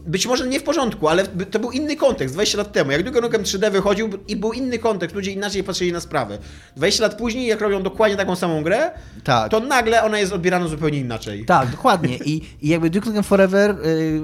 być 0.07 0.27
może 0.27 0.47
nie 0.47 0.59
w 0.59 0.63
porządku, 0.63 1.07
ale 1.07 1.27
to 1.27 1.59
był 1.59 1.71
inny 1.71 1.95
kontekst 1.95 2.35
20 2.35 2.57
lat 2.57 2.71
temu. 2.71 2.91
Jak 2.91 3.03
Duke 3.03 3.21
Nukem 3.21 3.43
3D 3.43 3.71
wychodził 3.71 4.09
i 4.27 4.35
był 4.35 4.53
inny 4.53 4.79
kontekst, 4.79 5.15
ludzie 5.15 5.31
inaczej 5.31 5.63
patrzyli 5.63 5.91
na 5.91 5.99
sprawy. 5.99 6.37
20 6.75 7.03
lat 7.03 7.17
później, 7.17 7.47
jak 7.47 7.61
robią 7.61 7.83
dokładnie 7.83 8.17
taką 8.17 8.35
samą 8.35 8.63
grę, 8.63 8.91
Tak. 9.23 9.51
to 9.51 9.59
nagle 9.59 10.03
ona 10.03 10.19
jest 10.19 10.33
odbierana 10.33 10.67
zupełnie 10.67 10.99
inaczej. 10.99 11.45
Tak, 11.45 11.71
dokładnie. 11.71 12.17
I, 12.17 12.41
i 12.61 12.67
jakby 12.67 12.89
Duke 12.89 13.07
Nukem 13.07 13.23
Forever, 13.23 13.71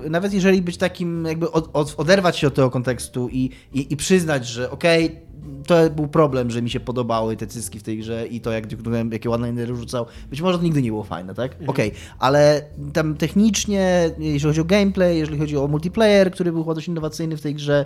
y, 0.06 0.10
nawet 0.10 0.34
jeżeli 0.34 0.62
być 0.62 0.78
takim, 0.78 1.26
jakby 1.26 1.52
od, 1.52 1.70
od, 1.74 1.94
oderwać 1.98 2.38
się 2.38 2.48
od 2.48 2.54
tego 2.54 2.70
kontekstu 2.70 3.30
i, 3.32 3.50
i, 3.74 3.94
i 3.94 3.98
przyznać, 3.98 4.48
że 4.48 4.72
okej, 4.72 5.29
to 5.68 5.90
był 5.90 6.08
problem, 6.08 6.52
że 6.52 6.62
mi 6.62 6.70
się 6.70 6.80
podobały 6.80 7.38
te 7.38 7.48
cyski 7.48 7.80
w 7.80 7.84
tej 7.84 7.98
grze 7.98 8.28
i 8.28 8.42
to, 8.42 8.52
jak 8.52 8.68
Duke 8.68 9.06
jakie 9.12 9.30
ładne 9.30 9.68
rzucał. 9.68 10.06
Być 10.30 10.42
może 10.42 10.58
to 10.58 10.64
nigdy 10.64 10.82
nie 10.82 10.90
było 10.90 11.04
fajne, 11.04 11.36
tak? 11.36 11.56
Okej, 11.68 11.92
ale 12.20 12.62
tam 12.94 13.16
technicznie, 13.16 14.12
jeżeli 14.20 14.50
chodzi 14.50 14.62
o 14.62 14.66
gameplay, 14.66 15.18
jeżeli 15.18 15.40
chodzi 15.40 15.58
o 15.58 15.68
multiplayer, 15.68 16.32
który 16.32 16.52
był 16.52 16.74
dość 16.74 16.88
innowacyjny 16.88 17.38
w 17.38 17.42
tej 17.42 17.56
grze, 17.56 17.86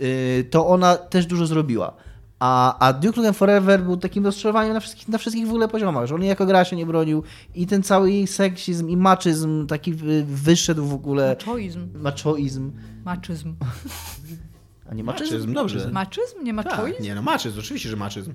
y, 0.00 0.46
to 0.50 0.66
ona 0.66 0.96
też 0.96 1.26
dużo 1.26 1.46
zrobiła. 1.46 1.96
A, 2.38 2.78
a 2.78 2.92
Duke 2.92 3.16
Nukem 3.16 3.34
Forever 3.34 3.82
był 3.82 3.96
takim 3.96 4.24
rozczarowaniem 4.24 4.74
na 4.74 4.80
wszystkich, 4.80 5.08
na 5.08 5.18
wszystkich 5.18 5.46
w 5.46 5.50
ogóle 5.50 5.68
poziomach, 5.68 6.06
że 6.06 6.14
on 6.14 6.22
jako 6.22 6.46
gra 6.46 6.64
się 6.64 6.76
nie 6.76 6.86
bronił 6.86 7.22
i 7.54 7.66
ten 7.66 7.82
cały 7.82 8.10
jej 8.12 8.26
seksizm 8.26 8.88
i 8.88 8.96
maczyzm 8.96 9.66
taki 9.66 9.94
wy- 9.94 10.24
wyszedł 10.24 10.84
w 10.84 10.94
ogóle. 10.94 11.28
Maczoizm. 11.28 11.88
Maczoizm. 11.94 12.72
Maczyzm. 13.04 13.54
A 14.92 14.94
nie 14.94 15.04
maczyzm? 15.04 15.32
Maczyzm, 15.32 15.52
dobrze. 15.52 15.90
Maczyzm? 15.92 16.44
Nie 16.44 16.54
Tak, 16.54 16.66
maczoizm? 16.66 17.02
nie 17.02 17.14
no, 17.14 17.22
maczyzm, 17.22 17.58
oczywiście, 17.58 17.88
że 17.88 17.96
maczyzm. 17.96 18.32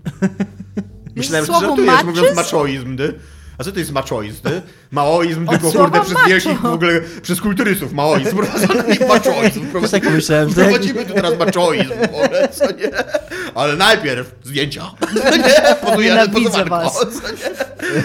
Myślałem, 1.16 1.46
że 1.46 1.54
żartujesz 1.54 1.88
maczyzm? 1.92 2.10
mówiąc 2.10 2.36
maczoizm, 2.36 2.98
ty. 2.98 3.20
A 3.58 3.64
co 3.64 3.72
to 3.72 3.80
jest 3.80 3.92
maczoizm, 3.92 4.42
ty? 4.44 4.62
Maoizm, 4.92 5.48
tylko 5.48 5.72
kurde 5.72 6.02
przez 6.02 6.18
wielkich 6.28 6.62
w 6.62 6.66
ogóle, 6.66 7.02
przez 7.22 7.42
kulturystów 7.42 7.94
maoizm, 7.94 8.38
i 9.02 9.06
maczoizm. 9.08 9.82
Też 9.82 9.92
tak 9.92 10.04
Prowadzimy 10.56 11.06
tu 11.06 11.14
teraz 11.14 11.40
maczoizm, 11.40 11.92
ogóle, 12.14 12.50
co 12.52 12.72
nie? 12.72 12.90
Ale 13.56 13.76
najpierw 13.76 14.36
zdjęcia, 14.44 14.92
nie? 15.38 15.76
Pozuje, 15.76 16.10
Nienawidzę 16.10 16.50
pozowanko? 16.50 17.06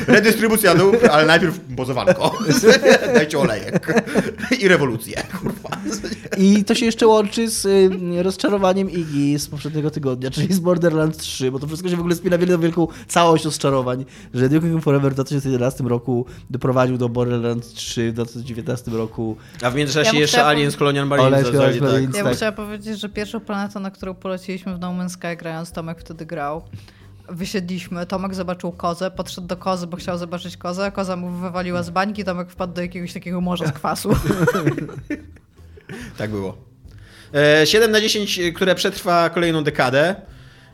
Redystrybucja 0.07 0.74
dóbr, 0.74 1.11
ale 1.11 1.26
najpierw 1.26 1.61
pozowanko. 1.76 2.38
Dajcie 3.14 3.38
olejek. 3.38 4.05
I 4.61 4.68
rewolucję, 4.68 5.22
kurwa. 5.40 5.68
I 6.36 6.64
to 6.64 6.74
się 6.74 6.86
jeszcze 6.86 7.07
łączy 7.07 7.48
z 7.50 7.64
y, 7.64 8.22
rozczarowaniem 8.22 8.90
Iggy 8.90 9.38
z 9.38 9.48
poprzedniego 9.48 9.90
tygodnia, 9.90 10.30
czyli 10.30 10.55
z 10.55 10.59
Borderlands 10.59 11.18
3, 11.18 11.50
bo 11.50 11.59
to 11.59 11.66
wszystko 11.66 11.88
się 11.88 11.96
w 11.96 12.00
ogóle 12.00 12.14
spina 12.14 12.38
w 12.38 12.61
wielką 12.61 12.88
całość 13.09 13.44
rozczarowań, 13.44 14.05
że 14.34 14.48
Duke 14.48 14.66
Nukem 14.66 14.82
Forever 14.82 15.14
w 15.14 15.16
2011 15.43 15.84
roku 15.84 16.26
doprowadził 16.51 16.99
do 16.99 17.09
Borderlands 17.09 17.68
3 17.72 18.11
w 18.11 18.14
2019 18.14 18.90
roku. 18.90 19.36
A 19.62 19.70
w 19.70 19.74
międzyczasie 19.74 20.11
Ja 20.14 20.20
jeszcze 20.20 20.36
chciała 20.36 20.49
Alien 20.49 20.59
powiedzieć- 20.59 20.74
z 20.74 20.78
Colonial 20.78 21.12
Alien 21.12 21.30
Marines. 21.30 21.49
z 21.49 21.53
Colonial 21.53 21.80
tak. 21.80 22.03
Ja 22.03 22.22
bym 22.22 22.24
Tak. 22.24 22.36
chciała 22.36 22.53
powiedzieć, 22.53 23.01
że 23.01 23.09
pierwszą 23.09 23.40
planetą, 23.40 23.80
na 23.80 23.90
którą 23.90 24.14
poleciliśmy 24.14 24.74
w 24.74 24.78
No 24.80 24.88
Man's 24.93 25.09
Sky 25.09 25.36
grając, 25.38 25.72
Tomek 25.72 26.01
wtedy 26.01 26.26
grał. 26.26 26.62
Wysiedliśmy, 27.28 28.07
Tomek 28.07 28.34
zobaczył 28.34 28.72
kozę, 28.72 29.11
podszedł 29.11 29.47
do 29.47 29.57
kozy, 29.57 29.86
bo 29.86 29.97
chciał 29.97 30.18
zobaczyć 30.18 30.57
kozę, 30.57 30.93
koza 30.93 31.16
mu 31.16 31.30
wywaliła 31.30 31.82
z 31.82 31.90
bańki, 31.90 32.24
Tomek 32.24 32.51
wpadł 32.51 32.74
do 32.74 32.82
jakiegoś 32.82 33.12
takiego 33.12 33.40
morza 33.40 33.66
z 33.66 33.72
kwasu. 33.72 34.11
Tak 36.18 36.30
było. 36.30 36.57
E, 37.34 37.66
7 37.66 37.90
na 37.90 38.01
10, 38.01 38.40
które 38.55 38.74
przetrwa 38.74 39.30
kolejną 39.30 39.64
dekadę. 39.64 40.14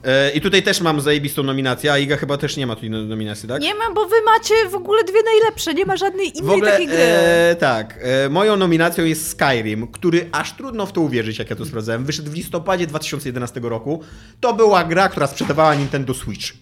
E, 0.04 0.30
I 0.30 0.40
tutaj 0.40 0.62
też 0.62 0.80
mam 0.80 1.00
zajebistą 1.00 1.42
nominację, 1.42 1.92
a 1.92 1.98
Iga 1.98 2.16
chyba 2.16 2.36
też 2.36 2.56
nie 2.56 2.66
ma 2.66 2.76
tu 2.76 2.86
innej 2.86 3.02
nominacji, 3.06 3.48
tak? 3.48 3.62
Nie 3.62 3.74
ma, 3.74 3.92
bo 3.94 4.08
wy 4.08 4.16
macie 4.24 4.54
w 4.70 4.74
ogóle 4.74 5.04
dwie 5.04 5.22
najlepsze, 5.22 5.74
nie 5.74 5.86
ma 5.86 5.96
żadnej 5.96 6.38
innej 6.38 6.54
ogóle, 6.54 6.72
takiej 6.72 6.86
gry. 6.86 6.96
e, 6.98 7.56
tak, 7.60 7.98
e, 8.02 8.28
moją 8.28 8.56
nominacją 8.56 9.04
jest 9.04 9.30
Skyrim, 9.30 9.86
który 9.86 10.28
aż 10.32 10.52
trudno 10.52 10.86
w 10.86 10.92
to 10.92 11.00
uwierzyć, 11.00 11.38
jak 11.38 11.50
ja 11.50 11.56
to 11.56 11.64
sprawdzałem. 11.64 12.04
Wyszedł 12.04 12.30
w 12.30 12.34
listopadzie 12.34 12.86
2011 12.86 13.60
roku. 13.62 14.02
To 14.40 14.54
była 14.54 14.84
gra, 14.84 15.08
która 15.08 15.26
sprzedawała 15.26 15.74
Nintendo 15.74 16.14
Switch. 16.14 16.46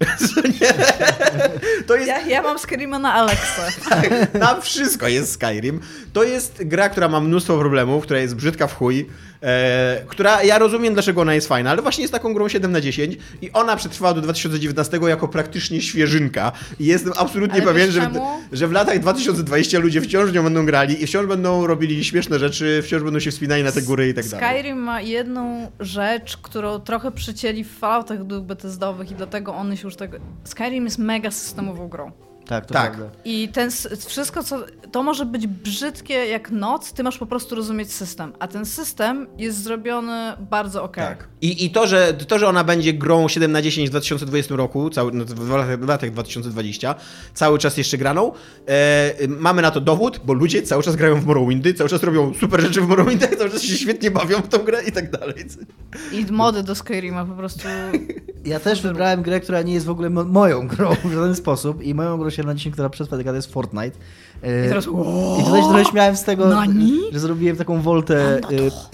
To 1.86 1.96
jest 1.96 2.08
Ja, 2.08 2.20
ja 2.20 2.42
mam 2.42 2.58
Skyrima 2.58 2.98
na 2.98 3.14
Alexa. 3.14 3.62
tak, 3.90 4.10
tam 4.40 4.62
wszystko 4.62 5.08
jest 5.08 5.32
Skyrim. 5.32 5.80
To 6.12 6.24
jest 6.24 6.62
gra, 6.64 6.88
która 6.88 7.08
ma 7.08 7.20
mnóstwo 7.20 7.58
problemów, 7.58 8.04
która 8.04 8.20
jest 8.20 8.36
brzydka 8.36 8.66
w 8.66 8.74
chuj, 8.74 9.06
e, 9.42 10.04
która, 10.08 10.42
ja 10.42 10.58
rozumiem 10.58 10.94
dlaczego 10.94 11.20
ona 11.20 11.34
jest 11.34 11.48
fajna, 11.48 11.70
ale 11.70 11.82
właśnie 11.82 12.02
jest 12.02 12.12
taką 12.12 12.34
grą 12.34 12.48
7 12.48 12.72
na 12.72 12.80
10 12.80 13.16
i 13.42 13.52
ona 13.52 13.76
przetrwała 13.76 14.14
do 14.14 14.20
2019 14.20 14.98
jako 15.08 15.28
praktycznie 15.28 15.82
świeżynka 15.82 16.52
i 16.80 16.86
jestem 16.86 17.12
absolutnie 17.16 17.62
Ale 17.62 17.72
pewien, 17.72 17.90
że, 17.90 18.10
że 18.52 18.68
w 18.68 18.72
latach 18.72 18.98
2020 18.98 19.78
ludzie 19.78 20.00
wciąż 20.00 20.32
nią 20.32 20.42
będą 20.42 20.66
grali 20.66 21.02
i 21.02 21.06
wciąż 21.06 21.26
będą 21.26 21.66
robili 21.66 22.04
śmieszne 22.04 22.38
rzeczy, 22.38 22.82
wciąż 22.84 23.02
będą 23.02 23.20
się 23.20 23.30
wspinali 23.30 23.62
na 23.62 23.72
te 23.72 23.82
góry 23.82 24.08
i 24.08 24.14
tak 24.14 24.28
dalej. 24.28 24.48
Skyrim 24.48 24.78
ma 24.78 25.00
jedną 25.00 25.70
rzecz, 25.80 26.36
którą 26.36 26.78
trochę 26.78 27.12
przycięli 27.12 27.64
w 27.64 27.78
Falloutach 27.78 28.24
Bethesdowych 28.24 29.10
i 29.10 29.14
dlatego 29.14 29.54
one 29.54 29.76
się 29.76 29.86
już 29.86 29.96
tego... 29.96 30.18
Skyrim 30.44 30.84
jest 30.84 30.98
mega 30.98 31.30
systemową 31.30 31.88
grą. 31.88 32.25
Tak, 32.46 32.66
to 32.66 32.74
Tak. 32.74 32.92
prawda. 32.96 33.16
I 33.24 33.48
ten, 33.48 33.70
wszystko, 34.06 34.42
co. 34.42 34.64
To 34.92 35.02
może 35.02 35.26
być 35.26 35.46
brzydkie 35.46 36.14
jak 36.14 36.50
noc, 36.50 36.92
ty 36.92 37.02
masz 37.02 37.18
po 37.18 37.26
prostu 37.26 37.54
rozumieć 37.54 37.92
system. 37.92 38.32
A 38.38 38.48
ten 38.48 38.64
system 38.66 39.26
jest 39.38 39.62
zrobiony 39.62 40.32
bardzo 40.50 40.82
okej. 40.84 41.04
Tak. 41.04 41.28
I, 41.40 41.64
I 41.64 41.70
to, 41.70 41.86
że, 41.86 42.14
to, 42.14 42.38
że 42.38 42.48
ona 42.48 42.64
będzie 42.64 42.92
grą 42.92 43.28
7 43.28 43.52
na 43.52 43.62
10 43.62 43.88
w 43.88 43.90
2020 43.90 44.56
roku, 44.56 44.90
cały, 44.90 45.12
no, 45.12 45.24
w 45.24 45.48
latach- 45.50 45.78
w 45.80 45.88
latach 45.88 46.10
2020, 46.10 46.94
cały 47.34 47.58
czas 47.58 47.76
jeszcze 47.76 47.98
graną, 47.98 48.32
e, 48.68 49.28
mamy 49.28 49.62
na 49.62 49.70
to 49.70 49.80
dowód, 49.80 50.20
bo 50.24 50.32
ludzie 50.32 50.62
cały 50.62 50.82
czas 50.82 50.96
grają 50.96 51.20
w 51.20 51.26
Morrowindy, 51.26 51.74
cały 51.74 51.90
czas 51.90 52.02
robią 52.02 52.34
super 52.40 52.60
rzeczy 52.60 52.80
w 52.80 52.88
Morrowindach, 52.88 53.34
cały 53.36 53.50
czas 53.50 53.62
się 53.62 53.76
świetnie 53.78 54.10
bawią 54.10 54.36
w 54.42 54.48
tą 54.48 54.58
grę 54.58 54.82
i 54.88 54.92
tak 54.92 55.10
dalej. 55.10 55.34
I 56.12 56.26
mody 56.32 56.62
do 56.62 56.74
Skyrima 56.74 57.24
po 57.24 57.34
prostu. 57.34 57.68
Ja 58.44 58.60
też 58.60 58.82
wybrałem 58.82 59.22
grę, 59.22 59.40
która 59.40 59.62
nie 59.62 59.74
jest 59.74 59.86
w 59.86 59.90
ogóle 59.90 60.10
mo- 60.10 60.24
moją 60.24 60.68
grą 60.68 60.94
w 61.04 61.12
żaden 61.12 61.34
sposób 61.34 61.82
i 61.82 61.94
moją 61.94 62.18
grą 62.18 62.30
7 62.36 62.46
na 62.46 62.54
10, 62.54 62.72
która 62.72 62.88
przetrwa 62.88 63.16
dekadę 63.16 63.38
jest 63.38 63.52
Fortnite. 63.52 63.98
E, 64.42 64.66
I 64.66 64.68
teraz. 64.68 64.86
I 65.40 65.44
tutaj 65.44 65.62
się 65.62 65.68
trochę 65.68 65.84
śmiałem 65.84 66.16
z 66.16 66.24
tego, 66.24 66.48
Nani? 66.48 66.92
że 67.12 67.20
zrobiłem 67.20 67.56
taką 67.56 67.80
woltę, 67.82 68.40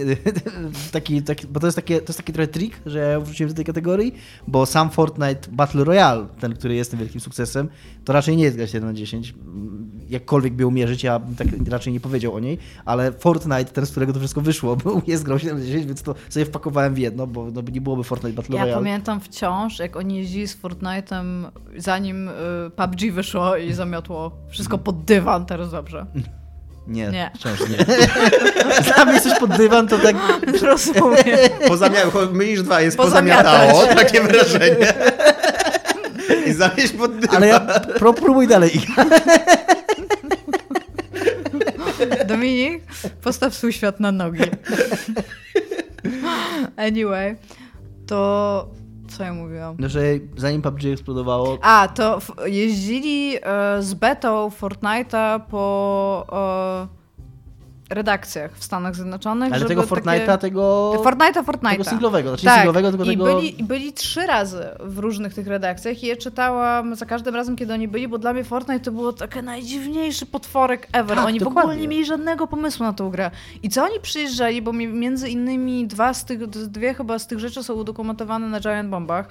y, 0.00 0.16
taki, 0.92 1.22
taki, 1.22 1.46
bo 1.46 1.60
to 1.60 1.66
jest, 1.66 1.76
takie, 1.76 2.00
to 2.00 2.06
jest 2.08 2.16
taki 2.16 2.32
trochę 2.32 2.48
trik, 2.48 2.80
że 2.86 2.98
ja 2.98 3.20
wrzuciłem 3.20 3.48
do 3.50 3.56
tej 3.56 3.64
kategorii, 3.64 4.14
bo 4.48 4.66
sam 4.66 4.90
Fortnite 4.90 5.48
Battle 5.52 5.84
Royale, 5.84 6.26
ten, 6.40 6.54
który 6.54 6.74
jest 6.74 6.90
tym 6.90 7.00
wielkim 7.00 7.20
sukcesem, 7.20 7.68
to 8.04 8.12
raczej 8.12 8.36
nie 8.36 8.44
jest 8.44 8.56
gra 8.56 8.66
7 8.66 8.88
na 8.88 8.94
10, 8.94 9.34
jakkolwiek 10.08 10.54
by 10.54 10.62
ją 10.62 10.70
mierzyć, 10.70 11.04
ja 11.04 11.18
bym 11.18 11.36
tak 11.36 11.48
raczej 11.68 11.92
nie 11.92 12.00
powiedział 12.00 12.34
o 12.34 12.40
niej, 12.40 12.58
ale 12.84 13.12
Fortnite, 13.12 13.64
ten, 13.64 13.86
z 13.86 13.90
którego 13.90 14.12
to 14.12 14.18
wszystko 14.18 14.40
wyszło, 14.40 14.76
był, 14.84 15.02
jest 15.06 15.22
grą 15.22 15.38
7 15.38 15.58
na 15.58 15.64
10, 15.64 15.86
więc 15.86 16.02
to 16.02 16.14
sobie 16.28 16.46
wpakowałem 16.46 16.94
w 16.94 16.98
jedno, 16.98 17.26
bo 17.26 17.50
no, 17.50 17.62
nie 17.72 17.80
byłoby 17.80 18.04
Fortnite 18.04 18.36
Battle 18.36 18.56
Ja 18.56 18.62
Royale. 18.62 18.80
pamiętam 18.80 19.20
wciąż, 19.20 19.78
jak 19.78 19.96
oni 19.96 20.16
jeździli 20.16 20.48
z 20.48 20.62
Fortnite'em, 20.62 21.50
zanim 21.76 22.28
y, 22.28 22.32
PUBG 22.76 23.12
wyszło 23.12 23.56
i 23.56 23.72
zamiotło 23.72 24.32
wszystko 24.48 24.78
pod 24.78 25.04
dywan, 25.04 25.31
teraz 25.40 25.70
dobrze. 25.70 26.06
Nie, 26.86 27.08
Nie. 27.08 27.30
wciąż 27.34 27.60
nie. 27.60 29.04
Mnie 29.06 29.20
coś 29.20 29.38
pod 29.38 29.56
dywan 29.56 29.88
to 29.88 29.98
tak... 29.98 30.16
Rozumiem. 30.62 31.38
Pozamia- 31.68 32.32
mylisz 32.32 32.62
dwa, 32.62 32.80
jest 32.80 32.96
Pozamiatać. 32.96 33.46
pozamiatało, 33.70 33.94
takie 33.94 34.20
wrażenie. 34.20 34.94
I 36.46 36.52
zamieść 36.52 36.92
pod 36.92 37.16
dywan. 37.18 37.36
Ale 37.36 37.46
ja 37.46 37.60
pro, 37.98 38.12
próbuj 38.12 38.48
dalej. 38.48 38.70
Dominik, 42.26 42.82
postaw 43.22 43.54
swój 43.54 43.72
świat 43.72 44.00
na 44.00 44.12
nogi. 44.12 44.42
Anyway, 46.76 47.36
to 48.06 48.70
co 49.16 49.22
ja 49.24 49.34
mówiłam? 49.34 49.76
No, 49.78 49.88
że 49.88 50.00
zanim 50.36 50.62
PUBG 50.62 50.84
eksplodowało, 50.84 51.58
A, 51.62 51.88
to 51.94 52.18
jeździli 52.44 53.36
e, 53.36 53.82
z 53.82 53.94
betą 53.94 54.50
Fortnite'a 54.60 55.40
po 55.50 56.26
e, 56.32 57.01
redakcjach 57.92 58.50
w 58.54 58.64
Stanach 58.64 58.94
Zjednoczonych. 58.96 59.52
ale 59.52 59.64
tego 59.64 59.82
Fortnite'a, 59.82 60.26
takie... 60.26 60.38
tego... 60.38 60.92
Fortnite'a, 61.04 61.44
Fortnite'a. 61.44 61.70
Tego 61.70 61.84
singlowego, 61.84 62.28
znaczy 62.28 62.44
tak. 62.44 62.54
singlowego, 62.54 62.90
tylko 62.90 63.04
I 63.04 63.08
tego... 63.08 63.24
byli, 63.24 63.56
byli 63.64 63.92
trzy 63.92 64.26
razy 64.26 64.64
w 64.80 64.98
różnych 64.98 65.34
tych 65.34 65.46
redakcjach 65.46 66.02
i 66.02 66.06
je 66.06 66.16
czytałam 66.16 66.96
za 66.96 67.06
każdym 67.06 67.34
razem, 67.34 67.56
kiedy 67.56 67.72
oni 67.72 67.88
byli, 67.88 68.08
bo 68.08 68.18
dla 68.18 68.32
mnie 68.32 68.44
Fortnite 68.44 68.80
to 68.80 68.92
było 68.92 69.12
taki 69.12 69.42
najdziwniejszy 69.42 70.26
potworek 70.26 70.88
ever. 70.92 71.16
Tak, 71.16 71.26
oni 71.26 71.40
w 71.40 71.42
ogóle 71.42 71.62
dokładnie. 71.62 71.82
nie 71.82 71.88
mieli 71.88 72.04
żadnego 72.04 72.46
pomysłu 72.46 72.86
na 72.86 72.92
tą 72.92 73.10
grę. 73.10 73.30
I 73.62 73.68
co 73.68 73.84
oni 73.84 74.00
przyjeżdżali, 74.02 74.62
bo 74.62 74.72
mi- 74.72 74.88
między 74.88 75.28
innymi 75.28 75.86
dwa 75.86 76.14
z 76.14 76.24
tych, 76.24 76.46
dwie 76.46 76.94
chyba 76.94 77.18
z 77.18 77.26
tych 77.26 77.38
rzeczy 77.38 77.62
są 77.62 77.74
udokumentowane 77.74 78.46
na 78.48 78.60
Giant 78.60 78.90
Bombach. 78.90 79.28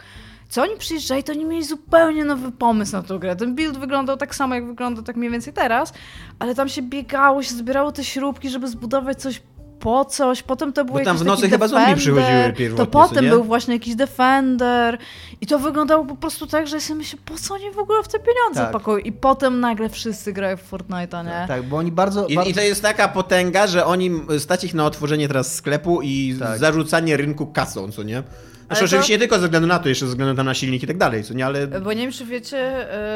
Co 0.52 0.62
oni 0.62 0.78
przyjeżdżali, 0.78 1.24
to 1.24 1.34
oni 1.34 1.46
mieli 1.46 1.64
zupełnie 1.64 2.26
nowy 2.26 2.52
pomysł 2.52 2.92
na 2.92 3.04
tą 3.04 3.20
grę. 3.20 3.36
Ten 3.36 3.56
build 3.56 3.78
wyglądał 3.78 4.18
tak 4.18 4.36
samo, 4.36 4.56
jak 4.56 4.66
wygląda 4.68 5.02
tak 5.02 5.16
mniej 5.16 5.32
więcej 5.32 5.54
teraz, 5.54 5.94
ale 6.40 6.56
tam 6.56 6.70
się 6.70 6.82
biegało, 6.82 7.44
się 7.44 7.56
zbierało 7.56 7.92
te 7.92 8.04
śrubki, 8.04 8.50
żeby 8.50 8.68
zbudować 8.68 9.22
coś 9.22 9.42
po 9.82 10.06
coś, 10.06 10.44
potem 10.44 10.74
to 10.74 10.86
był 10.86 10.94
Bo 10.94 11.00
tam 11.00 11.08
jakiś 11.08 11.22
w 11.22 11.26
nocy 11.26 11.42
taki 11.42 11.52
chyba 11.52 11.68
zombie 11.68 11.86
Defender, 11.96 11.98
przychodziły 11.98 12.50
To 12.52 12.58
pierwotnie, 12.58 12.86
potem 12.88 13.16
co 13.16 13.22
nie? 13.22 13.30
był 13.30 13.44
właśnie 13.44 13.74
jakiś 13.74 13.96
Defender 13.96 14.98
i 15.42 15.48
to 15.48 15.60
wyglądało 15.60 16.06
po 16.06 16.16
prostu 16.16 16.48
tak, 16.48 16.68
że 16.68 16.76
ja 16.76 16.82
sobie 16.82 16.98
myślę, 16.98 17.20
po 17.26 17.36
co 17.38 17.54
oni 17.54 17.72
w 17.72 17.78
ogóle 17.80 18.04
w 18.04 18.08
te 18.08 18.20
pieniądze 18.20 18.62
Tak. 18.62 18.72
pakują? 18.72 18.98
I 18.98 19.12
potem 19.12 19.60
nagle 19.60 19.90
wszyscy 19.90 20.34
grają 20.34 20.58
w 20.58 20.72
Fortnite'a, 20.72 21.26
nie? 21.26 21.48
Tak, 21.48 21.64
bo 21.64 21.78
oni 21.78 21.92
bardzo... 21.92 22.28
I, 22.28 22.36
bardzo... 22.36 22.52
I 22.52 22.54
to 22.54 22.62
jest 22.62 22.82
taka 22.82 23.08
potęga, 23.08 23.68
że 23.68 23.86
oni 23.86 24.12
stać 24.40 24.64
ich 24.64 24.74
na 24.74 24.86
otworzenie 24.86 25.28
teraz 25.28 25.56
sklepu 25.56 26.02
i 26.02 26.36
Tak. 26.40 26.60
zarzucanie 26.60 27.18
rynku 27.18 27.48
kasą, 27.48 27.92
co 27.92 28.04
nie? 28.04 28.24
Znaczy 28.68 28.80
to- 28.80 28.86
oczywiście 28.86 29.14
nie 29.14 29.20
tylko 29.20 29.40
ze 29.40 29.46
względu 29.46 29.68
na 29.68 29.80
to, 29.80 29.90
jeszcze 29.90 30.06
ze 30.06 30.10
względu 30.10 30.44
na 30.44 30.54
silnik 30.54 30.84
i 30.84 30.88
tak 30.88 30.98
dalej, 30.98 31.24
co 31.24 31.34
nie, 31.34 31.46
ale 31.46 31.68
Bo 31.68 31.94
nie 31.94 32.02
wiem, 32.02 32.12
czy 32.12 32.26
wiecie, 32.26 32.58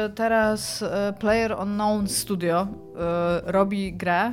e, 0.04 0.08
teraz 0.14 0.82
e, 0.82 1.14
Player 1.20 1.56
Unknown 1.62 2.08
Studio 2.08 2.66
robi 3.46 3.92
grę. 3.92 4.32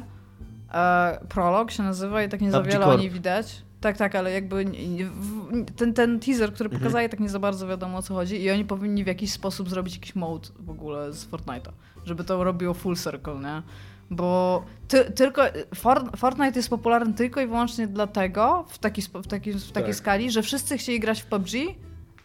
E, 0.74 1.20
Prolog 1.30 1.72
się 1.72 1.84
nazywa 1.84 2.24
i 2.24 2.30
tak 2.30 2.42
nie 2.42 2.52
za 2.52 2.62
wiele 2.64 2.86
o 2.86 2.98
niej 2.98 3.10
widać. 3.10 3.62
Tak, 3.82 3.98
tak, 3.98 4.16
ale 4.16 4.32
jakby 4.32 4.66
ten, 5.76 5.94
ten 5.94 6.20
teaser, 6.20 6.54
który 6.54 6.68
Mhm. 6.70 6.82
pokazali, 6.82 7.10
tak 7.10 7.20
nie 7.20 7.30
za 7.30 7.40
bardzo 7.40 7.68
wiadomo 7.68 7.98
o 7.98 8.02
co 8.02 8.14
chodzi 8.14 8.42
i 8.44 8.52
oni 8.52 8.66
powinni 8.66 9.04
w 9.04 9.08
jakiś 9.08 9.32
sposób 9.32 9.70
zrobić 9.70 9.94
jakiś 9.96 10.16
mode 10.16 10.50
w 10.60 10.70
ogóle 10.70 11.14
z 11.14 11.28
Fortnite'a, 11.30 11.72
żeby 12.06 12.24
to 12.24 12.44
robiło 12.44 12.74
full 12.74 12.96
circle, 12.96 13.36
nie? 13.40 13.62
Bo 14.12 14.64
ty, 14.88 15.12
tylko 15.12 15.42
For, 15.76 16.10
Fortnite 16.18 16.60
jest 16.60 16.70
popularny 16.70 17.14
tylko 17.14 17.42
i 17.42 17.48
wyłącznie 17.48 17.88
dlatego 17.88 18.66
w, 18.68 18.78
taki, 18.78 19.02
w, 19.02 19.28
taki, 19.28 19.54
w 19.54 19.72
takiej 19.72 19.90
Tak. 19.90 19.96
skali, 19.96 20.32
że 20.32 20.42
wszyscy 20.42 20.78
chcieli 20.78 21.00
grać 21.00 21.22
w 21.22 21.26
PUBG, 21.26 21.50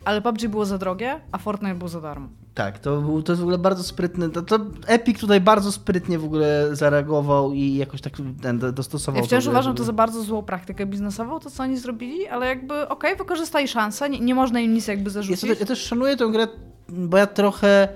ale 0.04 0.22
PUBG 0.22 0.48
było 0.48 0.64
za 0.64 0.78
drogie, 0.78 1.20
a 1.32 1.38
Fortnite 1.38 1.74
był 1.74 1.88
za 1.88 2.00
darmo. 2.00 2.28
Tak, 2.54 2.78
to, 2.78 3.00
był, 3.00 3.22
to 3.22 3.32
jest 3.32 3.40
w 3.40 3.44
ogóle 3.44 3.58
bardzo 3.58 3.82
sprytny. 3.82 4.30
To, 4.30 4.42
to 4.42 4.58
Epic 4.86 5.20
tutaj 5.20 5.40
bardzo 5.40 5.72
sprytnie 5.72 6.18
w 6.18 6.24
ogóle 6.24 6.68
zareagował 6.72 7.52
i 7.52 7.74
jakoś 7.74 8.00
tak 8.00 8.12
dostosował. 8.72 9.20
Ja 9.20 9.26
wciąż 9.26 9.44
to, 9.44 9.50
uważam 9.50 9.70
żeby- 9.70 9.78
to 9.78 9.84
za 9.84 9.92
bardzo 9.92 10.22
złą 10.22 10.42
praktykę 10.42 10.86
biznesową, 10.86 11.40
to 11.40 11.50
co 11.50 11.62
oni 11.62 11.76
zrobili, 11.76 12.26
ale 12.28 12.46
jakby 12.46 12.88
okej, 12.88 13.16
wykorzystali 13.16 13.68
szansę, 13.68 14.10
nie, 14.10 14.20
nie 14.20 14.34
można 14.34 14.60
im 14.60 14.74
nic 14.74 14.86
jakby 14.88 15.04
Ja, 15.10 15.14
zarzucić. 15.14 15.40
sobie, 15.40 15.54
ja 15.60 15.66
też 15.66 15.78
szanuję 15.82 16.16
tę 16.16 16.28
grę, 16.32 16.48
bo 16.88 17.16
ja 17.16 17.26
trochę. 17.26 17.88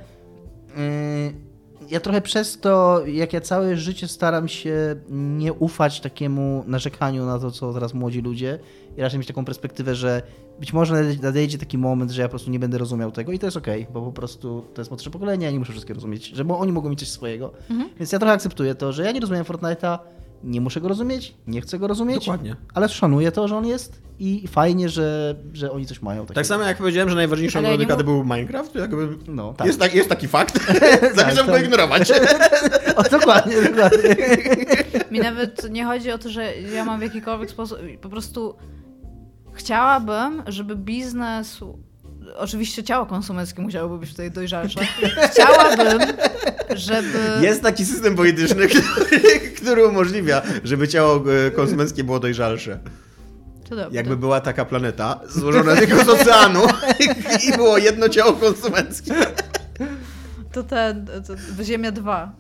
Yy, 0.76 1.52
ja 1.90 2.00
trochę 2.00 2.20
przez 2.20 2.60
to, 2.60 3.02
jak 3.06 3.32
ja 3.32 3.40
całe 3.40 3.76
życie 3.76 4.08
staram 4.08 4.48
się 4.48 4.96
nie 5.10 5.52
ufać 5.52 6.00
takiemu 6.00 6.64
narzekaniu 6.66 7.26
na 7.26 7.38
to, 7.38 7.50
co 7.50 7.72
teraz 7.72 7.94
młodzi 7.94 8.20
ludzie, 8.22 8.58
i 8.96 9.00
raczej 9.00 9.18
mieć 9.18 9.28
taką 9.28 9.44
perspektywę, 9.44 9.94
że 9.94 10.22
być 10.60 10.72
może 10.72 10.94
nadejdzie- 11.22 11.58
taki 11.58 11.78
moment, 11.78 12.10
że 12.10 12.22
ja 12.22 12.28
po 12.28 12.30
prostu 12.30 12.50
nie 12.50 12.58
będę 12.58 12.78
rozumiał 12.78 13.12
tego 13.12 13.32
i 13.32 13.38
to 13.38 13.46
jest 13.46 13.56
okej, 13.56 13.86
bo 13.92 14.02
po 14.02 14.12
prostu 14.12 14.64
to 14.74 14.80
jest 14.80 14.90
młodsze 14.90 15.10
pokolenie, 15.10 15.46
ja 15.46 15.52
nie 15.52 15.58
muszę 15.58 15.72
wszystkiego 15.72 15.94
rozumieć, 15.98 16.26
że 16.26 16.44
bo 16.44 16.58
oni 16.58 16.72
mogą 16.72 16.88
mieć 16.90 16.98
coś 16.98 17.08
swojego. 17.08 17.52
Mhm. 17.70 17.90
Więc 17.98 18.12
ja 18.12 18.18
trochę 18.18 18.34
akceptuję 18.34 18.74
to, 18.74 18.92
że 18.92 19.04
ja 19.04 19.12
nie 19.12 19.20
rozumiem 19.20 19.44
Fortnite'a, 19.44 19.98
nie 20.44 20.60
muszę 20.60 20.80
go 20.80 20.88
rozumieć, 20.88 21.34
nie 21.46 21.60
chcę 21.60 21.78
go 21.78 21.86
rozumieć, 21.86 22.18
dokładnie. 22.18 22.56
ale 22.74 22.88
szanuję 22.88 23.32
to, 23.32 23.48
że 23.48 23.56
on 23.56 23.66
jest 23.66 24.02
i 24.18 24.48
fajnie, 24.48 24.88
że, 24.88 25.34
że 25.52 25.72
oni 25.72 25.86
coś 25.86 26.02
mają. 26.02 26.26
Tak 26.26 26.46
samo 26.46 26.64
jak 26.64 26.76
powiedziałem, 26.78 27.08
że 27.08 27.14
najważniejszą 27.16 27.62
grą 27.62 27.76
dekady 27.76 28.04
był 28.04 28.24
Minecraft, 28.24 28.72
to 28.72 28.78
jakby 28.78 29.08
No, 29.28 29.54
tak. 29.54 29.66
jest, 29.66 29.80
tak, 29.80 29.94
jest 29.94 30.08
taki 30.08 30.28
fakt, 30.28 30.58
zamierzam 31.16 31.46
go 31.46 31.52
tak. 31.52 31.64
ignorować. 31.64 32.12
O, 32.96 33.02
dokładnie, 33.02 33.56
dokładnie. 33.62 34.16
Mi 35.10 35.18
nawet 35.20 35.70
nie 35.70 35.84
chodzi 35.84 36.10
o 36.12 36.18
to, 36.18 36.30
że 36.30 36.56
ja 36.56 36.84
mam 36.84 37.00
w 37.00 37.02
jakikolwiek 37.02 37.50
sposób, 37.50 37.78
po 38.00 38.08
prostu 38.08 38.54
chciałabym, 39.54 40.42
żeby 40.46 40.76
biznes, 40.76 41.60
oczywiście 42.36 42.84
ciało 42.84 43.06
konsumenckie 43.06 43.62
musiałoby 43.62 43.98
być 43.98 44.10
tutaj 44.10 44.30
dojrzalsze, 44.30 44.80
chciałabym, 45.32 46.08
żeby... 46.74 47.18
Jest 47.40 47.62
taki 47.62 47.84
system 47.84 48.16
polityczny, 48.16 48.68
który, 48.72 49.38
który 49.56 49.86
umożliwia, 49.88 50.42
żeby 50.64 50.88
ciało 50.88 51.24
e, 51.46 51.50
konsumenckie 51.50 52.04
było 52.04 52.20
dojrzalsze. 52.20 52.78
Jakby 53.90 54.16
była 54.16 54.40
taka 54.40 54.64
planeta 54.64 55.20
złożona 55.28 55.76
tylko 55.76 56.04
z 56.04 56.08
oceanu 56.08 56.60
i 57.48 57.56
było 57.56 57.78
jedno 57.78 58.08
ciało 58.08 58.32
konsumenckie. 58.32 59.14
To 60.52 60.62
ten, 60.62 61.06
to 61.56 61.64
Ziemia 61.64 61.92
2. 61.92 62.32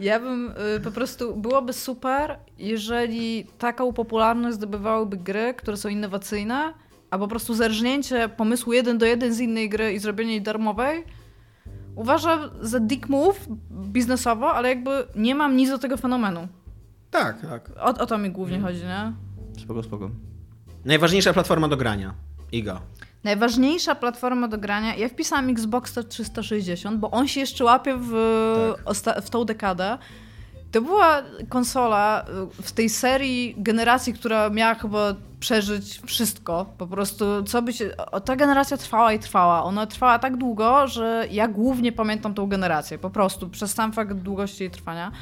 Ja 0.00 0.20
bym 0.20 0.54
y, 0.76 0.80
po 0.80 0.90
prostu, 0.90 1.36
byłoby 1.36 1.72
super, 1.72 2.38
jeżeli 2.58 3.44
taką 3.58 3.92
popularność 3.92 4.56
zdobywałyby 4.56 5.16
gry, 5.16 5.54
które 5.54 5.76
są 5.76 5.88
innowacyjne, 5.88 6.74
a 7.10 7.18
po 7.18 7.28
prostu 7.28 7.54
zerżnięcie 7.54 8.28
pomysłu 8.28 8.72
jeden 8.72 8.98
do 8.98 9.06
jeden 9.06 9.34
z 9.34 9.40
innej 9.40 9.68
gry 9.68 9.92
i 9.92 9.98
zrobienie 9.98 10.32
jej 10.32 10.42
darmowej, 10.42 11.04
uważam 11.96 12.40
za 12.60 12.80
dick 12.80 13.08
move 13.08 13.46
biznesowo, 13.70 14.54
ale 14.54 14.68
jakby 14.68 14.90
nie 15.16 15.34
mam 15.34 15.56
nic 15.56 15.70
do 15.70 15.78
tego 15.78 15.96
fenomenu. 15.96 16.48
Tak, 17.10 17.40
tak. 17.40 17.70
O, 17.80 17.84
o 17.84 18.06
to 18.06 18.18
mi 18.18 18.30
głównie 18.30 18.60
chodzi, 18.60 18.80
nie? 18.84 19.12
Spoko, 19.58 19.82
spoko. 19.82 20.10
Najważniejsza 20.84 21.32
platforma 21.32 21.68
do 21.68 21.76
grania. 21.76 22.14
Iga. 22.52 22.80
Najważniejsza 23.24 23.94
platforma 23.94 24.48
do 24.48 24.58
grania, 24.58 24.96
ja 24.96 25.08
wpisałam 25.08 25.50
Xbox 25.50 25.94
360, 26.08 26.98
bo 27.00 27.10
on 27.10 27.28
się 27.28 27.40
jeszcze 27.40 27.64
łapie 27.64 27.96
w, 27.98 28.12
osta- 28.84 29.20
w 29.20 29.30
tą 29.30 29.44
dekadę. 29.44 29.98
To 30.72 30.82
była 30.82 31.22
konsola 31.48 32.24
y, 32.58 32.62
w 32.62 32.72
tej 32.72 32.88
serii 32.88 33.54
generacji, 33.58 34.14
która 34.14 34.50
miała 34.50 34.74
chyba 34.74 35.14
przeżyć 35.40 36.00
wszystko. 36.06 36.66
Po 36.78 36.86
prostu, 36.86 37.24
co 37.42 37.62
by 37.62 37.72
się. 37.72 37.90
Ta 38.24 38.36
generacja 38.36 38.76
trwała 38.76 39.12
i 39.12 39.18
trwała. 39.18 39.64
Ona 39.64 39.86
trwała 39.86 40.18
tak 40.18 40.36
długo, 40.36 40.88
że 40.88 41.26
ja 41.30 41.48
głównie 41.48 41.92
pamiętam 41.92 42.34
tą 42.34 42.46
generację. 42.46 42.98
Po 42.98 43.10
prostu, 43.10 43.48
przez 43.48 43.74
sam 43.74 43.92
fakt 43.92 44.12
długości 44.14 44.62
jej 44.62 44.70
trwania. 44.70 45.12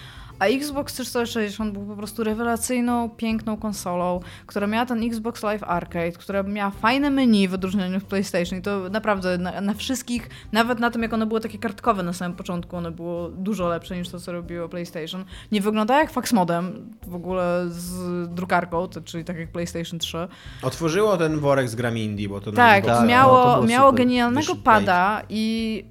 A 0.43 0.47
Xbox 0.47 0.95
360 0.95 1.73
był 1.73 1.87
po 1.87 1.97
prostu 1.97 2.25
rewelacyjną, 2.25 3.11
piękną 3.11 3.57
konsolą, 3.57 4.21
która 4.47 4.67
miała 4.67 4.87
ten 4.87 5.03
Xbox 5.03 5.43
Live 5.43 5.63
Arcade, 5.65 6.13
która 6.13 6.43
miała 6.43 6.71
fajne 6.71 7.11
menu 7.11 7.49
w 7.49 7.55
odróżnieniu 7.55 7.97
od 7.97 8.05
PlayStation. 8.05 8.59
I 8.59 8.63
to 8.63 8.89
naprawdę 8.91 9.39
na, 9.39 9.61
na 9.61 9.75
wszystkich, 9.75 10.29
nawet 10.53 10.79
na 10.81 10.91
tym, 10.91 11.03
jak 11.03 11.13
one 11.13 11.27
były 11.27 11.41
takie 11.41 11.59
kartkowe 11.59 12.03
na 12.03 12.13
samym 12.13 12.37
początku, 12.37 12.77
one 12.77 12.91
było 12.91 13.29
dużo 13.29 13.69
lepsze 13.69 13.97
niż 13.97 14.09
to, 14.09 14.21
co 14.21 14.33
robiło 14.33 14.69
PlayStation. 14.69 15.25
Nie 15.53 15.61
wyglądała 15.61 16.01
jak 16.01 16.11
fax 16.11 16.33
modem, 16.33 16.91
w 17.07 17.15
ogóle 17.15 17.65
z 17.69 18.29
drukarką, 18.35 18.89
to, 18.89 19.01
czyli 19.01 19.25
tak 19.25 19.39
jak 19.39 19.53
PlayStation 19.53 19.99
3. 19.99 20.29
Otworzyło 20.63 21.17
ten 21.17 21.39
worek 21.39 21.69
z 21.69 21.75
grami 21.75 22.05
indie, 22.05 22.29
bo 22.29 22.41
to 22.41 22.53
Tak, 22.53 22.87
na 22.87 22.97
Tak, 22.97 23.09
miało, 23.09 23.39
no, 23.39 23.45
to 23.45 23.55
było 23.55 23.67
miało 23.67 23.91
super. 23.91 24.05
genialnego 24.07 24.41
Wyszedł 24.41 24.63
pada 24.63 25.23
i 25.29 25.85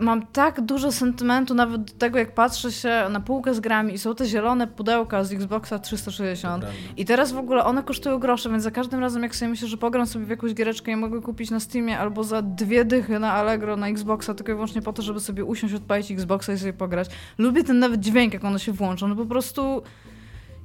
mam 0.00 0.26
tak 0.26 0.60
dużo 0.60 0.92
sentymentu 0.92 1.54
nawet 1.54 1.84
do 1.84 1.92
tego, 1.98 2.18
jak 2.18 2.34
patrzę 2.34 2.72
się 2.72 3.06
na 3.10 3.20
półkę 3.20 3.54
z 3.54 3.60
grami 3.60 3.94
i 3.94 3.98
są 3.98 4.14
te 4.14 4.26
zielone 4.26 4.66
pudełka 4.66 5.24
z 5.24 5.32
Xboxa 5.32 5.78
360 5.78 6.64
prawda. 6.64 6.78
i 6.96 7.04
teraz 7.04 7.32
w 7.32 7.38
ogóle 7.38 7.64
one 7.64 7.82
kosztują 7.82 8.18
grosze, 8.18 8.50
więc 8.50 8.62
za 8.62 8.70
każdym 8.70 9.00
razem 9.00 9.22
jak 9.22 9.36
sobie 9.36 9.48
myślę, 9.48 9.68
że 9.68 9.76
pogram 9.76 10.06
sobie 10.06 10.24
w 10.24 10.30
jakąś 10.30 10.54
giereczkę 10.54 10.92
i 10.92 10.96
mogę 10.96 11.20
kupić 11.22 11.50
na 11.50 11.60
Steamie 11.60 11.98
albo 11.98 12.24
za 12.24 12.42
dwie 12.42 12.84
dychy 12.84 13.18
na 13.18 13.32
Allegro 13.32 13.76
na 13.76 13.88
Xboxa 13.88 14.34
tylko 14.34 14.52
i 14.52 14.54
wyłącznie 14.54 14.82
po 14.82 14.92
to, 14.92 15.02
żeby 15.02 15.20
sobie 15.20 15.44
usiąść, 15.44 15.74
odpalić 15.74 16.10
Xboxa 16.10 16.52
i 16.52 16.58
sobie 16.58 16.72
pograć. 16.72 17.08
Lubię 17.38 17.64
ten 17.64 17.78
nawet 17.78 18.00
dźwięk, 18.00 18.34
jak 18.34 18.44
one 18.44 18.58
się 18.58 18.72
włączą, 18.72 19.08
no 19.08 19.16
po 19.16 19.26
prostu... 19.26 19.82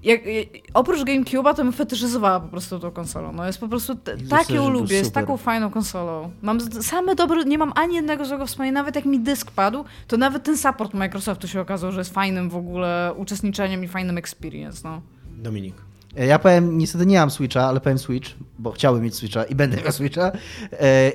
Jak, 0.03 0.21
oprócz 0.73 0.99
GameCube'a 0.99 1.55
to 1.55 1.63
bym 1.63 1.73
fetyszyzowała 1.73 2.39
po 2.39 2.47
prostu 2.47 2.79
tą 2.79 2.91
konsolą. 2.91 3.31
No 3.31 3.45
jest 3.47 3.59
po 3.59 3.67
prostu, 3.67 3.95
t- 3.95 4.11
Jezus, 4.11 4.29
tak 4.29 4.49
ją 4.49 4.69
lubię, 4.69 4.95
jest 4.95 5.13
taką 5.13 5.37
fajną 5.37 5.69
konsolą. 5.71 6.31
Mam 6.41 6.61
same 6.81 7.15
dobre, 7.15 7.43
nie 7.45 7.57
mam 7.57 7.71
ani 7.75 7.95
jednego 7.95 8.25
złego 8.25 8.45
wspomnienia, 8.45 8.73
nawet 8.79 8.95
jak 8.95 9.05
mi 9.05 9.19
dysk 9.19 9.51
padł, 9.51 9.83
to 10.07 10.17
nawet 10.17 10.43
ten 10.43 10.57
support 10.57 10.93
Microsoftu 10.93 11.47
się 11.47 11.61
okazał, 11.61 11.91
że 11.91 11.99
jest 11.99 12.13
fajnym 12.13 12.49
w 12.49 12.55
ogóle 12.55 13.13
uczestniczeniem 13.17 13.83
i 13.83 13.87
fajnym 13.87 14.17
experience, 14.17 14.81
no. 14.89 15.01
Dominik. 15.37 15.75
E, 16.17 16.25
Ja 16.25 16.39
powiem, 16.39 16.77
niestety 16.77 17.05
nie 17.05 17.19
mam 17.19 17.31
Switcha, 17.31 17.61
ale 17.67 17.79
powiem 17.79 17.99
Switch, 17.99 18.29
bo 18.59 18.71
chciałbym 18.71 19.03
mieć 19.03 19.15
Switcha 19.15 19.43
i 19.43 19.55
będę 19.55 19.77
miał 19.81 19.91
Switcha. 19.91 20.31
E, 20.71 21.11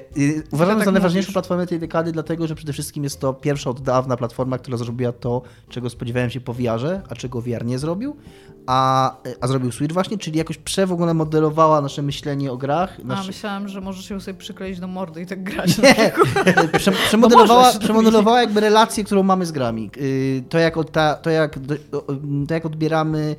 uważam 0.50 0.76
tak 0.76 0.84
za 0.84 0.92
najważniejszą 0.92 1.26
mówisz. 1.26 1.32
platformę 1.32 1.66
tej 1.66 1.78
dekady, 1.78 2.12
dlatego 2.12 2.46
że 2.46 2.54
przede 2.54 2.72
wszystkim 2.72 3.04
jest 3.04 3.20
to 3.20 3.34
pierwsza 3.34 3.70
od 3.70 3.80
dawna 3.80 4.16
platforma, 4.16 4.58
która 4.58 4.76
zrobiła 4.76 5.12
to, 5.12 5.42
czego 5.68 5.90
spodziewałem 5.90 6.30
się 6.30 6.40
po 6.40 6.52
VR-ze, 6.54 7.02
a 7.08 7.14
czego 7.14 7.40
VR 7.40 7.64
nie 7.64 7.78
zrobił, 7.78 8.16
a, 8.68 9.16
a 9.40 9.46
zrobił 9.46 9.72
Switch 9.72 9.94
właśnie, 9.94 10.18
czyli 10.18 10.38
jakoś 10.38 10.58
prze 10.58 10.86
w 10.86 10.92
ogóle 10.92 11.14
modelowała 11.14 11.80
nasze 11.80 12.02
myślenie 12.02 12.52
o 12.52 12.56
grach. 12.56 12.96
A 13.04 13.06
Nasze... 13.06 13.26
myślałam, 13.26 13.68
że 13.68 13.80
możesz 13.80 14.10
ją 14.10 14.20
sobie 14.20 14.38
przykleić 14.38 14.80
do 14.80 14.86
mordy 14.88 15.22
i 15.22 15.26
tak 15.26 15.42
grać. 15.42 15.78
Nie, 15.78 16.12
prze, 16.78 16.92
przemodelowała, 16.92 17.62
możesz, 17.62 17.78
przemodelowała 17.78 18.40
jakby 18.40 18.60
relację, 18.60 19.04
którą 19.04 19.22
mamy 19.22 19.46
z 19.46 19.52
grami. 19.52 19.90
Y, 19.96 20.44
To 20.48 20.58
jak, 20.58 20.74
ta, 20.92 21.14
to 21.14 21.30
jak, 21.30 21.58
to 22.48 22.54
jak 22.54 22.66
odbieramy 22.66 23.36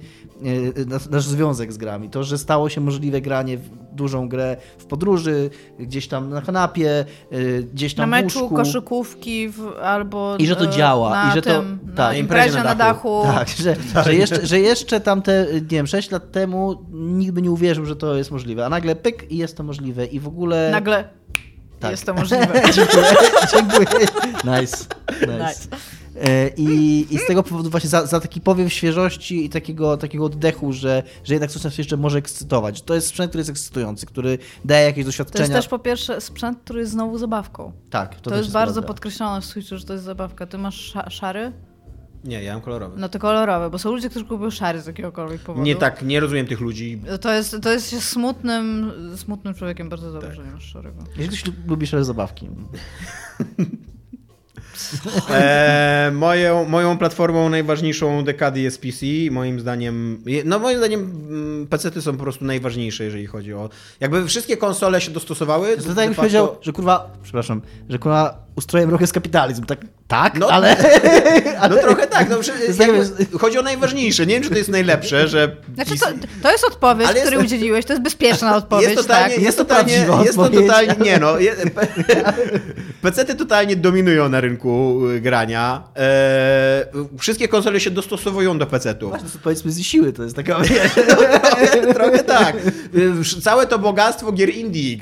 y, 0.78 0.86
nasz, 0.86 1.10
nasz 1.10 1.24
związek 1.24 1.74
z 1.74 1.78
grami. 1.78 2.10
To, 2.10 2.24
że 2.24 2.38
stało 2.38 2.70
się 2.70 2.82
możliwe 2.82 3.22
granie 3.22 3.58
w 3.58 3.70
dużą 4.00 4.30
grę 4.30 4.58
w 4.78 4.86
podróży, 4.86 5.50
gdzieś 5.80 6.08
tam 6.08 6.30
na 6.30 6.42
kanapie, 6.42 7.06
y, 7.34 7.68
gdzieś 7.74 7.96
Na 7.96 8.02
tam 8.04 8.10
w 8.10 8.12
meczu, 8.12 8.40
łóżku. 8.40 8.56
koszykówki 8.56 9.50
w, 9.50 9.68
albo 9.84 10.36
I 10.40 10.48
że 10.48 10.56
to 10.56 10.68
działa, 10.68 11.10
na 11.10 11.32
i 11.32 11.36
że 11.36 11.42
to- 11.42 11.50
tym, 11.62 11.80
tak. 11.80 11.98
na 11.98 12.04
Na 12.08 12.14
imprezie 12.14 12.20
imprezie 12.20 12.58
na 12.58 12.64
na 12.64 12.76
dachu. 12.76 13.22
Tak, 13.24 13.50
że, 13.50 13.76
że, 14.04 14.16
jeszcze, 14.16 14.46
że 14.48 14.60
jeszcze 14.60 15.00
tamte, 15.00 15.46
nie 15.54 15.60
wiem, 15.68 15.88
6 15.88 16.12
lat 16.12 16.32
temu 16.32 16.76
nikt 16.92 17.32
by 17.34 17.42
nie 17.42 17.52
uwierzył, 17.52 17.86
że 17.86 17.96
to 17.96 18.16
jest 18.16 18.32
możliwe, 18.32 18.66
a 18.66 18.70
nagle 18.70 18.96
pyk 18.96 19.32
i 19.32 19.38
jest 19.38 19.58
to 19.58 19.64
możliwe 19.64 20.06
i 20.06 20.20
w 20.20 20.28
ogóle... 20.28 20.70
Nagle 20.72 21.19
Tak. 21.80 21.92
Jest 21.92 22.06
to 22.06 22.14
możliwe. 22.14 22.62
Dziękuję. 22.74 23.06
Dziękuję. 23.52 24.08
Nice. 24.44 24.78
nice. 25.22 25.28
Nice. 25.28 25.68
E, 26.22 26.48
I, 26.58 27.08
I 27.12 27.18
z 27.18 27.26
tego 27.28 27.44
powodu 27.44 27.70
właśnie 27.70 27.90
za, 27.90 28.06
za 28.06 28.20
taki 28.20 28.42
powiew 28.42 28.74
świeżości 28.74 29.46
i 29.46 29.50
takiego, 29.50 29.98
takiego 29.98 30.26
oddechu, 30.26 30.74
że, 30.74 31.04
że 31.24 31.34
jednak 31.34 31.52
coś 31.52 31.64
nas 31.64 31.78
jeszcze 31.78 31.98
może 31.98 32.18
ekscytować. 32.18 32.82
To 32.82 32.96
jest 32.96 33.08
sprzęt, 33.08 33.30
który 33.30 33.40
jest 33.40 33.50
ekscytujący, 33.50 34.06
który 34.06 34.38
daje 34.66 34.86
jakieś 34.86 35.04
To 35.04 35.08
doświadczenia. 35.08 35.44
jest 35.44 35.54
też 35.54 35.68
po 35.68 35.80
pierwsze 35.80 36.22
sprzęt, 36.22 36.60
który 36.64 36.80
jest 36.80 36.92
znowu 36.92 37.18
zabawką. 37.18 37.72
Tak, 37.90 38.16
to, 38.16 38.22
To, 38.22 38.30
też 38.30 38.40
jest 38.40 38.52
bardzo 38.52 38.82
podkreślone 38.84 39.42
w 39.42 39.46
Switchu, 39.46 39.78
że 39.78 39.86
to 39.86 39.94
jest 39.94 40.06
zabawka. 40.06 40.46
Ty 40.46 40.58
masz 40.58 40.76
sza 40.76 41.10
szary? 41.10 41.52
Nie, 42.24 42.44
ja 42.44 42.54
mam 42.54 42.62
kolorowy. 42.62 43.00
No 43.00 43.10
to 43.10 43.20
kolorowe, 43.20 43.70
bo 43.70 43.80
są 43.80 43.92
ludzie, 43.92 44.10
którzy 44.10 44.26
kupują 44.26 44.52
szary 44.52 44.82
z 44.82 44.88
jakiegokolwiek 44.88 45.42
powodu. 45.42 45.66
Nie 45.66 45.76
tak, 45.76 46.02
nie 46.02 46.20
rozumiem 46.20 46.48
tych 46.48 46.60
ludzi. 46.60 47.02
To 47.22 47.34
jest, 47.34 47.58
to 47.62 47.72
jest 47.72 47.90
się 47.90 48.02
smutnym, 48.02 48.92
smutnym 49.16 49.54
człowiekiem 49.54 49.90
bardzo 49.90 50.12
dobrze, 50.12 50.34
że 50.34 50.46
nie 50.46 50.52
masz 50.52 50.64
szarego. 50.64 51.04
Jeśli 51.18 51.38
ktoś 51.38 51.68
lubi 51.68 51.88
szare 51.88 52.06
zabawki. 52.06 52.50
E, 55.30 56.12
moją, 56.14 56.66
moją 56.66 56.98
platformą 56.98 57.50
najważniejszą 57.50 58.24
dekady 58.24 58.60
jest 58.60 58.82
PC. 58.82 59.06
Moim 59.32 59.60
zdaniem, 59.60 60.24
no 60.46 60.60
moim 60.60 60.78
zdaniem 60.78 61.00
mm, 61.02 61.68
PC-ty 61.68 62.02
są 62.02 62.18
po 62.18 62.24
prostu 62.24 62.46
najważniejsze, 62.46 63.04
jeżeli 63.04 63.26
chodzi 63.26 63.54
o... 63.54 63.70
Jakby 64.00 64.28
wszystkie 64.28 64.58
konsole 64.58 65.02
się 65.02 65.12
dostosowały... 65.12 65.78
To 65.78 65.84
de 65.84 65.88
tak 65.88 65.98
jakbyś 65.98 66.08
facto- 66.08 66.22
powiedział, 66.22 66.58
że 66.62 66.72
kurwa, 66.72 67.12
przepraszam, 67.24 67.62
że 67.90 68.00
kurwa 68.00 68.49
ustrojem 68.60 68.90
roku 68.90 69.04
jest 69.04 69.14
kapitalizm. 69.14 69.66
Tak, 69.66 69.80
tak 70.08 70.40
No, 70.40 70.48
ale... 70.48 70.76
No 71.70 71.76
trochę 71.78 72.08
tak, 72.08 72.30
no, 72.30 72.38
przy- 72.38 72.74
Znaczy, 72.74 72.92
jakby, 73.20 73.38
chodzi 73.40 73.58
o 73.60 73.62
najważniejsze. 73.62 74.26
Nie 74.26 74.34
wiem, 74.34 74.44
czy 74.44 74.50
to 74.50 74.58
jest 74.58 74.70
najlepsze, 74.70 75.28
że... 75.28 75.56
Znaczy, 75.76 76.00
to, 76.00 76.06
to 76.44 76.52
jest 76.52 76.64
odpowiedź, 76.64 77.08
Ale 77.08 77.16
jest- 77.18 77.28
której 77.28 77.46
udzieliłeś, 77.46 77.86
to 77.86 77.94
jest 77.94 78.04
bezpieczna 78.04 78.56
odpowiedź, 78.62 78.90
jest 78.90 79.02
totalnie, 79.02 79.24
tak? 79.24 79.32
jest, 79.32 79.46
Jest 79.46 79.58
to 79.58 79.66
totalnie, 79.66 79.94
jest 80.26 80.38
to 80.38 80.50
totalnie, 80.50 80.96
nie 81.06 81.20
no, 81.20 81.38
je, 81.40 81.56
PC-ty 83.02 83.36
totalnie 83.36 83.76
dominują 83.76 84.30
na 84.30 84.42
rynku 84.42 85.02
y, 85.08 85.22
grania. 85.22 85.84
E, 85.98 86.86
wszystkie 87.20 87.48
konsole 87.48 87.80
się 87.80 87.92
dostosowują 87.92 88.58
do 88.58 88.66
PC-ów. 88.66 89.10
Właśnie, 89.10 89.30
to 89.30 89.40
powiedzmy 89.44 89.72
z 89.72 89.80
siły, 89.82 90.14
to 90.14 90.24
jest 90.24 90.36
taka... 90.36 90.56
trochę, 90.56 91.94
trochę 91.94 92.24
tak. 92.24 92.56
Y, 93.36 93.42
Całe 93.42 93.68
to 93.68 93.80
bogactwo 93.80 94.32
gier 94.32 94.50
indie. 94.50 94.98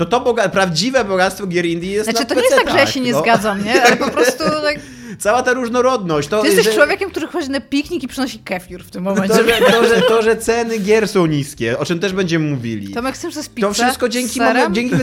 To 0.00 0.06
to 0.06 0.20
boga 0.20 0.48
prawdziwe 0.48 1.04
bogactwo 1.04 1.46
gier 1.46 1.66
indie 1.66 1.90
jest 1.92 2.10
Znaczy, 2.10 2.18
na 2.20 2.24
to 2.28 2.34
nie 2.34 2.40
jest 2.40 2.56
tak, 2.56 2.70
że 2.70 2.78
ja 2.78 2.86
się 2.86 3.00
nie 3.00 3.12
no. 3.12 3.20
zgadzam, 3.20 3.64
nie? 3.64 3.82
Ale 3.82 3.96
po 3.96 4.08
prostu 4.16 4.44
tak, 4.44 4.78
Cała 5.18 5.42
ta 5.42 5.52
różnorodność. 5.52 6.28
To, 6.28 6.40
ty 6.42 6.46
jesteś 6.46 6.64
że- 6.66 6.72
człowiekiem, 6.72 7.10
który 7.10 7.26
chodzi 7.26 7.50
na 7.50 7.60
piknik 7.60 8.02
i 8.02 8.08
przynosi 8.08 8.38
kefir 8.38 8.84
w 8.84 8.90
tym 8.90 9.02
momencie. 9.02 9.28
To 9.36 9.44
że, 9.44 9.60
to, 9.72 9.88
że, 9.94 10.02
to, 10.02 10.22
że 10.22 10.36
ceny 10.36 10.78
gier 10.78 11.08
są 11.08 11.26
niskie, 11.26 11.78
o 11.78 11.84
czym 11.84 11.98
też 11.98 12.12
będziemy 12.12 12.50
mówili. 12.50 12.94
Tomek, 12.94 13.14
chcesz 13.14 13.30
przez 13.32 13.48
pizzę 13.48 13.68
To 13.68 13.74
wszystko 13.74 14.08
dzięki, 14.08 14.40
mono- 14.40 14.70
dzięki. 14.70 14.94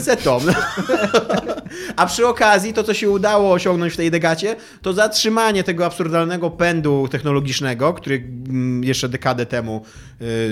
A 1.96 2.06
przy 2.06 2.28
okazji 2.28 2.74
to, 2.74 2.84
co 2.84 2.94
się 2.94 3.10
udało 3.10 3.52
osiągnąć 3.54 3.94
w 3.94 3.98
tej 3.98 4.12
degacie, 4.12 4.56
to 4.82 4.94
zatrzymanie 4.94 5.64
tego 5.64 5.86
absurdalnego 5.86 6.50
pędu 6.52 7.08
technologicznego, 7.12 7.94
który 7.94 8.16
mm, 8.16 8.84
jeszcze 8.84 9.10
dekadę 9.10 9.46
temu 9.46 9.86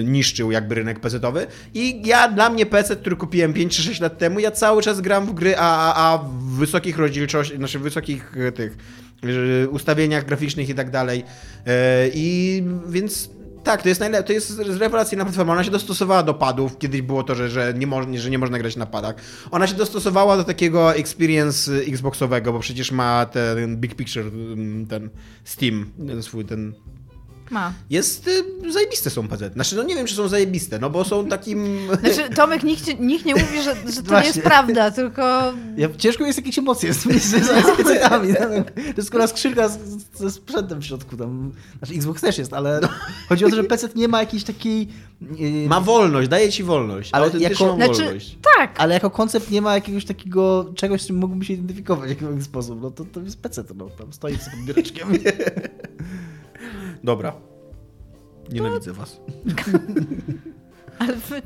niszczył 0.03 0.51
jakby 0.51 0.75
rynek 0.75 0.99
PC-towy. 0.99 1.47
I 1.73 2.01
ja, 2.07 2.27
dla 2.27 2.49
mnie 2.49 2.65
PC, 2.65 2.95
który 2.95 3.15
kupiłem 3.15 3.53
5 3.53 3.75
czy 3.75 3.81
6 3.83 4.01
lat 4.01 4.17
temu, 4.17 4.39
ja 4.39 4.51
cały 4.51 4.81
czas 4.81 5.01
gram 5.01 5.25
w 5.25 5.33
gry 5.33 5.57
AAA 5.57 6.17
w 6.17 6.43
wysokich 6.55 6.97
rozdzielczościach, 6.97 7.57
znaczy 7.57 7.79
wysokich 7.79 8.37
y, 8.37 8.51
tych 8.51 8.77
y, 9.63 9.69
ustawieniach 9.69 10.25
graficznych 10.25 10.69
i 10.69 10.75
tak 10.75 10.89
dalej. 10.91 11.19
Y, 11.19 11.71
I 12.13 12.63
więc 12.87 13.29
tak, 13.63 13.81
to 13.81 13.89
jest, 13.89 14.01
najle- 14.01 14.23
to 14.23 14.33
jest 14.33 14.59
rewelacyjna 14.59 15.25
platforma. 15.25 15.53
Ona 15.53 15.63
się 15.63 15.71
dostosowała 15.71 16.23
do 16.23 16.33
padów. 16.33 16.77
Kiedyś 16.77 17.01
było 17.01 17.23
to, 17.23 17.35
że, 17.35 17.49
że, 17.49 17.73
nie 17.77 17.87
mo- 17.87 18.17
że 18.17 18.29
nie 18.29 18.37
można 18.39 18.59
grać 18.59 18.75
na 18.75 18.85
padach. 18.85 19.15
Ona 19.51 19.67
się 19.67 19.75
dostosowała 19.75 20.37
do 20.37 20.43
takiego 20.43 20.95
experience 20.95 21.71
y, 21.71 21.85
Xboxowego, 21.87 22.53
bo 22.53 22.59
przecież 22.59 22.91
ma 22.91 23.25
ten 23.25 23.77
Big 23.77 23.95
Picture, 23.95 24.25
mm, 24.27 24.87
ten 24.87 25.09
Steam, 25.43 25.89
ten 26.07 26.23
swój 26.23 26.45
ten... 26.45 26.73
Ma. 27.51 27.73
Jest, 27.89 28.27
y, 28.27 28.71
zajebiste 28.71 29.09
są 29.09 29.27
PC. 29.27 29.49
Znaczy, 29.49 29.75
no 29.75 29.83
nie 29.83 29.95
wiem, 29.95 30.07
czy 30.07 30.15
są 30.15 30.27
zajebiste, 30.27 30.79
no 30.79 30.89
bo 30.89 31.05
są 31.05 31.27
takim... 31.27 31.79
Znaczy, 32.01 32.35
Tomek, 32.35 32.63
nikt, 32.63 32.99
nikt 32.99 33.25
nie 33.25 33.33
mówi, 33.35 33.61
że, 33.63 33.75
że 33.75 33.75
to 33.75 34.01
nie 34.01 34.07
Właśnie. 34.07 34.27
jest 34.27 34.41
prawda, 34.41 34.91
tylko 34.91 35.53
Ja, 35.77 35.89
ciężko 35.97 36.25
jest 36.25 36.39
jakieś 36.39 36.59
emocje 36.59 36.93
z 36.93 37.03
tymi 37.03 37.19
z 37.19 37.31
pecetami. 37.77 38.33
To 38.35 38.93
jest 38.97 39.07
skoro 39.07 39.27
skrzynka 39.27 39.69
z, 39.69 39.79
ze 40.15 40.31
sprzętem 40.31 40.79
w 40.81 40.85
środku. 40.85 41.17
Tam, 41.17 41.51
znaczy 41.77 41.93
Xbox 41.93 42.21
też 42.21 42.37
jest, 42.37 42.53
ale 42.53 42.79
chodzi 43.29 43.45
o 43.45 43.49
to, 43.49 43.55
że 43.55 43.63
PC 43.63 43.89
nie 43.95 44.07
ma 44.07 44.19
jakiejś 44.19 44.43
takiej... 44.43 44.87
yy, 45.37 45.67
Ma 45.69 45.81
wolność, 45.81 46.27
daje 46.29 46.51
ci 46.51 46.63
wolność. 46.63 47.09
Ale 47.13 47.29
jako- 47.39 47.75
Znaczy, 47.75 48.03
wolność. 48.03 48.37
tak. 48.57 48.75
Ale 48.81 48.93
jako 48.93 49.09
koncept 49.09 49.51
nie 49.51 49.61
ma 49.61 49.75
jakiegoś 49.75 50.05
takiego 50.05 50.71
czegoś, 50.75 51.01
z 51.01 51.07
czym 51.07 51.15
mógłbym 51.15 51.43
się 51.43 51.53
identyfikować 51.53 52.13
w 52.15 52.21
jakiś 52.21 52.43
sposób. 52.43 52.81
No 52.81 52.91
to, 52.91 53.05
to 53.05 53.21
jest 53.21 53.41
PC, 53.41 53.63
no 53.75 53.89
tam 53.89 54.13
stoi 54.13 54.37
sobie 54.37 54.57
pod 54.57 54.65
biureczkiem. 54.65 55.07
Dobra. 57.05 57.33
Nienawidzę 58.51 58.93
was. 58.93 59.21
Ale 60.99 61.15
wy... 61.15 61.41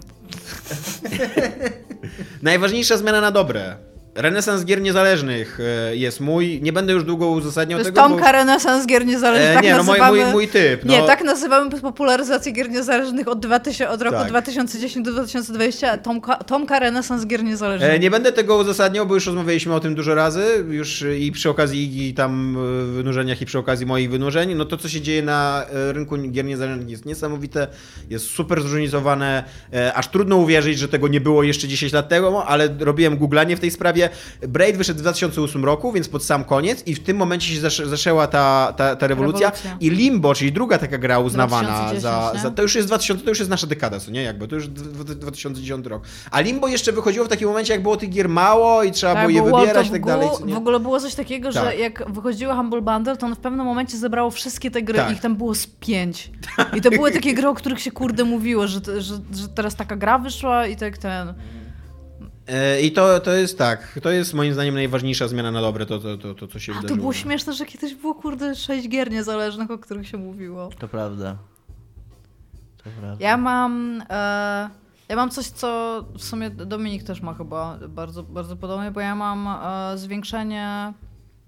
Najważniejsza 2.41 2.97
zmiana 2.97 3.22
na 3.22 3.32
dobre. 3.32 3.78
Renesans 4.24 4.65
gier 4.65 4.82
niezależnych 4.82 5.59
e, 5.89 5.95
jest 5.95 6.20
mój. 6.20 6.61
Nie 6.61 6.74
będę 6.74 6.93
już 6.93 7.03
długo 7.03 7.26
To 7.26 7.32
uzasadniał 7.32 7.80
jest 7.80 7.89
tego. 7.89 8.01
bo- 8.01 8.07
Tomka 8.09 8.32
Renesans 8.32 8.86
gier 8.88 9.05
niezależnych, 9.05 9.49
E, 9.51 9.53
tak 9.53 9.63
nie, 9.63 9.72
no 9.72 9.78
mój, 9.84 9.88
nazywamy... 9.88 10.24
mój, 10.24 10.32
mój 10.32 10.47
typ. 10.47 10.86
No. 10.86 10.93
Nie, 10.93 11.01
tak 11.03 11.24
nazywamy 11.24 11.80
popularyzację 11.82 12.51
gier 12.51 12.70
niezależnych 12.70 13.28
od, 13.28 13.39
2000, 13.39 13.89
od 13.89 14.01
roku 14.01 14.17
Tak. 14.17 14.28
2010 14.30 15.05
do 15.05 15.11
2020. 15.11 15.97
Tomka, 15.97 16.36
Tomka 16.36 16.80
Renesans 16.80 17.26
gier 17.26 17.43
niezależnych. 17.43 17.89
E, 17.91 17.99
Nie 17.99 18.11
będę 18.11 18.32
tego 18.32 18.57
uzasadniał, 18.57 19.05
bo 19.05 19.13
już 19.15 19.26
rozmawialiśmy 19.26 19.74
o 19.76 19.80
tym 19.80 19.95
dużo 19.95 20.15
razy, 20.15 20.43
już 20.70 21.05
i 21.20 21.32
przy 21.32 21.49
okazji 21.49 22.07
i 22.09 22.13
tam 22.13 22.57
e, 22.57 22.86
wynurzeniach, 22.93 23.41
i 23.41 23.45
przy 23.45 23.59
okazji 23.59 23.86
moich 23.86 24.09
wynurzeń. 24.11 24.55
No 24.55 24.65
to, 24.65 24.78
co 24.78 24.89
się 24.89 25.01
dzieje 25.01 25.22
na 25.24 25.65
e, 25.89 25.93
rynku 25.93 26.17
gier 26.17 26.45
niezależnych 26.45 26.89
jest 26.89 27.05
niesamowite, 27.05 27.67
jest 28.09 28.26
super 28.26 28.61
zróżnicowane, 28.61 29.43
e, 29.74 29.93
aż 29.93 30.07
trudno 30.07 30.36
uwierzyć, 30.36 30.80
że 30.80 30.88
tego 30.88 31.07
nie 31.07 31.22
było 31.22 31.43
jeszcze 31.43 31.67
10 31.67 31.93
lat 31.93 32.09
temu, 32.09 32.39
ale 32.47 32.70
robiłem 32.80 33.17
googlanie 33.17 33.57
w 33.57 33.59
tej 33.59 33.72
sprawie. 33.72 34.09
Braid 34.47 34.78
wyszedł 34.78 34.99
w 34.99 35.01
2008 35.01 35.66
roku, 35.66 35.91
więc 35.91 36.10
pod 36.10 36.24
sam 36.24 36.43
koniec 36.43 36.88
i 36.88 36.95
w 36.95 36.99
tym 37.03 37.18
momencie 37.18 37.47
się 37.55 37.62
zasz- 37.62 38.28
ta, 38.32 38.74
ta, 38.78 38.95
ta 38.95 39.07
rewolucja. 39.07 39.49
Rewolucja. 39.49 39.78
I 39.80 39.89
Limbo, 39.89 40.36
czyli 40.36 40.51
druga 40.51 40.78
taka 40.78 40.97
gra 40.97 41.20
uznawana 41.20 41.68
2010, 41.68 42.01
za, 42.01 42.34
za... 42.43 42.51
To 42.51 42.62
już 42.62 42.76
jest 42.76 42.88
2000, 42.88 43.24
to 43.24 43.30
już 43.30 43.39
jest 43.39 43.49
nasza 43.51 43.68
dekada, 43.68 43.99
co 43.99 44.12
nie? 44.12 44.24
Jakby, 44.24 44.47
to 44.47 44.55
już 44.55 44.68
dw- 44.68 45.03
dw- 45.03 45.16
2010 45.16 45.86
rok. 45.86 46.03
A 46.32 46.39
Limbo 46.41 46.68
jeszcze 46.68 46.91
wychodziło 46.91 47.26
w 47.26 47.30
takim 47.30 47.47
momencie, 47.47 47.74
jak 47.74 47.84
było 47.84 47.97
tych 47.97 48.10
gier 48.10 48.30
mało 48.30 48.84
i 48.84 48.91
trzeba 48.91 49.16
było 49.16 49.30
je 49.30 49.43
wybierać 49.43 49.88
i 49.88 49.91
tak 49.91 50.05
dalej. 50.05 50.30
Co 50.39 50.45
nie? 50.45 50.53
W 50.53 50.57
ogóle 50.57 50.80
było 50.80 50.99
coś 50.99 51.16
takiego, 51.16 51.51
że 51.51 51.62
Tak. 51.62 51.80
jak 51.80 52.12
wychodziło 52.12 52.55
Humble 52.55 52.82
Bundle, 52.82 53.18
to 53.18 53.26
on 53.26 53.36
w 53.36 53.39
pewnym 53.39 53.66
momencie 53.66 53.97
zebrało 53.97 54.32
wszystkie 54.32 54.72
te 54.72 54.82
gry 54.82 54.95
Tak. 54.95 55.10
i 55.10 55.14
ich 55.14 55.20
tam 55.22 55.36
było 55.36 55.55
z 55.55 55.68
pięć. 55.68 56.32
I 56.78 56.82
to 56.82 56.89
były 56.91 57.12
takie 57.12 57.34
gry, 57.34 57.47
o 57.47 57.53
których 57.53 57.80
się 57.82 57.91
kurde 57.91 58.24
mówiło, 58.24 58.68
że, 58.68 58.80
że, 58.86 59.14
że 59.34 59.47
teraz 59.55 59.76
taka 59.76 59.95
gra 59.95 60.18
wyszła 60.20 60.68
i 60.68 60.76
tak 60.76 60.97
ten... 60.97 61.34
E, 62.50 62.82
I 62.82 62.91
to, 62.91 63.20
to 63.20 63.32
jest 63.32 63.58
tak, 63.58 64.00
to 64.02 64.10
jest 64.10 64.34
moim 64.34 64.54
zdaniem 64.54 64.76
najważniejsza 64.76 65.28
zmiana 65.28 65.52
na 65.52 65.62
dobre, 65.62 65.86
to, 65.86 66.00
to, 66.00 66.18
to, 66.18 66.34
to 66.34 66.47
co 66.47 66.60
się 66.60 66.74
A 66.80 66.88
to 66.88 66.95
było 66.95 67.14
śmieszne, 67.14 67.54
że 67.54 67.66
kiedyś 67.66 67.95
było 67.95 68.16
kurde 68.16 68.56
sześć 68.56 68.89
gier 68.89 69.12
niezależnych, 69.12 69.72
o 69.72 69.78
których 69.78 70.08
się 70.08 70.18
mówiło. 70.18 70.70
To 70.80 70.88
prawda. 70.88 71.38
To 72.78 72.89
prawda. 73.00 73.26
Ja 73.26 73.38
mam. 73.38 74.04
E, 74.10 74.70
ja 75.10 75.16
mam 75.16 75.30
coś, 75.30 75.45
co 75.45 76.00
w 76.18 76.24
sumie 76.24 76.50
Dominik 76.50 77.04
też 77.04 77.22
ma 77.22 77.34
chyba 77.34 77.80
bardzo, 77.89 78.24
bardzo 78.24 78.56
podobnie, 78.56 78.91
bo 78.91 79.00
ja 79.00 79.16
mam 79.16 79.47
e, 79.47 79.97
zwiększenie 79.97 80.93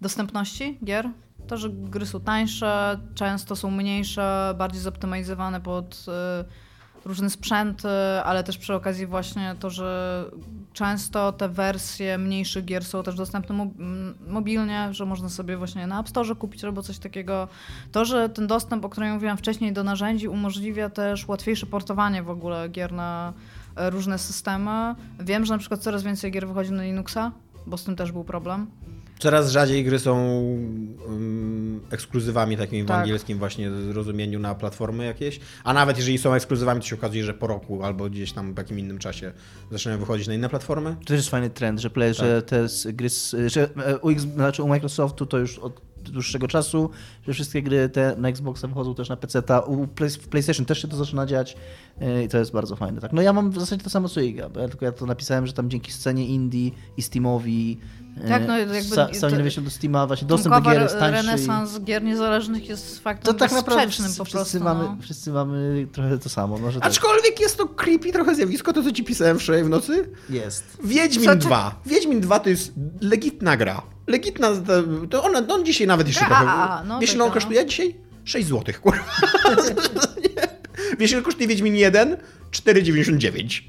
dostępności 0.02 0.80
gier. 0.84 1.10
To, 1.48 1.58
że 1.58 1.70
gry 1.70 2.06
są 2.06 2.20
tańsze, 2.20 3.00
często 3.16 3.56
są 3.56 3.72
mniejsze, 3.72 4.56
bardziej 4.58 4.82
zoptymalizowane 4.82 5.62
pod 5.62 6.06
e, 6.08 6.46
różne 7.06 7.30
sprzęty, 7.30 7.90
ale 8.24 8.44
też 8.44 8.58
przy 8.58 8.74
okazji 8.74 9.08
właśnie 9.08 9.56
to, 9.60 9.70
że 9.70 10.26
często 10.74 11.32
te 11.32 11.50
wersje 11.50 12.18
mniejszych 12.18 12.66
gier 12.66 12.86
są 12.86 13.04
też 13.04 13.16
dostępne 13.16 13.70
mobilnie, 14.28 14.88
że 14.92 15.06
można 15.06 15.30
sobie 15.30 15.58
właśnie 15.58 15.88
na 15.88 16.00
App 16.00 16.10
Store 16.10 16.36
kupić 16.36 16.64
albo 16.64 16.82
coś 16.82 17.00
takiego. 17.00 17.48
To, 17.92 18.06
że 18.06 18.30
ten 18.30 18.48
dostęp, 18.48 18.86
o 18.86 18.90
którym 18.90 19.14
mówiłam 19.14 19.38
wcześniej, 19.38 19.74
do 19.74 19.84
narzędzi 19.84 20.28
umożliwia 20.28 20.90
też 20.90 21.28
łatwiejsze 21.28 21.66
portowanie 21.66 22.24
w 22.24 22.30
ogóle 22.30 22.70
gier 22.70 22.94
na 22.94 23.34
e, 23.76 23.90
różne 23.90 24.20
systemy. 24.20 24.96
Wiem, 25.20 25.46
że 25.46 25.54
na 25.54 25.60
przykład 25.60 25.80
coraz 25.80 26.04
więcej 26.04 26.32
gier 26.32 26.48
wychodzi 26.48 26.72
na 26.72 26.84
Linuxa, 26.84 27.32
bo 27.68 27.78
z 27.78 27.84
tym 27.84 27.96
też 27.96 28.12
był 28.12 28.24
problem. 28.24 28.68
Coraz 29.22 29.52
rzadziej 29.52 29.84
gry 29.84 30.00
są 30.00 30.42
um, 31.08 31.82
ekskluzywami 31.92 32.58
takimi 32.58 32.84
w 32.84 32.88
Tak. 32.88 33.00
angielskim 33.00 33.38
właśnie 33.38 33.70
rozumieniu 33.94 34.40
na 34.40 34.56
platformy 34.56 35.06
jakieś, 35.06 35.40
a 35.64 35.74
nawet 35.74 35.98
jeżeli 35.98 36.18
są 36.18 36.34
ekskluzywami, 36.34 36.82
to 36.82 36.88
się 36.88 36.96
okazuje, 36.96 37.24
że 37.24 37.34
po 37.34 37.48
roku 37.48 37.84
albo 37.84 38.10
gdzieś 38.10 38.32
tam 38.32 38.54
w 38.54 38.58
jakim 38.58 38.80
innym 38.80 38.98
czasie 39.00 39.32
zaczynają 39.72 40.00
wychodzić 40.00 40.28
na 40.28 40.34
inne 40.34 40.50
platformy. 40.50 40.96
To 41.00 41.06
też 41.06 41.18
jest 41.18 41.30
fajny 41.30 41.50
trend, 41.50 41.80
że, 41.80 41.90
play, 41.90 42.16
Tak. 42.16 42.26
że 42.26 42.42
te 42.42 42.68
gry, 42.94 43.10
z, 43.10 43.36
że 43.48 43.70
u, 44.02 44.10
X, 44.10 44.24
znaczy 44.24 44.64
u 44.64 44.68
Microsoftu 44.68 45.26
to 45.26 45.38
już 45.38 45.60
od 45.60 45.82
dłuższego 46.04 46.48
czasu, 46.48 46.90
że 47.28 47.34
wszystkie 47.34 47.62
gry 47.62 47.90
te 47.90 48.16
na 48.18 48.30
Xboxa 48.30 48.68
wychodzą 48.68 48.96
też 48.96 49.10
na 49.10 49.18
PC, 49.18 49.42
ta, 49.42 49.60
u 49.60 49.88
Play, 49.88 50.10
w 50.10 50.28
PlayStation 50.28 50.66
też 50.66 50.82
się 50.82 50.88
to 50.88 50.98
zaczyna 50.98 51.26
dziać 51.26 51.58
e, 52.02 52.24
i 52.24 52.28
to 52.28 52.38
jest 52.38 52.52
bardzo 52.52 52.76
fajne. 52.76 53.02
Tak. 53.02 53.14
No 53.14 53.22
ja 53.22 53.34
mam 53.34 53.52
w 53.52 53.60
zasadzie 53.60 53.84
to 53.84 53.90
samo 53.90 54.10
co 54.10 54.22
Iga, 54.22 54.50
bo 54.50 54.60
ja 54.60 54.68
tylko 54.68 54.86
ja 54.86 54.92
to 54.92 55.06
napisałem, 55.06 55.48
że 55.48 55.54
tam 55.54 55.70
dzięki 55.70 55.92
scenie 55.92 56.28
indie 56.28 56.72
i 56.98 57.02
Steamowi 57.02 57.78
Tak, 58.30 58.48
no 58.48 58.58
jakby 58.58 58.82
Sa, 58.82 59.08
to- 59.08 59.16
sami 59.16 59.38
wejściem 59.44 59.64
do 59.64 59.70
Steama, 59.70 60.08
właśnie 60.08 60.28
dostęp 60.28 60.56
do 60.56 60.62
gier 60.62 60.82
jest 60.82 61.00
tańszy. 61.00 61.24
i- 61.24 61.28
renesans 61.28 61.80
gier 61.80 62.04
niezależnych 62.04 62.70
jest 62.70 63.00
faktem 63.00 63.34
To 63.34 63.40
tak 63.40 63.52
naprawdę 63.52 63.82
sprzecznym 63.84 64.06
wszyscy, 64.08 64.18
po 64.18 64.26
wszyscy, 64.26 64.60
prostu. 64.60 64.64
mamy, 64.64 64.84
no. 64.84 64.98
wszyscy 65.02 65.32
mamy 65.32 65.88
trochę 65.92 66.18
to 66.18 66.30
samo. 66.30 66.58
Może 66.58 66.80
tak. 66.80 66.90
Aczkolwiek 66.90 67.40
jest 67.40 67.58
to 67.58 67.68
creepy 67.68 68.12
trochę 68.12 68.36
zjawisko, 68.36 68.74
to 68.74 68.84
co 68.84 68.92
ci 68.92 69.04
pisałem 69.04 69.40
wczoraj 69.40 69.64
w 69.64 69.70
nocy. 69.70 70.10
Jest. 70.30 70.78
Wiedźmin 70.84 71.26
Co 71.26 71.32
ty- 71.32 71.38
2. 71.38 71.76
Wiedźmin 71.86 72.22
2 72.22 72.40
to 72.40 72.50
jest 72.50 72.72
legitna 73.02 73.58
gra. 73.58 73.82
Legitna, 74.08 74.48
to 75.10 75.24
on, 75.24 75.52
on 75.52 75.66
dzisiaj 75.66 75.88
nawet 75.88 76.08
jeszcze 76.08 76.26
Gra, 76.26 76.36
trochę... 76.38 76.52
a, 76.54 76.84
no 76.88 77.00
Wiesz 77.00 77.14
ile 77.14 77.24
on 77.24 77.30
no. 77.30 77.34
kosztuje 77.34 77.66
dzisiaj? 77.66 77.96
6 78.24 78.48
zł, 78.48 78.76
kurwa. 78.82 79.04
Wiesz 81.02 81.12
ile 81.12 81.22
kosztuje 81.22 81.48
Wiedźmin 81.48 81.76
1? 81.76 82.18
4,99. 82.52 83.62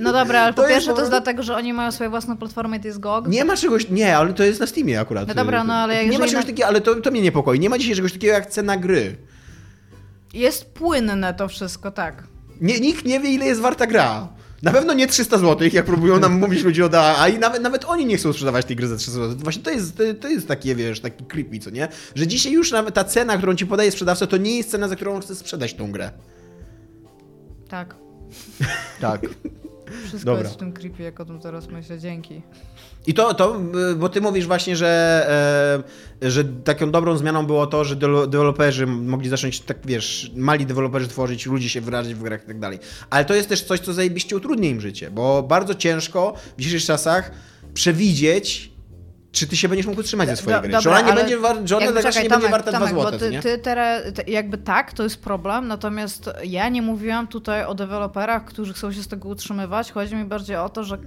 No 0.00 0.12
dobra, 0.12 0.40
ale 0.40 0.52
To 0.54 0.62
po 0.62 0.68
pierwsze 0.68 0.92
to 0.92 0.98
jest 0.98 1.10
dlatego, 1.10 1.42
że 1.42 1.56
oni 1.56 1.72
mają 1.72 1.92
swoją 1.92 2.10
własną 2.10 2.36
platformę 2.36 2.76
i 2.76 2.80
to 2.80 2.86
jest 2.86 3.00
GOG. 3.00 3.28
Nie 3.28 3.44
ma 3.44 3.56
czegoś, 3.56 3.88
nie, 3.90 4.16
ale 4.16 4.32
to 4.32 4.44
jest 4.44 4.60
na 4.60 4.66
Steamie 4.66 5.00
akurat. 5.00 5.28
No 5.28 5.34
dobra, 5.34 5.64
no 5.64 5.74
ale 5.74 6.06
Nie 6.06 6.18
ma 6.18 6.26
czegoś 6.26 6.32
na- 6.32 6.42
takiego, 6.42 6.66
ale 6.66 6.80
to, 6.80 6.94
to 6.94 7.10
mnie 7.10 7.22
niepokoi. 7.22 7.60
Nie 7.60 7.70
ma 7.70 7.78
dzisiaj 7.78 7.94
czegoś 7.96 8.12
takiego 8.12 8.32
jak 8.32 8.46
cena 8.46 8.76
gry. 8.76 9.16
Jest 10.34 10.64
płynne 10.74 11.34
to 11.34 11.48
wszystko, 11.48 11.90
tak. 11.90 12.22
Nie, 12.60 12.80
nikt 12.80 13.04
nie 13.04 13.20
wie, 13.20 13.30
ile 13.30 13.46
jest 13.46 13.60
warta 13.60 13.86
gra. 13.86 14.28
Na 14.62 14.72
pewno 14.72 14.94
nie 14.94 15.06
300 15.06 15.38
zł, 15.38 15.68
jak 15.72 15.84
próbują 15.84 16.20
nam 16.20 16.32
mówić 16.38 16.62
ludzie 16.62 16.84
od 16.84 16.94
AAA 16.94 17.28
i 17.28 17.38
nawet, 17.38 17.62
nawet 17.62 17.84
oni 17.84 18.06
nie 18.06 18.16
chcą 18.16 18.32
sprzedawać 18.32 18.66
tej 18.66 18.76
gry 18.76 18.88
za 18.88 18.96
300 18.96 19.12
zł. 19.12 19.36
Właśnie 19.38 19.62
to 19.62 19.70
jest, 19.70 19.96
to, 19.96 20.02
to 20.20 20.28
jest 20.28 20.48
takie, 20.48 20.74
wiesz, 20.74 21.00
taki 21.00 21.24
creepy, 21.24 21.58
co 21.58 21.70
nie? 21.70 21.88
Że 22.14 22.26
dzisiaj 22.26 22.52
już 22.52 22.70
nawet 22.70 22.94
ta 22.94 23.04
cena, 23.04 23.36
którą 23.36 23.54
ci 23.54 23.66
podaje 23.66 23.90
sprzedawca, 23.90 24.26
to 24.26 24.36
nie 24.36 24.56
jest 24.56 24.70
cena, 24.70 24.88
za 24.88 24.96
którą 24.96 25.20
chce 25.20 25.34
sprzedać 25.34 25.74
tą 25.74 25.92
grę. 25.92 26.10
Tak. 27.72 27.94
Tak. 29.00 29.20
Wszystko 30.04 30.30
Dobra. 30.30 30.42
jest 30.42 30.54
w 30.54 30.56
tym 30.56 30.72
creepy, 30.72 31.02
jak 31.02 31.20
o 31.20 31.24
tym 31.24 31.40
teraz 31.40 31.68
myślę. 31.68 31.98
Dzięki. 31.98 32.42
I 33.06 33.14
to, 33.14 33.34
to 33.34 33.60
bo 33.96 34.08
ty 34.08 34.20
mówisz 34.20 34.46
właśnie, 34.46 34.76
że, 34.76 35.82
e, 36.22 36.30
że 36.30 36.44
taką 36.44 36.90
dobrą 36.90 37.16
zmianą 37.16 37.46
było 37.46 37.66
to, 37.66 37.84
że 37.84 37.96
deweloperzy 37.96 38.86
mogli 38.86 39.28
zacząć, 39.28 39.60
tak 39.60 39.78
wiesz, 39.84 40.32
mali 40.36 40.66
deweloperzy 40.66 41.08
tworzyć, 41.08 41.46
ludzie 41.46 41.68
się 41.68 41.80
wyrazić 41.80 42.14
w 42.14 42.22
grach 42.22 42.44
i 42.44 42.46
tak 42.46 42.58
dalej. 42.58 42.78
Ale 43.10 43.24
to 43.24 43.34
jest 43.34 43.48
też 43.48 43.62
coś, 43.62 43.80
co 43.80 43.92
zajebiście 43.92 44.36
utrudnia 44.36 44.68
im 44.68 44.80
życie, 44.80 45.10
bo 45.10 45.42
bardzo 45.42 45.74
ciężko 45.74 46.34
w 46.56 46.60
dzisiejszych 46.60 46.86
czasach 46.86 47.30
przewidzieć, 47.74 48.71
czy 49.32 49.46
ty 49.46 49.56
się 49.56 49.68
będziesz 49.68 49.86
mógł 49.86 50.00
utrzymać 50.00 50.28
ze 50.28 50.36
swojej 50.36 50.56
Do- 50.58 50.62
gry. 50.62 50.72
dobra, 50.72 50.80
że 50.82 50.90
ona 50.90 51.08
nie 51.10 51.16
będzie, 51.16 51.38
war- 51.38 51.56
że 51.64 51.76
ona 51.76 51.84
jakby, 51.86 52.02
czekaj, 52.02 52.22
nie 52.22 52.28
będzie 52.28 52.46
Tomek, 52.46 52.50
warta 52.50 52.70
2 52.70 52.78
Tomek, 52.78 52.94
bo 52.94 53.02
zł, 53.02 53.18
ty, 53.18 53.30
nie? 53.30 53.42
ty 53.42 53.58
teraz, 53.58 54.02
te- 54.14 54.30
jakby 54.30 54.58
tak, 54.58 54.92
to 54.92 55.02
jest 55.02 55.22
problem, 55.22 55.68
natomiast 55.68 56.30
ja 56.44 56.68
nie 56.68 56.82
mówiłam 56.82 57.26
tutaj 57.26 57.64
o 57.64 57.74
deweloperach, 57.74 58.44
którzy 58.44 58.72
chcą 58.72 58.92
się 58.92 59.02
z 59.02 59.08
tego 59.08 59.28
utrzymywać. 59.28 59.92
Chodzi 59.92 60.16
mi 60.16 60.24
bardziej 60.24 60.56
o 60.56 60.68
to, 60.68 60.84
że 60.84 60.98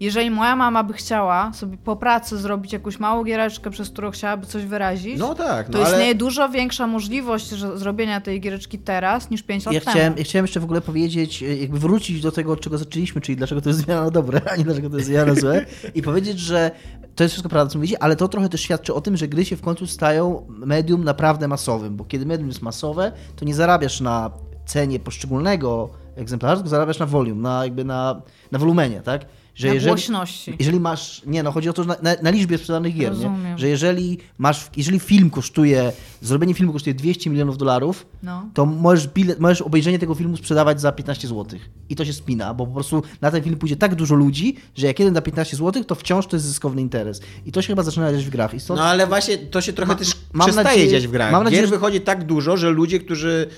jeżeli 0.00 0.30
moja 0.30 0.56
mama 0.56 0.84
by 0.84 0.92
chciała 0.92 1.52
sobie 1.52 1.76
po 1.76 1.96
pracy 1.96 2.38
zrobić 2.38 2.72
jakąś 2.72 2.98
małą 2.98 3.24
giereczkę, 3.24 3.70
przez 3.70 3.90
którą 3.90 4.10
chciałaby 4.10 4.46
coś 4.46 4.64
wyrazić, 4.64 5.18
No 5.18 5.34
tak, 5.34 5.66
to 5.68 5.72
no 5.78 5.84
ale... 5.84 5.90
istnieje 5.90 6.14
dużo 6.14 6.48
większa 6.48 6.86
możliwość 6.86 7.46
zrobienia 7.74 8.20
tej 8.20 8.40
giereczki 8.40 8.78
teraz 8.78 9.30
niż 9.30 9.42
5 9.42 9.66
lat 9.66 9.74
Ja 9.74 9.80
temu. 9.80 9.90
chciałem, 9.90 10.14
ja 10.18 10.24
chciałem 10.24 10.44
jeszcze 10.44 10.60
w 10.60 10.64
ogóle 10.64 10.80
powiedzieć, 10.80 11.42
e, 11.42 11.56
jakby 11.56 11.78
wrócić 11.78 12.20
do 12.20 12.32
tego, 12.32 12.52
od 12.52 12.60
czego 12.60 12.78
zaczęliśmy, 12.78 13.20
czyli 13.20 13.36
dlaczego 13.36 13.60
to 13.60 13.68
jest 13.68 13.80
zmiana 13.80 14.04
na 14.04 14.10
dobre, 14.10 14.40
a 14.52 14.56
nie 14.56 14.64
dlaczego 14.64 14.90
to 14.90 14.96
jest 14.96 15.08
zmiana 15.08 15.26
na 15.34 15.40
złe 15.40 15.66
i 15.94 16.02
powiedzieć, 16.02 16.38
że 16.38 16.70
to 17.16 17.22
jest 17.24 17.32
wszystko 17.32 17.48
prawda, 17.48 17.72
co 17.72 17.78
mówicie, 17.78 18.02
ale 18.02 18.16
to 18.16 18.28
trochę 18.28 18.48
też 18.48 18.60
świadczy 18.60 18.94
o 18.94 19.00
tym, 19.00 19.16
że 19.16 19.28
gry 19.28 19.44
się 19.44 19.56
w 19.56 19.60
końcu 19.60 19.86
stają 19.86 20.46
medium 20.48 21.04
naprawdę 21.04 21.48
masowym, 21.48 21.96
bo 21.96 22.04
kiedy 22.04 22.26
medium 22.26 22.48
jest 22.48 22.62
masowe, 22.62 23.12
to 23.36 23.44
nie 23.44 23.54
zarabiasz 23.54 24.00
na 24.00 24.30
cenie 24.66 25.00
poszczególnego 25.00 25.90
egzemplarza, 26.16 26.56
tylko 26.56 26.68
zarabiasz 26.68 26.98
na 26.98 27.06
volume, 27.06 27.42
na 27.42 27.64
jakby 27.64 27.84
na, 27.84 28.22
na 28.52 28.58
wolumenie, 28.58 29.00
tak? 29.00 29.26
Że 29.56 29.68
Na 29.68 29.74
jeżeli, 29.74 29.90
głośności. 29.90 30.54
jeżeli 30.58 30.80
masz, 30.80 31.22
nie 31.26 31.42
no, 31.42 31.52
chodzi 31.52 31.68
o 31.68 31.72
to, 31.72 31.82
że 31.82 31.88
na, 31.88 31.96
na, 32.02 32.16
na 32.22 32.30
liczbie 32.30 32.58
sprzedanych 32.58 32.94
gier, 32.94 33.12
nie? 33.18 33.58
Że 33.58 33.68
jeżeli 33.68 34.18
masz, 34.38 34.70
jeżeli 34.76 34.98
film 35.00 35.30
kosztuje, 35.30 35.92
zrobienie 36.22 36.54
filmu 36.54 36.72
kosztuje 36.72 36.94
200 36.94 37.30
milionów 37.30 37.58
dolarów, 37.58 38.06
No. 38.22 38.48
to 38.54 38.66
możesz, 38.66 39.08
bilet, 39.08 39.40
możesz 39.40 39.62
obejrzenie 39.62 39.98
tego 39.98 40.14
filmu 40.14 40.36
sprzedawać 40.36 40.80
za 40.80 40.92
15 40.92 41.28
zł. 41.28 41.58
I 41.88 41.96
to 41.96 42.04
się 42.04 42.12
spina, 42.12 42.54
bo 42.54 42.66
po 42.66 42.72
prostu 42.74 43.02
na 43.20 43.30
ten 43.30 43.42
film 43.42 43.56
pójdzie 43.56 43.76
tak 43.76 43.94
dużo 43.94 44.14
ludzi, 44.14 44.56
że 44.74 44.86
jak 44.86 44.98
jeden 44.98 45.14
da 45.14 45.20
15 45.22 45.56
zł, 45.56 45.84
to 45.84 45.94
wciąż 45.94 46.26
to 46.26 46.36
jest 46.36 46.46
zyskowny 46.46 46.80
interes. 46.82 47.20
I 47.46 47.52
to 47.52 47.62
się 47.62 47.66
chyba 47.68 47.82
zaczyna 47.82 48.12
dziać 48.12 48.24
w 48.24 48.30
grach. 48.30 48.54
I 48.54 48.60
stąd 48.60 48.80
No 48.80 48.86
ale 48.86 49.06
właśnie 49.06 49.38
to 49.38 49.60
się 49.60 49.72
trochę 49.72 49.92
Ma- 49.92 49.98
też 49.98 50.12
mam 50.32 50.46
przestaje 50.50 50.68
nadzieję- 50.68 50.90
dziać 50.90 51.06
w 51.06 51.10
grach. 51.10 51.32
mam 51.32 51.44
nadzieję, 51.44 51.62
Gier 51.62 51.70
że- 51.70 51.76
wychodzi 51.76 52.00
tak 52.00 52.24
dużo, 52.24 52.56
że 52.56 52.70
ludzie, 52.70 52.98
którzy 53.00 53.48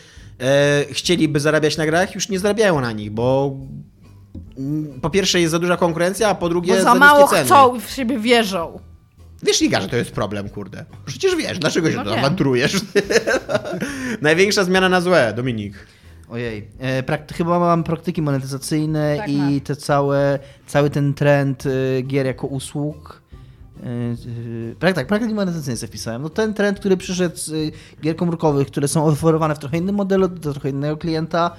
e, 0.40 0.84
chcieliby 0.90 1.40
zarabiać 1.40 1.76
na 1.76 1.86
grach, 1.86 2.14
już 2.14 2.28
nie 2.28 2.38
zarabiają 2.38 2.80
na 2.80 2.92
nich, 2.92 3.10
bo 3.10 3.56
po 5.02 5.10
pierwsze 5.10 5.40
jest 5.40 5.50
za 5.50 5.58
duża 5.58 5.76
konkurencja, 5.76 6.28
a 6.28 6.34
po 6.34 6.48
drugie 6.48 6.72
Bo 6.72 6.78
za 6.78 6.84
za 6.84 6.94
mało 6.94 7.20
niskie 7.20 7.36
ceny. 7.36 7.46
chcą 7.46 7.76
i 7.76 7.80
w 7.80 7.90
siebie 7.90 8.18
wierzą. 8.18 8.80
Wiesz, 9.42 9.62
Iga, 9.62 9.80
że 9.80 9.88
to 9.88 9.96
jest 9.96 10.10
problem, 10.10 10.48
kurde. 10.48 10.84
Przecież 11.06 11.36
wiesz, 11.36 11.58
dlaczego 11.58 11.90
się 11.90 11.96
No 12.04 12.14
awanturujesz? 12.14 12.80
Największa 14.22 14.64
zmiana 14.64 14.88
na 14.88 15.00
złe, 15.00 15.32
Dominik. 15.36 15.74
Ojej. 16.30 16.68
E, 16.80 17.02
chyba 17.34 17.58
mam 17.58 17.84
praktyki 17.84 18.22
monetyzacyjne 18.22 19.16
Tak 19.16 19.28
i 19.28 19.36
mam. 19.36 19.60
te 19.60 19.76
całe, 19.76 20.38
cały 20.66 20.90
ten 20.90 21.14
trend 21.14 21.64
e, 21.66 22.02
gier 22.02 22.26
jako 22.26 22.46
usług. 22.46 23.22
Prak- 24.80 24.92
tak, 24.94 25.06
praktyki 25.06 25.34
monetyzacyjne 25.34 25.76
sobie 25.76 25.88
wpisałem. 25.88 26.22
No 26.22 26.28
ten 26.28 26.54
trend, 26.54 26.80
który 26.80 26.96
przyszedł 26.96 27.36
z 27.36 27.74
gier 28.02 28.16
komórkowych, 28.16 28.66
które 28.66 28.88
są 28.88 29.04
oferowane 29.06 29.54
w 29.54 29.58
trochę 29.58 29.78
innym 29.78 29.94
modelu, 29.94 30.28
do 30.28 30.52
trochę 30.52 30.70
innego 30.70 30.96
klienta, 30.96 31.50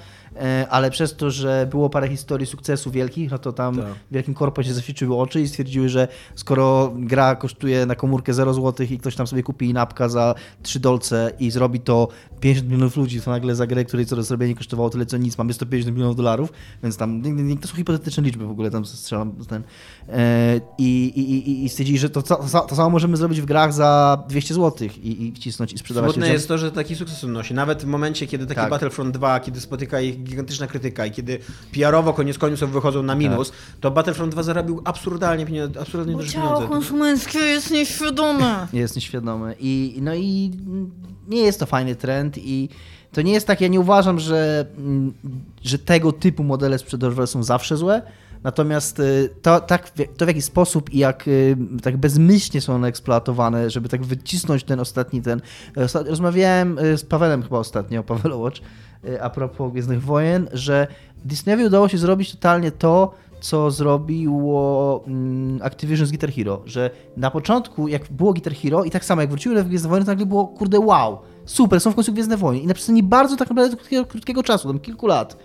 ale 0.70 0.90
przez 0.90 1.16
to, 1.16 1.30
że 1.30 1.66
było 1.70 1.90
parę 1.90 2.08
historii 2.08 2.46
sukcesu 2.46 2.90
wielkich, 2.90 3.30
no 3.30 3.38
to 3.38 3.52
tam 3.52 3.76
Tak. 3.76 3.86
wielkim 4.10 4.34
korpo 4.34 4.62
się 4.62 4.74
zaświeciły 4.74 5.16
oczy 5.16 5.40
i 5.40 5.48
stwierdziły, 5.48 5.88
że 5.88 6.08
skoro 6.34 6.92
gra 6.96 7.36
kosztuje 7.36 7.86
na 7.86 7.94
komórkę 7.94 8.34
0 8.34 8.54
zł 8.54 8.86
i 8.90 8.98
ktoś 8.98 9.16
tam 9.16 9.26
sobie 9.26 9.42
kupi 9.42 9.72
napka 9.72 10.08
za 10.08 10.34
3 10.62 10.80
dolce 10.80 11.32
i 11.40 11.50
zrobi 11.50 11.80
to 11.80 12.08
50 12.40 12.70
milionów 12.70 12.96
ludzi, 12.96 13.20
to 13.20 13.30
nagle 13.30 13.54
za 13.54 13.66
grę, 13.66 13.84
której 13.84 14.06
co 14.06 14.16
do 14.16 14.22
zrobienia 14.22 14.54
kosztowało 14.54 14.90
tyle 14.90 15.06
co 15.06 15.16
nic, 15.16 15.38
mamy 15.38 15.52
150 15.52 15.96
milionów 15.96 16.16
dolarów, 16.16 16.52
więc 16.82 16.96
tam 16.96 17.22
to 17.60 17.68
są 17.68 17.76
hipotetyczne 17.76 18.22
liczby 18.22 18.46
w 18.46 18.50
ogóle, 18.50 18.70
tam 18.70 18.84
strzelam 18.84 19.32
ten. 19.48 19.62
E, 20.08 20.60
I, 20.78 21.12
i, 21.16 21.64
i, 21.64 21.68
stwierdzili, 21.68 21.98
że 21.98 22.10
to, 22.10 22.22
to, 22.22 22.76
samo 22.76 22.90
możemy 22.90 23.16
zrobić 23.16 23.40
w 23.40 23.44
grach 23.44 23.72
za 23.72 24.22
200 24.28 24.54
zł 24.54 24.88
i, 25.02 25.26
i 25.26 25.32
wcisnąć 25.32 25.72
i 25.72 25.78
sprzedawać 25.78 26.12
Smutne 26.12 26.32
jest 26.32 26.48
to, 26.48 26.58
że 26.58 26.72
taki 26.72 26.96
sukces 26.96 27.24
odnosi. 27.24 27.54
Nawet 27.54 27.82
w 27.82 27.86
momencie, 27.86 28.26
kiedy 28.26 28.46
taki 28.46 28.60
Tak. 28.60 28.70
Battlefront 28.70 29.14
2, 29.14 29.40
kiedy 29.40 29.60
spotyka 29.60 30.00
ich 30.00 30.19
gigantyczna 30.20 30.66
krytyka 30.66 31.06
i 31.06 31.10
kiedy 31.10 31.38
PR-owo 31.72 32.12
koniec 32.12 32.38
końców 32.38 32.72
wychodzą 32.72 33.02
na 33.02 33.14
minus, 33.14 33.50
Tak. 33.50 33.58
to 33.80 33.90
Battlefront 33.90 34.32
2 34.32 34.42
zarobił 34.42 34.82
absurdalnie 34.84 35.46
pieniądze, 35.46 35.80
absurdalnie 35.80 36.12
Bo 36.12 36.24
ciało 36.24 36.68
konsumenckie 36.68 37.38
jest 37.38 37.70
nieświadome. 37.70 38.66
jest 38.72 38.96
nieświadomy. 38.96 39.54
I, 39.60 39.98
no 40.02 40.14
i 40.14 40.50
nie 41.28 41.40
jest 41.40 41.60
to 41.60 41.66
fajny 41.66 41.96
trend 41.96 42.38
i 42.38 42.68
to 43.12 43.22
nie 43.22 43.32
jest 43.32 43.46
tak, 43.46 43.60
ja 43.60 43.68
nie 43.68 43.80
uważam, 43.80 44.18
że, 44.18 44.66
że 45.62 45.78
tego 45.78 46.12
typu 46.12 46.42
modele 46.44 46.78
sprzedażowe 46.78 47.26
są 47.26 47.42
zawsze 47.42 47.76
złe, 47.76 48.02
natomiast 48.42 49.00
y, 49.00 49.30
to, 49.42 49.60
tak, 49.60 49.90
to 49.90 50.24
w 50.24 50.28
jaki 50.28 50.42
sposób 50.42 50.94
i 50.94 50.98
jak 50.98 51.28
y, 51.28 51.56
tak 51.82 51.96
bezmyślnie 51.96 52.60
są 52.60 52.74
one 52.74 52.88
eksploatowane, 52.88 53.70
żeby 53.70 53.88
tak 53.88 54.04
wycisnąć 54.04 54.64
ten 54.64 54.80
ostatni 54.80 55.22
ten... 55.22 55.40
Osta- 55.76 56.06
Rozmawiałem 56.06 56.78
y, 56.78 56.98
z 56.98 57.04
Pawelem 57.04 57.42
chyba 57.42 57.58
ostatnio, 57.58 58.02
Paweł 58.02 58.40
Watch, 58.40 58.60
y, 59.04 59.22
a 59.22 59.30
propos 59.30 59.72
Gwiezdnych 59.72 60.02
Wojen, 60.02 60.48
że 60.52 60.86
Disneyowi 61.24 61.64
udało 61.64 61.88
się 61.88 61.98
zrobić 61.98 62.32
totalnie 62.32 62.70
to, 62.70 63.14
co 63.40 63.70
zrobiło 63.70 65.04
mm, 65.06 65.62
Activision 65.62 66.06
z 66.06 66.10
Guitar 66.10 66.32
Hero, 66.32 66.62
że 66.66 66.90
na 67.16 67.30
początku, 67.30 67.88
jak 67.88 68.02
było 68.10 68.32
Guitar 68.32 68.54
Hero 68.54 68.84
i 68.84 68.90
tak 68.90 69.04
samo 69.04 69.20
jak 69.20 69.30
wróciły 69.30 69.62
w 69.62 69.68
Gwiezdne 69.68 69.90
Wojny, 69.90 70.04
to 70.06 70.10
nagle 70.10 70.26
było, 70.26 70.46
kurde, 70.46 70.80
wow, 70.80 71.18
super, 71.44 71.80
są 71.80 71.90
w 71.90 71.94
końcu 71.94 72.12
Gwiezdne 72.12 72.36
Wojny. 72.36 72.62
I 72.62 72.66
na 72.66 72.74
przestrzeni 72.74 73.02
bardzo 73.02 73.36
tak 73.36 73.50
naprawdę 73.50 73.76
krótkiego, 73.76 74.06
krótkiego 74.06 74.42
czasu, 74.42 74.68
tam 74.68 74.78
kilku 74.78 75.06
lat, 75.06 75.36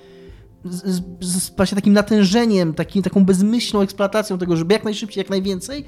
z, 0.65 0.85
z, 0.85 1.01
z 1.21 1.55
właśnie 1.55 1.75
takim 1.75 1.93
natężeniem, 1.93 2.73
takim, 2.73 3.03
taką 3.03 3.25
bezmyślną 3.25 3.81
eksploatacją 3.81 4.37
tego, 4.37 4.55
żeby 4.57 4.73
jak 4.73 4.83
najszybciej, 4.83 5.21
jak 5.21 5.29
najwięcej, 5.29 5.85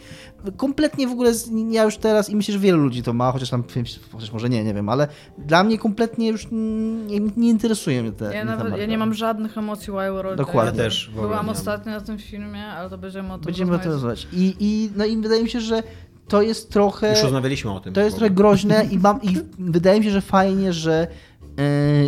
kompletnie 0.58 1.08
w 1.08 1.12
ogóle, 1.12 1.34
z, 1.34 1.50
ja 1.72 1.84
już 1.84 1.98
teraz 1.98 2.30
i 2.30 2.36
myślę, 2.36 2.54
że 2.54 2.60
wielu 2.60 2.78
ludzi 2.78 3.04
to 3.04 3.14
ma, 3.14 3.32
chociaż 3.32 3.50
tam, 3.50 3.64
chociaż 4.12 4.32
może 4.32 4.50
nie, 4.50 4.64
nie 4.64 4.74
wiem, 4.74 4.90
ale 4.90 5.08
dla 5.38 5.64
mnie 5.64 5.78
kompletnie 5.78 6.28
już 6.28 6.48
nie, 6.52 7.20
nie 7.38 7.50
interesuje 7.50 8.04
mnie 8.04 8.12
te 8.12 8.36
Ja, 8.36 8.46
nawet, 8.46 8.78
ja 8.78 8.86
nie 8.86 8.98
mam 8.98 9.14
żadnych 9.14 9.58
emocji 9.58 9.94
Wild 9.94 10.22
Road. 10.24 10.38
Dokładnie. 10.38 10.78
Ja 10.78 10.84
też 10.84 11.12
Byłam 11.16 11.50
ostatnio 11.50 11.92
na 11.92 12.02
tym 12.02 12.18
filmie, 12.18 12.66
ale 12.66 12.90
to 12.90 12.98
będziemy 12.98 13.34
o 13.34 13.38
tym 13.38 13.46
Będziemy 13.46 13.76
o 13.76 13.80
tym 13.80 13.92
rozmawiać. 13.92 14.24
rozmawiać. 14.24 14.44
I, 14.44 14.56
i, 14.60 14.90
no 14.96 15.06
i 15.06 15.18
wydaje 15.18 15.44
mi 15.44 15.50
się, 15.50 15.62
że 15.62 15.84
to 16.28 16.42
jest 16.42 16.72
trochę... 16.72 17.10
Już 17.10 17.24
rozmawialiśmy 17.24 17.72
o 17.72 17.80
tym. 17.80 17.94
To 17.94 18.02
jest 18.02 18.18
trochę 18.18 18.30
groźne 18.30 18.86
i, 18.92 19.00
mam, 19.00 19.22
i 19.22 19.38
wydaje 19.60 20.00
mi 20.00 20.06
się, 20.06 20.12
że 20.12 20.22
fajnie, 20.22 20.74
że 20.74 21.08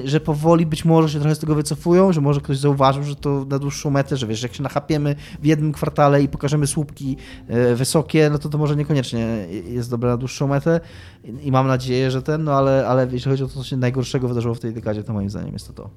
że 0.04 0.20
powoli 0.20 0.66
być 0.66 0.86
może 0.86 1.10
się 1.10 1.20
trochę 1.20 1.36
z 1.36 1.40
tego 1.40 1.56
wycofują, 1.56 2.14
że 2.14 2.22
może 2.22 2.42
ktoś 2.42 2.58
zauważył, 2.58 3.04
że 3.04 3.16
to 3.16 3.46
na 3.50 3.60
dłuższą 3.60 3.90
metę, 3.90 4.18
że 4.18 4.28
wiesz, 4.28 4.44
jak 4.44 4.54
się 4.54 4.64
nachapiemy 4.64 5.16
w 5.42 5.46
jednym 5.46 5.72
kwartale 5.72 6.24
i 6.24 6.28
pokażemy 6.28 6.68
słupki 6.68 7.18
yy, 7.50 7.76
wysokie, 7.76 8.30
no 8.30 8.40
to 8.40 8.50
to 8.50 8.58
może 8.58 8.76
niekoniecznie 8.76 9.48
jest 9.68 9.90
dobre 9.90 10.10
na 10.10 10.18
dłuższą 10.18 10.48
metę 10.48 10.80
i, 11.42 11.52
mam 11.52 11.68
nadzieję, 11.68 12.12
że 12.12 12.22
ten, 12.22 12.44
no 12.44 12.54
ale, 12.54 12.88
ale 12.88 13.08
jeśli 13.12 13.32
chodzi 13.32 13.44
o 13.44 13.48
to, 13.48 13.54
co 13.54 13.64
się 13.64 13.78
najgorszego 13.78 14.28
wydarzyło 14.28 14.56
w 14.56 14.60
tej 14.60 14.74
dekadzie, 14.74 15.04
to 15.04 15.14
moim 15.14 15.30
zdaniem 15.30 15.54
jest 15.54 15.68
to 15.68 15.74
to. 15.74 15.90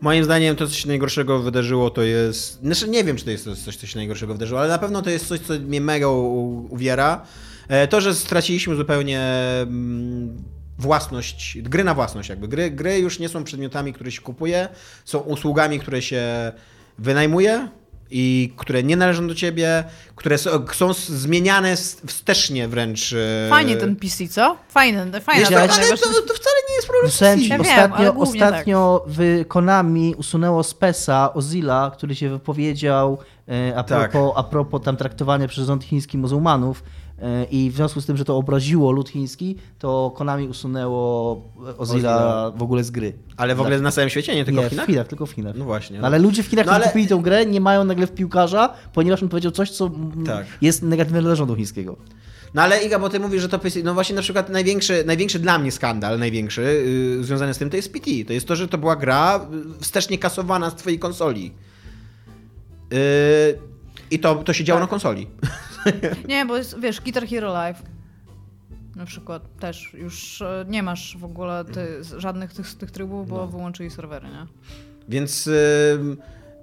Moim 0.00 0.24
zdaniem 0.24 0.56
to, 0.56 0.66
co 0.66 0.74
się 0.74 0.88
najgorszego 0.88 1.38
wydarzyło, 1.38 1.90
to 1.90 2.02
jest. 2.02 2.60
Znaczy, 2.60 2.88
nie 2.88 3.04
wiem, 3.04 3.16
czy 3.16 3.24
to 3.24 3.30
jest 3.30 3.64
coś, 3.64 3.76
co 3.76 3.86
się 3.86 3.98
najgorszego 3.98 4.32
wydarzyło, 4.32 4.60
ale 4.60 4.68
na 4.68 4.78
pewno 4.78 5.02
to 5.02 5.10
jest 5.10 5.26
coś, 5.26 5.40
co 5.40 5.54
mnie 5.54 5.80
mega 5.80 6.08
uwiera. 6.08 7.22
E, 7.68 7.88
To, 7.88 8.00
że 8.00 8.14
straciliśmy 8.14 8.76
zupełnie 8.76 9.20
mm, 9.62 10.36
własność, 10.78 11.58
gry 11.62 11.84
na 11.84 11.94
własność, 11.94 12.28
jakby. 12.28 12.48
Gry, 12.48 12.70
gry 12.70 12.98
już 12.98 13.18
nie 13.18 13.28
są 13.28 13.44
przedmiotami, 13.44 13.92
które 13.92 14.10
się 14.12 14.20
kupuje, 14.20 14.68
są 15.04 15.18
usługami, 15.18 15.80
które 15.80 16.02
się 16.02 16.52
wynajmuje 16.98 17.68
i 18.10 18.52
które 18.56 18.82
nie 18.82 18.96
należą 18.96 19.28
do 19.28 19.34
ciebie, 19.34 19.84
które 20.16 20.38
są, 20.38 20.66
są 20.72 20.92
zmieniane 20.92 21.76
wstecznie 22.06 22.68
wręcz. 22.68 23.12
e, 23.12 23.46
Fajnie 23.50 23.76
ten 23.76 23.96
PC, 23.96 24.28
co? 24.28 24.56
Fajny, 24.68 25.10
Wiesz, 25.10 25.48
ta 25.48 25.56
ale 25.56 25.68
to, 25.68 26.22
to 26.22 26.34
wcale 26.34 26.56
nie 26.68 26.74
jest 26.74 26.86
problem 26.88 27.06
Wysłałem 27.10 27.40
ci 27.40 27.48
Ja 27.48 27.58
wiem, 27.58 27.66
ostatnio, 27.66 27.96
ale 27.96 28.12
głównie 28.12 28.40
tak. 28.40 28.52
ostatnio 28.52 29.04
w 29.08 29.44
Konami 29.48 30.14
usunęło 30.18 30.62
Spesa, 30.62 31.34
Ozila, 31.34 31.90
który 31.96 32.14
się 32.14 32.28
wypowiedział 32.28 33.18
e, 33.48 33.76
a 33.76 33.82
Tak. 33.82 34.10
propos, 34.10 34.32
a 34.36 34.42
propos 34.42 34.82
tam 34.82 34.96
traktowania 34.96 35.48
przez 35.48 35.66
rząd 35.66 35.84
chiński 35.84 36.18
muzułmanów 36.18 36.82
i 37.50 37.70
w 37.70 37.76
związku 37.76 38.00
z 38.00 38.06
tym, 38.06 38.16
że 38.16 38.24
to 38.24 38.36
obraziło 38.36 38.92
lud 38.92 39.08
chiński, 39.08 39.56
to 39.78 40.12
Konami 40.16 40.48
usunęło 40.48 41.42
Ozila 41.78 42.50
w 42.56 42.62
ogóle 42.62 42.84
z 42.84 42.90
gry. 42.90 43.12
Ale 43.36 43.54
w 43.54 43.60
ogóle 43.60 43.80
na 43.80 43.90
całym 43.90 44.10
świecie, 44.10 44.34
nie 44.34 44.44
tylko 44.44 44.60
nie, 44.60 44.66
w 44.66 44.70
Chinach? 44.70 44.86
w 44.86 44.88
Chinach, 44.88 45.06
tylko 45.06 45.26
w 45.26 45.30
Chinach. 45.30 45.56
No 45.56 45.64
właśnie. 45.64 46.00
Ale 46.02 46.18
ludzie 46.18 46.42
w 46.42 46.46
Chinach, 46.46 46.66
No 46.66 46.72
którzy 46.72 46.82
ale- 46.84 46.92
kupili 46.92 47.08
tę 47.08 47.18
grę, 47.22 47.46
nie 47.46 47.60
mają 47.60 47.84
nagle 47.84 48.06
w 48.06 48.12
piłkarza, 48.12 48.74
ponieważ 48.92 49.22
on 49.22 49.28
powiedział 49.28 49.52
coś, 49.52 49.70
co 49.70 49.90
Tak. 50.26 50.46
jest 50.60 50.82
negatywne 50.82 51.22
dla 51.22 51.34
rządu 51.34 51.56
chińskiego. 51.56 51.96
No 52.54 52.62
ale 52.62 52.82
Iga, 52.84 52.98
bo 52.98 53.08
ty 53.08 53.20
mówisz, 53.20 53.42
że 53.42 53.48
to 53.48 53.58
PC, 53.58 53.82
no 53.82 53.94
właśnie 53.94 54.14
na 54.16 54.22
przykład 54.22 54.48
największy, 54.48 55.04
największy 55.06 55.38
dla 55.38 55.58
mnie 55.58 55.72
skandal, 55.72 56.18
największy 56.18 56.62
yy, 57.18 57.24
związany 57.24 57.54
z 57.54 57.58
tym, 57.58 57.70
to 57.70 57.76
jest 57.76 57.92
PT. 57.92 58.10
To 58.26 58.32
jest 58.32 58.48
to, 58.48 58.56
że 58.56 58.68
to 58.68 58.78
była 58.78 58.96
gra 58.96 59.46
yy, 59.52 59.62
wstecznie 59.80 60.18
kasowana 60.18 60.70
z 60.70 60.74
twojej 60.74 60.98
konsoli. 60.98 61.52
Yy, 62.90 62.98
I 64.10 64.18
to, 64.18 64.34
to 64.34 64.52
się 64.52 64.64
działo 64.64 64.80
Tak. 64.80 64.88
na 64.88 64.90
konsoli. 64.90 65.26
Nie, 66.28 66.46
bo 66.46 66.56
jest, 66.56 66.80
wiesz, 66.80 67.00
Guitar 67.00 67.26
Hero 67.26 67.52
Live 67.52 67.82
na 68.96 69.06
przykład 69.06 69.56
też 69.58 69.94
już 69.94 70.42
e, 70.42 70.64
nie 70.68 70.82
masz 70.82 71.16
w 71.18 71.24
ogóle 71.24 71.64
ty, 71.64 71.86
żadnych 72.16 72.52
tych, 72.52 72.68
z 72.68 72.76
tych 72.76 72.90
trybów, 72.90 73.28
bo 73.28 73.36
No. 73.36 73.46
wyłączyli 73.46 73.90
serwery, 73.90 74.28
nie? 74.28 74.46
Więc 75.08 75.46
yy, 75.46 76.16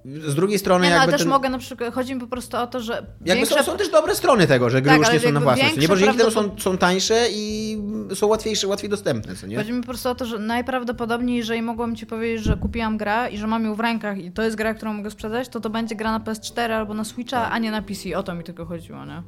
z 0.05 0.35
drugiej 0.35 0.59
strony 0.59 0.85
Nie, 0.85 0.89
no, 0.89 0.95
jakby 0.95 1.03
ale 1.03 1.11
też 1.11 1.21
ten, 1.21 1.29
mogę 1.29 1.49
na 1.49 1.57
przykład, 1.57 1.93
chodzi 1.93 2.15
mi 2.15 2.21
po 2.21 2.27
prostu 2.27 2.57
o 2.57 2.67
to, 2.67 2.79
że 2.81 2.93
jakby 2.93 3.45
większe... 3.45 3.55
są, 3.55 3.71
są 3.71 3.77
też 3.77 3.89
dobre 3.89 4.15
strony 4.15 4.47
tego, 4.47 4.69
że 4.69 4.81
gry 4.81 4.91
Tak, 4.91 4.99
już 4.99 5.13
nie 5.13 5.19
są 5.19 5.31
na 5.31 5.39
własność. 5.39 5.77
Nie, 5.77 5.87
bo 5.87 5.95
dzięki 5.95 6.17
temu 6.17 6.31
są, 6.31 6.55
są 6.59 6.77
tańsze 6.77 7.27
i 7.31 7.77
są 8.15 8.27
łatwiejsze, 8.27 8.67
łatwiej 8.67 8.89
dostępne, 8.89 9.35
co 9.35 9.47
nie? 9.47 9.57
Chodzi 9.57 9.73
mi 9.73 9.81
po 9.81 9.87
prostu 9.87 10.09
o 10.09 10.15
to, 10.15 10.25
że 10.25 10.39
najprawdopodobniej, 10.39 11.37
jeżeli 11.37 11.61
mogłabym 11.61 11.95
ci 11.95 12.05
powiedzieć, 12.05 12.45
że 12.45 12.57
kupiłam 12.57 12.97
grę 12.97 13.29
i 13.31 13.37
że 13.37 13.47
mam 13.47 13.65
ją 13.65 13.75
w 13.75 13.79
rękach 13.79 14.17
i 14.17 14.31
to 14.31 14.43
jest 14.43 14.55
gra, 14.55 14.73
którą 14.73 14.93
mogę 14.93 15.11
sprzedać, 15.11 15.49
to 15.49 15.59
to 15.59 15.69
będzie 15.69 15.95
gra 15.95 16.11
na 16.11 16.19
PS4 16.19 16.71
albo 16.71 16.93
na 16.93 17.03
Switcha, 17.03 17.51
a 17.51 17.59
nie 17.59 17.71
na 17.71 17.81
PC. 17.81 18.17
O 18.17 18.23
to 18.23 18.35
mi 18.35 18.43
tylko 18.43 18.65
chodziło, 18.65 19.05
nie? 19.05 19.23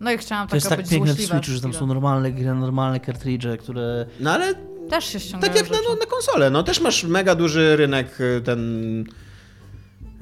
No 0.00 0.12
i 0.12 0.18
chciałam 0.18 0.48
To 0.48 0.56
jest 0.56 0.68
taka 0.68 0.76
tak 0.76 0.84
być 0.84 0.92
piękne 0.92 1.14
w 1.14 1.20
Switchu, 1.20 1.52
że 1.52 1.60
tam 1.60 1.74
są 1.74 1.86
normalne 1.86 2.32
gry, 2.32 2.54
normalne 2.54 3.00
kartridże, 3.00 3.56
które... 3.56 4.06
No 4.20 4.30
ale 4.30 4.54
Też 4.90 5.04
się 5.04 5.20
ściągają 5.20 5.52
tak 5.52 5.62
jak 5.62 5.70
na, 5.70 5.78
no, 5.88 5.94
na 5.94 6.06
konsolę, 6.06 6.50
no 6.50 6.62
też 6.62 6.80
masz 6.80 7.04
mega 7.04 7.34
duży 7.34 7.76
rynek 7.76 8.20
y, 8.20 8.40
ten 8.44 9.04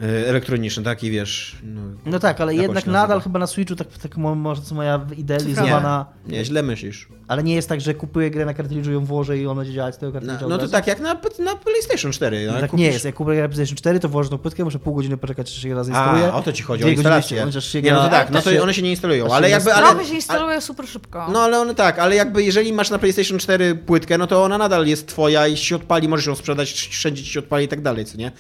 y, 0.03 0.29
elektroniczny, 0.29 0.83
taki 0.83 1.11
wiesz. 1.11 1.57
No, 1.63 1.81
No 2.07 2.19
tak, 2.19 2.41
ale 2.41 2.55
jednak 2.55 2.75
nazywa? 2.87 2.93
nadal 2.93 3.21
chyba 3.21 3.39
na 3.39 3.47
Switchu, 3.47 3.77
tak, 3.77 3.89
tak 4.03 4.17
mo- 4.17 4.35
może 4.35 4.63
co 4.63 4.75
moja 4.75 5.07
idealizowana... 5.17 6.07
Nie, 6.27 6.45
źle 6.45 6.63
myślisz. 6.63 7.09
Ale 7.29 7.43
nie 7.43 7.55
jest 7.55 7.69
tak, 7.69 7.81
że 7.81 7.95
kupuję 7.95 8.31
grę 8.31 8.45
na 8.45 8.55
kartridżu, 8.55 8.93
ją 8.93 9.05
włożę 9.05 9.39
i 9.39 9.47
ona 9.47 9.55
będzie 9.61 9.73
działać 9.75 9.95
z 9.95 9.99
tego 9.99 10.13
No, 10.13 10.21
kartridża 10.21 10.49
no 10.49 10.55
od 10.55 10.61
to 10.61 10.69
tak 10.69 10.87
jak 10.87 11.01
na, 11.01 11.15
na 11.39 11.57
PlayStation 11.57 12.13
4. 12.13 12.47
No, 12.47 12.53
no, 12.53 12.61
tak 12.61 12.71
kupisz- 12.71 12.79
nie 12.79 12.87
jest. 12.87 13.05
Jak 13.05 13.15
kupuję 13.15 13.37
grę 13.37 13.43
na 13.49 13.55
PlayStation 13.55 13.77
4, 13.77 14.01
to 14.01 14.09
włożę 14.09 14.31
tą 14.31 14.39
płytkę, 14.39 14.65
muszę 14.65 14.79
pół 14.79 14.95
godziny 14.95 15.17
poczekać, 15.17 15.55
czy 15.55 15.61
się 15.61 15.69
gra 15.69 15.81
A, 15.81 15.85
zainstaluje. 15.85 16.33
o 16.33 16.43
to 16.43 16.53
ci 16.53 16.63
chodzi, 16.63 16.85
o 16.85 16.89
instalację. 16.89 17.53
się- 17.61 17.83
Nie, 17.83 17.93
no 17.93 18.03
to 18.03 18.09
tak, 18.09 18.31
no 18.31 18.43
to 18.43 18.53
się- 18.53 18.63
one 18.63 18.75
się 18.75 18.83
nie 18.83 18.91
instalują, 18.91 19.35
ale 19.35 19.51
jakby... 19.51 19.71
nie- 19.71 19.75
Ale, 19.75 19.87
Trochę 19.91 20.05
się 20.05 20.15
instaluje 20.15 20.61
super 20.61 20.89
szybko. 20.89 21.27
no 21.33 21.41
ale 21.41 21.59
one 21.61 21.75
tak, 21.75 21.99
ale 21.99 22.15
jakby 22.17 22.43
jeżeli 22.45 22.73
masz 22.73 22.91
na 22.91 22.99
PlayStation 22.99 23.39
4 23.39 23.75
płytkę, 23.75 24.19
no 24.19 24.27
to 24.27 24.45
ona 24.45 24.59
nadal 24.59 24.87
jest 24.87 25.09
twoja 25.09 25.47
i 25.47 25.57
się 25.57 25.77
odpali, 25.77 26.09
możesz 26.09 26.27
ją 26.27 26.35
sprzedać, 26.35 26.73
wszędzie 26.73 27.23
ci 27.25 27.31
się 27.31 27.41
odpali 27.41 27.65
i 27.65 27.69
tak 27.69 27.81
dalej, 27.81 28.05
co 28.05 28.17
nie? 28.19 28.33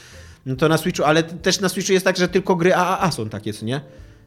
No 0.46 0.56
to 0.56 0.68
na 0.68 0.78
Switchu, 0.78 1.04
ale 1.04 1.22
też 1.22 1.60
na 1.60 1.68
Switchu 1.68 1.92
jest 1.92 2.04
tak, 2.04 2.16
że 2.16 2.28
tylko 2.28 2.56
gry 2.56 2.74
AAA 2.74 3.10
są 3.10 3.28
takie, 3.28 3.52
co 3.52 3.66
nie? 3.66 3.80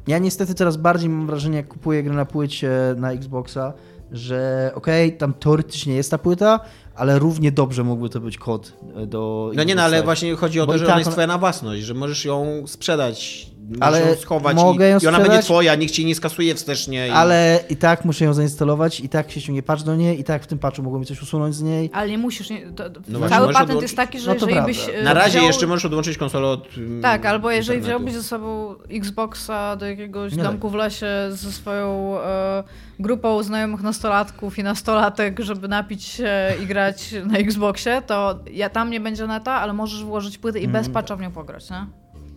Ja 0.08 0.20
niestety 0.20 0.54
coraz 0.54 0.78
bardziej 0.78 1.10
mam 1.10 1.28
wrażenie, 1.28 1.58
jak 1.58 1.68
kupuję 1.68 2.04
grę 2.04 2.14
na 2.14 2.26
płycie 2.26 2.72
na 2.98 3.12
Xboxa, 3.12 3.74
że 4.12 4.72
okej, 4.76 5.18
tam 5.18 5.34
teoretycznie 5.34 5.96
jest 5.96 6.12
ta 6.12 6.18
płyta, 6.18 6.60
ale 6.96 7.20
równie 7.20 7.52
dobrze 7.52 7.84
mógłby 7.84 8.10
to 8.10 8.20
być 8.20 8.38
kod 8.38 8.74
e, 8.96 9.08
do 9.08 9.52
No 9.56 9.64
nie, 9.64 9.76
no 9.76 9.82
ale 9.82 10.04
właśnie 10.04 10.36
chodzi 10.36 10.60
o 10.60 10.66
Bo 10.66 10.72
to, 10.72 10.78
że 10.78 10.86
tak 10.86 10.92
ona 10.92 11.00
jest 11.00 11.12
twoja 11.12 11.28
na 11.28 11.38
własność, 11.38 11.84
że 11.84 11.94
możesz 11.94 12.26
ją 12.26 12.64
sprzedać, 12.68 13.48
Ale 13.80 14.02
ją 14.02 14.16
schować 14.16 14.56
mogę 14.56 14.88
i, 14.88 14.92
ją 14.92 14.98
i 15.00 15.08
ona 15.08 15.20
będzie 15.20 15.40
twoja, 15.40 15.76
nikt 15.76 15.94
ci 15.94 16.06
nie 16.06 16.16
skasuje 16.16 16.56
wstecznie. 16.56 17.08
I... 17.08 17.12
Ale 17.12 17.60
i 17.70 17.76
tak 17.78 18.06
muszę 18.06 18.26
ją 18.26 18.34
zainstalować, 18.34 19.00
i 19.00 19.10
tak 19.10 19.32
się 19.32 19.42
ściągnie 19.42 19.64
patch 19.64 19.84
do 19.84 19.96
niej, 19.96 20.20
i 20.20 20.24
tak 20.24 20.44
w 20.44 20.48
tym 20.48 20.60
patchu 20.60 20.84
mogło 20.84 21.00
mi 21.00 21.06
coś 21.06 21.22
usunąć 21.22 21.56
z 21.56 21.62
niej. 21.62 21.90
Ale 21.94 22.10
nie 22.10 22.18
musisz. 22.18 22.50
Nie, 22.50 22.72
to, 22.72 22.90
to, 22.90 23.00
No 23.08 23.30
cały 23.30 23.54
patent 23.54 23.70
odłączyć- 23.70 23.82
jest 23.82 23.96
taki, 23.96 24.20
że 24.20 24.34
No 24.34 24.40
to 24.40 24.50
jeżeli 24.50 24.66
byś. 24.68 24.90
e, 24.94 25.04
Na 25.04 25.14
razie 25.14 25.30
wziął... 25.30 25.46
jeszcze 25.46 25.68
możesz 25.68 25.86
odłączyć 25.86 26.18
konsolę 26.18 26.48
od 26.48 26.78
mm, 26.78 27.02
Tak, 27.02 27.26
albo 27.26 27.52
jeżeli 27.52 27.80
internetu. 27.80 28.04
wziąłbyś 28.04 28.24
ze 28.24 28.30
sobą 28.30 28.76
Xboxa 28.92 29.76
do 29.76 29.86
jakiegoś 29.86 30.36
Nie 30.36 30.44
domku 30.44 30.70
w 30.70 30.74
lesie 30.76 31.08
ze 31.30 31.52
swoją 31.52 32.20
e, 32.22 32.64
grupą 33.00 33.44
znajomych 33.44 33.82
nastolatków 33.82 34.60
i 34.60 34.64
nastolatek, 34.64 35.40
żeby 35.40 35.68
napić 35.68 36.04
się 36.04 36.30
i 36.64 36.66
grać 36.66 37.16
na 37.26 37.38
Xboxie, 37.38 38.02
to 38.08 38.40
ja, 38.52 38.70
tam 38.70 38.90
nie 38.90 39.00
będzie 39.00 39.28
neta, 39.28 39.52
ale 39.54 39.74
możesz 39.74 40.04
włożyć 40.04 40.38
płytę 40.38 40.60
i 40.60 40.66
Mhm. 40.66 40.84
bez 40.84 40.94
patcha 40.94 41.16
w 41.16 41.22
nią 41.22 41.32
pograć, 41.32 41.70
nie? 41.70 41.86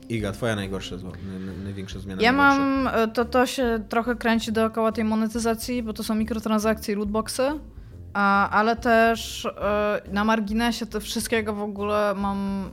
Iga, 0.09 0.33
twoja 0.33 0.57
najgorsza, 0.57 0.97
największa 1.65 1.99
zmiana. 1.99 2.23
Ja 2.23 2.33
najgorsza. 2.33 2.59
mam, 2.59 2.95
e, 2.95 3.09
to, 3.09 3.25
to 3.25 3.47
się 3.47 3.85
trochę 3.89 4.15
kręci 4.15 4.53
dookoła 4.53 4.93
tej 4.93 5.05
monetyzacji, 5.05 5.83
bo 5.83 5.93
to 5.93 6.03
są 6.03 6.15
mikrotransakcje 6.15 6.95
i 6.95 6.97
lootboxy, 6.97 7.43
ale 8.51 8.77
też 8.77 9.47
e, 9.47 10.03
na 10.13 10.25
marginesie 10.25 10.87
tego 10.87 11.01
wszystkiego 11.01 11.55
w 11.55 11.63
ogóle 11.63 12.15
mam 12.17 12.71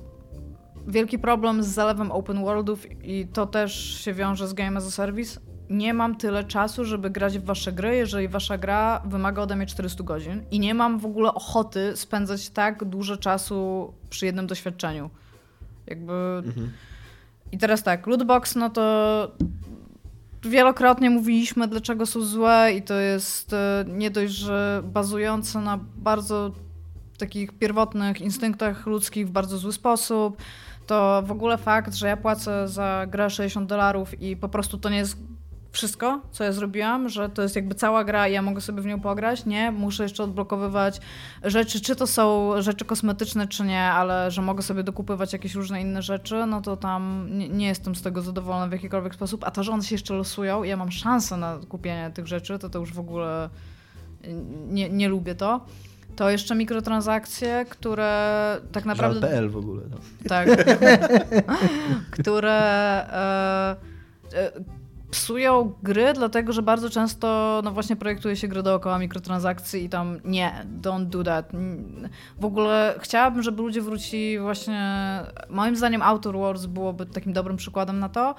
wielki 0.87 1.19
problem 1.19 1.63
z 1.63 1.67
zalewem 1.67 2.11
open 2.11 2.43
worldów 2.43 2.85
i 3.03 3.27
to 3.33 3.45
też 3.45 3.73
się 4.01 4.13
wiąże 4.13 4.47
z 4.47 4.53
Game 4.53 4.77
as 4.77 4.87
a 4.87 4.91
Service. 4.91 5.39
Nie 5.69 5.93
mam 5.93 6.15
tyle 6.15 6.43
czasu, 6.43 6.85
żeby 6.85 7.09
grać 7.09 7.39
w 7.39 7.43
wasze 7.43 7.71
gry, 7.71 7.95
jeżeli 7.95 8.27
wasza 8.27 8.57
gra 8.57 9.01
wymaga 9.05 9.41
ode 9.41 9.55
mnie 9.55 9.65
400 9.65 10.03
godzin 10.03 10.43
i 10.51 10.59
nie 10.59 10.73
mam 10.73 10.99
w 10.99 11.05
ogóle 11.05 11.33
ochoty 11.33 11.91
spędzać 11.95 12.49
tak 12.49 12.85
dużo 12.85 13.17
czasu 13.17 13.93
przy 14.09 14.25
jednym 14.25 14.47
doświadczeniu. 14.47 15.09
Jakby... 15.87 16.13
Mhm. 16.45 16.71
I 17.51 17.57
teraz 17.57 17.83
tak, 17.83 18.07
lootbox, 18.07 18.55
no 18.55 18.69
to 18.69 19.31
wielokrotnie 20.41 21.09
mówiliśmy, 21.09 21.67
dlaczego 21.67 22.05
są 22.05 22.21
złe 22.21 22.71
i 22.77 22.81
to 22.81 22.93
jest 22.93 23.53
e, 23.53 23.85
nie 23.87 24.11
dość, 24.11 24.33
że 24.33 24.81
bazujące 24.85 25.59
na 25.59 25.79
bardzo 25.95 26.51
takich 27.17 27.51
pierwotnych 27.51 28.21
instynktach 28.21 28.87
ludzkich 28.87 29.27
w 29.27 29.31
bardzo 29.31 29.57
zły 29.57 29.73
sposób, 29.73 30.37
to 30.87 31.23
w 31.25 31.31
ogóle 31.31 31.57
fakt, 31.57 31.93
że 31.93 32.07
ja 32.07 32.17
płacę 32.17 32.67
za 32.67 33.05
grę 33.07 33.29
60 33.29 33.69
dolarów 33.69 34.21
i 34.21 34.35
po 34.35 34.49
prostu 34.49 34.77
to 34.77 34.89
nie 34.89 34.97
jest 34.97 35.17
wszystko, 35.71 36.21
co 36.31 36.43
ja 36.43 36.51
zrobiłam, 36.51 37.09
że 37.09 37.29
to 37.29 37.41
jest 37.41 37.55
jakby 37.55 37.75
cała 37.75 38.03
gra 38.03 38.27
i 38.27 38.33
ja 38.33 38.41
mogę 38.41 38.61
sobie 38.61 38.81
w 38.81 38.85
nią 38.85 38.99
pograć. 38.99 39.45
Nie, 39.45 39.71
muszę 39.71 40.03
jeszcze 40.03 40.23
odblokowywać 40.23 41.01
rzeczy, 41.43 41.81
czy 41.81 41.95
to 41.95 42.07
są 42.07 42.51
rzeczy 42.61 42.85
kosmetyczne, 42.85 43.47
czy 43.47 43.63
nie, 43.63 43.83
ale 43.83 44.31
że 44.31 44.41
mogę 44.41 44.61
sobie 44.61 44.83
dokupywać 44.83 45.33
jakieś 45.33 45.55
różne 45.55 45.81
inne 45.81 46.01
rzeczy, 46.01 46.45
no 46.47 46.61
to 46.61 46.77
tam 46.77 47.27
nie, 47.31 47.49
nie 47.49 47.67
jestem 47.67 47.95
z 47.95 48.01
tego 48.01 48.21
zadowolona 48.21 48.67
w 48.67 48.71
jakikolwiek 48.71 49.15
sposób. 49.15 49.43
A 49.43 49.51
to, 49.51 49.63
że 49.63 49.71
one 49.71 49.83
się 49.83 49.95
jeszcze 49.95 50.13
losują, 50.13 50.63
ja 50.63 50.77
mam 50.77 50.91
szansę 50.91 51.37
na 51.37 51.59
kupienie 51.69 52.11
tych 52.13 52.27
rzeczy, 52.27 52.59
to 52.59 52.69
to 52.69 52.79
już 52.79 52.93
w 52.93 52.99
ogóle 52.99 53.49
nie, 54.67 54.89
nie 54.89 55.09
lubię 55.09 55.35
to. 55.35 55.65
To 56.15 56.29
jeszcze 56.29 56.55
mikrotransakcje, 56.55 57.65
które 57.69 58.57
tak 58.71 58.85
naprawdę. 58.85 59.21
Żal.pl 59.21 59.49
w 59.49 59.57
ogóle. 59.57 59.81
No. 59.91 59.97
Tak. 60.29 60.49
które 62.11 62.51
e, 63.11 63.75
e, 64.33 64.78
psują 65.11 65.73
gry, 65.83 66.13
dlatego 66.13 66.53
że 66.53 66.61
bardzo 66.61 66.89
często 66.89 67.61
no 67.63 67.71
właśnie 67.71 67.95
projektuje 67.95 68.35
się 68.35 68.47
gry 68.47 68.63
dookoła 68.63 68.99
mikrotransakcji 68.99 69.83
i 69.83 69.89
tam 69.89 70.19
nie, 70.25 70.65
don't 70.81 71.05
do 71.05 71.23
that. 71.23 71.51
W 72.39 72.45
ogóle 72.45 72.95
chciałabym, 72.99 73.43
żeby 73.43 73.61
ludzie 73.61 73.81
wrócili 73.81 74.39
właśnie, 74.39 75.19
moim 75.49 75.75
zdaniem 75.75 76.01
Outer 76.01 76.37
Wars 76.37 76.65
byłoby 76.65 77.05
takim 77.05 77.33
dobrym 77.33 77.57
przykładem 77.57 77.99
na 77.99 78.09
to, 78.09 78.35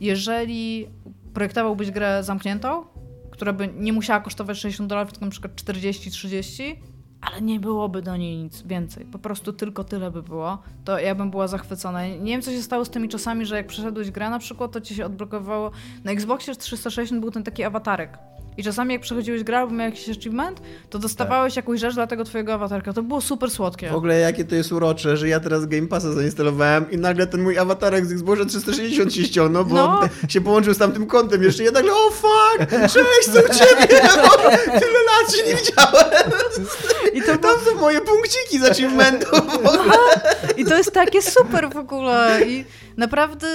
jeżeli 0.00 0.88
projektowałbyś 1.34 1.90
grę 1.90 2.22
zamkniętą, 2.22 2.84
która 3.30 3.52
by 3.52 3.68
nie 3.76 3.92
musiała 3.92 4.20
kosztować 4.20 4.58
60 4.58 4.88
dolarów, 4.88 5.12
tylko 5.12 5.24
na 5.24 5.30
przykład 5.30 5.52
40-30, 5.52 6.76
ale 7.24 7.42
nie 7.42 7.60
byłoby 7.60 8.02
do 8.02 8.16
niej 8.16 8.36
nic 8.36 8.62
więcej. 8.62 9.04
Po 9.04 9.18
prostu 9.18 9.52
tylko 9.52 9.84
tyle 9.84 10.10
by 10.10 10.22
było, 10.22 10.58
to 10.84 10.98
ja 10.98 11.14
bym 11.14 11.30
była 11.30 11.48
zachwycona. 11.48 12.06
Nie 12.06 12.32
wiem, 12.32 12.42
co 12.42 12.50
się 12.50 12.62
stało 12.62 12.84
z 12.84 12.90
tymi 12.90 13.08
czasami, 13.08 13.46
że 13.46 13.56
jak 13.56 13.66
przeszedłeś 13.66 14.10
grę 14.10 14.30
na 14.30 14.38
przykład, 14.38 14.72
to 14.72 14.80
ci 14.80 14.94
się 14.94 15.06
odblokowało. 15.06 15.70
Na 16.04 16.12
Xboxie 16.12 16.54
360 16.54 17.20
był 17.20 17.30
ten 17.30 17.42
taki 17.42 17.64
awatarek. 17.64 18.18
I 18.56 18.64
czasami 18.64 18.92
jak 18.92 19.02
przechodziłeś 19.02 19.44
grę 19.44 19.58
albo 19.58 19.72
miał 19.74 19.86
jakiś 19.90 20.08
achievement, 20.18 20.60
to 20.90 20.98
dostawałeś 20.98 21.56
jakąś 21.56 21.80
rzecz 21.80 21.94
dla 21.94 22.06
tego 22.06 22.24
twojego 22.24 22.54
awatarka. 22.54 22.92
To 22.92 23.02
było 23.02 23.20
super 23.20 23.50
słodkie. 23.50 23.90
W 23.90 23.94
ogóle 23.94 24.18
jakie 24.18 24.44
to 24.44 24.54
jest 24.54 24.72
urocze, 24.72 25.16
że 25.16 25.28
ja 25.28 25.40
teraz 25.40 25.66
Game 25.66 25.86
Passa 25.88 26.12
zainstalowałem 26.12 26.90
i 26.90 26.96
nagle 26.98 27.26
ten 27.26 27.42
mój 27.42 27.58
awatarek 27.58 28.06
z 28.06 28.12
Xboxa 28.12 28.44
360 28.44 29.14
się 29.14 29.24
ściągnął, 29.24 29.64
bo 29.64 29.74
No. 29.74 30.00
się 30.28 30.40
połączył 30.40 30.74
z 30.74 30.78
tamtym 30.78 31.06
kątem 31.06 31.42
jeszcze. 31.42 31.64
Ja 31.64 31.70
nagle, 31.70 31.92
o 31.92 32.10
fuck, 32.10 32.70
cześć, 32.70 33.28
co 33.32 33.38
u 33.40 33.48
ciebie? 33.58 34.00
Bo 34.16 34.38
tyle 34.80 35.00
lat 35.06 35.34
się 35.36 35.46
nie 35.46 35.54
widziałem. 35.54 36.30
I 37.14 37.20
to, 37.22 37.26
było, 37.38 37.54
Tam 37.54 37.64
są 37.74 37.80
moje 37.80 38.00
punkciki 38.00 38.58
z 38.58 38.64
achievementów. 38.64 39.40
I 40.56 40.64
to 40.64 40.76
jest 40.76 40.92
takie 40.92 41.22
super 41.22 41.70
w 41.70 41.76
ogóle. 41.76 42.40
I 42.46 42.64
naprawdę 42.96 43.48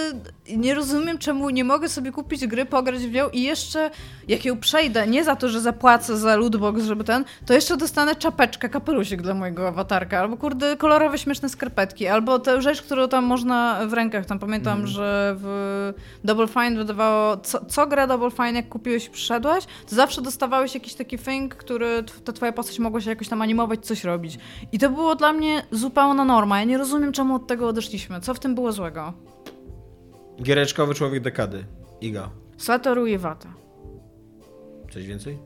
nie 0.57 0.73
rozumiem, 0.73 1.17
czemu 1.17 1.49
nie 1.49 1.63
mogę 1.63 1.89
sobie 1.89 2.11
kupić 2.11 2.47
gry, 2.47 2.65
pograć 2.65 3.01
w 3.01 3.11
nią 3.11 3.29
i 3.29 3.41
jeszcze, 3.41 3.91
jak 4.27 4.45
ją 4.45 4.59
przejdę, 4.59 5.07
nie 5.07 5.23
za 5.23 5.35
to, 5.35 5.49
że 5.49 5.61
zapłacę 5.61 6.17
za 6.17 6.35
lootbox, 6.35 6.83
żeby 6.83 7.03
ten, 7.03 7.25
to 7.45 7.53
jeszcze 7.53 7.77
dostanę 7.77 8.15
czapeczkę, 8.15 8.69
kapelusik 8.69 9.21
dla 9.21 9.33
mojego 9.33 9.67
awatarka, 9.67 10.19
albo 10.19 10.37
kurde, 10.37 10.77
kolorowe, 10.77 11.17
śmieszne 11.17 11.49
skarpetki, 11.49 12.07
albo 12.07 12.39
tę 12.39 12.61
rzecz, 12.61 12.81
którą 12.81 13.07
tam 13.07 13.25
można 13.25 13.79
w 13.87 13.93
rękach. 13.93 14.25
Tam 14.25 14.39
pamiętam, 14.39 14.87
że 14.87 15.35
w 15.39 15.93
Double 16.23 16.47
Fine 16.47 16.75
wydawało, 16.75 17.37
co, 17.37 17.65
co 17.65 17.87
gra 17.87 18.07
Double 18.07 18.31
Fine, 18.31 18.53
jak 18.53 18.69
kupiłeś 18.69 19.07
i 19.07 19.09
przyszedłeś, 19.09 19.65
to 19.89 19.95
zawsze 19.95 20.21
dostawałeś 20.21 20.73
jakiś 20.73 20.93
taki 20.93 21.17
thing, 21.19 21.55
który 21.55 22.03
ta 22.25 22.33
twoja 22.33 22.51
postać 22.51 22.79
mogła 22.79 23.01
się 23.01 23.09
jakoś 23.09 23.27
tam 23.27 23.41
animować, 23.41 23.85
coś 23.85 24.03
robić. 24.03 24.37
I 24.71 24.79
to 24.79 24.89
było 24.89 25.15
dla 25.15 25.33
mnie 25.33 25.63
zupełna 25.71 26.25
norma. 26.25 26.59
Ja 26.59 26.65
nie 26.65 26.77
rozumiem, 26.77 27.11
czemu 27.11 27.35
od 27.35 27.47
tego 27.47 27.67
odeszliśmy. 27.67 28.21
Co 28.21 28.33
w 28.33 28.39
tym 28.39 28.55
było 28.55 28.71
złego? 28.71 29.28
Giereczkowy 30.43 30.93
człowiek 30.93 31.23
dekady. 31.23 31.65
Iga. 32.01 32.29
Satoru 32.57 33.07
Iwata. 33.07 33.49
Coś 34.93 35.07
więcej? 35.07 35.39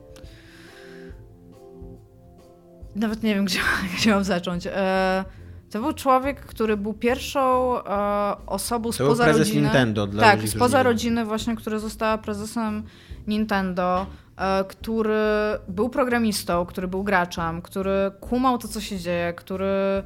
Nawet 2.96 3.22
nie 3.22 3.34
wiem, 3.34 3.44
gdzie, 3.48 3.58
gdzie 3.96 4.10
mam 4.10 4.24
zacząć. 4.24 4.66
E, 4.66 5.24
to 5.70 5.80
był 5.80 5.92
człowiek, 5.92 6.40
który 6.40 6.76
był 6.76 6.94
pierwszą 6.94 7.74
e, 7.78 8.36
osobą 8.46 8.92
To 8.92 8.98
był 8.98 9.06
spoza 9.06 9.24
prezes 9.24 9.48
rodziny. 9.48 9.62
Nintendo 9.62 10.06
dla 10.06 10.22
tak, 10.22 10.36
ludzi, 10.36 10.48
spoza 10.48 10.82
rodziny 10.82 11.24
właśnie, 11.24 11.56
która 11.56 11.78
została 11.78 12.18
prezesem 12.18 12.82
Nintendo, 13.26 14.06
e, 14.36 14.64
który 14.64 15.18
był 15.68 15.88
programistą, 15.88 16.66
który 16.66 16.88
był 16.88 17.04
graczem, 17.04 17.62
który 17.62 18.10
kumał 18.20 18.58
to, 18.58 18.68
co 18.68 18.80
się 18.80 18.98
dzieje, 18.98 19.32
który 19.32 20.02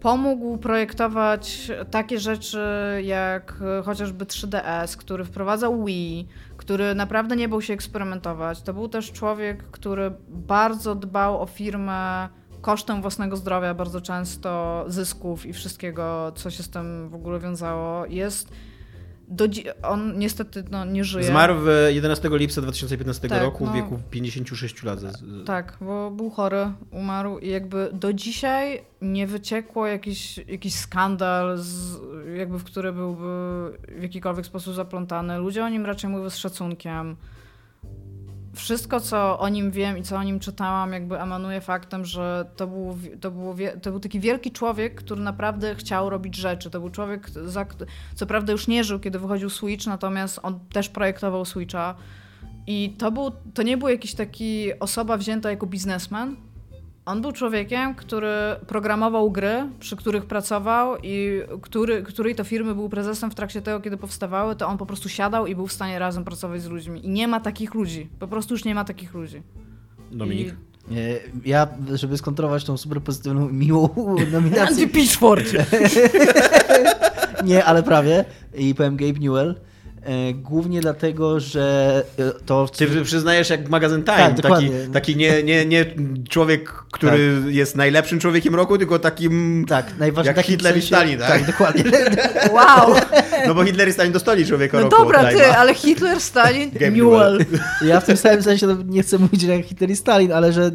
pomógł 0.00 0.58
projektować 0.58 1.70
takie 1.90 2.20
rzeczy 2.20 2.60
jak 3.02 3.54
e, 3.78 3.82
chociażby 3.82 4.24
3DS, 4.24 4.96
który 4.96 5.24
wprowadzał 5.24 5.84
Wii, 5.84 6.28
który 6.56 6.94
naprawdę 6.94 7.36
nie 7.36 7.48
bał 7.48 7.62
się 7.62 7.72
eksperymentować. 7.72 8.62
To 8.62 8.74
był 8.74 8.88
też 8.88 9.12
człowiek, 9.12 9.62
który 9.62 10.12
bardzo 10.28 10.94
dbał 10.94 11.42
o 11.42 11.46
firmę 11.46 12.28
kosztem 12.60 13.00
własnego 13.00 13.36
zdrowia, 13.36 13.74
bardzo 13.74 14.00
często 14.00 14.84
zysków 14.88 15.46
i 15.46 15.52
wszystkiego, 15.52 16.32
co 16.34 16.50
się 16.50 16.62
z 16.62 16.70
tym 16.70 17.08
w 17.08 17.14
ogóle 17.14 17.38
wiązało. 17.38 18.06
Jest 18.06 18.52
do 19.30 19.44
on 19.82 20.18
niestety 20.18 20.64
no, 20.70 20.84
nie 20.84 21.04
żyje. 21.04 21.24
Zmarł 21.24 21.54
w 21.58 21.68
11 21.88 22.28
lipca 22.32 22.62
2015 22.62 23.28
Tak, 23.28 23.42
roku 23.42 23.64
w 23.64 23.68
no. 23.68 23.74
wieku 23.74 23.98
56 24.10 24.82
lat. 24.82 24.98
Tak, 25.46 25.76
bo 25.80 26.10
był 26.10 26.30
chory, 26.30 26.72
umarł 26.90 27.38
i 27.38 27.48
jakby 27.48 27.90
do 27.92 28.12
dzisiaj 28.12 28.82
nie 29.02 29.26
wyciekło 29.26 29.86
jakiś, 29.86 30.38
jakiś 30.38 30.74
skandal, 30.74 31.58
z, 31.58 31.98
jakby 32.36 32.58
w 32.58 32.64
który 32.64 32.92
byłby 32.92 33.22
w 33.98 34.02
jakikolwiek 34.02 34.46
sposób 34.46 34.74
zaplątany. 34.74 35.38
Ludzie 35.38 35.64
o 35.64 35.68
nim 35.68 35.86
raczej 35.86 36.10
mówią 36.10 36.30
z 36.30 36.36
szacunkiem. 36.36 37.16
Wszystko, 38.54 39.00
co 39.00 39.38
o 39.38 39.48
nim 39.48 39.70
wiem 39.70 39.98
i 39.98 40.02
co 40.02 40.16
o 40.16 40.22
nim 40.22 40.40
czytałam, 40.40 40.92
jakby 40.92 41.20
emanuje 41.20 41.60
faktem, 41.60 42.04
że 42.04 42.44
to 42.56 42.66
był, 42.66 42.98
to, 43.20 43.54
wie- 43.54 43.72
to 43.82 43.90
był 43.90 44.00
taki 44.00 44.20
wielki 44.20 44.50
człowiek, 44.50 44.94
który 44.94 45.20
naprawdę 45.22 45.74
chciał 45.74 46.10
robić 46.10 46.36
rzeczy. 46.36 46.70
To 46.70 46.80
był 46.80 46.90
człowiek, 46.90 47.30
za, 47.30 47.66
co 48.14 48.26
prawda 48.26 48.52
już 48.52 48.68
nie 48.68 48.84
żył, 48.84 49.00
kiedy 49.00 49.18
wychodził 49.18 49.50
Switch, 49.50 49.86
natomiast 49.86 50.40
on 50.42 50.60
też 50.72 50.88
projektował 50.88 51.44
Switcha. 51.44 51.94
I 52.66 52.94
to, 52.98 53.12
był, 53.12 53.30
to 53.54 53.62
nie 53.62 53.76
był 53.76 53.88
jakiś 53.88 54.14
taki 54.14 54.78
osoba 54.80 55.16
wzięta 55.16 55.50
jako 55.50 55.66
biznesmen. 55.66 56.36
On 57.10 57.22
był 57.22 57.32
człowiekiem, 57.32 57.94
który 57.94 58.28
programował 58.66 59.30
gry, 59.30 59.66
przy 59.80 59.96
których 59.96 60.24
pracował 60.24 60.96
i 61.02 61.40
który, 61.60 62.02
której 62.02 62.34
to 62.34 62.44
firmy 62.44 62.74
był 62.74 62.88
prezesem 62.88 63.30
w 63.30 63.34
trakcie 63.34 63.62
tego, 63.62 63.80
kiedy 63.80 63.96
powstawały, 63.96 64.56
to 64.56 64.66
on 64.66 64.78
po 64.78 64.86
prostu 64.86 65.08
siadał 65.08 65.46
i 65.46 65.54
był 65.54 65.66
w 65.66 65.72
stanie 65.72 65.98
razem 65.98 66.24
pracować 66.24 66.62
z 66.62 66.66
ludźmi. 66.66 67.06
I 67.06 67.08
nie 67.08 67.28
ma 67.28 67.40
takich 67.40 67.74
ludzi. 67.74 68.08
Po 68.18 68.28
prostu 68.28 68.54
już 68.54 68.64
nie 68.64 68.74
ma 68.74 68.84
takich 68.84 69.14
ludzi. 69.14 69.42
Dominik. 70.12 70.54
I... 70.90 70.94
Ja, 71.44 71.68
żeby 71.94 72.18
skontrować 72.18 72.64
tą 72.64 72.76
super 72.76 73.02
pozytywną, 73.02 73.48
miłą 73.48 73.88
nominację, 74.32 74.88
Pitchford! 74.88 75.44
nie, 77.44 77.64
ale 77.64 77.82
prawie, 77.82 78.24
i 78.54 78.74
powiem 78.74 78.96
Gabe 78.96 79.18
Newell, 79.18 79.54
głównie 80.34 80.80
dlatego, 80.80 81.40
że 81.40 82.02
e, 82.18 82.30
to... 82.46 82.68
Ty 82.76 83.02
przyznajesz 83.04 83.50
jak 83.50 83.68
magazyn 83.68 84.02
Time, 84.04 84.16
Tak, 84.16 84.28
taki, 84.28 84.42
dokładnie. 84.42 84.70
taki 84.92 85.16
nie, 85.16 85.42
nie, 85.42 85.66
nie 85.66 85.86
człowiek, 86.28 86.72
który 86.92 87.42
jest 87.48 87.76
najlepszym 87.76 88.18
człowiekiem 88.18 88.54
roku, 88.54 88.78
tylko 88.78 88.98
takim 88.98 89.64
Tak, 89.68 89.86
najważniejsze. 89.98 90.38
jak 90.40 90.46
Hitler 90.46 90.76
i 90.76 90.82
Stalin, 90.82 91.18
tak? 91.18 91.28
Tak, 91.28 91.46
dokładnie. 91.46 91.84
Wow! 92.52 92.94
No 93.46 93.54
bo 93.54 93.64
Hitler 93.64 93.88
i 93.88 93.92
Stalin 93.92 94.12
dostali 94.12 94.46
człowieka 94.46 94.76
No 94.78 94.82
roku 94.84 94.96
dobra, 94.96 95.24
ty, 95.30 95.46
ale 95.46 95.74
Hitler, 95.74 96.20
Stalin, 96.20 96.70
Newell. 96.92 97.44
Ja 97.88 98.00
w 98.00 98.04
tym 98.04 98.16
samym 98.16 98.42
sensie 98.42 98.66
nie 98.86 99.02
chcę 99.02 99.18
mówić, 99.18 99.42
jak 99.42 99.64
Hitler 99.64 99.90
i 99.90 99.96
Stalin, 99.96 100.32
ale 100.32 100.52
że 100.52 100.70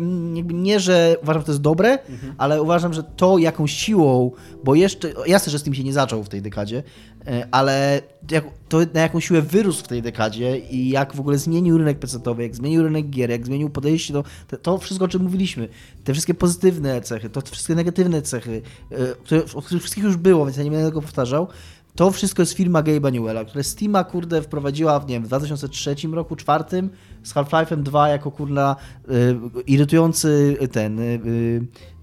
nie, 0.54 0.80
że 0.80 1.16
uważam, 1.24 1.42
że 1.42 1.46
to 1.46 1.52
jest 1.52 1.62
dobre, 1.62 1.98
Mhm. 2.10 2.36
ale 2.38 2.62
uważam, 2.62 2.94
że 2.94 3.04
to 3.04 3.38
jaką 3.38 3.68
siłą, 3.68 4.32
bo 4.64 4.76
jeszcze, 4.76 5.10
jasne, 5.28 5.52
że 5.52 5.60
z 5.60 5.64
tym 5.64 5.74
się 5.74 5.84
nie 5.84 5.94
zaczął 5.94 6.24
w 6.24 6.30
tej 6.30 6.42
dekadzie, 6.42 6.78
e, 6.78 7.15
ale 7.52 8.02
jak, 8.32 8.46
to 8.70 8.80
na 8.94 9.02
jaką 9.02 9.20
siłę 9.20 9.42
wyrósł 9.42 9.84
w 9.84 9.88
tej 9.88 10.02
dekadzie 10.02 10.58
i 10.58 10.90
jak 10.90 11.16
w 11.16 11.20
ogóle 11.20 11.38
zmienił 11.38 11.78
rynek 11.78 12.00
pecetowy, 12.00 12.44
jak 12.44 12.56
zmienił 12.56 12.84
rynek 12.84 13.10
gier, 13.10 13.30
jak 13.30 13.46
zmienił 13.46 13.70
podejście 13.70 14.14
do, 14.14 14.24
to, 14.48 14.58
to 14.58 14.78
wszystko, 14.78 15.06
o 15.06 15.08
czym 15.08 15.24
mówiliśmy, 15.24 15.68
te 16.04 16.14
wszystkie 16.14 16.34
pozytywne 16.34 17.02
cechy, 17.02 17.30
to 17.30 17.42
wszystkie 17.42 17.76
negatywne 17.76 18.22
cechy, 18.22 18.62
e, 18.92 18.96
które, 19.24 19.42
o 19.54 19.62
których 19.62 19.84
wszystkich 19.84 20.04
już 20.04 20.18
było, 20.18 20.46
więc 20.46 20.58
ja 20.58 20.64
nie 20.64 20.72
będę 20.72 20.86
tego 20.88 21.02
powtarzał, 21.02 21.48
to 21.96 22.12
wszystko 22.12 22.42
jest 22.42 22.54
firma 22.54 22.84
Gabe'a 22.84 23.12
Newella, 23.12 23.46
która 23.46 23.64
Steama, 23.64 24.04
kurde, 24.04 24.42
wprowadziła 24.42 25.00
w, 25.00 25.08
nie 25.08 25.16
wiem, 25.16 25.24
w 25.24 25.28
2003 25.28 25.96
roku, 26.12 26.36
czwartym, 26.36 26.90
z 27.26 27.34
Half-Life'em 27.36 27.84
2 27.84 28.10
jako, 28.10 28.32
kurna, 28.32 28.76
y, 29.10 29.62
irytujący 29.68 30.58
ten, 30.72 31.00
y, 31.00 31.20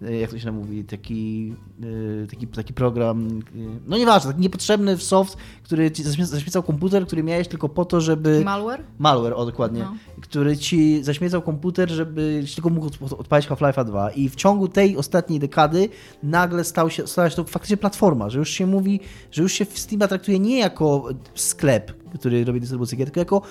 y, 0.02 0.16
jak 0.18 0.30
to 0.30 0.38
się 0.38 0.52
mówi, 0.52 0.84
taki, 0.84 1.54
y, 1.84 2.26
taki, 2.30 2.46
taki 2.46 2.74
program, 2.74 3.28
y, 3.28 3.40
no 3.86 3.96
nieważne, 3.98 4.30
taki 4.30 4.42
niepotrzebny 4.42 4.96
soft, 4.98 5.36
który 5.62 5.90
ci 5.90 6.04
zaśmie- 6.04 6.24
zaśmiecał 6.24 6.62
komputer, 6.62 7.06
który 7.06 7.22
miałeś 7.22 7.48
tylko 7.48 7.68
po 7.68 7.84
to, 7.84 8.00
żeby... 8.00 8.42
Malware? 8.44 8.82
Malware, 8.98 9.32
o 9.36 9.46
dokładnie. 9.46 9.80
No. 9.82 9.94
Który 10.20 10.56
ci 10.56 11.04
zaśmiecał 11.04 11.42
komputer, 11.42 11.90
żeby 11.90 12.44
tylko 12.54 12.70
mógł 12.70 12.86
od- 12.86 13.12
odpalić 13.12 13.48
Half-Life'a 13.48 13.84
2. 13.84 14.10
I 14.10 14.28
w 14.28 14.34
ciągu 14.34 14.68
tej 14.68 14.96
ostatniej 14.96 15.38
dekady 15.40 15.88
nagle 16.22 16.64
stał 16.64 16.90
się, 16.90 17.06
stała 17.06 17.30
się 17.30 17.36
to 17.36 17.44
faktycznie 17.44 17.76
platforma, 17.76 18.30
że 18.30 18.38
już 18.38 18.50
się 18.50 18.66
mówi, 18.66 19.00
że 19.30 19.42
już 19.42 19.52
się 19.52 19.64
w 19.64 19.78
Steama 19.78 20.08
traktuje 20.08 20.38
nie 20.38 20.58
jako 20.58 21.08
sklep, 21.34 21.92
który 22.18 22.44
robi 22.44 22.60
dystrybucję 22.60 22.98
gier, 22.98 23.06
tylko 23.10 23.20
jako 23.20 23.42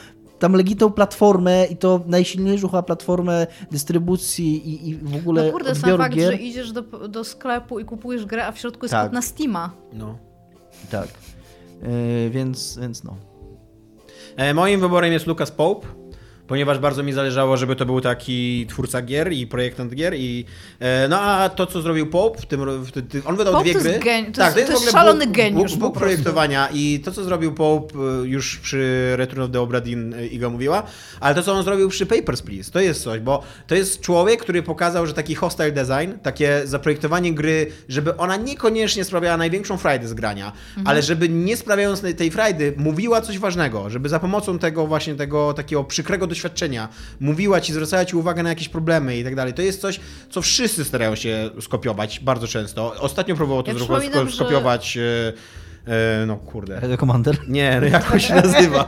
tam 0.42 0.54
legitną 0.54 0.92
platformę 0.92 1.66
i 1.66 1.78
to 1.78 2.02
najsilniejszą 2.08 2.68
chyba 2.68 2.84
platformę 2.84 3.48
dystrybucji 3.72 4.70
i, 4.70 4.90
i 4.90 4.96
w 4.96 5.16
ogóle 5.16 5.46
No 5.46 5.52
kurde, 5.52 5.76
sam 5.76 5.98
fakt, 5.98 6.16
gier. 6.16 6.32
że 6.32 6.38
idziesz 6.38 6.72
do, 6.72 6.82
do 7.08 7.24
sklepu 7.24 7.80
i 7.80 7.86
kupujesz 7.86 8.26
grę, 8.26 8.46
a 8.48 8.52
w 8.52 8.60
środku 8.60 8.86
jest 8.86 8.92
Tak. 8.92 9.04
kod 9.06 9.14
na 9.14 9.22
Steama. 9.22 9.72
No. 9.94 10.18
Tak. 10.92 11.08
Yy, 11.82 12.30
więc, 12.30 12.78
więc 12.82 13.04
no. 13.04 13.16
E, 14.36 14.54
Moim 14.54 14.80
wyborem 14.80 15.12
jest 15.14 15.28
Lucas 15.28 15.52
Pope, 15.52 15.88
ponieważ 16.52 16.80
bardzo 16.80 17.04
mi 17.04 17.14
zależało, 17.14 17.58
żeby 17.58 17.76
to 17.76 17.86
był 17.86 18.02
taki 18.02 18.66
twórca 18.70 19.02
gier 19.02 19.32
i 19.34 19.48
projektant 19.48 19.94
gier 19.96 20.14
i 20.16 20.46
e, 20.80 21.08
no 21.08 21.22
a 21.22 21.50
to, 21.50 21.66
co 21.66 21.82
zrobił 21.82 22.08
Pope, 22.08 22.42
w 22.42 22.46
tym, 22.46 22.60
w 22.84 22.92
on 23.26 23.36
wydał 23.36 23.54
Pope 23.54 23.64
dwie 23.64 23.74
to 23.74 23.80
jest 23.80 23.90
gry. 23.92 24.00
geni- 24.00 24.32
to 24.32 24.42
tak, 24.42 24.46
jest- 24.46 24.56
to 24.56 24.60
jest 24.60 24.74
ogóle 24.76 24.92
szalony 24.92 25.26
Bóg- 25.28 25.32
geniusz 25.32 25.72
Bóg, 25.72 25.80
Bóg 25.80 25.98
projektowania 25.98 26.70
i 26.74 27.00
to, 27.06 27.12
co 27.12 27.24
zrobił 27.24 27.54
Pope 27.54 27.96
e, 28.00 28.28
już 28.28 28.58
przy 28.58 29.12
Return 29.16 29.42
of 29.42 29.52
the 29.52 29.62
Obra 29.62 29.82
Dinn 29.82 30.14
e, 30.14 30.28
Iga 30.28 30.50
mówiła, 30.50 30.84
ale 31.20 31.36
to, 31.36 31.44
co 31.44 31.54
on 31.54 31.64
zrobił 31.64 31.90
przy 31.90 32.06
Papers, 32.06 32.42
Please, 32.42 32.72
to 32.72 32.80
jest 32.80 33.04
coś, 33.04 33.20
bo 33.20 33.44
to 33.68 33.76
jest 33.76 34.02
człowiek, 34.02 34.42
który 34.42 34.64
pokazał, 34.64 35.08
że 35.08 35.14
taki 35.14 35.36
hostile 35.36 35.72
design, 35.72 36.12
takie 36.24 36.62
zaprojektowanie 36.66 37.34
gry, 37.34 37.68
żeby 37.90 38.18
ona 38.18 38.36
niekoniecznie 38.36 39.04
sprawiała 39.04 39.38
największą 39.38 39.78
frajdę 39.78 40.08
z 40.08 40.14
grania, 40.14 40.52
Mhm. 40.70 40.88
ale 40.88 41.02
żeby 41.02 41.30
nie 41.30 41.58
sprawiając 41.58 42.02
tej 42.18 42.32
frajdy, 42.32 42.74
mówiła 42.78 43.22
coś 43.22 43.40
ważnego, 43.40 43.90
żeby 43.90 44.10
za 44.10 44.20
pomocą 44.20 44.60
tego 44.60 44.88
właśnie 44.88 45.16
tego 45.16 45.54
takiego 45.54 45.84
przykrego 45.84 46.28
doświadczenia 46.28 46.41
doświadczenia, 46.46 46.90
mówiła 47.20 47.62
ci, 47.62 47.74
zwracała 47.74 48.06
ci 48.06 48.16
uwagę 48.16 48.44
na 48.44 48.50
jakieś 48.50 48.70
problemy 48.70 49.18
i 49.18 49.24
tak 49.24 49.36
dalej. 49.36 49.54
To 49.54 49.62
jest 49.62 49.82
coś, 49.82 50.00
co 50.30 50.42
wszyscy 50.42 50.86
starają 50.86 51.16
się 51.16 51.50
skopiować 51.62 52.20
bardzo 52.20 52.48
często. 52.48 52.96
Ostatnio 53.00 53.36
próbował 53.36 53.64
to 53.64 53.72
Ja 53.72 53.78
przypominam, 53.78 54.30
że- 54.30 54.36
skopiować... 54.36 54.98
e, 54.98 55.34
e, 55.88 56.26
No 56.28 56.38
kurde. 56.38 56.80
Radio 56.80 56.98
Commander. 56.98 57.38
Nie, 57.48 57.78
no 57.82 57.88
jak 57.88 58.14
on 58.14 58.20
się 58.20 58.36
nazywa? 58.36 58.88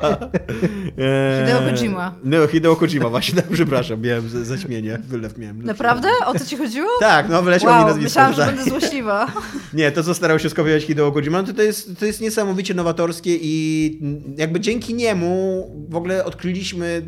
Eee, 0.97 1.45
Hideo 1.45 1.61
Kojima. 1.75 2.15
No, 2.23 2.47
Hideo 2.47 2.75
Kojima, 2.75 3.09
właśnie, 3.09 3.35
tak, 3.35 3.47
przepraszam, 3.51 4.01
miałem 4.01 4.29
za- 4.29 4.43
zaćmienie, 4.45 4.99
wylew 5.07 5.37
miałem. 5.37 5.61
Naprawdę? 5.63 6.07
O 6.25 6.33
to 6.33 6.45
ci 6.45 6.57
chodziło? 6.57 6.87
Tak, 6.99 7.29
no 7.29 7.41
wyleciał 7.41 7.69
mi 7.73 7.77
Wow, 7.77 7.87
nazwisko. 7.87 8.03
myślałam, 8.09 8.33
że 8.33 8.45
tak. 8.45 8.55
będę 8.55 8.69
złośliwa. 8.71 9.31
Nie, 9.73 9.91
to 9.91 10.03
co 10.03 10.13
starał 10.13 10.39
się 10.39 10.49
skopiować 10.49 10.83
Hideo 10.83 11.11
Kojima, 11.11 11.41
no 11.41 11.47
to, 11.47 11.53
to, 11.53 11.61
jest, 11.61 11.99
to 11.99 12.05
jest 12.05 12.21
niesamowicie 12.21 12.73
nowatorskie 12.73 13.37
i 13.41 13.99
jakby 14.37 14.59
dzięki 14.59 14.93
niemu 14.93 15.67
w 15.89 15.95
ogóle 15.95 16.25
odkryliśmy 16.25 17.01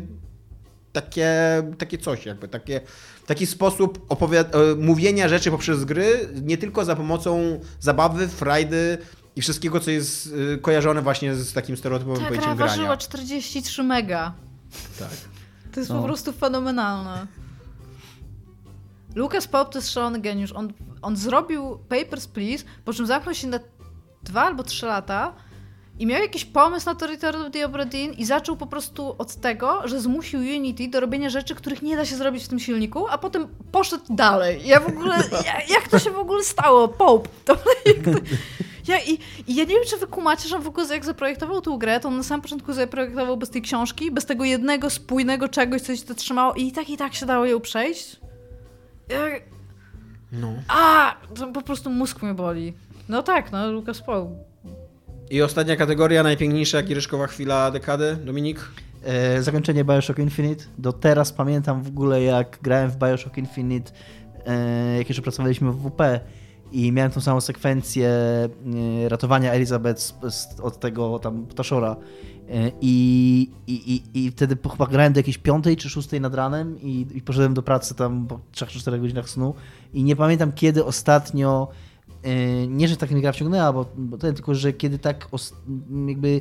takie, 1.00 1.30
takie 1.78 1.98
coś, 1.98 2.26
jakby 2.26 2.48
takie, 2.48 2.80
taki 3.26 3.46
sposób 3.46 4.06
opowiad- 4.08 4.54
e, 4.54 4.74
mówienia 4.74 5.28
rzeczy 5.28 5.50
poprzez 5.50 5.84
gry, 5.84 6.28
nie 6.42 6.58
tylko 6.58 6.84
za 6.84 6.96
pomocą 6.96 7.60
zabawy, 7.80 8.28
frajdy 8.28 8.98
i 9.36 9.40
wszystkiego, 9.42 9.80
co 9.80 9.90
jest 9.90 10.28
e, 10.54 10.58
kojarzone 10.58 11.02
właśnie 11.02 11.34
z 11.34 11.52
takim 11.52 11.76
stereotypowym 11.76 12.16
Ta 12.24 12.28
gra 12.30 12.38
pojęciem 12.40 12.56
grania. 12.56 12.72
ważyła 12.72 12.96
43 12.96 13.82
mega. 13.82 14.34
Tak. 14.98 15.08
To 15.72 15.80
jest 15.80 15.90
No. 15.92 15.98
po 16.00 16.04
prostu 16.06 16.32
fenomenalne. 16.32 17.26
Lucas 19.14 19.46
Pope 19.46 19.72
to 19.72 19.78
jest 19.78 19.90
szalony 19.90 20.20
geniusz. 20.20 20.52
On, 20.52 20.72
on 21.02 21.16
zrobił 21.16 21.78
Papers, 21.88 22.26
Please, 22.26 22.64
po 22.84 22.92
czym 22.92 23.06
zamknął 23.06 23.34
się 23.34 23.46
na 23.48 23.58
dwa 24.22 24.42
albo 24.42 24.62
trzy 24.62 24.86
lata 24.86 25.32
i 25.98 26.06
miał 26.06 26.22
jakiś 26.22 26.44
pomysł 26.44 26.86
na 26.86 26.94
to 26.94 27.06
Return 27.06 27.42
of 27.42 27.52
the 27.52 27.66
Obra 27.66 27.84
Dinn 27.84 28.12
i 28.12 28.24
zaczął 28.24 28.56
po 28.56 28.66
prostu 28.66 29.14
od 29.18 29.34
tego, 29.34 29.88
że 29.88 30.00
zmusił 30.00 30.40
Unity 30.40 30.88
do 30.88 31.00
robienia 31.00 31.30
rzeczy, 31.30 31.54
których 31.54 31.82
nie 31.82 31.96
da 31.96 32.04
się 32.04 32.16
zrobić 32.16 32.44
w 32.44 32.48
tym 32.48 32.58
silniku, 32.58 33.06
a 33.08 33.18
potem 33.18 33.48
poszedł 33.72 34.04
dalej. 34.10 34.60
Ja 34.64 34.80
w 34.80 34.86
ogóle, 34.88 35.16
ja, 35.46 35.74
jak 35.74 35.88
to 35.88 35.98
się 35.98 36.10
w 36.10 36.18
ogóle 36.18 36.44
stało? 36.44 36.88
Pope. 36.88 37.28
To, 37.44 37.56
ja, 38.88 38.98
i, 39.00 39.18
I 39.46 39.54
ja 39.54 39.64
nie 39.64 39.74
wiem, 39.74 39.84
czy 39.86 39.96
wy 39.96 40.06
kumacie, 40.06 40.48
że 40.48 40.56
on 40.56 40.62
w 40.62 40.68
ogóle 40.68 40.86
jak 40.94 41.04
zaprojektował 41.04 41.60
tą 41.60 41.78
grę, 41.78 42.00
to 42.00 42.08
on 42.08 42.16
na 42.16 42.22
samym 42.22 42.42
początku 42.42 42.72
zaprojektował 42.72 43.36
bez 43.36 43.50
tej 43.50 43.62
książki, 43.62 44.10
bez 44.10 44.26
tego 44.26 44.44
jednego 44.44 44.90
spójnego 44.90 45.48
czegoś, 45.48 45.82
co 45.82 45.96
się 45.96 46.02
to 46.04 46.14
trzymało 46.14 46.54
i 46.54 46.72
tak 46.72 46.90
i 46.90 46.96
tak 46.96 47.14
się 47.14 47.26
dało 47.26 47.46
ją 47.46 47.60
przejść. 47.60 48.16
Ja, 49.08 49.18
No. 50.32 50.52
a, 50.68 51.14
to 51.38 51.46
po 51.46 51.62
prostu 51.62 51.90
mózg 51.90 52.22
mnie 52.22 52.34
boli. 52.34 52.74
No 53.08 53.22
tak, 53.22 53.52
no 53.52 53.70
Lucas 53.70 54.00
Pope. 54.02 54.30
I 55.30 55.42
ostatnia 55.42 55.76
kategoria, 55.76 56.22
najpiękniejsza 56.22 56.82
giereszkowa 56.82 57.26
chwila 57.26 57.70
dekady, 57.70 58.16
Dominik? 58.24 58.60
E, 59.04 59.42
zakończenie 59.42 59.84
Bioshock 59.84 60.18
Infinite. 60.18 60.64
Do 60.78 60.92
teraz 60.92 61.32
pamiętam 61.32 61.82
w 61.82 61.88
ogóle, 61.88 62.22
jak 62.22 62.58
grałem 62.62 62.90
w 62.90 62.96
Bioshock 62.96 63.38
Infinite, 63.38 63.92
e, 64.46 64.98
jak 64.98 65.08
jeszcze 65.08 65.22
pracowaliśmy 65.22 65.72
w 65.72 65.76
WP 65.76 66.20
i 66.72 66.92
miałem 66.92 67.12
tą 67.12 67.20
samą 67.20 67.40
sekwencję 67.40 68.08
e, 68.08 69.08
ratowania 69.08 69.52
Elizabeth 69.52 70.00
z, 70.00 70.14
z, 70.34 70.60
od 70.60 70.80
tego 70.80 71.18
tam 71.18 71.46
ptaszora. 71.46 71.96
E, 72.48 72.70
I, 72.80 73.50
i, 73.66 74.02
i, 74.14 74.30
wtedy 74.30 74.56
chyba 74.70 74.86
grałem 74.86 75.12
do 75.12 75.18
jakiejś 75.18 75.38
piątej 75.38 75.76
czy 75.76 75.90
szóstej 75.90 76.20
nad 76.20 76.34
ranem 76.34 76.80
i, 76.80 77.06
i 77.14 77.22
poszedłem 77.22 77.54
do 77.54 77.62
pracy 77.62 77.94
tam 77.94 78.26
po 78.26 78.40
3 78.52 78.66
czy 78.66 78.78
4 78.78 78.98
godzinach 78.98 79.28
snu 79.28 79.54
i 79.94 80.04
nie 80.04 80.16
pamiętam 80.16 80.52
kiedy 80.52 80.84
ostatnio 80.84 81.68
nie, 82.68 82.88
że 82.88 82.96
tak 82.96 83.10
mnie 83.10 83.20
gra 83.20 83.32
wciągnęła, 83.32 83.72
bo, 83.72 83.86
bo 83.96 84.18
ten, 84.18 84.34
tylko 84.34 84.54
że 84.54 84.72
kiedy 84.72 84.98
tak 84.98 85.28
jakby 86.08 86.40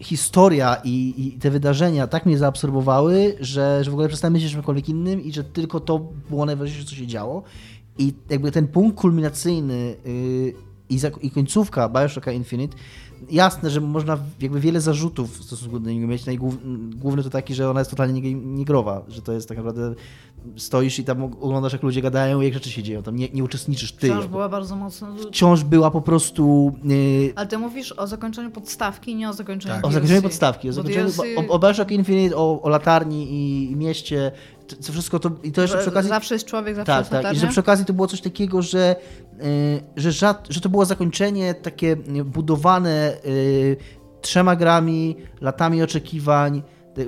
historia 0.00 0.76
i, 0.84 1.14
i 1.16 1.32
te 1.38 1.50
wydarzenia 1.50 2.06
tak 2.06 2.26
mnie 2.26 2.38
zaabsorbowały, 2.38 3.36
że, 3.40 3.84
że 3.84 3.90
w 3.90 3.94
ogóle 3.94 4.08
przestałem 4.08 4.32
myśleć 4.32 4.52
o 4.52 4.54
czymkolwiek 4.54 4.88
innym 4.88 5.22
i 5.22 5.32
że 5.32 5.44
tylko 5.44 5.80
to 5.80 5.98
było 6.30 6.46
najważniejsze, 6.46 6.86
co 6.88 6.94
się 6.94 7.06
działo. 7.06 7.42
I 7.98 8.14
jakby 8.30 8.52
ten 8.52 8.68
punkt 8.68 8.98
kulminacyjny 8.98 9.96
yy, 10.04 10.54
i, 10.88 11.00
i 11.22 11.30
końcówka 11.30 11.88
Bioshocka 11.88 12.32
Infinite, 12.32 12.76
jasne, 13.30 13.70
że 13.70 13.80
można 13.80 14.18
jakby 14.40 14.60
wiele 14.60 14.80
zarzutów 14.80 15.38
w 15.38 15.44
stosunku 15.44 15.80
do 15.80 15.90
niego 15.90 16.06
mieć. 16.06 16.26
Najgłówny 16.26 17.22
to 17.22 17.30
taki, 17.30 17.54
że 17.54 17.70
ona 17.70 17.80
jest 17.80 17.90
totalnie 17.90 18.20
nie- 18.20 18.34
niegrowa, 18.34 19.02
że 19.08 19.22
to 19.22 19.32
jest 19.32 19.48
tak 19.48 19.58
naprawdę 19.58 19.94
stoisz 20.56 20.98
i 20.98 21.04
tam 21.04 21.22
oglądasz 21.22 21.72
jak 21.72 21.82
ludzie 21.82 22.02
gadają 22.02 22.40
i 22.40 22.44
jak 22.44 22.54
rzeczy 22.54 22.70
się 22.70 22.82
dzieją, 22.82 23.02
tam 23.02 23.16
nie, 23.16 23.28
nie 23.28 23.44
uczestniczysz 23.44 23.92
ty. 23.92 24.08
Wciąż 24.08 24.26
była 24.26 24.48
bardzo 24.48 24.76
mocno... 24.76 25.08
Wciąż 25.28 25.64
była 25.64 25.90
po 25.90 26.00
prostu 26.00 26.72
yy, 26.84 27.32
Ale 27.36 27.46
ty 27.46 27.58
mówisz 27.58 27.92
o 27.92 28.06
zakończeniu 28.06 28.50
podstawki, 28.50 29.14
nie 29.14 29.28
o 29.28 29.32
zakończeniu 29.32 29.74
Tak. 29.74 29.86
O 29.86 29.92
zakończeniu 29.92 30.22
podstawki, 30.22 30.68
o, 30.68 30.72
zakończeniu, 30.72 31.10
DLC 31.10 31.20
o, 31.36 31.52
o 31.52 31.58
Bioshock 31.58 31.90
Infinite, 31.90 32.36
o, 32.36 32.62
o 32.62 32.68
latarni 32.68 33.26
i 33.70 33.76
mieście, 33.76 34.32
to, 34.76 34.92
wszystko 34.92 35.18
to, 35.18 35.30
i 35.42 35.52
to 35.52 35.62
jeszcze 35.62 35.78
przy 35.78 35.88
okazji... 35.88 36.08
Zawsze 36.08 36.34
jest 36.34 36.46
człowiek, 36.46 36.76
zawsze 36.76 36.92
Tak, 36.92 36.98
jest 36.98 37.10
tak. 37.10 37.36
I 37.36 37.38
że 37.38 37.46
przy 37.46 37.60
okazji 37.60 37.84
to 37.84 37.92
było 37.92 38.08
coś 38.08 38.20
takiego, 38.20 38.62
że, 38.62 38.96
yy, 39.38 39.44
że, 39.96 40.12
żad, 40.12 40.46
że 40.50 40.60
to 40.60 40.68
było 40.68 40.84
zakończenie 40.84 41.54
takie 41.54 41.96
budowane 42.24 43.16
yy, 43.24 43.76
trzema 44.20 44.56
grami, 44.56 45.16
latami 45.40 45.82
oczekiwań, 45.82 46.62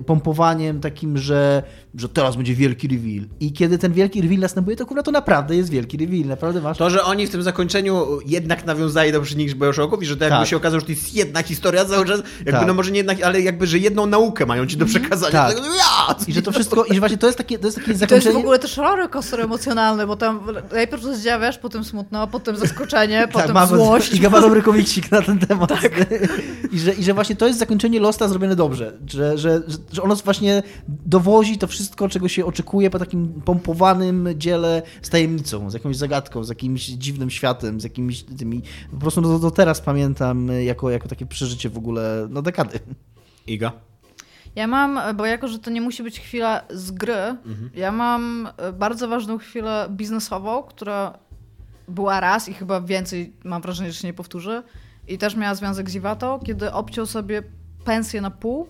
pompowaniem 0.07 0.81
takim, 0.81 1.19
że, 1.19 1.63
że 1.95 2.09
teraz 2.09 2.37
będzie 2.37 2.55
wielki 2.55 2.89
reveal. 2.89 3.25
I 3.41 3.53
kiedy 3.53 3.79
ten 3.79 3.93
wielki 3.93 4.23
reveal 4.23 4.41
następuje, 4.41 4.77
to 4.77 4.87
kurwa 4.87 5.03
to 5.03 5.11
naprawdę 5.11 5.57
jest 5.57 5.71
wielki 5.71 5.97
reveal. 5.99 6.25
Naprawdę 6.27 6.61
masz... 6.61 6.79
To, 6.79 6.91
że 6.91 7.03
oni 7.05 7.27
w 7.27 7.31
tym 7.31 7.43
zakończeniu 7.43 8.07
jednak 8.27 8.67
nawiązali 8.67 9.13
do 9.13 9.19
poprzednich 9.19 9.55
Bioshocków 9.55 10.03
i 10.03 10.07
że 10.07 10.17
to 10.17 10.25
jakby 10.25 10.39
Tak. 10.39 10.49
się 10.49 10.57
okazało, 10.57 10.81
że 10.81 10.87
to 10.87 10.93
jest 10.93 11.15
jedna 11.15 11.43
historia 11.43 11.85
cały 11.85 12.07
czas, 12.07 12.23
jakby 12.39 12.53
Tak. 12.53 12.67
no 12.67 12.75
może 12.75 12.91
nie 12.91 12.97
jednak, 12.99 13.23
ale 13.23 13.41
jakby, 13.41 13.67
że 13.67 13.79
jedną 13.79 14.07
naukę 14.07 14.47
mają 14.47 14.67
ci 14.67 14.77
do 14.77 14.87
przekazania. 14.87 15.33
Tak. 15.33 15.55
Tego, 15.55 15.67
ja! 15.67 16.15
I 16.27 16.33
że 16.33 16.43
to 16.43 16.53
wszystko, 16.53 16.85
i 16.85 16.95
że 16.95 17.01
właśnie 17.01 17.19
to 17.19 17.27
jest 17.27 17.39
takie, 17.39 17.59
to 17.59 17.67
jest 17.67 17.77
takie 17.77 17.85
I 17.85 17.87
to 17.87 17.91
jest 17.91 18.01
zakończenie... 18.01 18.35
w 18.35 18.39
ogóle 18.39 18.59
też 18.59 18.77
rollercoaster 18.77 19.41
emocjonalny, 19.41 20.07
bo 20.07 20.17
tam 20.17 20.41
najpierw 20.73 21.05
rozdziawiasz, 21.05 21.59
potem 21.59 21.85
smutno, 21.85 22.27
potem 22.27 22.57
zaskoczenie, 22.57 23.29
potem 23.33 23.53
mamy- 23.55 23.77
złość. 23.77 24.15
I 24.15 24.21
dobry 24.21 24.63
komiksik 24.63 25.11
na 25.11 25.23
ten 25.23 25.39
temat. 25.39 25.69
Tak. 25.69 25.91
I, 26.73 26.79
że, 26.79 26.93
I 26.93 27.05
że 27.05 27.15
właśnie 27.15 27.37
to 27.37 27.47
jest 27.47 27.59
zakończenie 27.59 28.01
Losta 28.01 28.29
zrobione 28.29 28.57
dobrze. 28.57 28.93
Że, 29.07 29.39
że, 29.39 29.63
że 29.93 30.03
ono 30.03 30.17
właśnie 30.17 30.63
dowozi 30.89 31.59
to 31.59 31.67
wszystko, 31.67 31.80
czego 32.11 32.29
się 32.29 32.47
oczekuje 32.47 32.91
po 32.91 32.99
takim 32.99 33.43
pompowanym 33.45 34.29
dziele 34.37 34.83
z 35.03 35.11
tajemnicą, 35.11 35.71
z 35.71 35.75
jakąś 35.75 35.97
zagadką, 35.97 36.45
z 36.45 36.49
jakimś 36.49 36.87
dziwnym 36.87 37.31
światem, 37.31 37.81
z 37.81 37.85
jakimiś 37.85 38.23
tymi... 38.23 38.63
Po 38.91 38.97
prostu 38.97 39.21
do, 39.21 39.39
do 39.39 39.51
teraz 39.51 39.81
pamiętam 39.81 40.49
jako, 40.65 40.91
jako 40.91 41.09
takie 41.09 41.27
przeżycie 41.27 41.71
w 41.71 41.79
ogóle 41.79 42.27
no 42.31 42.43
dekady. 42.43 42.79
Iga. 43.47 43.73
Ja 44.57 44.67
mam, 44.67 45.17
bo 45.17 45.27
jako, 45.27 45.49
że 45.49 45.59
to 45.59 45.71
nie 45.71 45.81
musi 45.81 46.03
być 46.03 46.21
chwila 46.21 46.63
z 46.71 46.91
gry, 46.91 47.37
ja 47.75 47.93
mam 47.93 48.49
e, 48.57 48.73
bardzo 48.73 49.09
ważną 49.09 49.39
chwilę 49.39 49.87
biznesową, 49.91 50.63
która 50.63 51.19
była 51.89 52.21
raz 52.21 52.49
i 52.49 52.55
chyba 52.55 52.81
więcej, 52.81 53.33
mam 53.45 53.63
wrażenie, 53.63 53.93
że 53.93 53.99
się 53.99 54.09
nie 54.09 54.15
powtórzy. 54.15 54.63
I 55.09 55.19
też 55.19 55.37
miała 55.37 55.55
związek 55.55 55.91
z 55.91 55.95
Iwatą, 55.95 56.41
kiedy 56.47 56.73
obciął 56.73 57.07
sobie 57.07 57.43
pensję 57.85 58.21
na 58.21 58.31
pół 58.31 58.67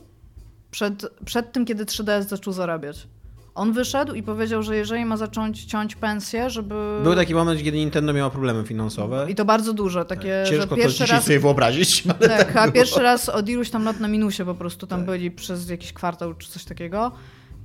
przed, 0.70 1.06
przed 1.24 1.52
tym, 1.52 1.64
kiedy 1.64 1.84
3DS 1.84 2.22
zaczął 2.22 2.52
zarabiać. 2.52 3.08
On 3.54 3.72
wyszedł 3.72 4.14
i 4.14 4.22
powiedział, 4.22 4.62
że 4.62 4.76
jeżeli 4.76 5.04
ma 5.04 5.16
zacząć 5.16 5.64
ciąć 5.64 5.96
pensję, 5.96 6.50
żeby... 6.50 7.00
Był 7.02 7.14
taki 7.14 7.34
moment, 7.34 7.62
kiedy 7.62 7.78
Nintendo 7.78 8.12
miało 8.12 8.30
problemy 8.30 8.64
finansowe. 8.64 9.26
I 9.28 9.34
to 9.34 9.44
bardzo 9.44 9.72
duże, 9.72 10.04
takie, 10.04 10.46
że 10.46 10.50
Ciężko 10.50 10.66
to 10.66 10.76
pierwszy 10.76 10.98
dzisiaj 10.98 11.16
raz... 11.16 11.24
sobie 11.24 11.40
wyobrazić. 11.40 12.04
ale 12.20 12.28
Tak, 12.28 12.56
a 12.56 12.70
pierwszy 12.70 13.00
raz 13.00 13.28
od 13.28 13.48
iluś 13.48 13.70
tam 13.70 13.84
lat 13.84 14.00
na 14.00 14.08
minusie 14.08 14.44
po 14.44 14.54
prostu 14.54 14.86
tam 14.86 15.04
byli 15.04 15.30
przez 15.30 15.70
jakiś 15.70 15.92
kwartał 15.92 16.34
czy 16.34 16.50
coś 16.50 16.64
takiego. 16.64 17.12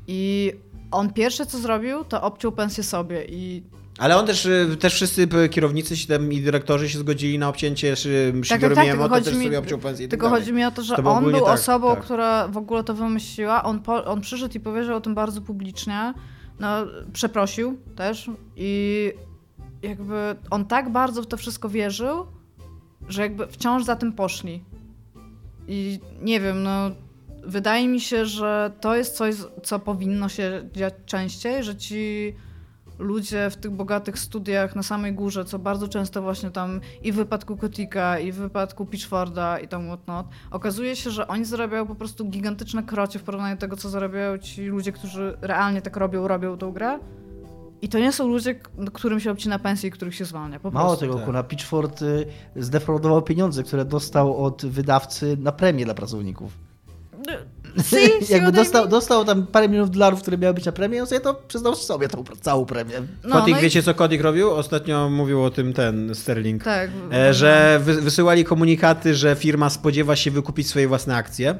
I 0.07 0.51
on 0.91 1.13
pierwsze 1.13 1.45
co 1.45 1.57
zrobił, 1.59 2.03
to 2.03 2.21
obciął 2.21 2.51
pensję 2.51 2.83
sobie 2.83 3.25
i 3.25 3.63
Ale 3.97 4.17
on 4.17 4.25
też, 4.25 4.45
y, 4.45 4.77
też 4.79 4.93
wszyscy 4.93 5.27
kierownicy 5.51 6.07
tam 6.07 6.33
i 6.33 6.41
dyrektorzy 6.41 6.89
się 6.89 6.99
zgodzili 6.99 7.39
na 7.39 7.49
obcięcie 7.49 7.89
tak, 7.89 8.45
Shigeru 8.45 8.75
tak, 8.75 8.97
chodzi 8.97 9.25
też 9.25 9.35
mi, 9.35 9.43
sobie 9.43 9.59
obciął 9.59 9.79
pensję 9.79 10.05
tak 10.05 10.09
tylko 10.09 10.25
dalej. 10.25 10.41
chodzi 10.41 10.53
mi 10.53 10.65
o 10.65 10.71
to, 10.71 10.83
że 10.83 10.95
To 10.95 11.11
on 11.11 11.23
był 11.23 11.31
tak, 11.33 11.43
osobą, 11.43 11.95
tak. 11.95 12.03
która 12.03 12.47
w 12.47 12.57
ogóle 12.57 12.83
to 12.83 12.93
wymyśliła. 12.93 13.63
On, 13.63 13.79
po, 13.79 14.05
on 14.05 14.21
przyszedł 14.21 14.53
i 14.57 14.59
powiedział 14.59 14.97
o 14.97 15.01
tym 15.01 15.15
bardzo 15.15 15.41
publicznie. 15.41 16.13
No, 16.59 16.67
przeprosił 17.13 17.77
też 17.95 18.29
i 18.55 19.11
jakby 19.81 20.35
on 20.49 20.65
tak 20.65 20.91
bardzo 20.91 21.21
w 21.21 21.27
to 21.27 21.37
wszystko 21.37 21.69
wierzył, 21.69 22.25
że 23.07 23.21
jakby 23.21 23.47
wciąż 23.47 23.83
za 23.83 23.95
tym 23.95 24.13
poszli. 24.13 24.63
I 25.67 25.99
nie 26.21 26.39
wiem, 26.39 26.63
no 26.63 26.91
wydaje 27.43 27.87
mi 27.87 28.01
się, 28.01 28.25
że 28.25 28.71
to 28.81 28.95
jest 28.95 29.15
coś, 29.15 29.35
co 29.63 29.79
powinno 29.79 30.29
się 30.29 30.69
dziać 30.73 30.93
częściej, 31.05 31.63
że 31.63 31.75
ci 31.75 32.33
ludzie 32.99 33.49
w 33.49 33.55
tych 33.55 33.71
bogatych 33.71 34.19
studiach 34.19 34.75
na 34.75 34.83
samej 34.83 35.13
górze, 35.13 35.45
co 35.45 35.59
bardzo 35.59 35.87
często 35.87 36.21
właśnie 36.21 36.51
tam 36.51 36.81
i 37.03 37.11
w 37.11 37.15
wypadku 37.15 37.57
Kotika, 37.57 38.19
i 38.19 38.31
w 38.31 38.35
wypadku 38.35 38.85
Pitchforda 38.85 39.59
i 39.59 39.67
tam 39.67 39.85
whatnot, 39.87 40.27
okazuje 40.51 40.95
się, 40.95 41.11
że 41.11 41.27
oni 41.27 41.45
zarabiają 41.45 41.85
po 41.87 41.95
prostu 41.95 42.25
gigantyczne 42.25 42.83
krocie 42.83 43.19
w 43.19 43.23
porównaniu 43.23 43.55
do 43.55 43.61
tego, 43.61 43.75
co 43.77 43.89
zarabiają 43.89 44.37
ci 44.37 44.65
ludzie, 44.65 44.91
którzy 44.91 45.37
realnie 45.41 45.81
tak 45.81 45.97
robią, 45.97 46.27
robią 46.27 46.57
tą 46.57 46.71
grę. 46.71 46.99
I 47.81 47.89
to 47.89 47.99
nie 47.99 48.11
są 48.11 48.27
ludzie, 48.27 48.55
k- 48.55 48.69
którym 48.93 49.19
się 49.19 49.31
obcina 49.31 49.59
pensję 49.59 49.89
i 49.89 49.91
których 49.91 50.15
się 50.15 50.25
zwalnia. 50.25 50.59
Po 50.59 50.71
Mało 50.71 50.87
prostu. 50.87 51.05
tego, 51.05 51.15
tak. 51.15 51.25
kurwa, 51.25 51.43
Pitchford 51.43 52.01
y, 52.01 52.25
zdefraudował 52.55 53.21
pieniądze, 53.21 53.63
które 53.63 53.85
dostał 53.85 54.43
od 54.45 54.65
wydawcy 54.65 55.37
na 55.39 55.51
premię 55.51 55.85
dla 55.85 55.93
pracowników. 55.93 56.57
Jakby 58.29 58.51
dostał, 58.51 58.87
dostał 58.87 59.25
tam 59.25 59.47
parę 59.47 59.69
milionów 59.69 59.91
dolarów, 59.91 60.21
które 60.21 60.37
miały 60.37 60.53
być 60.53 60.65
na 60.65 60.71
premię, 60.71 61.01
on 61.01 61.07
sobie 61.07 61.21
to 61.21 61.33
przyznał 61.47 61.75
sobie 61.75 62.07
tą 62.07 62.23
całą 62.41 62.65
premię. 62.65 62.93
No, 63.23 63.35
Kotik, 63.35 63.53
no 63.53 63.59
i- 63.59 63.63
wiecie 63.63 63.83
co 63.83 63.93
Kotik 63.93 64.21
robił? 64.21 64.51
Ostatnio 64.51 65.09
mówił 65.09 65.43
o 65.43 65.49
tym 65.49 65.73
ten 65.73 66.15
Sterling. 66.15 66.63
Tak. 66.63 66.89
E, 67.13 67.33
że 67.33 67.79
wy, 67.83 68.01
wysyłali 68.01 68.43
komunikaty, 68.43 69.15
że 69.15 69.35
firma 69.35 69.69
spodziewa 69.69 70.15
się 70.15 70.31
wykupić 70.31 70.67
swoje 70.67 70.87
własne 70.87 71.15
akcje. 71.15 71.55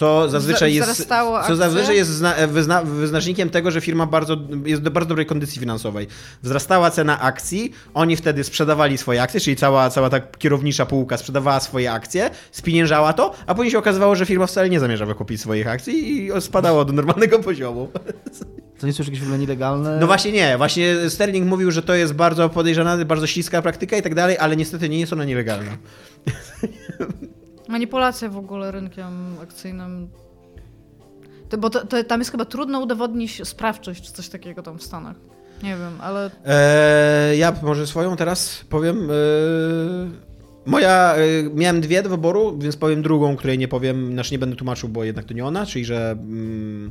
Co 0.00 0.28
zazwyczaj 0.28 0.74
jest, 0.74 1.08
co 1.46 1.56
zazwyczaj 1.56 1.96
jest 1.96 2.10
zna, 2.10 2.34
wyzna, 2.48 2.82
wyznacznikiem 2.82 3.50
tego, 3.50 3.70
że 3.70 3.80
firma 3.80 4.06
bardzo, 4.06 4.36
jest 4.64 4.82
do 4.82 4.90
bardzo 4.90 5.08
dobrej 5.08 5.26
kondycji 5.26 5.60
finansowej. 5.60 6.06
Wzrastała 6.42 6.90
cena 6.90 7.20
akcji, 7.20 7.72
oni 7.94 8.16
wtedy 8.16 8.44
sprzedawali 8.44 8.98
swoje 8.98 9.22
akcje, 9.22 9.40
czyli 9.40 9.56
cała, 9.56 9.90
cała 9.90 10.10
ta 10.10 10.20
kierownicza 10.20 10.86
półka 10.86 11.16
sprzedawała 11.16 11.60
swoje 11.60 11.92
akcje, 11.92 12.30
spieniężała 12.52 13.12
to, 13.12 13.34
a 13.46 13.54
później 13.54 13.70
się 13.70 13.78
okazywało, 13.78 14.16
że 14.16 14.26
firma 14.26 14.46
wcale 14.46 14.70
nie 14.70 14.80
zamierza 14.80 15.06
wykupić 15.06 15.40
swoich 15.40 15.68
akcji 15.68 16.26
i 16.26 16.40
spadało 16.40 16.84
do 16.84 16.92
normalnego 16.92 17.38
poziomu. 17.38 17.88
To 18.78 18.86
nie 18.86 18.88
jest 18.88 18.98
już 18.98 19.08
jakieś 19.08 19.20
w 19.20 19.24
ogóle 19.24 19.38
nielegalne. 19.38 19.98
No 20.00 20.06
właśnie 20.06 20.32
nie, 20.32 20.56
właśnie 20.58 21.10
Sterling 21.10 21.46
mówił, 21.46 21.70
że 21.70 21.82
to 21.82 21.94
jest 21.94 22.12
bardzo 22.12 22.48
podejrzana, 22.48 23.04
bardzo 23.04 23.26
śliska 23.26 23.62
praktyka 23.62 23.96
i 23.96 24.02
tak 24.02 24.14
dalej, 24.14 24.38
ale 24.38 24.56
niestety 24.56 24.88
nie 24.88 25.00
jest 25.00 25.12
ona 25.12 25.24
nielegalna. 25.24 25.70
Manipulacja 27.70 28.28
w 28.28 28.36
ogóle 28.36 28.70
rynkiem 28.70 29.36
akcyjnym. 29.42 30.08
To, 31.48 31.58
bo 31.58 31.70
to, 31.70 31.86
to, 31.86 32.04
tam 32.04 32.20
jest 32.20 32.30
chyba 32.30 32.44
trudno 32.44 32.80
udowodnić 32.80 33.48
sprawczość 33.48 34.02
czy 34.02 34.12
coś 34.12 34.28
takiego 34.28 34.62
tam 34.62 34.78
w 34.78 34.82
Stanach. 34.82 35.16
Nie 35.62 35.76
wiem, 35.76 36.00
ale 36.00 36.30
Eee, 36.44 37.38
ja 37.38 37.54
może 37.62 37.86
swoją 37.86 38.16
teraz 38.16 38.64
powiem. 38.68 39.10
Eee, 39.10 39.10
moja, 40.66 41.14
e, 41.14 41.18
miałem 41.54 41.80
dwie 41.80 42.02
do 42.02 42.08
wyboru, 42.08 42.58
więc 42.58 42.76
powiem 42.76 43.02
drugą, 43.02 43.36
której 43.36 43.58
nie 43.58 43.68
powiem, 43.68 44.12
znaczy 44.12 44.32
nie 44.32 44.38
będę 44.38 44.56
tłumaczył, 44.56 44.88
bo 44.88 45.04
jednak 45.04 45.24
to 45.24 45.34
nie 45.34 45.44
ona, 45.44 45.66
czyli 45.66 45.84
że 45.84 46.10
mm, 46.10 46.90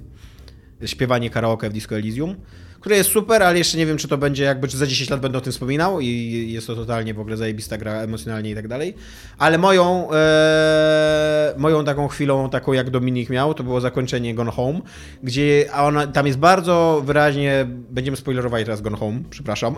śpiewanie 0.86 1.30
karaoke 1.30 1.70
w 1.70 1.74
Disco 1.74 1.96
Elysium, 1.96 2.36
które 2.80 2.96
jest 2.98 3.10
super, 3.12 3.44
ale 3.44 3.58
jeszcze 3.58 3.78
nie 3.78 3.86
wiem, 3.86 3.98
czy 3.98 4.08
to 4.08 4.18
będzie 4.18 4.44
jakby, 4.44 4.68
czy 4.68 4.78
za 4.78 4.88
10 4.88 5.10
lat 5.10 5.20
będę 5.20 5.38
o 5.38 5.42
tym 5.42 5.52
wspominał 5.54 6.00
i 6.00 6.48
jest 6.52 6.68
to 6.68 6.76
totalnie 6.76 7.14
w 7.14 7.20
ogóle 7.20 7.38
zajebista 7.38 7.78
gra 7.78 7.94
emocjonalnie 7.94 8.50
i 8.50 8.56
tak 8.56 8.68
dalej. 8.68 8.94
Ale 9.38 9.58
moją, 9.58 10.12
e, 10.12 11.54
moją 11.58 11.86
taką 11.86 12.08
chwilą, 12.08 12.50
taką 12.50 12.74
jak 12.74 12.90
Dominik 12.90 13.30
miał, 13.30 13.54
to 13.54 13.64
było 13.64 13.82
zakończenie 13.82 14.36
Gone 14.36 14.52
Home, 14.52 14.80
gdzie 15.24 15.66
a 15.74 15.86
ona, 15.86 16.08
tam 16.08 16.28
jest 16.28 16.40
bardzo 16.40 17.02
wyraźnie, 17.06 17.66
będziemy 17.70 18.18
spoilerowali 18.18 18.66
teraz 18.66 18.82
Gone 18.82 18.98
Home, 18.98 19.20
przepraszam. 19.30 19.76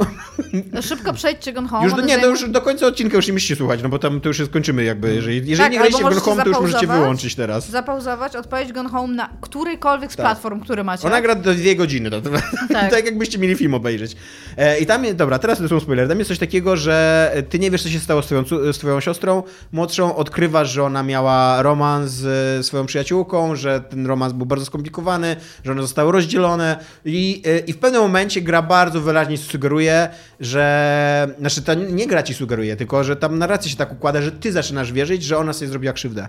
szybko 0.81 1.13
przejdźcie 1.13 1.53
Gone 1.53 1.67
Home. 1.67 1.83
Już 1.83 1.93
do, 1.93 2.01
nie, 2.01 2.17
już 2.17 2.49
do 2.49 2.61
końca 2.61 2.87
odcinka 2.87 3.15
już 3.15 3.27
nie 3.27 3.33
musicie 3.33 3.55
słuchać, 3.55 3.83
no 3.83 3.89
bo 3.89 3.99
tam 3.99 4.21
to 4.21 4.27
już 4.29 4.39
jest 4.39 4.51
kończymy 4.51 4.83
jakby, 4.83 5.15
jeżeli, 5.15 5.35
jeżeli 5.37 5.57
Tak, 5.57 5.71
nie 5.71 5.77
graliście 5.77 6.03
Gone 6.03 6.15
Home, 6.15 6.43
to 6.43 6.49
już 6.49 6.59
możecie 6.59 6.87
wyłączyć 6.87 7.35
teraz. 7.35 7.69
Zapauzować, 7.69 8.35
odpalić 8.35 8.73
Gone 8.73 8.89
Home 8.89 9.13
na 9.15 9.29
którejkolwiek 9.41 10.13
z 10.13 10.15
Tak. 10.15 10.25
platform, 10.25 10.59
które 10.59 10.83
macie. 10.83 11.07
Ona 11.07 11.21
gra 11.21 11.35
do 11.35 11.53
dwie 11.53 11.75
godziny, 11.75 12.11
to, 12.11 12.21
Tak. 12.69 12.90
Tak. 12.95 13.05
jakbyście 13.05 13.39
mieli 13.39 13.55
film 13.55 13.73
obejrzeć. 13.73 14.15
E, 14.57 14.79
I 14.79 14.85
tam, 14.85 15.15
dobra, 15.15 15.39
teraz 15.39 15.57
to 15.57 15.67
są 15.67 15.79
spoilery, 15.79 16.09
tam 16.09 16.19
jest 16.19 16.27
coś 16.27 16.39
takiego, 16.39 16.77
że 16.77 17.31
ty 17.49 17.59
nie 17.59 17.71
wiesz, 17.71 17.83
co 17.83 17.89
się 17.89 17.99
stało 17.99 18.21
z 18.21 18.25
twoją, 18.25 18.43
z 18.73 18.77
twoją 18.77 18.99
siostrą 18.99 19.43
młodszą, 19.71 20.15
odkrywasz, 20.15 20.71
że 20.71 20.83
ona 20.83 21.03
miała 21.03 21.61
romans 21.61 22.11
z 22.11 22.65
swoją 22.65 22.85
przyjaciółką, 22.85 23.55
że 23.55 23.81
ten 23.81 24.07
romans 24.07 24.33
był 24.33 24.45
bardzo 24.45 24.65
skomplikowany, 24.65 25.35
że 25.63 25.71
one 25.71 25.81
zostały 25.81 26.11
rozdzielone 26.11 26.77
i, 27.05 27.41
e, 27.45 27.59
i 27.59 27.73
w 27.73 27.77
pewnym 27.77 28.01
momencie 28.01 28.41
gra 28.41 28.61
bardzo 28.61 29.01
wyraźnie 29.01 29.37
sugeruje, 29.37 30.09
że, 30.39 31.27
znaczy 31.39 31.61
ta 31.61 31.73
nie 31.73 32.07
gra 32.07 32.23
ci 32.23 32.33
sugeruje, 32.33 32.75
tylko 32.75 33.03
że 33.03 33.15
tam 33.15 33.39
narracja 33.39 33.71
się 33.71 33.77
tak 33.77 33.91
układa, 33.91 34.21
że 34.21 34.31
ty 34.31 34.51
zaczynasz 34.51 34.93
wierzyć, 34.93 35.23
że 35.23 35.37
ona 35.37 35.53
sobie 35.53 35.69
zrobiła 35.69 35.93
krzywdę. 35.93 36.27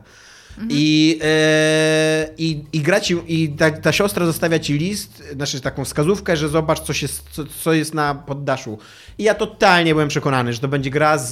I, 0.68 1.18
e, 1.22 2.28
i, 2.38 2.64
i 2.72 2.80
gra 2.80 3.00
ci, 3.00 3.16
i 3.28 3.48
ta, 3.48 3.70
ta 3.70 3.92
siostra 3.92 4.26
zostawia 4.26 4.58
ci 4.58 4.78
list, 4.78 5.22
znaczy 5.36 5.60
taką 5.60 5.84
wskazówkę, 5.84 6.36
że 6.36 6.48
zobacz, 6.48 6.80
co, 6.80 6.92
się, 6.92 7.08
co, 7.30 7.44
co 7.62 7.72
jest 7.72 7.94
na 7.94 8.14
poddaszu. 8.14 8.78
I 9.18 9.24
ja 9.24 9.34
totalnie 9.34 9.94
byłem 9.94 10.08
przekonany, 10.08 10.52
że 10.52 10.58
to 10.58 10.68
będzie 10.68 10.90
gra 10.90 11.18
z, 11.18 11.30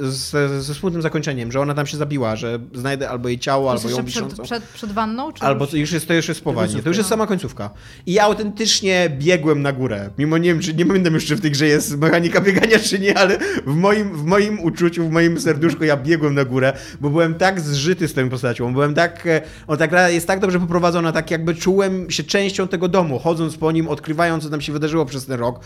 z, 0.00 0.62
ze 0.64 0.74
smutnym 0.74 1.02
zakończeniem, 1.02 1.52
że 1.52 1.60
ona 1.60 1.74
tam 1.74 1.86
się 1.86 1.96
zabiła, 1.96 2.36
że 2.36 2.58
znajdę 2.74 3.10
albo 3.10 3.28
jej 3.28 3.38
ciało, 3.38 3.70
albo 3.70 3.82
ją 3.82 3.88
Jeszcze 3.88 4.04
przed, 4.04 4.24
wiszącą. 4.24 4.42
przed, 4.42 4.62
przed 4.64 4.92
wanną? 4.92 5.32
Czy 5.32 5.42
Albo 5.44 5.64
już? 5.64 5.74
już 5.74 5.92
jest, 5.92 6.08
to 6.08 6.14
już 6.14 6.28
jest 6.28 6.44
poważnie, 6.44 6.82
to 6.82 6.88
już 6.88 6.98
jest 6.98 7.08
sama 7.08 7.26
końcówka. 7.26 7.70
I 8.06 8.12
ja 8.12 8.22
autentycznie 8.24 9.10
biegłem 9.18 9.62
na 9.62 9.72
górę. 9.72 10.10
Mimo 10.18 10.38
nie 10.38 10.48
wiem, 10.48 10.62
czy 10.62 10.74
nie 10.74 10.86
pamiętam 10.86 11.14
już, 11.14 11.24
czy 11.24 11.36
w 11.36 11.40
tej 11.40 11.50
grze 11.50 11.66
jest 11.66 11.98
mechanika 11.98 12.40
biegania, 12.40 12.78
czy 12.78 12.98
nie, 12.98 13.18
ale 13.18 13.38
w 13.66 13.74
moim, 13.74 14.16
w 14.16 14.24
moim 14.24 14.60
uczuciu, 14.60 15.08
w 15.08 15.10
moim 15.10 15.40
serduszku 15.40 15.84
ja 15.84 15.96
biegłem 15.96 16.34
na 16.34 16.44
górę, 16.44 16.72
bo 17.00 17.10
byłem 17.10 17.34
tak 17.34 17.60
zżyty 17.60 18.08
z 18.08 18.14
tą 18.14 18.28
postacią. 18.30 18.51
Byłem 18.60 18.94
tak, 18.94 19.26
e, 19.26 19.42
o, 19.66 19.76
ta 19.76 20.08
jest 20.08 20.26
tak 20.26 20.40
dobrze 20.40 20.60
poprowadzona, 20.60 21.12
tak 21.12 21.30
jakby 21.30 21.54
czułem 21.54 22.10
się 22.10 22.22
częścią 22.22 22.68
tego 22.68 22.88
domu, 22.88 23.18
chodząc 23.18 23.56
po 23.56 23.72
nim, 23.72 23.88
odkrywając, 23.88 24.44
co 24.44 24.50
tam 24.50 24.60
się 24.60 24.72
wydarzyło 24.72 25.06
przez 25.06 25.26
ten 25.26 25.40
rok. 25.40 25.60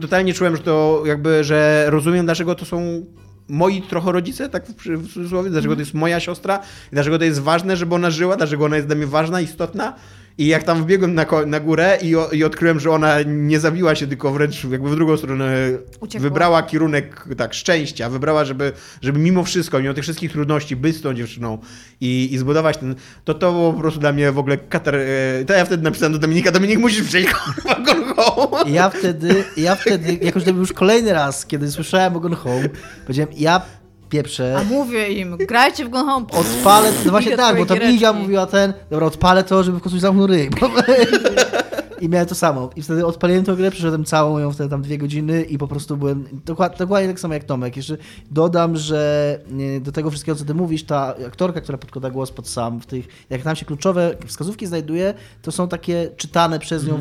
Totalnie 0.00 0.34
czułem, 0.34 0.56
że 0.56 0.62
to 0.62 1.02
jakby, 1.06 1.44
że 1.44 1.84
rozumiem, 1.88 2.26
dlaczego 2.26 2.54
to 2.54 2.64
są 2.64 3.04
moi 3.48 3.82
trochę 3.82 4.12
rodzice, 4.12 4.48
tak 4.48 4.66
w, 4.66 5.12
cudzysłowie, 5.12 5.50
dlaczego 5.50 5.74
to 5.74 5.80
jest 5.80 5.94
moja 5.94 6.20
siostra 6.20 6.60
dlaczego 6.92 7.18
to 7.18 7.24
jest 7.24 7.40
ważne, 7.40 7.76
żeby 7.76 7.94
ona 7.94 8.10
żyła, 8.10 8.36
dlaczego 8.36 8.64
ona 8.64 8.76
jest 8.76 8.88
dla 8.88 8.96
mnie 8.96 9.06
ważna, 9.06 9.40
istotna. 9.40 9.94
I 10.38 10.46
jak 10.46 10.62
tam 10.62 10.82
wbiegłem 10.82 11.14
na, 11.14 11.26
na 11.46 11.60
górę 11.60 11.98
i, 12.02 12.16
o, 12.16 12.28
i 12.30 12.44
odkryłem, 12.44 12.80
że 12.80 12.90
ona 12.90 13.16
nie 13.26 13.60
zabiła 13.60 13.94
się, 13.94 14.06
tylko 14.06 14.32
wręcz 14.32 14.64
jakby 14.64 14.90
w 14.90 14.94
drugą 14.94 15.16
stronę 15.16 15.54
Uciekła. 16.00 16.22
wybrała 16.28 16.62
kierunek 16.62 17.24
tak 17.36 17.54
szczęścia, 17.54 18.10
wybrała, 18.10 18.44
żeby, 18.44 18.72
żeby 19.02 19.18
mimo 19.18 19.44
wszystko, 19.44 19.80
mimo 19.80 19.94
tych 19.94 20.04
wszystkich 20.04 20.32
trudności 20.32 20.76
być 20.76 20.96
z 20.96 21.02
tą 21.02 21.14
dziewczyną 21.14 21.58
i, 22.00 22.28
i 22.34 22.38
zbudować 22.38 22.76
ten, 22.76 22.94
to 23.24 23.34
to 23.34 23.52
było 23.52 23.72
po 23.72 23.80
prostu 23.80 24.00
dla 24.00 24.12
mnie 24.12 24.32
w 24.32 24.38
ogóle 24.38 24.56
katar... 24.58 24.94
e, 24.96 25.44
To 25.46 25.52
ja 25.54 25.64
wtedy 25.64 25.82
napisałem 25.82 26.12
do 26.12 26.18
Dominika, 26.18 26.50
Dominik 26.52 26.78
musisz 26.78 27.02
przejść 27.08 27.28
kurwa, 27.32 27.74
Gone 27.80 28.14
Home. 28.14 28.70
Ja 28.70 28.90
wtedy, 28.90 29.44
ja 29.56 29.74
wtedy, 29.74 30.18
jakoś 30.22 30.44
to 30.44 30.50
był 30.52 30.60
już 30.60 30.72
kolejny 30.72 31.12
raz, 31.12 31.46
kiedy 31.46 31.70
słyszałem 31.70 32.16
o 32.16 32.20
Gone 32.20 32.36
Home, 32.36 32.68
powiedziałem, 33.06 33.34
ja 33.36 33.60
pieprzę, 34.08 34.56
A 34.60 34.64
mówię 34.64 35.08
im, 35.12 35.36
grajcie 35.36 35.84
w 35.84 35.88
Gone 35.88 36.12
Home. 36.12 36.26
odpalę, 36.32 36.92
no 37.04 37.10
właśnie 37.10 37.32
Iga 37.32 37.42
tak, 37.46 37.58
bo 37.58 37.64
twoje 37.64 37.80
tam 37.80 37.90
Iga 37.90 37.98
giereczki. 38.00 38.22
mówiła 38.22 38.46
ten, 38.46 38.72
dobra, 38.90 39.06
odpalę 39.06 39.44
to, 39.44 39.62
żeby 39.62 39.78
w 39.78 39.82
końcu 39.82 39.98
zamknął 39.98 40.26
ryj. 40.26 40.50
I 42.00 42.08
miałem 42.08 42.28
to 42.28 42.34
samo. 42.34 42.70
I 42.76 42.82
wtedy 42.82 43.06
odpaliłem 43.06 43.44
tę 43.44 43.56
grę, 43.56 43.70
przeszedłem 43.70 44.04
całą 44.04 44.38
ją 44.38 44.52
wtedy 44.52 44.70
tam 44.70 44.82
dwie 44.82 44.98
godziny 44.98 45.42
i 45.42 45.58
po 45.58 45.68
prostu 45.68 45.96
byłem 45.96 46.24
dokładnie, 46.44 46.78
dokładnie 46.78 47.08
tak 47.08 47.20
samo 47.20 47.34
jak 47.34 47.44
Tomek. 47.44 47.76
Jeszcze 47.76 47.96
dodam, 48.30 48.76
że 48.76 49.38
e, 49.76 49.80
do 49.80 49.92
tego 49.92 50.10
wszystkiego, 50.10 50.38
co 50.38 50.44
ty 50.44 50.54
mówisz, 50.54 50.84
ta 50.84 51.14
aktorka, 51.26 51.60
która 51.60 51.78
podkłada 51.78 52.10
głos 52.10 52.30
pod 52.30 52.48
sam, 52.48 52.80
w 52.80 52.86
tych, 52.86 53.08
jak 53.30 53.42
tam 53.42 53.56
się 53.56 53.66
kluczowe 53.66 54.16
wskazówki 54.26 54.66
znajduje, 54.66 55.14
to 55.42 55.52
są 55.52 55.68
takie 55.68 56.10
czytane 56.16 56.58
przez 56.58 56.86
nią 56.86 56.98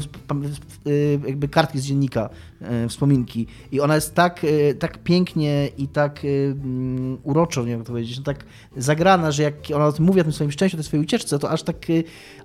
y, 0.88 1.20
jakby 1.28 1.48
kartki 1.48 1.80
z 1.80 1.86
dziennika, 1.86 2.30
e, 2.62 2.90
wspominki. 2.90 3.48
I 3.72 3.80
ona 3.80 3.96
jest 3.96 4.16
tak, 4.16 4.46
tak 4.80 5.04
pięknie 5.04 5.70
i 5.78 5.88
tak 5.88 6.22
mm, 6.26 7.18
uroczo, 7.24 7.62
nie 7.62 7.68
wiem 7.68 7.80
jak 7.80 7.88
to 7.88 7.94
powiedzieć, 7.94 8.18
no 8.18 8.24
tak 8.24 8.46
zagrana, 8.78 9.32
że 9.32 9.44
jak 9.44 9.56
ona 9.76 9.86
o 9.86 9.92
tym 9.92 10.06
mówi, 10.06 10.22
o 10.22 10.24
tym 10.24 10.34
swoim 10.34 10.52
szczęściu, 10.52 10.78
o 10.78 10.80
tej 10.80 10.84
swojej 10.86 11.06
ucieczce, 11.06 11.40
to 11.40 11.50
aż 11.50 11.64
tak, 11.64 11.78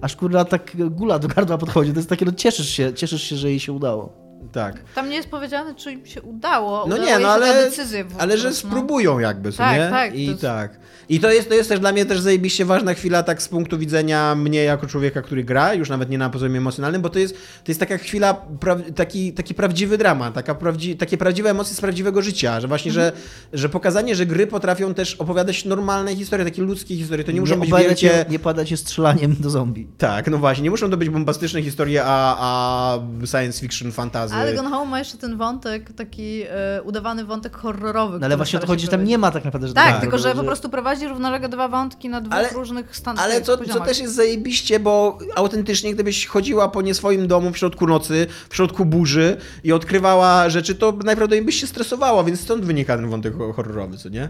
aż 0.01 0.17
kurwa 0.17 0.45
tak 0.45 0.77
gula 0.91 1.19
do 1.19 1.29
gardła 1.29 1.59
podchodzi. 1.59 1.93
To 1.93 1.99
jest 1.99 2.09
takie, 2.09 2.25
no 2.25 2.33
cieszysz 2.41 2.69
się, 2.69 2.95
cieszysz 2.95 3.23
się, 3.23 3.37
że 3.37 3.51
jej 3.51 3.61
się 3.61 3.73
udało. 3.73 4.30
Tak. 4.53 4.77
Tam 4.95 5.09
nie 5.09 5.17
jest 5.17 5.29
powiedziane, 5.29 5.75
czy 5.75 5.93
im 5.93 6.07
się 6.07 6.23
udało. 6.23 6.87
No 6.89 6.97
Udało 6.97 7.11
nie, 7.11 7.19
no 7.19 7.29
ale, 7.29 7.71
w 7.71 8.15
ale 8.19 8.39
że 8.39 8.49
no. 8.49 8.55
spróbują 8.55 9.19
jakby, 9.19 9.53
Tak, 9.53 9.79
nie? 9.79 9.89
tak, 9.91 10.15
I 10.15 10.25
to 10.27 10.31
jest- 10.31 10.43
tak. 10.43 10.81
I 11.09 11.21
to 11.21 11.31
jest, 11.33 11.49
to 11.49 11.55
jest 11.55 11.69
też 11.69 11.81
dla 11.81 11.93
mnie 11.93 12.07
też 12.07 12.21
zajebiście 12.21 12.65
ważna 12.65 12.95
chwila 12.95 13.23
tak 13.23 13.43
z 13.43 13.49
punktu 13.49 13.79
widzenia 13.79 14.35
mnie 14.35 14.65
jako 14.65 14.87
człowieka, 14.87 15.23
który 15.23 15.45
gra, 15.45 15.75
już 15.75 15.89
nawet 15.89 16.11
nie 16.11 16.19
na 16.19 16.31
poziomie 16.31 16.59
emocjonalnym, 16.59 17.03
bo 17.03 17.09
to 17.09 17.19
jest, 17.19 17.35
to 17.35 17.71
jest 17.71 17.81
taka 17.81 17.99
chwila, 17.99 18.35
pra, 18.35 18.77
taki, 18.97 19.33
taki 19.33 19.55
prawdziwy 19.55 19.99
dramat, 19.99 20.35
taka 20.35 20.55
prawdzi, 20.55 20.97
takie 20.97 21.19
prawdziwe 21.19 21.51
emocje 21.51 21.75
z 21.77 21.81
prawdziwego 21.81 22.23
życia, 22.23 22.61
że 22.61 22.69
właśnie, 22.69 22.93
że, 22.93 23.05
Mhm. 23.05 23.23
że 23.53 23.69
pokazanie, 23.69 24.15
że 24.15 24.27
gry 24.27 24.47
potrafią 24.47 24.95
też 24.95 25.15
opowiadać 25.15 25.65
normalne 25.65 26.17
historie, 26.17 26.45
takie 26.47 26.63
ludzkie 26.63 26.97
historie, 26.97 27.25
to 27.25 27.33
nie 27.33 27.41
muszą 27.41 27.61
być 27.61 27.71
wielkie... 27.71 27.97
się, 27.97 28.25
nie 28.31 28.39
padać 28.39 28.69
się 28.69 28.77
strzelaniem 28.77 29.37
do 29.41 29.51
zombie. 29.51 29.87
Tak, 29.99 30.31
no 30.31 30.39
właśnie, 30.39 30.65
nie 30.65 30.71
muszą 30.71 30.91
to 30.91 30.97
być 30.97 31.09
bombastyczne 31.11 31.63
historie, 31.63 32.03
a, 32.05 32.37
a 32.41 32.99
science 33.27 33.61
fiction, 33.61 33.93
fantazy. 34.31 34.49
Ale 34.51 34.63
Gone 34.63 34.77
Home 34.77 34.91
ma 34.91 34.99
jeszcze 34.99 35.19
ten 35.19 35.37
wątek, 35.37 35.93
taki 35.93 36.43
e, 36.49 36.83
udawany 36.83 37.25
wątek 37.25 37.57
horrorowy. 37.57 38.19
No 38.19 38.27
ale 38.27 38.37
właśnie 38.37 38.59
o 38.59 38.61
to 38.63 38.67
chodzi, 38.67 38.85
że 38.85 38.91
tam 38.91 39.05
nie 39.05 39.19
ma 39.19 39.31
tak 39.31 39.45
naprawdę 39.45 39.69
Tak, 39.73 39.77
żadnego 39.85 40.01
tylko 40.01 40.19
że 40.19 40.23
horroru, 40.29 40.41
po 40.41 40.47
prostu 40.47 40.69
prowadzi 40.69 41.09
równolegle 41.09 41.49
dwa 41.49 41.69
wątki 41.69 42.09
na 42.09 42.21
dwóch 42.21 42.35
Ale- 42.35 42.49
różnych 42.49 42.97
stanach. 42.97 43.25
Ale 43.25 43.43
co, 43.43 43.59
co 43.59 43.81
też 43.81 43.99
jest 43.99 44.15
zajebiście, 44.15 44.81
bo 44.81 45.19
autentycznie 45.37 45.95
gdybyś 45.95 46.27
chodziła 46.27 46.69
po 46.69 46.83
nie 46.83 46.95
swoim 46.95 47.27
domu 47.29 47.51
w 47.51 47.59
środku 47.59 47.87
nocy, 47.87 48.27
w 48.49 48.57
środku 48.57 48.85
burzy 48.85 49.37
i 49.65 49.73
odkrywała 49.73 50.51
rzeczy, 50.51 50.75
to 50.75 50.87
najprawdopodobniej 50.93 51.43
byś 51.45 51.61
się 51.61 51.67
stresowała, 51.67 52.25
więc 52.25 52.41
stąd 52.41 52.65
wynika 52.65 52.97
ten 52.97 53.09
wątek 53.11 53.37
ho- 53.39 53.53
horrorowy, 53.53 53.97
co 53.97 54.09
nie? 54.09 54.29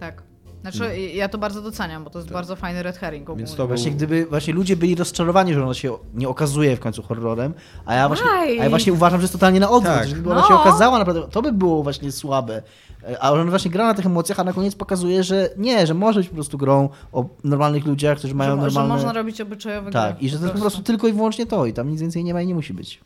Tak. 0.00 0.22
Znaczy, 0.70 0.98
ja 0.98 1.28
to 1.28 1.38
bardzo 1.38 1.62
doceniam, 1.62 2.04
bo 2.04 2.10
to 2.10 2.18
jest 2.18 2.30
bardzo 2.32 2.56
fajny 2.56 2.82
red 2.82 2.96
herring 2.96 3.22
ogólnie. 3.30 3.38
Więc 3.44 3.50
to 3.50 3.56
był... 3.56 3.66
Właśnie 3.66 3.90
gdyby 3.92 4.26
właśnie 4.26 4.54
ludzie 4.54 4.76
byli 4.76 4.94
rozczarowani, 4.94 5.54
że 5.54 5.62
ono 5.62 5.74
się 5.74 5.98
nie 6.14 6.28
okazuje 6.28 6.76
w 6.76 6.80
końcu 6.80 7.02
horrorem, 7.02 7.54
a 7.86 7.94
ja 7.94 8.08
właśnie, 8.08 8.30
a 8.30 8.44
ja 8.44 8.70
właśnie 8.70 8.92
uważam, 8.92 9.20
że 9.20 9.24
jest 9.24 9.32
totalnie 9.32 9.60
na 9.60 9.70
odwrót, 9.70 9.94
Tak. 9.94 10.08
że 10.08 10.14
gdyby 10.14 10.30
ona 10.32 10.42
się 10.42 10.52
No. 10.52 10.60
okazała 10.60 10.98
naprawdę, 10.98 11.22
to 11.30 11.42
by 11.42 11.52
było 11.52 11.82
właśnie 11.82 12.12
słabe. 12.12 12.62
E, 13.08 13.22
A 13.22 13.30
on 13.32 13.50
właśnie 13.50 13.70
gra 13.70 13.86
na 13.86 13.94
tych 13.94 14.06
emocjach, 14.06 14.40
a 14.40 14.44
na 14.44 14.52
koniec 14.52 14.74
pokazuje, 14.74 15.22
że 15.24 15.50
nie, 15.56 15.86
że 15.86 15.94
może 15.94 16.20
być 16.20 16.28
po 16.28 16.34
prostu 16.34 16.58
grą 16.58 16.88
o 17.12 17.24
normalnych 17.44 17.86
ludziach, 17.86 18.18
którzy 18.18 18.34
mają 18.34 18.50
że, 18.50 18.56
że 18.56 18.64
normalne... 18.74 18.94
można 18.94 19.12
robić 19.12 19.40
obyczajowe 19.40 19.90
Tak, 19.90 20.16
gry. 20.16 20.26
i 20.26 20.28
że 20.28 20.38
to 20.38 20.42
jest 20.44 20.54
po 20.54 20.60
prostu 20.60 20.82
tylko 20.82 21.08
i 21.08 21.12
wyłącznie 21.12 21.46
to 21.46 21.66
i 21.66 21.72
tam 21.72 21.90
nic 21.90 22.00
więcej 22.00 22.24
nie 22.24 22.34
ma 22.34 22.42
i 22.42 22.46
nie 22.46 22.54
musi 22.54 22.74
być. 22.74 23.00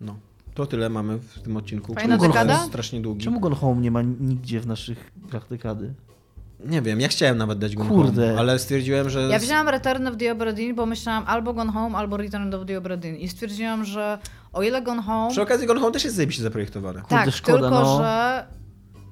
No. 0.00 0.16
To 0.54 0.66
tyle 0.66 0.88
mamy 0.88 1.18
w 1.18 1.42
tym 1.42 1.56
odcinku. 1.56 1.94
Fajna 1.94 2.16
dekada? 2.18 2.52
jest 2.52 2.66
strasznie 2.66 3.00
długi. 3.00 3.24
Czemu 3.24 3.40
Gone 3.40 3.56
Home 3.56 3.80
nie 3.80 3.90
ma 3.90 4.02
nigdzie 4.02 4.60
w 4.60 4.66
naszych 4.66 5.12
grach 5.30 5.48
dekady? 5.48 5.94
Nie 6.66 6.82
wiem, 6.82 7.00
ja 7.00 7.08
chciałem 7.08 7.38
nawet 7.38 7.58
dać 7.58 7.76
go 7.76 7.84
Kurde. 7.84 8.26
home, 8.26 8.40
ale 8.40 8.58
stwierdziłem, 8.58 9.10
że... 9.10 9.22
Ja 9.22 9.38
wzięłam 9.38 9.68
Return 9.68 10.06
of 10.06 10.16
the 10.16 10.32
Obra 10.32 10.52
Dinn, 10.52 10.74
bo 10.74 10.86
myślałam 10.86 11.24
albo 11.26 11.54
Gone 11.54 11.72
Home, 11.72 11.98
albo 11.98 12.16
Return 12.16 12.54
of 12.54 12.66
the 12.66 12.78
Obra 12.78 12.96
Dinn. 12.96 13.16
I 13.16 13.28
stwierdziłam, 13.28 13.84
że 13.84 14.18
o 14.52 14.62
ile 14.62 14.82
Gone 14.82 15.02
Home... 15.02 15.30
Przy 15.30 15.42
okazji 15.42 15.66
Gone 15.66 15.80
Home 15.80 15.92
też 15.92 16.04
jest 16.04 16.16
zajebiście 16.16 16.42
zaprojektowane. 16.42 17.02
tak, 17.08 17.08
Kurde, 17.08 17.32
szkoda, 17.32 17.58
tylko 17.58 17.80
no. 17.80 17.98
że 17.98 18.44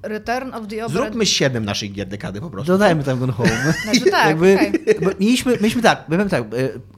Return 0.03 0.55
of 0.55 0.67
the 0.67 0.87
Obra 0.87 1.03
Zróbmy 1.03 1.27
siedem 1.27 1.65
naszych 1.65 1.93
gier 1.93 2.09
dekady 2.09 2.41
po 2.41 2.51
prostu. 2.51 2.73
Dodajmy 2.73 3.05
tam 3.05 3.19
Gone 3.19 3.33
Home. 3.33 3.51
Znaczy 3.85 4.11
tak, 4.11 4.27
Jakby, 4.29 4.55
okej. 4.55 4.73
bo 5.03 5.11
mieliśmy, 5.21 5.53
mieliśmy 5.53 5.83
tak, 5.83 6.07
powiem 6.07 6.29
tak, 6.29 6.43
e, 6.43 6.47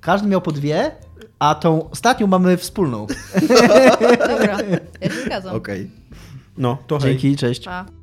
każdy 0.01 0.29
miał 0.29 0.41
po 0.41 0.53
dwie, 0.53 0.91
a 1.39 1.55
tą 1.55 1.91
ostatnią 1.91 2.27
mamy 2.27 2.57
wspólną. 2.57 3.07
Dobra, 4.29 4.59
ja 5.01 5.11
się 5.11 5.23
zgadzam. 5.27 5.57
Okej. 5.57 5.91
No, 6.59 6.79
to 6.87 6.99
hej. 6.99 7.11
Dzięki, 7.11 7.37
cześć. 7.37 7.65
Pa. 7.65 8.02